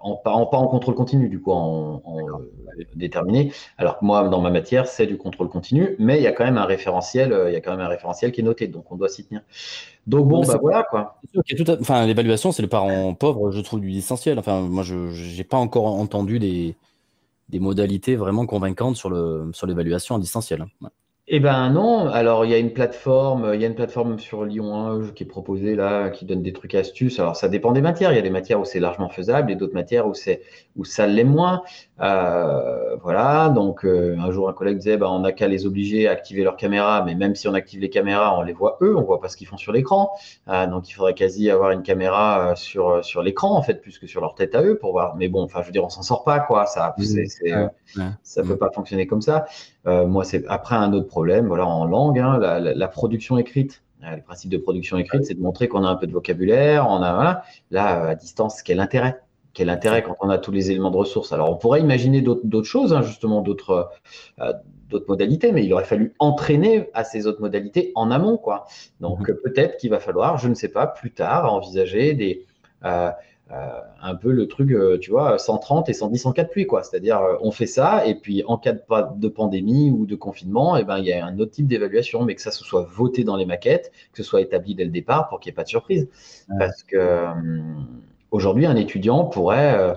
en, 0.00 0.16
pas, 0.16 0.32
en, 0.32 0.46
pas 0.46 0.56
en 0.56 0.66
contrôle 0.66 0.94
continu, 0.94 1.28
du 1.28 1.40
coup, 1.40 1.52
en, 1.52 2.02
en 2.04 2.18
euh, 2.18 2.84
déterminé. 2.94 3.52
Alors 3.78 3.98
que 3.98 4.04
moi, 4.04 4.28
dans 4.28 4.40
ma 4.40 4.50
matière, 4.50 4.86
c'est 4.86 5.06
du 5.06 5.16
contrôle 5.16 5.48
continu, 5.48 5.96
mais 5.98 6.18
il 6.18 6.22
y 6.22 6.26
a 6.26 6.32
quand 6.32 6.44
même 6.44 6.58
un 6.58 6.64
référentiel, 6.64 7.32
euh, 7.32 7.50
il 7.50 7.52
y 7.52 7.56
a 7.56 7.60
quand 7.60 7.72
même 7.72 7.80
un 7.80 7.88
référentiel 7.88 8.32
qui 8.32 8.40
est 8.40 8.44
noté, 8.44 8.66
donc 8.66 8.90
on 8.90 8.96
doit 8.96 9.08
s'y 9.08 9.24
tenir. 9.24 9.42
Donc 10.06 10.26
bon, 10.28 10.42
bah 10.44 10.58
voilà 10.60 10.82
quoi. 10.82 11.20
À... 11.36 11.76
Enfin, 11.80 12.06
l'évaluation, 12.06 12.52
c'est 12.52 12.62
le 12.62 12.68
parent 12.68 13.14
pauvre, 13.14 13.50
je 13.50 13.60
trouve, 13.60 13.80
du 13.80 13.92
essentiel. 13.92 14.38
Enfin, 14.38 14.60
moi, 14.62 14.82
je 14.82 15.36
n'ai 15.36 15.44
pas 15.44 15.58
encore 15.58 15.86
entendu 15.86 16.38
des, 16.38 16.74
des 17.50 17.60
modalités 17.60 18.16
vraiment 18.16 18.46
convaincantes 18.46 18.96
sur 18.96 19.10
sur 19.52 19.66
l'évaluation 19.66 20.14
en 20.14 20.18
distanciel. 20.18 20.66
Ouais. 20.80 20.88
Eh 21.32 21.38
ben 21.38 21.70
non, 21.70 22.08
alors 22.08 22.44
il 22.44 22.50
y 22.50 22.54
a 22.54 22.58
une 22.58 22.72
plateforme, 22.72 23.52
il 23.54 23.60
y 23.60 23.64
a 23.64 23.68
une 23.68 23.76
plateforme 23.76 24.18
sur 24.18 24.44
Lyon 24.44 24.74
1 24.74 25.12
qui 25.12 25.22
est 25.22 25.26
proposée 25.26 25.76
là, 25.76 26.10
qui 26.10 26.24
donne 26.24 26.42
des 26.42 26.52
trucs 26.52 26.74
astuces. 26.74 27.20
Alors 27.20 27.36
ça 27.36 27.48
dépend 27.48 27.70
des 27.70 27.80
matières. 27.80 28.10
Il 28.10 28.16
y 28.16 28.18
a 28.18 28.22
des 28.22 28.30
matières 28.30 28.58
où 28.58 28.64
c'est 28.64 28.80
largement 28.80 29.08
faisable 29.08 29.52
et 29.52 29.54
d'autres 29.54 29.74
matières 29.74 30.08
où 30.08 30.14
c'est 30.14 30.42
où 30.74 30.84
ça 30.84 31.06
l'est 31.06 31.22
moins. 31.22 31.62
Euh, 32.00 32.96
voilà. 32.96 33.48
Donc 33.48 33.84
euh, 33.84 34.16
un 34.18 34.32
jour 34.32 34.48
un 34.48 34.52
collègue 34.52 34.78
disait, 34.78 34.96
bah, 34.96 35.08
on 35.08 35.20
n'a 35.20 35.30
qu'à 35.30 35.46
les 35.46 35.66
obliger 35.66 36.08
à 36.08 36.10
activer 36.10 36.42
leur 36.42 36.56
caméra, 36.56 37.04
mais 37.06 37.14
même 37.14 37.36
si 37.36 37.46
on 37.46 37.54
active 37.54 37.80
les 37.80 37.90
caméras, 37.90 38.36
on 38.36 38.42
les 38.42 38.52
voit 38.52 38.78
eux, 38.82 38.96
on 38.96 39.02
voit 39.02 39.20
pas 39.20 39.28
ce 39.28 39.36
qu'ils 39.36 39.46
font 39.46 39.56
sur 39.56 39.70
l'écran. 39.70 40.10
Euh, 40.48 40.66
donc 40.66 40.90
il 40.90 40.94
faudrait 40.94 41.14
quasi 41.14 41.48
avoir 41.48 41.70
une 41.70 41.84
caméra 41.84 42.54
sur 42.56 43.04
sur 43.04 43.22
l'écran 43.22 43.56
en 43.56 43.62
fait, 43.62 43.80
plus 43.80 44.00
que 44.00 44.08
sur 44.08 44.20
leur 44.20 44.34
tête 44.34 44.56
à 44.56 44.64
eux 44.64 44.78
pour 44.78 44.90
voir. 44.90 45.14
Mais 45.14 45.28
bon, 45.28 45.44
enfin 45.44 45.60
je 45.62 45.66
veux 45.66 45.72
dire, 45.72 45.84
on 45.84 45.90
s'en 45.90 46.02
sort 46.02 46.24
pas 46.24 46.40
quoi. 46.40 46.66
Ça, 46.66 46.92
c'est, 46.98 47.52
ça 48.24 48.42
peut 48.42 48.56
pas 48.56 48.72
fonctionner 48.72 49.06
comme 49.06 49.22
ça. 49.22 49.44
Euh, 49.86 50.06
moi, 50.06 50.24
c'est 50.24 50.46
après 50.48 50.76
un 50.76 50.92
autre 50.92 51.08
problème, 51.20 51.48
voilà, 51.48 51.66
en 51.66 51.84
langue, 51.84 52.18
hein, 52.18 52.38
la, 52.38 52.88
production 52.88 53.36
écrite. 53.36 53.82
Euh, 54.02 54.16
le 54.16 54.22
principe 54.22 54.50
de 54.50 54.56
production 54.56 54.96
écrite, 54.96 55.26
c'est 55.26 55.34
de 55.34 55.42
montrer 55.42 55.68
qu'on 55.68 55.84
a 55.84 55.88
un 55.88 55.96
peu 55.96 56.06
de 56.06 56.12
vocabulaire. 56.12 56.86
On 56.88 57.02
a, 57.02 57.42
Là, 57.70 58.08
à 58.08 58.14
distance, 58.14 58.62
quel 58.62 58.80
intérêt? 58.80 59.20
Quel 59.52 59.68
intérêt 59.68 60.02
quand 60.02 60.16
on 60.20 60.30
a 60.30 60.38
tous 60.38 60.50
les 60.50 60.70
éléments 60.70 60.90
de 60.90 60.96
ressources? 60.96 61.30
Alors, 61.34 61.50
on 61.50 61.56
pourrait 61.56 61.82
imaginer 61.82 62.22
d'autres 62.22 62.62
choses, 62.62 62.94
hein, 62.94 63.02
justement, 63.02 63.42
d'autres 63.42 63.90
euh, 64.40 64.52
d'autres 64.88 65.08
modalités, 65.08 65.52
mais 65.52 65.62
il 65.62 65.72
aurait 65.74 65.84
fallu 65.84 66.14
entraîner 66.18 66.88
à 66.94 67.04
ces 67.04 67.26
autres 67.26 67.42
modalités 67.42 67.92
en 67.94 68.10
amont, 68.10 68.38
quoi. 68.38 68.64
Donc, 69.00 69.28
mhm. 69.28 69.36
peut-être 69.44 69.76
qu'il 69.76 69.90
va 69.90 70.00
falloir, 70.00 70.38
je 70.38 70.48
ne 70.48 70.54
sais 70.54 70.70
pas, 70.70 70.86
plus 70.86 71.12
tard, 71.12 71.52
envisager 71.52 72.14
des 72.14 72.46
euh, 72.86 73.10
un 74.02 74.14
peu 74.14 74.30
le 74.30 74.46
truc, 74.46 74.70
euh, 74.70 74.98
tu 74.98 75.10
vois, 75.10 75.38
130 75.38 75.88
et 75.88 75.92
110 75.92 76.26
en 76.26 76.32
cas 76.32 76.44
de 76.44 76.48
pluie, 76.48 76.66
quoi. 76.66 76.82
C'est-à-dire, 76.82 77.20
euh, 77.20 77.36
on 77.40 77.50
fait 77.50 77.66
ça, 77.66 78.06
et 78.06 78.14
puis 78.14 78.44
en 78.46 78.58
cas 78.58 78.72
de, 78.72 78.80
de 79.16 79.28
pandémie 79.28 79.90
ou 79.90 80.06
de 80.06 80.14
confinement, 80.14 80.76
et 80.76 80.82
eh 80.82 80.84
ben, 80.84 80.98
il 80.98 81.06
y 81.06 81.12
a 81.12 81.24
un 81.24 81.38
autre 81.38 81.52
type 81.52 81.66
d'évaluation, 81.66 82.24
mais 82.24 82.34
que 82.34 82.42
ça 82.42 82.50
se 82.50 82.64
soit 82.64 82.86
voté 82.90 83.24
dans 83.24 83.36
les 83.36 83.46
maquettes, 83.46 83.92
que 84.12 84.22
ce 84.22 84.28
soit 84.28 84.40
établi 84.40 84.74
dès 84.74 84.84
le 84.84 84.90
départ 84.90 85.28
pour 85.28 85.40
qu'il 85.40 85.50
n'y 85.50 85.54
ait 85.54 85.56
pas 85.56 85.64
de 85.64 85.68
surprise. 85.68 86.08
Parce 86.58 86.82
que 86.82 87.26
aujourd'hui, 88.30 88.66
un 88.66 88.76
étudiant 88.76 89.24
pourrait 89.24 89.96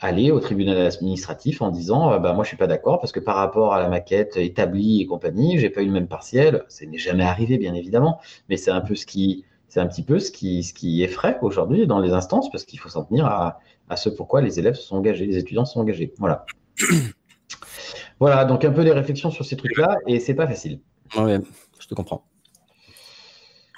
aller 0.00 0.30
au 0.30 0.40
tribunal 0.40 0.78
administratif 0.78 1.60
en 1.62 1.70
disant 1.70 2.18
bah, 2.20 2.32
moi 2.32 2.42
je 2.42 2.48
suis 2.48 2.56
pas 2.56 2.66
d'accord 2.66 3.00
parce 3.00 3.12
que 3.12 3.20
par 3.20 3.36
rapport 3.36 3.74
à 3.74 3.80
la 3.80 3.88
maquette 3.88 4.38
établie 4.38 5.02
et 5.02 5.06
compagnie 5.06 5.58
j'ai 5.58 5.68
pas 5.68 5.82
eu 5.82 5.86
le 5.86 5.92
même 5.92 6.08
partiel 6.08 6.64
Ce 6.68 6.86
n'est 6.86 6.96
jamais 6.96 7.24
arrivé 7.24 7.58
bien 7.58 7.74
évidemment 7.74 8.18
mais 8.48 8.56
c'est 8.56 8.70
un 8.70 8.80
peu 8.80 8.94
ce 8.94 9.04
qui 9.04 9.44
c'est 9.70 9.80
un 9.80 9.86
petit 9.86 10.02
peu 10.02 10.18
ce 10.18 10.30
qui, 10.32 10.64
ce 10.64 10.74
qui 10.74 11.02
effraie 11.02 11.38
aujourd'hui 11.42 11.86
dans 11.86 12.00
les 12.00 12.12
instances, 12.12 12.50
parce 12.50 12.64
qu'il 12.64 12.80
faut 12.80 12.88
s'en 12.88 13.04
tenir 13.04 13.26
à, 13.26 13.60
ce 13.96 14.08
pourquoi 14.08 14.40
les 14.40 14.58
élèves 14.58 14.74
se 14.74 14.82
sont 14.82 14.96
engagés, 14.96 15.26
les 15.26 15.38
étudiants 15.38 15.64
se 15.64 15.74
sont 15.74 15.80
engagés. 15.80 16.12
Voilà. 16.18 16.44
voilà, 18.20 18.44
donc 18.44 18.64
un 18.64 18.72
peu 18.72 18.84
des 18.84 18.92
réflexions 18.92 19.30
sur 19.30 19.44
ces 19.44 19.56
trucs-là, 19.56 19.96
et 20.06 20.18
c'est 20.18 20.34
pas 20.34 20.48
facile. 20.48 20.80
Oui, 21.16 21.32
je 21.78 21.86
te 21.86 21.94
comprends. 21.94 22.26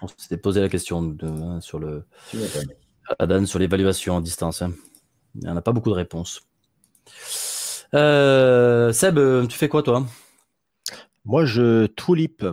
On 0.01 0.09
s'était 0.09 0.39
posé 0.39 0.61
la 0.61 0.69
question 0.69 1.03
de, 1.03 1.27
hein, 1.27 1.61
sur 1.61 1.79
le 1.79 2.07
Adan 3.19 3.45
sur 3.47 3.59
l'évaluation 3.59 4.17
à 4.17 4.21
distance. 4.21 4.63
Hein. 4.63 4.73
Il 5.35 5.43
n'y 5.43 5.51
en 5.51 5.57
a 5.57 5.63
pas 5.63 5.73
beaucoup 5.73 5.91
de 5.91 5.95
réponses. 5.95 6.41
Euh, 7.95 8.93
Seb, 8.93 9.19
tu 9.49 9.59
fais 9.59 9.69
quoi 9.69 9.83
toi? 9.83 10.07
Moi, 11.27 11.45
je 11.45 11.87
tulipe. 11.87 12.45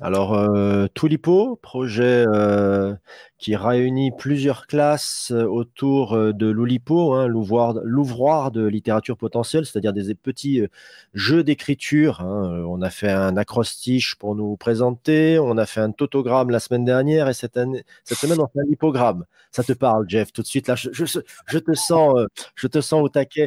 Alors, 0.00 0.34
euh, 0.34 0.86
Tulipo, 0.94 1.56
projet 1.56 2.24
euh, 2.28 2.94
qui 3.38 3.54
réunit 3.54 4.10
plusieurs 4.10 4.66
classes 4.66 5.30
euh, 5.32 5.44
autour 5.44 6.14
euh, 6.14 6.32
de 6.32 6.46
l'Oulipo, 6.46 7.14
hein, 7.14 7.26
l'ouvroir 7.28 8.50
de 8.50 8.66
littérature 8.66 9.16
potentielle, 9.16 9.64
c'est-à-dire 9.64 9.92
des 9.92 10.14
petits 10.14 10.62
jeux 11.14 11.44
d'écriture. 11.44 12.20
Hein. 12.20 12.64
On 12.66 12.82
a 12.82 12.90
fait 12.90 13.10
un 13.10 13.36
acrostiche 13.36 14.16
pour 14.16 14.34
nous 14.34 14.56
présenter, 14.56 15.38
on 15.38 15.56
a 15.56 15.66
fait 15.66 15.80
un 15.80 15.92
tautogramme 15.92 16.50
la 16.50 16.60
semaine 16.60 16.84
dernière 16.84 17.28
et 17.28 17.34
cette, 17.34 17.54
semaine 17.54 18.40
on 18.40 18.48
fait 18.48 18.60
un 18.60 18.68
lipogramme. 18.68 19.24
Ça 19.52 19.62
te 19.62 19.72
parle, 19.72 20.04
Jeff, 20.08 20.32
tout 20.32 20.42
de 20.42 20.46
suite 20.46 20.68
là, 20.68 20.74
je, 20.74 21.58
te 21.58 21.74
sens, 21.74 22.14
je 22.54 22.66
te 22.66 22.80
sens 22.80 23.02
au 23.02 23.08
taquet. 23.08 23.46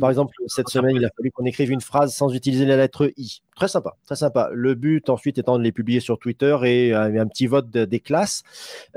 par 0.00 0.10
exemple, 0.10 0.34
cette 0.46 0.68
semaine, 0.68 0.96
il 0.96 1.04
a 1.04 1.10
fallu 1.16 1.30
qu'on 1.30 1.44
écrive 1.44 1.70
une 1.70 1.80
phrase 1.80 2.14
sans 2.14 2.34
utiliser 2.34 2.64
la 2.64 2.76
lettre 2.76 3.12
I. 3.16 3.42
Très 3.56 3.68
sympa, 3.68 3.96
très 4.04 4.16
sympa. 4.16 4.50
Le 4.52 4.74
but 4.74 5.08
ensuite 5.08 5.38
étant 5.38 5.56
de 5.56 5.62
les 5.62 5.72
publier 5.72 6.00
sur 6.00 6.18
Twitter 6.18 6.54
et 6.64 6.94
euh, 6.94 7.22
un, 7.22 7.26
petit 7.26 7.46
vote 7.46 7.70
des 7.70 8.00
classes. 8.00 8.42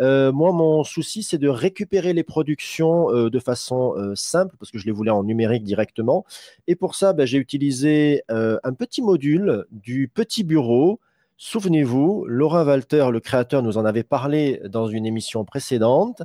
Euh, 0.02 0.29
moi, 0.32 0.52
mon 0.52 0.84
souci, 0.84 1.24
c'est 1.24 1.38
de 1.38 1.50
récupérer 1.50 2.14
les 2.14 2.24
productions 2.24 3.14
euh, 3.14 3.30
de 3.30 3.40
façon 3.40 3.96
simple 4.16 4.56
parce 4.60 4.72
que 4.72 4.78
je 4.78 4.86
les 4.86 4.92
voulais 4.92 5.12
en 5.12 5.24
numérique 5.24 5.64
directement. 5.64 6.26
Et 6.68 6.76
pour 6.76 6.96
ça, 6.96 7.14
ben, 7.14 7.26
j'ai 7.26 7.38
utilisé 7.38 8.24
un 8.30 8.74
petit 8.74 9.02
module 9.02 9.66
du 9.72 10.08
petit 10.08 10.44
bureau. 10.44 11.00
Souvenez-vous, 11.38 12.26
Laurent 12.28 12.66
Walter, 12.66 13.08
le 13.12 13.20
créateur, 13.20 13.64
nous 13.64 13.78
en 13.78 13.86
avait 13.86 14.04
parlé 14.04 14.62
dans 14.66 14.88
une 14.88 15.06
émission 15.06 15.46
précédente 15.46 16.22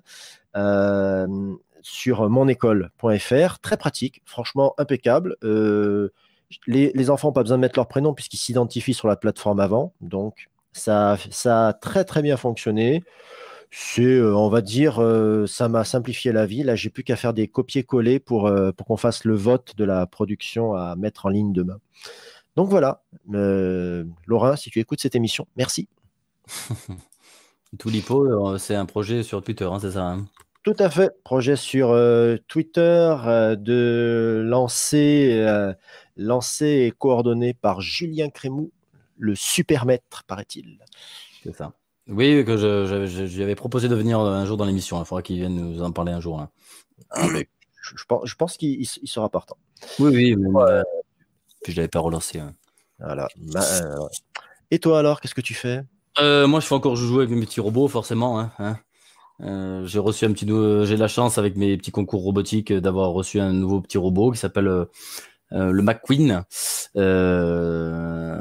sur 1.83 2.31
monécole.fr. 2.31 3.59
Très 3.61 3.77
pratique, 3.77 4.23
franchement 4.25 4.75
impeccable. 4.79 5.37
Les, 6.67 7.11
enfants 7.11 7.29
n'ont 7.29 7.33
pas 7.33 7.43
besoin 7.43 7.59
de 7.59 7.63
mettre 7.63 7.79
leur 7.79 7.89
prénom 7.89 8.15
puisqu'ils 8.15 8.39
s'identifient 8.39 8.95
sur 8.95 9.09
la 9.09 9.17
plateforme 9.17 9.61
avant. 9.61 9.93
Donc, 10.01 10.49
ça, 10.73 11.17
ça 11.31 11.69
a 11.69 11.73
très 11.73 12.05
très 12.05 12.23
bien 12.23 12.37
fonctionné. 12.37 13.03
C'est, 13.77 14.03
euh, 14.05 14.37
on 14.37 14.49
va 14.51 14.61
dire, 14.61 15.03
euh, 15.03 15.49
ça 15.49 15.69
m'a 15.69 15.83
simplifié 15.83 16.31
la 16.31 16.47
vie. 16.47 16.63
Là, 16.63 16.77
j'ai 16.77 16.91
plus 16.91 17.03
qu'à 17.03 17.17
faire 17.17 17.35
des 17.35 17.49
copier-coller 17.49 18.21
pour, 18.21 18.47
euh, 18.47 18.71
pour 18.71 18.87
qu'on 18.87 18.97
fasse 18.97 19.25
le 19.25 19.35
vote 19.35 19.75
de 19.77 19.83
la 19.83 20.07
production 20.07 20.75
à 20.75 20.95
mettre 20.95 21.27
en 21.27 21.29
ligne 21.29 21.53
demain. 21.53 21.81
Donc 22.55 22.69
voilà, 22.69 23.03
Laurent, 23.27 24.55
si 24.55 24.71
tu 24.71 24.79
écoutes 24.79 25.01
cette 25.01 25.17
émission, 25.17 25.49
merci. 25.57 25.89
Toulipo, 27.81 28.57
c'est 28.59 28.77
un 28.77 28.87
projet 28.87 29.25
sur 29.25 29.43
Twitter, 29.43 29.65
hein, 29.65 29.81
c'est 29.81 29.91
ça 29.91 30.05
hein? 30.05 30.25
Tout 30.63 30.77
à 30.79 30.89
fait. 30.89 31.11
Projet 31.25 31.57
sur 31.57 31.89
Twitter 32.47 33.17
de 33.59 34.41
lancer, 34.47 35.45
lancé 36.17 36.67
et 36.87 36.93
coordonné 36.93 37.55
par 37.55 37.81
Julien 37.81 38.31
Crémou, 38.31 38.71
le 39.19 39.35
super 39.35 39.85
maître, 39.85 40.23
paraît-il. 40.29 40.79
C'est 41.43 41.57
ça. 41.57 41.73
Oui, 42.09 42.45
que 42.45 42.57
je, 42.57 43.07
je, 43.07 43.43
avais 43.43 43.55
proposé 43.55 43.89
de 43.89 43.95
venir 43.95 44.21
un 44.21 44.45
jour 44.45 44.57
dans 44.57 44.65
l'émission. 44.65 45.01
Il 45.01 45.07
faudra 45.07 45.23
qu'il 45.23 45.37
vienne 45.37 45.55
nous 45.55 45.83
en 45.83 45.93
parler 45.93 46.13
un 46.13 46.21
jour. 46.21 46.39
Hein. 46.41 46.51
Ah, 47.11 47.27
je, 47.27 48.05
pense, 48.07 48.29
je 48.29 48.35
pense 48.35 48.57
qu'il 48.57 48.87
sera 48.87 49.29
partant. 49.31 49.57
Oui, 49.99 50.11
oui, 50.15 50.37
mais 50.37 50.49
euh, 50.61 50.83
je 51.67 51.73
ne 51.73 51.77
l'avais 51.77 51.89
pas 51.89 52.01
relancé. 52.01 52.39
Hein. 52.39 52.55
Voilà. 52.99 53.29
Bah, 53.37 53.63
euh, 53.83 53.97
et 54.71 54.79
toi 54.79 54.99
alors, 54.99 55.21
qu'est-ce 55.21 55.35
que 55.35 55.41
tu 55.41 55.55
fais? 55.55 55.81
Euh, 56.19 56.47
Moi, 56.47 56.61
je 56.61 56.67
fais 56.67 56.75
encore 56.75 56.97
jouer 56.97 57.25
avec 57.25 57.37
mes 57.37 57.47
petits 57.47 57.61
robots, 57.61 57.89
forcément. 57.89 58.39
Hein, 58.59 58.79
j'ai 59.85 59.99
reçu 59.99 60.27
un 60.27 60.33
petit, 60.33 60.47
j'ai 60.87 60.97
la 60.97 61.09
chance 61.09 61.39
avec 61.39 61.57
mes 61.57 61.77
petits 61.77 61.91
concours 61.91 62.23
robotiques 62.23 62.73
d'avoir 62.73 63.11
reçu 63.11 63.41
un 63.41 63.53
nouveau 63.53 63.81
petit 63.81 63.99
robot 63.99 64.31
qui 64.31 64.39
s'appelle 64.39 64.87
euh, 65.55 65.71
le 65.71 65.83
McQueen. 65.83 66.45
Euh, 66.97 68.41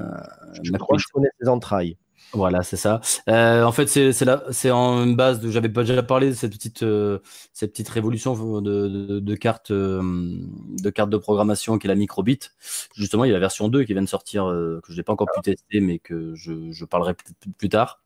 je 0.63 0.71
crois 0.73 0.97
que 0.97 1.01
je 1.01 1.07
connais 1.13 1.29
ses 1.39 1.47
entrailles. 1.47 1.97
Voilà, 2.33 2.63
c'est 2.63 2.77
ça. 2.77 2.99
Euh, 3.29 3.63
en 3.63 3.71
fait, 3.71 3.85
c'est 3.87 4.11
c'est 4.11 4.71
en 4.71 5.05
base 5.07 5.39
de. 5.39 5.51
J'avais 5.51 5.69
pas 5.69 5.81
déjà 5.83 6.01
parlé 6.01 6.29
de 6.29 6.33
cette 6.33 6.53
petite 6.53 6.83
cette 7.53 7.71
petite 7.71 7.89
révolution 7.89 8.59
de, 8.61 9.19
de, 9.19 9.35
cartes 9.35 9.71
de 9.71 10.89
cartes 10.89 11.11
de 11.11 11.17
programmation 11.17 11.77
qui 11.77 11.85
est 11.85 11.89
la 11.89 11.95
microbit. 11.95 12.39
Justement, 12.95 13.25
il 13.25 13.27
y 13.27 13.31
a 13.31 13.33
la 13.35 13.39
version 13.39 13.67
2 13.67 13.83
qui 13.83 13.93
vient 13.93 14.01
de 14.01 14.07
sortir 14.07 14.45
que 14.45 14.91
je 14.91 14.97
n'ai 14.97 15.03
pas 15.03 15.13
encore 15.13 15.27
pu 15.31 15.41
tester, 15.41 15.79
mais 15.79 15.99
que 15.99 16.33
je, 16.33 16.71
je 16.71 16.85
parlerai 16.85 17.13
plus 17.57 17.69
tard 17.69 18.02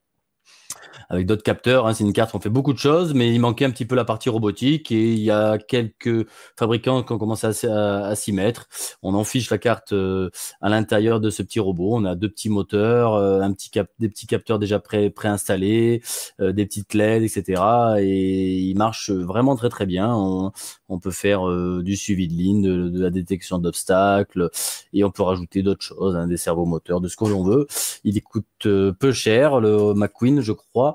avec 1.10 1.26
d'autres 1.26 1.44
capteurs. 1.44 1.88
Hein, 1.88 1.94
c'est 1.94 2.04
une 2.04 2.14
carte 2.14 2.28
on 2.38 2.40
fait 2.40 2.50
beaucoup 2.50 2.74
de 2.74 2.78
choses, 2.78 3.14
mais 3.14 3.34
il 3.34 3.40
manquait 3.40 3.66
un 3.66 3.72
petit 3.72 3.86
peu 3.86 3.96
la 3.96 4.06
partie 4.06 4.30
robotique 4.30 4.92
et 4.92 5.14
il 5.14 5.20
y 5.20 5.32
a 5.32 5.58
quelques 5.58 6.28
fabricants 6.56 7.04
qui 7.04 7.12
ont 7.14 7.18
commencé 7.18 7.48
à, 7.68 8.16
s'y 8.16 8.32
mettre. 8.32 8.68
On 9.02 9.16
en 9.16 9.24
fiche 9.24 9.50
la 9.50 9.58
carte 9.58 9.94
euh, 9.94 10.30
à 10.62 10.70
l'intérieur 10.70 11.20
de 11.20 11.30
ce 11.30 11.42
petit 11.42 11.60
robot. 11.60 11.96
On 11.96 12.06
a 12.06 12.16
deux 12.16 12.30
petits 12.30 12.50
moteurs, 12.50 13.16
euh, 13.16 13.42
un 13.42 13.52
petit 13.54 13.70
cap 13.70 13.90
des 14.00 14.10
petits 14.10 14.28
capteurs 14.28 14.60
déjà 14.60 14.80
pré 14.80 15.10
préinstallés, 15.10 16.02
euh, 16.40 16.52
des 16.52 16.66
petites 16.66 16.94
LED, 16.94 17.24
etc. 17.24 17.62
Et 18.00 18.60
il 18.60 18.76
marche 18.76 19.10
vraiment 19.10 19.56
très 19.56 19.70
très 19.70 19.86
bien. 19.86 20.14
On, 20.14 20.52
on 20.90 21.00
peut 21.00 21.12
faire 21.12 21.48
du 21.82 21.96
suivi 21.96 22.28
de 22.28 22.34
ligne, 22.34 22.62
de, 22.62 23.02
la 23.02 23.10
détection 23.10 23.60
d'obstacles 23.60 24.50
et 24.94 25.04
on 25.04 25.12
peut 25.12 25.24
rajouter 25.24 25.64
d'autres 25.64 25.84
choses, 25.84 26.16
hein, 26.16 26.28
des 26.28 26.38
servomoteurs, 26.38 27.02
de 27.02 27.08
ce 27.08 27.18
que 27.18 27.26
l'on 27.26 27.44
veut. 27.44 27.68
Il 28.04 28.22
coûte 28.22 28.46
peu 28.60 29.12
cher, 29.12 29.60
le 29.60 29.94
McQueen, 29.94 30.42
je 30.42 30.52
crois. 30.52 30.87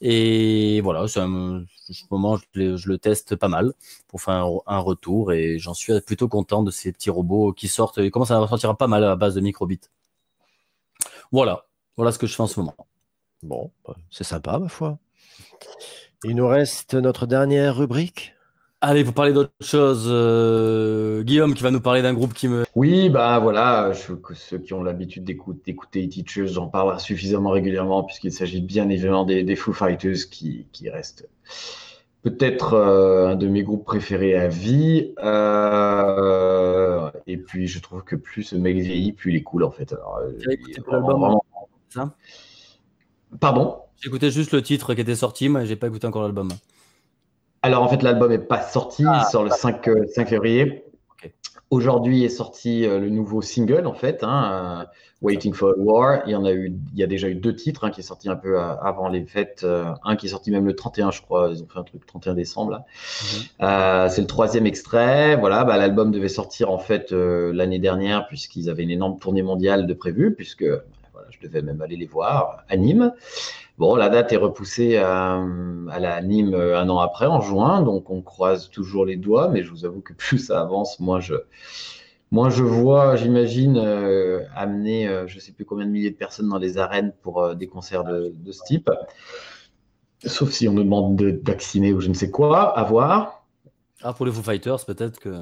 Et 0.00 0.80
voilà, 0.82 1.06
ce 1.08 1.20
moment, 2.10 2.36
je, 2.54 2.88
le 2.88 2.98
teste 2.98 3.36
pas 3.36 3.48
mal 3.48 3.72
pour 4.08 4.22
faire 4.22 4.46
un, 4.66 4.78
retour 4.78 5.32
et 5.32 5.58
j'en 5.58 5.74
suis 5.74 6.00
plutôt 6.00 6.28
content 6.28 6.62
de 6.62 6.70
ces 6.70 6.92
petits 6.92 7.10
robots 7.10 7.52
qui 7.52 7.68
sortent. 7.68 7.98
Ils 7.98 8.10
commencent 8.10 8.30
à 8.30 8.38
ressortir 8.38 8.76
pas 8.76 8.86
mal 8.86 9.04
à 9.04 9.16
base 9.16 9.34
de 9.34 9.40
microbits. 9.40 9.80
Voilà, 11.32 11.66
voilà 11.96 12.12
ce 12.12 12.18
que 12.18 12.26
je 12.26 12.34
fais 12.34 12.42
en 12.42 12.46
ce 12.46 12.60
moment. 12.60 12.76
Bon, 13.42 13.70
bah, 13.86 13.96
c'est 14.10 14.24
sympa, 14.24 14.58
ma 14.58 14.68
foi. 14.68 14.98
Il 16.24 16.36
nous 16.36 16.48
reste 16.48 16.94
notre 16.94 17.26
dernière 17.26 17.76
rubrique. 17.76 18.35
Allez, 18.82 19.04
pour 19.04 19.14
parler 19.14 19.32
d'autre 19.32 19.52
chose, 19.62 20.06
euh, 20.06 21.22
Guillaume 21.22 21.54
qui 21.54 21.62
va 21.62 21.70
nous 21.70 21.80
parler 21.80 22.02
d'un 22.02 22.12
groupe 22.12 22.34
qui 22.34 22.46
me. 22.46 22.64
Oui, 22.74 23.08
bah 23.08 23.38
voilà, 23.38 23.92
je, 23.92 24.12
que 24.12 24.34
ceux 24.34 24.58
qui 24.58 24.74
ont 24.74 24.82
l'habitude 24.82 25.24
d'écouter 25.24 26.06
Teachers, 26.06 26.48
j'en 26.48 26.66
parle 26.66 27.00
suffisamment 27.00 27.50
régulièrement 27.50 28.04
puisqu'il 28.04 28.32
s'agit 28.32 28.60
bien 28.60 28.90
évidemment 28.90 29.24
des, 29.24 29.44
des 29.44 29.56
Foo 29.56 29.72
Fighters 29.72 30.28
qui, 30.30 30.66
qui 30.72 30.90
restent 30.90 31.26
peut-être 32.22 32.74
euh, 32.74 33.28
un 33.28 33.36
de 33.36 33.48
mes 33.48 33.62
groupes 33.62 33.84
préférés 33.84 34.34
à 34.34 34.48
vie. 34.48 35.14
Euh, 35.22 37.10
et 37.26 37.38
puis 37.38 37.68
je 37.68 37.80
trouve 37.80 38.02
que 38.04 38.14
plus 38.14 38.42
ce 38.42 38.56
mec 38.56 38.76
vieillit, 38.76 39.12
plus 39.12 39.32
il 39.32 39.36
est 39.36 39.42
cool 39.42 39.64
en 39.64 39.70
fait. 39.70 39.94
Alors, 39.94 40.20
vraiment... 40.86 41.42
ça 41.88 42.14
Pardon? 43.40 43.78
J'écoutais 44.02 44.30
juste 44.30 44.52
le 44.52 44.60
titre 44.60 44.92
qui 44.92 45.00
était 45.00 45.14
sorti, 45.14 45.48
mais 45.48 45.64
j'ai 45.64 45.76
pas 45.76 45.86
écouté 45.86 46.06
encore 46.06 46.22
l'album. 46.22 46.50
Alors 47.66 47.82
en 47.82 47.88
fait, 47.88 48.04
l'album 48.04 48.30
n'est 48.30 48.38
pas 48.38 48.62
sorti, 48.62 49.02
il 49.02 49.08
ah, 49.10 49.24
sort 49.24 49.42
le 49.42 49.50
5, 49.50 49.84
5 49.84 49.88
euh, 49.88 50.24
février. 50.24 50.84
Aujourd'hui 51.70 52.22
est 52.22 52.28
sorti 52.28 52.86
euh, 52.86 53.00
le 53.00 53.10
nouveau 53.10 53.42
single 53.42 53.88
en 53.88 53.92
fait, 53.92 54.22
hein, 54.22 54.84
euh, 54.84 54.84
Waiting 55.20 55.52
for 55.52 55.70
a 55.70 55.72
War. 55.76 56.20
Il 56.26 56.30
y 56.30 56.36
en 56.36 56.44
a 56.44 56.52
eu, 56.52 56.72
il 56.92 56.96
y 56.96 57.02
a 57.02 57.08
déjà 57.08 57.28
eu 57.28 57.34
deux 57.34 57.56
titres, 57.56 57.82
un 57.82 57.90
qui 57.90 58.02
est 58.02 58.04
sorti 58.04 58.28
un 58.28 58.36
peu 58.36 58.60
avant 58.60 59.08
les 59.08 59.24
fêtes, 59.26 59.66
un 60.04 60.14
qui 60.14 60.26
est 60.26 60.28
sorti 60.28 60.52
même 60.52 60.64
le 60.64 60.76
31, 60.76 61.10
je 61.10 61.22
crois. 61.22 61.50
Ils 61.50 61.60
ont 61.60 61.66
fait 61.66 61.80
un 61.80 61.82
truc 61.82 62.02
le 62.02 62.06
31 62.06 62.34
décembre 62.34 62.70
là. 62.70 62.84
Mhm. 63.58 64.10
c'est 64.10 64.20
le 64.20 64.28
troisième 64.28 64.66
extrait. 64.66 65.34
Voilà, 65.34 65.64
bah, 65.64 65.76
l'album 65.76 66.12
devait 66.12 66.28
sortir 66.28 66.70
en 66.70 66.78
fait 66.78 67.10
l'année 67.10 67.80
dernière 67.80 68.28
puisqu'ils 68.28 68.70
avaient 68.70 68.84
une 68.84 68.92
énorme 68.92 69.18
tournée 69.18 69.42
mondiale 69.42 69.88
de 69.88 69.94
prévu, 69.94 70.36
puisque 70.36 70.62
voilà, 70.62 71.26
je 71.30 71.44
devais 71.44 71.62
même 71.62 71.82
aller 71.82 71.96
les 71.96 72.06
voir 72.06 72.62
à 72.68 72.76
Nîmes. 72.76 73.12
Bon, 73.78 73.94
la 73.94 74.08
date 74.08 74.32
est 74.32 74.38
repoussée 74.38 74.96
à, 74.96 75.44
la 75.98 76.22
Nîmes 76.22 76.54
euh, 76.54 76.80
un 76.80 76.88
an 76.88 76.98
après, 76.98 77.26
en 77.26 77.42
juin, 77.42 77.82
donc 77.82 78.08
on 78.08 78.22
croise 78.22 78.70
toujours 78.70 79.04
les 79.04 79.16
doigts, 79.16 79.48
mais 79.48 79.62
je 79.62 79.70
vous 79.70 79.84
avoue 79.84 80.00
que 80.00 80.12
plus 80.16 80.38
ça 80.38 80.62
avance, 80.62 80.98
moi 80.98 81.20
je, 81.20 81.34
je 82.32 82.62
vois, 82.62 83.16
j'imagine, 83.16 83.76
euh, 83.76 84.44
amener 84.54 85.08
euh, 85.08 85.26
je 85.26 85.36
ne 85.36 85.40
sais 85.40 85.52
plus 85.52 85.66
combien 85.66 85.84
de 85.84 85.90
milliers 85.90 86.10
de 86.10 86.16
personnes 86.16 86.48
dans 86.48 86.58
les 86.58 86.78
arènes 86.78 87.12
pour 87.22 87.54
des 87.54 87.66
concerts 87.66 88.04
de, 88.04 88.32
ce 88.50 88.64
type. 88.64 88.90
Sauf 90.24 90.50
si 90.50 90.66
on 90.68 90.72
nous 90.72 90.84
demande 90.84 91.16
de 91.16 91.38
vacciner 91.44 91.92
ou 91.92 92.00
je 92.00 92.08
ne 92.08 92.14
sais 92.14 92.30
quoi, 92.30 92.76
à 92.78 92.82
voir. 92.84 93.44
Ah, 94.02 94.14
pour 94.14 94.24
les 94.24 94.32
Foo 94.32 94.42
Fighters, 94.42 94.84
peut-être 94.86 95.20
que. 95.20 95.34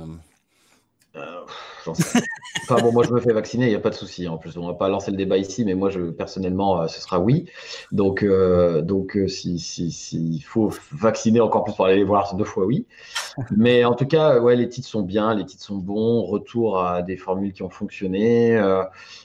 Bon, 2.69 2.93
moi 2.93 3.05
je 3.05 3.13
me 3.13 3.21
fais 3.21 3.33
vacciner, 3.33 3.67
il 3.67 3.71
n'y 3.71 3.75
a 3.75 3.81
pas 3.81 3.91
de 3.91 3.95
souci. 3.95 4.27
En 4.29 4.39
plus, 4.39 4.57
on 4.57 4.67
va 4.67 4.75
pas 4.75 4.89
lancer 4.89 5.11
le 5.11 5.17
débat 5.17 5.37
ici, 5.37 5.65
mais 5.65 5.75
moi 5.75 5.91
je 5.91 6.01
personnellement, 6.01 6.81
euh, 6.81 6.89
ce 6.89 7.01
sera 7.01 7.19
oui. 7.21 7.47
Donc, 7.93 8.23
euh, 8.23 8.81
donc 8.81 9.17
euh, 9.17 9.29
si, 9.29 9.59
si, 9.59 9.91
si, 9.91 10.41
faut 10.41 10.71
vacciner 10.93 11.41
encore 11.41 11.65
plus 11.65 11.75
pour 11.75 11.87
aller 11.87 11.97
les 11.97 12.05
voir, 12.05 12.35
deux 12.37 12.45
fois 12.45 12.65
oui. 12.65 12.87
Mais 13.57 13.85
en 13.85 13.95
tout 13.95 14.07
cas, 14.07 14.41
ouais, 14.41 14.57
les 14.57 14.69
titres 14.69 14.89
sont 14.89 15.03
bien, 15.03 15.35
les 15.35 15.45
titres 15.45 15.65
sont 15.65 15.77
bons. 15.77 16.23
Retour 16.23 16.81
à 16.81 17.03
des 17.03 17.17
formules 17.17 17.53
qui 17.53 17.63
ont 17.63 17.71
fonctionné. 17.71 18.53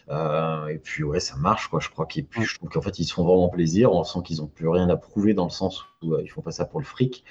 et 0.10 0.78
puis 0.84 1.04
ouais, 1.04 1.20
ça 1.20 1.36
marche 1.38 1.68
quoi. 1.70 1.80
Je 1.80 1.90
crois 1.90 2.06
qu'ils, 2.06 2.26
je 2.42 2.56
trouve 2.58 2.70
qu'en 2.70 2.82
fait 2.82 2.98
ils 3.00 3.06
se 3.06 3.14
font 3.14 3.24
vraiment 3.24 3.50
plaisir. 3.50 3.94
On 3.94 4.04
sent 4.04 4.20
qu'ils 4.26 4.38
n'ont 4.38 4.48
plus 4.48 4.68
rien 4.68 4.90
à 4.90 4.98
prouver 4.98 5.34
dans 5.34 5.46
le 5.46 5.52
sens 5.52 5.86
où 6.04 6.18
ils 6.18 6.28
font 6.30 6.42
pas 6.42 6.52
ça 6.52 6.66
pour 6.66 6.80
le 6.80 6.86
fric. 6.86 7.24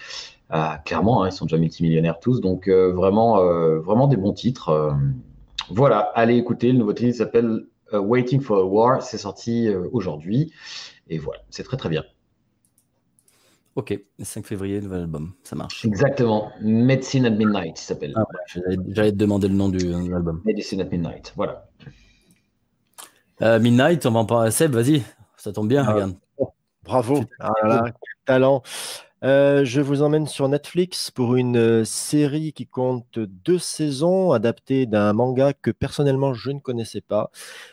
clairement, 0.84 1.22
hein, 1.22 1.28
ils 1.28 1.32
sont 1.32 1.44
déjà 1.44 1.59
multimillionnaires 1.59 2.20
tous, 2.20 2.40
donc 2.40 2.68
vraiment, 2.68 3.42
vraiment 3.80 4.07
des 4.07 4.16
bons 4.16 4.32
titres. 4.32 4.94
Voilà, 5.70 6.00
allez 6.14 6.36
écouter. 6.36 6.72
Le 6.72 6.78
nouveau 6.78 6.92
titre 6.92 7.16
s'appelle 7.16 7.66
euh, 7.92 8.00
Waiting 8.00 8.40
for 8.40 8.58
a 8.58 8.64
War. 8.64 9.02
C'est 9.02 9.18
sorti 9.18 9.68
euh, 9.68 9.88
aujourd'hui. 9.92 10.52
Et 11.08 11.18
voilà, 11.18 11.40
c'est 11.50 11.62
très 11.62 11.76
très 11.76 11.88
bien. 11.88 12.04
Ok, 13.74 13.96
5 14.18 14.44
février, 14.44 14.80
nouvel 14.80 15.02
album, 15.02 15.34
ça 15.44 15.54
marche. 15.54 15.84
Exactement, 15.84 16.50
Medicine 16.60 17.26
at 17.26 17.30
Midnight, 17.30 17.80
il 17.80 17.84
s'appelle. 17.84 18.12
Ah, 18.16 18.24
J'allais 18.88 19.12
te 19.12 19.16
demander 19.16 19.46
le 19.46 19.54
nom 19.54 19.68
du 19.68 19.78
euh, 19.86 20.16
album. 20.16 20.42
Medicine 20.44 20.80
at 20.80 20.86
Midnight, 20.86 21.32
voilà. 21.36 21.68
Midnight, 23.40 24.04
on 24.04 24.10
va 24.10 24.18
en 24.18 24.24
parler. 24.24 24.50
Seb, 24.50 24.72
vas-y, 24.72 25.04
ça 25.36 25.52
tombe 25.52 25.68
bien, 25.68 25.84
ah, 25.86 25.92
regarde. 25.92 26.14
Bravo, 26.82 27.20
ah 27.38 27.84
talent. 28.24 28.62
Euh, 29.24 29.64
je 29.64 29.80
vous 29.80 30.02
emmène 30.02 30.28
sur 30.28 30.48
Netflix 30.48 31.10
pour 31.10 31.34
une 31.34 31.56
euh, 31.56 31.84
série 31.84 32.52
qui 32.52 32.66
compte 32.66 33.18
deux 33.18 33.58
saisons, 33.58 34.30
adaptée 34.30 34.86
d'un 34.86 35.12
manga 35.12 35.52
que 35.52 35.72
personnellement 35.72 36.34
je 36.34 36.52
ne 36.52 36.60
connaissais 36.60 37.00
pas. 37.00 37.30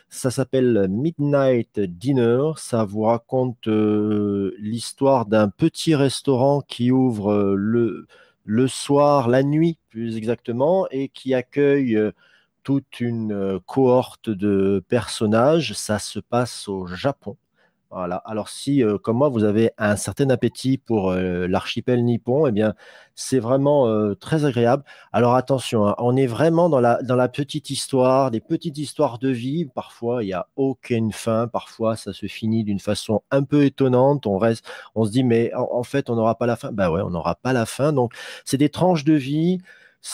Ça 0.08 0.32
s'appelle 0.32 0.88
Midnight 0.90 1.78
Dinner. 1.78 2.50
Ça 2.56 2.84
vous 2.84 3.02
raconte 3.02 3.68
euh, 3.68 4.56
l'histoire 4.58 5.26
d'un 5.26 5.48
petit 5.48 5.94
restaurant 5.94 6.62
qui 6.62 6.90
ouvre 6.90 7.54
le, 7.56 8.08
le 8.44 8.66
soir, 8.68 9.28
la 9.28 9.44
nuit 9.44 9.78
plus 9.90 10.16
exactement, 10.16 10.88
et 10.90 11.08
qui 11.08 11.32
accueille 11.34 11.96
toute 12.64 13.00
une 13.00 13.60
cohorte 13.66 14.30
de 14.30 14.82
personnages. 14.88 15.74
Ça 15.74 15.98
se 16.00 16.18
passe 16.18 16.66
au 16.68 16.86
Japon. 16.86 17.36
Alors 17.96 18.48
si, 18.48 18.82
euh, 18.82 18.98
comme 18.98 19.16
moi, 19.16 19.28
vous 19.28 19.44
avez 19.44 19.70
un 19.78 19.96
certain 19.96 20.28
appétit 20.30 20.78
pour 20.78 21.10
euh, 21.10 21.46
l'archipel 21.48 22.04
nippon, 22.04 22.46
eh 22.46 22.52
bien, 22.52 22.74
c'est 23.14 23.38
vraiment 23.38 23.88
euh, 23.88 24.14
très 24.14 24.44
agréable. 24.44 24.84
Alors 25.12 25.34
attention, 25.34 25.86
hein, 25.86 25.94
on 25.98 26.16
est 26.16 26.26
vraiment 26.26 26.68
dans 26.68 26.80
la, 26.80 27.28
petite 27.28 27.70
histoire, 27.70 28.30
des 28.30 28.40
petites 28.40 28.78
histoires 28.78 29.18
de 29.18 29.28
vie. 29.30 29.64
Parfois, 29.64 30.22
il 30.22 30.26
n'y 30.26 30.32
a 30.32 30.46
aucune 30.56 31.12
fin. 31.12 31.48
Parfois, 31.48 31.96
ça 31.96 32.12
se 32.12 32.26
finit 32.26 32.64
d'une 32.64 32.80
façon 32.80 33.22
un 33.30 33.42
peu 33.42 33.64
étonnante. 33.64 34.26
On 34.26 34.38
reste, 34.38 34.64
on 34.94 35.04
se 35.04 35.10
dit, 35.10 35.24
mais 35.24 35.52
en, 35.54 35.68
en 35.72 35.82
fait, 35.82 36.10
on 36.10 36.16
n'aura 36.16 36.36
pas 36.36 36.46
la 36.46 36.56
fin. 36.56 36.72
Ben 36.72 36.90
ouais, 36.90 37.02
on 37.02 37.10
n'aura 37.10 37.34
pas 37.36 37.52
la 37.52 37.66
fin. 37.66 37.92
Donc, 37.92 38.12
c'est 38.44 38.58
des 38.58 38.68
tranches 38.68 39.04
de 39.04 39.14
vie. 39.14 39.58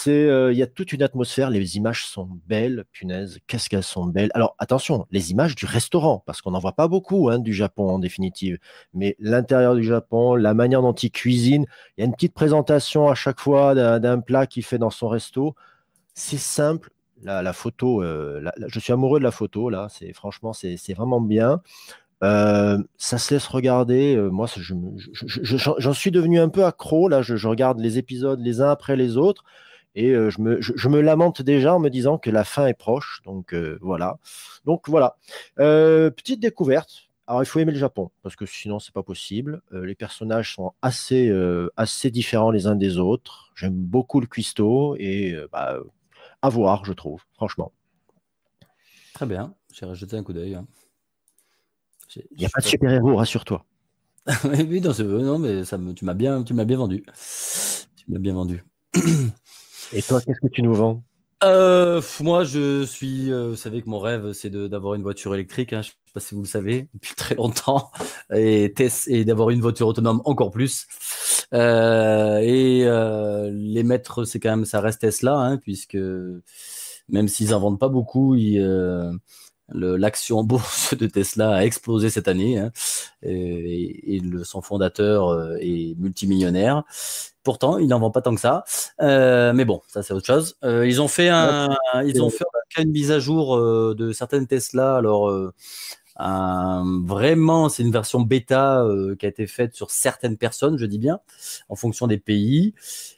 Euh, 0.06 0.52
il 0.52 0.58
y 0.58 0.62
a 0.62 0.66
toute 0.66 0.92
une 0.92 1.02
atmosphère. 1.02 1.50
Les 1.50 1.76
images 1.76 2.06
sont 2.06 2.28
belles, 2.46 2.84
punaise, 2.92 3.38
qu'est-ce 3.46 3.68
qu'elles 3.68 3.82
sont 3.82 4.06
belles. 4.06 4.30
Alors 4.34 4.54
attention, 4.58 5.06
les 5.10 5.30
images 5.30 5.54
du 5.54 5.66
restaurant, 5.66 6.22
parce 6.26 6.40
qu'on 6.40 6.52
n'en 6.52 6.58
voit 6.58 6.72
pas 6.72 6.88
beaucoup 6.88 7.28
hein, 7.30 7.38
du 7.38 7.52
Japon 7.52 7.88
en 7.88 7.98
définitive. 7.98 8.58
Mais 8.94 9.16
l'intérieur 9.18 9.74
du 9.74 9.84
Japon, 9.84 10.34
la 10.34 10.54
manière 10.54 10.82
dont 10.82 10.92
il 10.92 11.10
cuisine, 11.10 11.66
il 11.96 12.00
y 12.00 12.04
a 12.04 12.06
une 12.06 12.14
petite 12.14 12.34
présentation 12.34 13.08
à 13.08 13.14
chaque 13.14 13.40
fois 13.40 13.74
d'un 13.74 14.20
plat 14.20 14.46
qu'il 14.46 14.64
fait 14.64 14.78
dans 14.78 14.90
son 14.90 15.08
resto. 15.08 15.54
C'est 16.14 16.38
simple. 16.38 16.90
La, 17.24 17.52
photo, 17.52 18.02
euh, 18.02 18.50
je 18.66 18.80
suis 18.80 18.92
amoureux 18.92 19.20
de 19.20 19.24
la 19.24 19.30
photo 19.30 19.70
là. 19.70 19.86
C'est 19.90 20.12
franchement, 20.12 20.52
c'est 20.52 20.94
vraiment 20.94 21.20
bien. 21.20 21.62
Euh, 22.24 22.78
ça 22.96 23.18
se 23.18 23.34
laisse 23.34 23.46
regarder. 23.46 24.16
moi, 24.16 24.48
j'en 25.78 25.92
suis 25.92 26.10
devenu 26.10 26.40
un 26.40 26.48
peu 26.48 26.64
accro. 26.64 27.08
Là, 27.08 27.22
je, 27.22 27.46
regarde 27.46 27.78
les 27.78 27.98
épisodes 27.98 28.40
les 28.40 28.60
uns 28.60 28.70
après 28.70 28.96
les 28.96 29.16
autres. 29.16 29.44
Et 29.94 30.12
je, 30.12 30.40
me, 30.40 30.60
je, 30.60 30.88
me, 30.88 31.00
lamente 31.00 31.42
déjà 31.42 31.74
en 31.74 31.78
me 31.78 31.90
disant 31.90 32.16
que 32.16 32.30
la 32.30 32.44
fin 32.44 32.66
est 32.66 32.74
proche. 32.74 33.20
Donc 33.24 33.54
voilà. 33.80 34.18
Donc 34.64 34.88
voilà. 34.88 35.16
Petite 35.56 36.40
découverte. 36.40 37.08
Alors 37.26 37.42
il 37.42 37.46
faut 37.46 37.60
aimer 37.60 37.72
le 37.72 37.78
Japon 37.78 38.10
parce 38.22 38.34
que 38.34 38.46
sinon 38.46 38.78
c'est 38.78 38.92
pas 38.92 39.02
possible. 39.02 39.62
les 39.70 39.94
personnages 39.94 40.54
sont 40.54 40.72
assez 40.82 41.30
assez 41.76 42.10
différents 42.10 42.50
les 42.50 42.66
uns 42.66 42.74
des 42.74 42.98
autres. 42.98 43.52
J'aime 43.54 43.74
beaucoup 43.74 44.20
le 44.20 44.26
cuistot 44.26 44.96
et 44.98 45.36
bah, 45.52 45.78
à 46.40 46.48
voir 46.48 46.84
je 46.84 46.92
trouve 46.94 47.22
franchement. 47.34 47.72
Très 49.14 49.26
bien. 49.26 49.54
J'ai 49.72 49.86
rajouté 49.86 50.16
un 50.16 50.22
coup 50.22 50.32
d'œil. 50.32 50.54
Hein. 50.54 50.66
Il 52.16 52.38
n'y 52.38 52.46
a 52.46 52.48
pas 52.48 52.60
de 52.60 52.66
super-héros, 52.66 53.16
rassure-toi. 53.16 53.64
oui, 54.44 54.80
non, 54.80 54.92
non, 55.22 55.38
mais 55.38 55.64
ça 55.64 55.78
me, 55.78 55.94
tu 55.94 56.04
m'as 56.04 56.14
bien, 56.14 56.42
tu 56.42 56.54
m'as 56.54 56.64
bien 56.64 56.78
vendu. 56.78 57.04
Tu 57.96 58.04
m'as 58.10 58.18
bien 58.18 58.34
vendu. 58.34 58.64
Et 59.94 60.02
toi, 60.02 60.20
qu'est-ce 60.20 60.40
que 60.40 60.48
tu 60.48 60.62
nous 60.62 60.74
vends? 60.74 61.02
Euh, 61.44 62.00
moi, 62.20 62.44
je 62.44 62.84
suis. 62.84 63.32
Euh, 63.32 63.50
vous 63.50 63.56
savez 63.56 63.82
que 63.82 63.90
mon 63.90 63.98
rêve, 63.98 64.32
c'est 64.32 64.50
d'avoir 64.50 64.94
une 64.94 65.02
voiture 65.02 65.34
électrique. 65.34 65.72
Hein, 65.72 65.82
je 65.82 65.88
ne 65.88 65.92
sais 65.92 66.12
pas 66.14 66.20
si 66.20 66.34
vous 66.34 66.42
le 66.42 66.46
savez 66.46 66.88
depuis 66.94 67.14
très 67.14 67.34
longtemps, 67.34 67.90
et, 68.34 68.72
et 69.08 69.24
d'avoir 69.24 69.50
une 69.50 69.60
voiture 69.60 69.88
autonome 69.88 70.22
encore 70.24 70.50
plus. 70.50 70.86
Euh, 71.52 72.38
et 72.38 72.84
les 73.52 73.82
maîtres, 73.82 74.24
c'est 74.24 74.40
quand 74.40 74.50
même, 74.50 74.64
ça 74.64 74.80
reste 74.80 75.00
Tesla, 75.00 75.34
hein, 75.34 75.58
puisque 75.58 75.98
même 77.08 77.28
s'ils 77.28 77.54
en 77.54 77.60
vendent 77.60 77.80
pas 77.80 77.88
beaucoup, 77.88 78.34
l'action 79.68 80.40
en 80.40 80.44
bourse 80.44 80.96
de 80.96 81.06
Tesla 81.06 81.56
a 81.56 81.64
explosé 81.64 82.10
cette 82.10 82.28
année 82.28 82.58
hein, 82.58 82.72
et, 83.22 84.16
et 84.16 84.20
le, 84.20 84.44
son 84.44 84.62
fondateur 84.62 85.56
est 85.60 85.94
multimillionnaire. 85.98 86.84
Pourtant, 87.42 87.78
il 87.78 87.88
n'en 87.88 87.98
vend 87.98 88.10
pas 88.10 88.22
tant 88.22 88.34
que 88.34 88.40
ça. 88.40 88.64
Euh, 89.00 89.52
mais 89.52 89.64
bon, 89.64 89.82
ça 89.88 90.02
c'est 90.02 90.14
autre 90.14 90.26
chose. 90.26 90.56
Euh, 90.62 90.86
ils 90.86 91.02
ont 91.02 91.08
fait 91.08 91.28
un, 91.28 91.76
ils 92.04 92.22
ont 92.22 92.30
fait 92.30 92.44
une 92.78 92.92
mise 92.92 93.10
à 93.10 93.18
jour 93.18 93.56
euh, 93.56 93.94
de 93.98 94.12
certaines 94.12 94.46
Tesla. 94.46 94.96
Alors 94.96 95.32
vraiment, 96.16 97.68
c'est 97.68 97.82
une 97.82 97.90
version 97.90 98.20
bêta 98.20 98.86
qui 99.18 99.26
a 99.26 99.28
été 99.28 99.46
faite 99.48 99.74
sur 99.74 99.90
certaines 99.90 100.36
personnes, 100.36 100.78
je 100.78 100.86
dis 100.86 100.98
bien, 100.98 101.18
en 101.68 101.74
fonction 101.74 102.06
des 102.06 102.18
pays, 102.18 102.74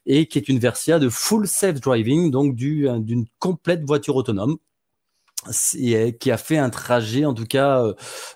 et 0.07 0.27
qui 0.27 0.39
est 0.39 0.49
une 0.49 0.59
version 0.59 0.99
de 0.99 1.11
full 1.11 1.47
self 1.47 1.81
driving, 1.81 2.31
donc 2.31 2.57
d'une 2.57 3.27
complète 3.39 3.85
voiture 3.85 4.17
autonome 4.17 4.57
qui 6.21 6.31
a 6.31 6.37
fait 6.37 6.59
un 6.59 6.71
trajet, 6.71 7.25
en 7.25 7.35
tout 7.35 7.47
cas, 7.47 7.83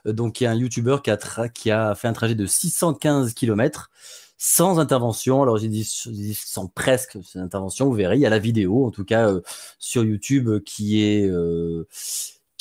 donc 0.05 0.41
il 0.41 0.45
y 0.45 0.47
a 0.47 0.51
un 0.51 0.55
YouTuber 0.55 0.99
qui 1.03 1.11
a, 1.11 1.49
qui 1.49 1.71
a 1.71 1.95
fait 1.95 2.09
un 2.09 2.13
trajet 2.13 2.35
de 2.35 2.47
615 2.47 3.35
km 3.35 3.91
sans 4.37 4.79
intervention. 4.79 5.43
Alors 5.43 5.59
j'ai 5.59 5.69
dit, 5.69 5.85
sans 5.85 6.69
presque 6.69 7.19
intervention, 7.35 7.87
vous 7.87 7.95
verrez, 7.95 8.17
il 8.17 8.21
y 8.21 8.27
a 8.27 8.31
la 8.31 8.39
vidéo, 8.39 8.87
en 8.87 8.91
tout 8.91 9.05
cas 9.05 9.33
sur 9.79 10.05
YouTube, 10.05 10.63
qui 10.65 11.03
est 11.03 11.31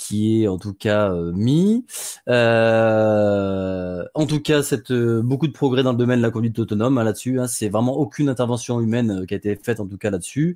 qui 0.08 0.44
est 0.44 0.48
en 0.48 0.58
tout 0.58 0.74
cas 0.74 1.12
euh, 1.12 1.32
mis. 1.34 1.86
Euh, 2.30 4.04
en 4.14 4.26
tout 4.26 4.40
cas, 4.40 4.64
cette, 4.64 4.92
euh, 4.92 5.22
beaucoup 5.22 5.48
de 5.48 5.52
progrès 5.52 5.84
dans 5.84 5.92
le 5.92 5.98
domaine 5.98 6.20
de 6.20 6.24
la 6.24 6.32
conduite 6.32 6.58
autonome 6.60 6.98
hein, 6.98 7.04
là-dessus. 7.04 7.40
Hein, 7.40 7.48
c'est 7.48 7.70
vraiment 7.70 7.98
aucune 7.98 8.30
intervention 8.30 8.80
humaine 8.80 9.26
qui 9.28 9.34
a 9.34 9.38
été 9.38 9.56
faite 9.56 9.80
en 9.80 9.88
tout 9.88 9.98
cas 9.98 10.10
là-dessus. 10.10 10.56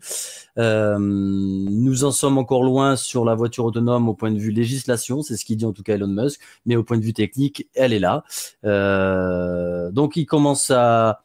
nous 0.57 2.03
en 2.03 2.11
sommes 2.11 2.37
encore 2.37 2.63
loin 2.63 2.95
sur 2.95 3.25
la 3.25 3.35
voiture 3.35 3.65
autonome 3.65 4.07
au 4.07 4.13
point 4.13 4.31
de 4.31 4.39
vue 4.39 4.51
législation, 4.51 5.21
c'est 5.21 5.35
ce 5.35 5.45
qu'il 5.45 5.57
dit 5.57 5.65
en 5.65 5.73
tout 5.73 5.83
cas 5.83 5.95
Elon 5.95 6.07
Musk, 6.07 6.39
mais 6.65 6.75
au 6.75 6.83
point 6.83 6.97
de 6.97 7.03
vue 7.03 7.13
technique, 7.13 7.67
elle 7.73 7.93
est 7.93 7.99
là. 7.99 8.23
donc 9.91 10.15
il 10.15 10.25
commence 10.25 10.71
à 10.71 11.23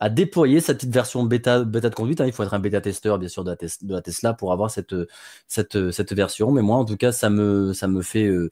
à 0.00 0.08
déployer 0.10 0.60
cette 0.60 0.78
petite 0.78 0.94
version 0.94 1.24
bêta, 1.24 1.64
bêta 1.64 1.90
de 1.90 1.94
conduite. 1.94 2.20
Hein. 2.20 2.26
Il 2.26 2.32
faut 2.32 2.42
être 2.42 2.54
un 2.54 2.58
bêta-testeur, 2.58 3.18
bien 3.18 3.28
sûr, 3.28 3.44
de 3.44 3.56
la, 3.88 4.02
Tesla 4.02 4.34
pour 4.34 4.52
avoir 4.52 4.70
cette, 4.70 4.94
cette, 5.46 5.90
cette, 5.90 6.12
version. 6.12 6.52
Mais 6.52 6.62
moi, 6.62 6.76
en 6.76 6.84
tout 6.84 6.96
cas, 6.96 7.12
ça 7.12 7.30
me, 7.30 7.72
ça 7.72 7.88
me 7.88 8.02
fait. 8.02 8.26
Euh, 8.26 8.50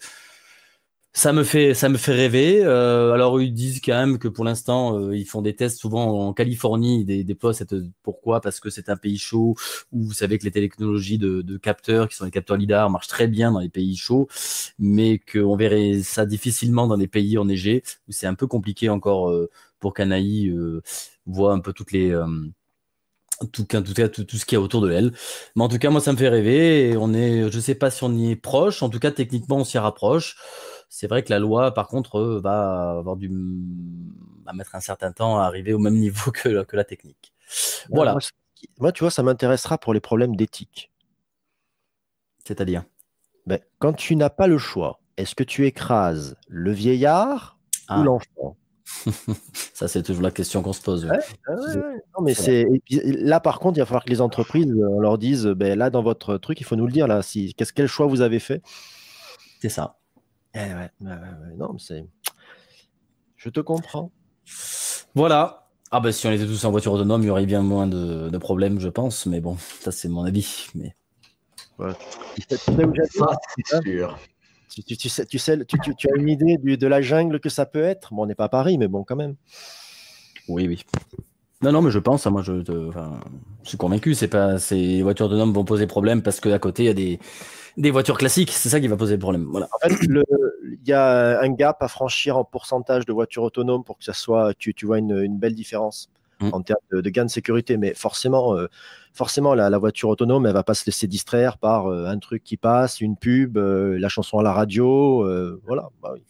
ça 1.17 1.33
me 1.33 1.45
fait, 1.45 1.73
ça 1.73 1.89
me 1.89 1.97
fait 1.97 2.13
rêver. 2.13 2.63
Euh, 2.63 3.13
alors 3.13 3.41
ils 3.41 3.55
disent 3.55 3.81
quand 3.83 3.95
même 3.95 4.19
que 4.19 4.29
pour 4.29 4.45
l'instant 4.45 4.99
euh, 4.99 5.17
ils 5.17 5.25
font 5.25 5.41
des 5.41 5.57
tests 5.57 5.79
souvent 5.79 6.29
en 6.29 6.35
Californie. 6.35 7.07
Ils 7.09 7.25
déploient 7.25 7.55
cette. 7.55 7.75
Pourquoi? 8.03 8.43
Parce 8.43 8.61
que 8.61 8.69
c'est 8.69 8.91
un 8.91 8.99
pays 8.99 9.17
chaud 9.17 9.55
où 9.93 10.03
vous 10.03 10.13
savez 10.13 10.39
que 10.39 10.45
les 10.45 10.51
technologies 10.51 11.17
de, 11.17 11.41
de, 11.41 11.57
capteurs, 11.57 12.09
qui 12.09 12.17
sont 12.17 12.27
les 12.27 12.31
capteurs 12.31 12.59
lidar, 12.59 12.91
marchent 12.91 13.09
très 13.09 13.29
bien 13.29 13.51
dans 13.51 13.61
les 13.61 13.71
pays 13.71 13.97
chauds, 13.97 14.29
mais 14.79 15.19
qu'on 15.19 15.57
verrait 15.57 16.01
ça 16.03 16.27
difficilement 16.27 16.87
dans 16.87 16.97
les 16.97 17.09
pays 17.09 17.39
enneigés 17.39 17.83
où 18.09 18.13
c'est 18.13 18.27
un 18.27 18.35
peu 18.35 18.47
compliqué 18.47 18.91
encore 18.91 19.35
pour 19.81 19.95
qu'Anaï 19.95 20.53
voit 21.27 21.53
un 21.53 21.61
peu 21.61 21.73
toutes 21.73 21.93
les 21.93 22.11
euh, 22.11 22.27
tout, 23.53 23.65
tout, 23.65 23.83
tout, 23.83 24.25
tout, 24.25 24.37
ce 24.37 24.47
qu'il 24.47 24.57
y 24.57 24.61
a 24.61 24.63
autour 24.63 24.81
de 24.81 24.91
elle. 24.91 25.13
Mais 25.55 25.63
en 25.63 25.69
tout 25.69 25.79
cas, 25.79 25.91
moi, 25.91 26.01
ça 26.01 26.13
me 26.13 26.17
fait 26.17 26.29
rêver. 26.29 26.91
Et 26.91 26.97
on 26.97 27.13
est, 27.13 27.51
je 27.51 27.61
sais 27.61 27.75
pas 27.75 27.91
si 27.91 28.03
on 28.05 28.13
y 28.13 28.31
est 28.31 28.37
proche. 28.37 28.83
En 28.83 28.89
tout 28.89 28.99
cas, 28.99 29.11
techniquement, 29.11 29.57
on 29.57 29.65
s'y 29.65 29.79
rapproche. 29.79 30.37
C'est 30.89 31.07
vrai 31.07 31.23
que 31.23 31.31
la 31.31 31.39
loi, 31.39 31.75
par 31.75 31.89
contre, 31.89 32.19
euh, 32.19 32.41
va 32.41 32.99
avoir 32.99 33.17
du, 33.17 33.31
va 34.45 34.53
mettre 34.53 34.75
un 34.75 34.81
certain 34.81 35.13
temps 35.13 35.39
à 35.39 35.45
arriver 35.45 35.73
au 35.73 35.79
même 35.79 35.97
niveau 35.99 36.31
que, 36.31 36.63
que 36.65 36.77
la 36.77 36.85
technique. 36.85 37.33
Voilà. 37.91 38.17
Moi, 38.79 38.93
tu 38.93 39.05
vois, 39.05 39.11
ça 39.11 39.23
m'intéressera 39.23 39.77
pour 39.77 39.93
les 39.93 40.01
problèmes 40.01 40.35
d'éthique. 40.35 40.91
C'est-à-dire? 42.45 42.85
Ben, 43.45 43.61
Quand 43.79 43.93
tu 43.93 44.17
n'as 44.17 44.31
pas 44.31 44.47
le 44.47 44.57
choix, 44.57 45.01
est-ce 45.19 45.35
que 45.35 45.45
tu 45.45 45.67
écrases 45.67 46.37
le 46.49 46.73
vieillard 46.73 47.59
ou 47.91 47.95
ah. 47.95 48.03
l'enfant? 48.03 48.57
Ça, 49.75 49.89
c'est 49.89 50.03
toujours 50.03 50.23
la 50.23 50.31
question 50.31 50.63
qu'on 50.63 50.73
se 50.73 50.81
pose. 50.81 51.07
non, 51.07 52.23
mais 52.23 52.35
c'est 52.35 52.67
là, 52.89 53.41
par 53.41 53.59
contre, 53.59 53.79
il 53.79 53.81
va 53.81 53.87
falloir 53.87 54.05
que 54.05 54.11
les 54.11 54.21
entreprises 54.21 54.73
on 54.73 55.01
leur 55.01 55.19
dise 55.19 55.47
ben, 55.47 55.77
là, 55.77 55.91
dans 55.91 56.03
votre 56.03 56.39
truc, 56.39 56.61
il 56.61 56.65
faut 56.65 56.77
nous 56.77 56.87
le 56.87 56.93
dire 56.93 57.09
là. 57.09 57.23
Si, 57.23 57.55
qu'est-ce 57.55 57.73
quel 57.73 57.89
choix 57.89 58.07
vous 58.07 58.21
avez 58.21 58.39
fait? 58.39 58.63
C'est 59.61 59.69
ça. 59.69 59.97
Eh 60.55 60.59
ouais, 60.59 60.91
non, 61.01 61.77
c'est. 61.79 62.07
Je 63.37 63.51
te 63.51 63.61
comprends. 63.61 64.13
Voilà. 65.15 65.69
Ah 65.91 66.01
ben 66.01 66.11
si 66.11 66.27
on 66.27 66.33
était 66.33 66.47
tous 66.47 66.65
en 66.65 66.71
voiture 66.71 66.93
autonome, 66.93 67.23
il 67.23 67.27
y 67.27 67.31
aurait 67.31 67.47
bien 67.47 67.63
moins 67.63 67.87
de, 67.87 68.29
de 68.29 68.39
problèmes, 68.39 68.81
je 68.81 68.89
pense. 68.89 69.27
Mais 69.27 69.41
bon, 69.41 69.57
ça 69.81 69.93
c'est 69.93 70.09
mon 70.09 70.25
avis. 70.25 70.67
Mais... 70.75 70.97
C'est 72.47 73.83
sûr. 73.83 74.19
Tu, 74.85 74.97
tu, 74.97 75.09
sais, 75.09 75.25
tu, 75.25 75.39
sais 75.39 75.65
tu, 75.65 75.79
tu, 75.97 76.09
as 76.13 76.17
une 76.17 76.29
idée 76.29 76.59
du, 76.59 76.77
de 76.77 76.87
la 76.87 77.01
jungle 77.01 77.41
que 77.41 77.49
ça 77.49 77.65
peut 77.65 77.83
être? 77.83 78.13
Bon, 78.13 78.25
on 78.25 78.27
n'est 78.27 78.35
pas 78.35 78.45
à 78.45 78.49
Paris, 78.51 78.77
mais 78.77 78.89
bon, 78.89 79.05
quand 79.05 79.17
même. 79.17 79.37
Oui, 80.49 80.69
oui. 80.69 80.85
Non, 81.63 81.73
non, 81.73 81.81
mais 81.81 81.91
je 81.91 81.99
pense, 81.99 82.27
hein, 82.27 82.31
moi, 82.31 82.43
je, 82.43 82.63
je 82.63 83.69
suis 83.69 83.79
convaincu. 83.79 84.15
C'est 84.15 84.29
pas, 84.29 84.59
ces 84.59 85.01
voitures 85.01 85.27
autonomes 85.27 85.55
vont 85.55 85.65
poser 85.65 85.87
problème 85.87 86.21
parce 86.21 86.41
qu'à 86.41 86.59
côté, 86.59 86.83
il 86.83 86.87
y 86.87 86.91
a 86.91 86.95
des, 86.95 87.19
des 87.79 87.91
voitures 87.91 88.19
classiques. 88.19 88.53
C'est 88.53 88.69
ça 88.69 88.79
qui 88.79 88.89
va 88.89 88.99
poser 88.99 89.17
problème. 89.17 89.47
Voilà. 89.51 89.67
En 89.73 89.89
fait, 89.89 89.95
il 90.03 90.87
y 90.87 90.93
a 90.93 91.41
un 91.41 91.49
gap 91.49 91.83
à 91.83 91.89
franchir 91.89 92.37
en 92.37 92.45
pourcentage 92.45 93.07
de 93.07 93.15
voitures 93.15 93.45
autonomes 93.45 93.83
pour 93.83 93.97
que 93.97 94.05
ça 94.05 94.13
soit, 94.13 94.53
tu, 94.59 94.75
tu 94.75 94.85
vois 94.85 94.99
une, 94.99 95.19
une 95.23 95.39
belle 95.39 95.55
différence. 95.55 96.11
Mmh. 96.39 96.51
en 96.53 96.61
termes 96.61 96.81
de, 96.93 97.09
gain 97.09 97.25
de 97.25 97.31
sécurité. 97.31 97.79
Mais 97.79 97.95
forcément, 97.95 98.55
euh, 98.55 98.69
forcément 99.17 99.55
la, 99.55 99.79
voiture 99.79 100.11
autonome, 100.11 100.47
elle 100.47 100.53
va 100.53 100.63
pas 100.63 100.75
se 100.75 100.85
laisser 100.87 101.07
distraire 101.07 101.59
par 101.59 101.87
euh, 101.87 102.07
un 102.07 102.19
truc 102.19 102.45
qui 102.45 102.57
passe, 102.57 103.01
une 103.01 103.17
pub, 103.17 103.57
euh, 103.57 103.99
la 103.99 104.09
chanson 104.09 104.39
à 104.39 104.43
la 104.43 104.53
radio. 104.53 105.27
voilà. 105.67 105.89
Bah, 106.03 106.13
oui. 106.15 106.23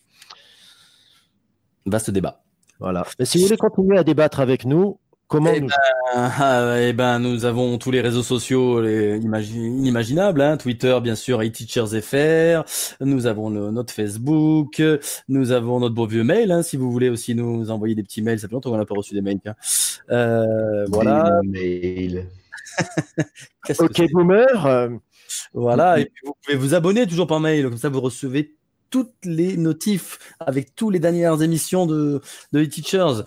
Vaste 1.86 2.10
débat. 2.10 2.42
Voilà. 2.80 3.04
Mais 3.18 3.24
si 3.24 3.38
vous 3.38 3.44
voulez 3.44 3.56
continuer 3.56 3.98
à 3.98 4.04
débattre 4.04 4.40
avec 4.40 4.64
nous, 4.64 4.98
Comment 5.28 5.50
eh, 5.52 5.60
ben, 5.60 5.68
ah, 6.14 6.76
eh 6.78 6.92
ben, 6.92 7.18
nous 7.18 7.46
avons 7.46 7.78
tous 7.78 7.90
les 7.90 8.00
réseaux 8.00 8.22
sociaux 8.22 8.80
les 8.80 9.16
inimaginables, 9.16 10.40
hein. 10.40 10.56
Twitter 10.56 10.96
bien 11.02 11.16
sûr, 11.16 11.42
FR, 11.42 12.62
nous 13.00 13.26
avons 13.26 13.50
notre 13.50 13.92
Facebook, 13.92 14.80
nous 15.28 15.50
avons 15.50 15.80
notre 15.80 15.96
beau 15.96 16.06
vieux 16.06 16.22
mail, 16.22 16.52
hein, 16.52 16.62
si 16.62 16.76
vous 16.76 16.92
voulez 16.92 17.08
aussi 17.08 17.34
nous 17.34 17.72
envoyer 17.72 17.96
des 17.96 18.04
petits 18.04 18.22
mails, 18.22 18.38
ça 18.38 18.46
fait 18.46 18.54
longtemps 18.54 18.70
qu'on 18.70 18.76
n'a 18.76 18.86
pas 18.86 18.94
reçu 18.94 19.14
des 19.14 19.20
mails. 19.20 19.40
Hein. 19.46 19.54
Euh, 20.10 20.86
voilà. 20.90 21.40
Mail. 21.44 22.28
ok 23.78 24.02
boomer. 24.12 24.90
Voilà, 25.52 26.00
et 26.00 26.10
vous 26.24 26.34
pouvez 26.42 26.56
vous 26.56 26.74
abonner 26.74 27.06
toujours 27.06 27.26
par 27.26 27.40
mail, 27.40 27.64
comme 27.64 27.78
ça 27.78 27.88
vous 27.88 28.00
recevez 28.00 28.56
toutes 28.90 29.14
les 29.24 29.56
notifs 29.56 30.18
avec 30.38 30.74
toutes 30.76 30.92
les 30.92 31.00
dernières 31.00 31.42
émissions 31.42 31.86
de, 31.86 32.20
de 32.52 32.64
teachers 32.64 33.24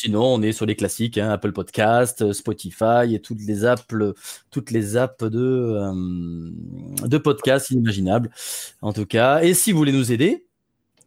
Sinon, 0.00 0.22
on 0.34 0.42
est 0.42 0.52
sur 0.52 0.64
les 0.64 0.76
classiques, 0.76 1.18
hein, 1.18 1.30
Apple 1.30 1.50
Podcast, 1.50 2.32
Spotify 2.32 3.12
et 3.12 3.20
toutes 3.20 3.40
les 3.40 3.64
apps, 3.64 3.82
toutes 4.48 4.70
les 4.70 4.96
apps 4.96 5.24
de, 5.24 5.40
euh, 5.40 6.52
de 7.04 7.18
podcasts 7.18 7.70
inimaginables, 7.70 8.30
en 8.80 8.92
tout 8.92 9.06
cas. 9.06 9.42
Et 9.42 9.54
si 9.54 9.72
vous 9.72 9.78
voulez 9.78 9.90
nous 9.90 10.12
aider, 10.12 10.46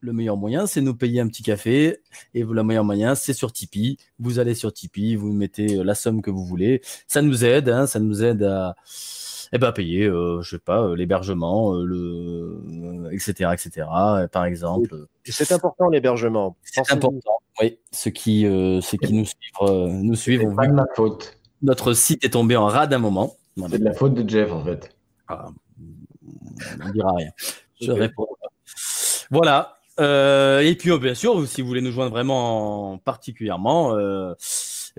le 0.01 0.13
meilleur 0.13 0.35
moyen, 0.35 0.65
c'est 0.65 0.81
nous 0.81 0.95
payer 0.95 1.21
un 1.21 1.27
petit 1.27 1.43
café. 1.43 1.99
Et 2.33 2.43
le 2.43 2.63
meilleur 2.63 2.83
moyen, 2.83 3.15
c'est 3.15 3.33
sur 3.33 3.53
Tipeee. 3.53 3.97
Vous 4.19 4.39
allez 4.39 4.55
sur 4.55 4.73
Tipeee, 4.73 5.15
vous 5.15 5.31
mettez 5.31 5.83
la 5.83 5.95
somme 5.95 6.21
que 6.21 6.31
vous 6.31 6.43
voulez. 6.43 6.81
Ça 7.07 7.21
nous 7.21 7.45
aide, 7.45 7.69
hein, 7.69 7.87
ça 7.87 7.99
nous 7.99 8.23
aide 8.23 8.43
à, 8.43 8.75
eh 9.53 9.57
ben, 9.57 9.71
payer, 9.71 10.05
euh, 10.05 10.41
je 10.41 10.51
sais 10.51 10.59
pas, 10.59 10.81
euh, 10.81 10.95
l'hébergement, 10.95 11.75
euh, 11.75 11.83
le, 11.83 13.09
etc., 13.11 13.51
etc. 13.53 13.87
Par 14.31 14.45
exemple. 14.45 15.07
C'est 15.25 15.51
important 15.51 15.89
l'hébergement. 15.89 16.55
C'est 16.63 16.91
important. 16.91 17.39
Oui, 17.61 17.77
ceux 17.91 18.11
qui, 18.11 18.43
ceux 18.43 18.97
qui 18.97 19.13
nous 19.13 19.25
suivent, 19.25 19.71
nous 20.01 20.15
suivent. 20.15 20.45
C'est 20.49 20.55
pas 20.55 20.67
de 20.67 20.73
ma 20.73 20.85
faute. 20.95 21.37
Notre 21.61 21.93
site 21.93 22.25
est 22.25 22.31
tombé 22.31 22.55
en 22.55 22.65
rade 22.65 22.93
un 22.93 22.97
moment. 22.97 23.35
C'est 23.69 23.77
de 23.77 23.83
la 23.83 23.93
faute 23.93 24.13
de 24.13 24.27
Jeff 24.27 24.51
en 24.51 24.63
fait. 24.63 24.95
Ah, 25.27 25.49
on 26.81 26.87
ne 26.87 26.93
dira 26.93 27.13
rien. 27.13 27.29
Je 27.81 27.91
réponds. 27.91 28.27
Voilà. 29.29 29.80
Et 30.01 30.75
puis, 30.77 30.91
oh, 30.91 30.99
bien 30.99 31.13
sûr, 31.13 31.47
si 31.47 31.61
vous 31.61 31.67
voulez 31.67 31.81
nous 31.81 31.91
joindre 31.91 32.11
vraiment 32.11 32.97
particulièrement, 33.03 33.95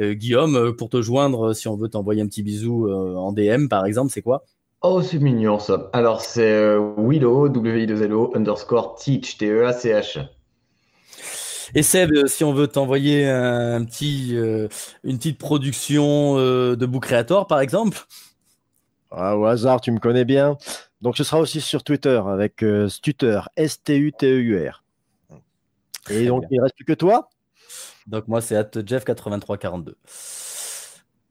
euh, 0.00 0.14
Guillaume, 0.14 0.56
euh, 0.56 0.72
pour 0.72 0.88
te 0.88 1.02
joindre, 1.02 1.54
si 1.54 1.68
on 1.68 1.76
veut 1.76 1.88
t'envoyer 1.88 2.22
un 2.22 2.26
petit 2.26 2.42
bisou 2.42 2.86
euh, 2.88 3.14
en 3.14 3.32
DM, 3.32 3.68
par 3.68 3.84
exemple, 3.84 4.10
c'est 4.12 4.22
quoi? 4.22 4.44
Oh, 4.82 5.02
c'est 5.02 5.18
mignon 5.18 5.58
ça. 5.58 5.90
Alors, 5.92 6.22
c'est 6.22 6.76
Willow, 6.96 7.48
W-I-2-L-O, 7.48 8.32
underscore 8.34 8.96
teach, 8.96 9.38
T-E-A-C-H. 9.38 10.26
Et 11.74 11.82
Seb, 11.82 12.26
si 12.26 12.42
on 12.42 12.52
veut 12.52 12.66
t'envoyer 12.66 13.28
un 13.28 13.84
petit, 13.84 14.34
une 14.34 15.18
petite 15.18 15.38
production 15.38 16.36
de 16.36 16.86
Book 16.86 17.04
Creator, 17.04 17.46
par 17.46 17.60
exemple? 17.60 17.96
Ah, 19.12 19.38
Au 19.38 19.44
hasard, 19.44 19.80
tu 19.80 19.92
me 19.92 20.00
connais 20.00 20.24
bien. 20.24 20.56
Donc, 21.00 21.16
ce 21.16 21.22
sera 21.22 21.38
aussi 21.38 21.60
sur 21.60 21.84
Twitter 21.84 22.20
avec 22.26 22.64
Stutter, 22.88 23.40
S-T-U-T-E-U-R. 23.56 24.81
Et 26.10 26.26
donc, 26.26 26.44
il 26.50 26.58
ne 26.58 26.62
reste 26.62 26.76
plus 26.76 26.84
que 26.84 26.92
toi? 26.92 27.28
Donc 28.06 28.28
moi, 28.28 28.40
c'est 28.40 28.56
at 28.56 28.64
Jeff8342. 28.64 29.94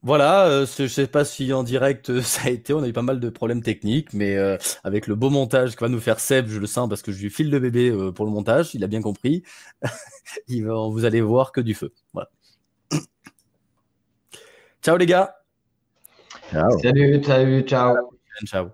Voilà, 0.03 0.47
euh, 0.47 0.65
je 0.65 0.83
ne 0.83 0.87
sais 0.87 1.05
pas 1.05 1.23
si 1.23 1.53
en 1.53 1.61
direct 1.61 2.09
euh, 2.09 2.21
ça 2.23 2.47
a 2.47 2.49
été, 2.49 2.73
on 2.73 2.81
a 2.81 2.87
eu 2.87 2.93
pas 2.93 3.03
mal 3.03 3.19
de 3.19 3.29
problèmes 3.29 3.61
techniques, 3.61 4.13
mais 4.13 4.35
euh, 4.35 4.57
avec 4.83 5.05
le 5.05 5.13
beau 5.13 5.29
montage 5.29 5.75
que 5.75 5.81
va 5.81 5.89
nous 5.89 5.99
faire 5.99 6.19
Seb, 6.19 6.47
je 6.47 6.59
le 6.59 6.65
sens 6.65 6.89
parce 6.89 7.03
que 7.03 7.11
je 7.11 7.21
lui 7.21 7.29
file 7.29 7.51
le 7.51 7.59
bébé 7.59 7.95
pour 8.15 8.25
le 8.25 8.31
montage, 8.31 8.73
il 8.73 8.83
a 8.83 8.87
bien 8.87 9.01
compris. 9.01 9.43
il 10.47 10.65
va, 10.65 10.73
vous 10.87 11.05
allez 11.05 11.21
voir 11.21 11.51
que 11.51 11.61
du 11.61 11.75
feu. 11.75 11.93
Voilà. 12.13 12.29
ciao 14.81 14.97
les 14.97 15.05
gars. 15.05 15.35
Ciao. 16.51 16.79
Salut, 16.79 17.23
salut, 17.23 17.61
ciao. 17.61 17.95
Ciao. 18.45 18.71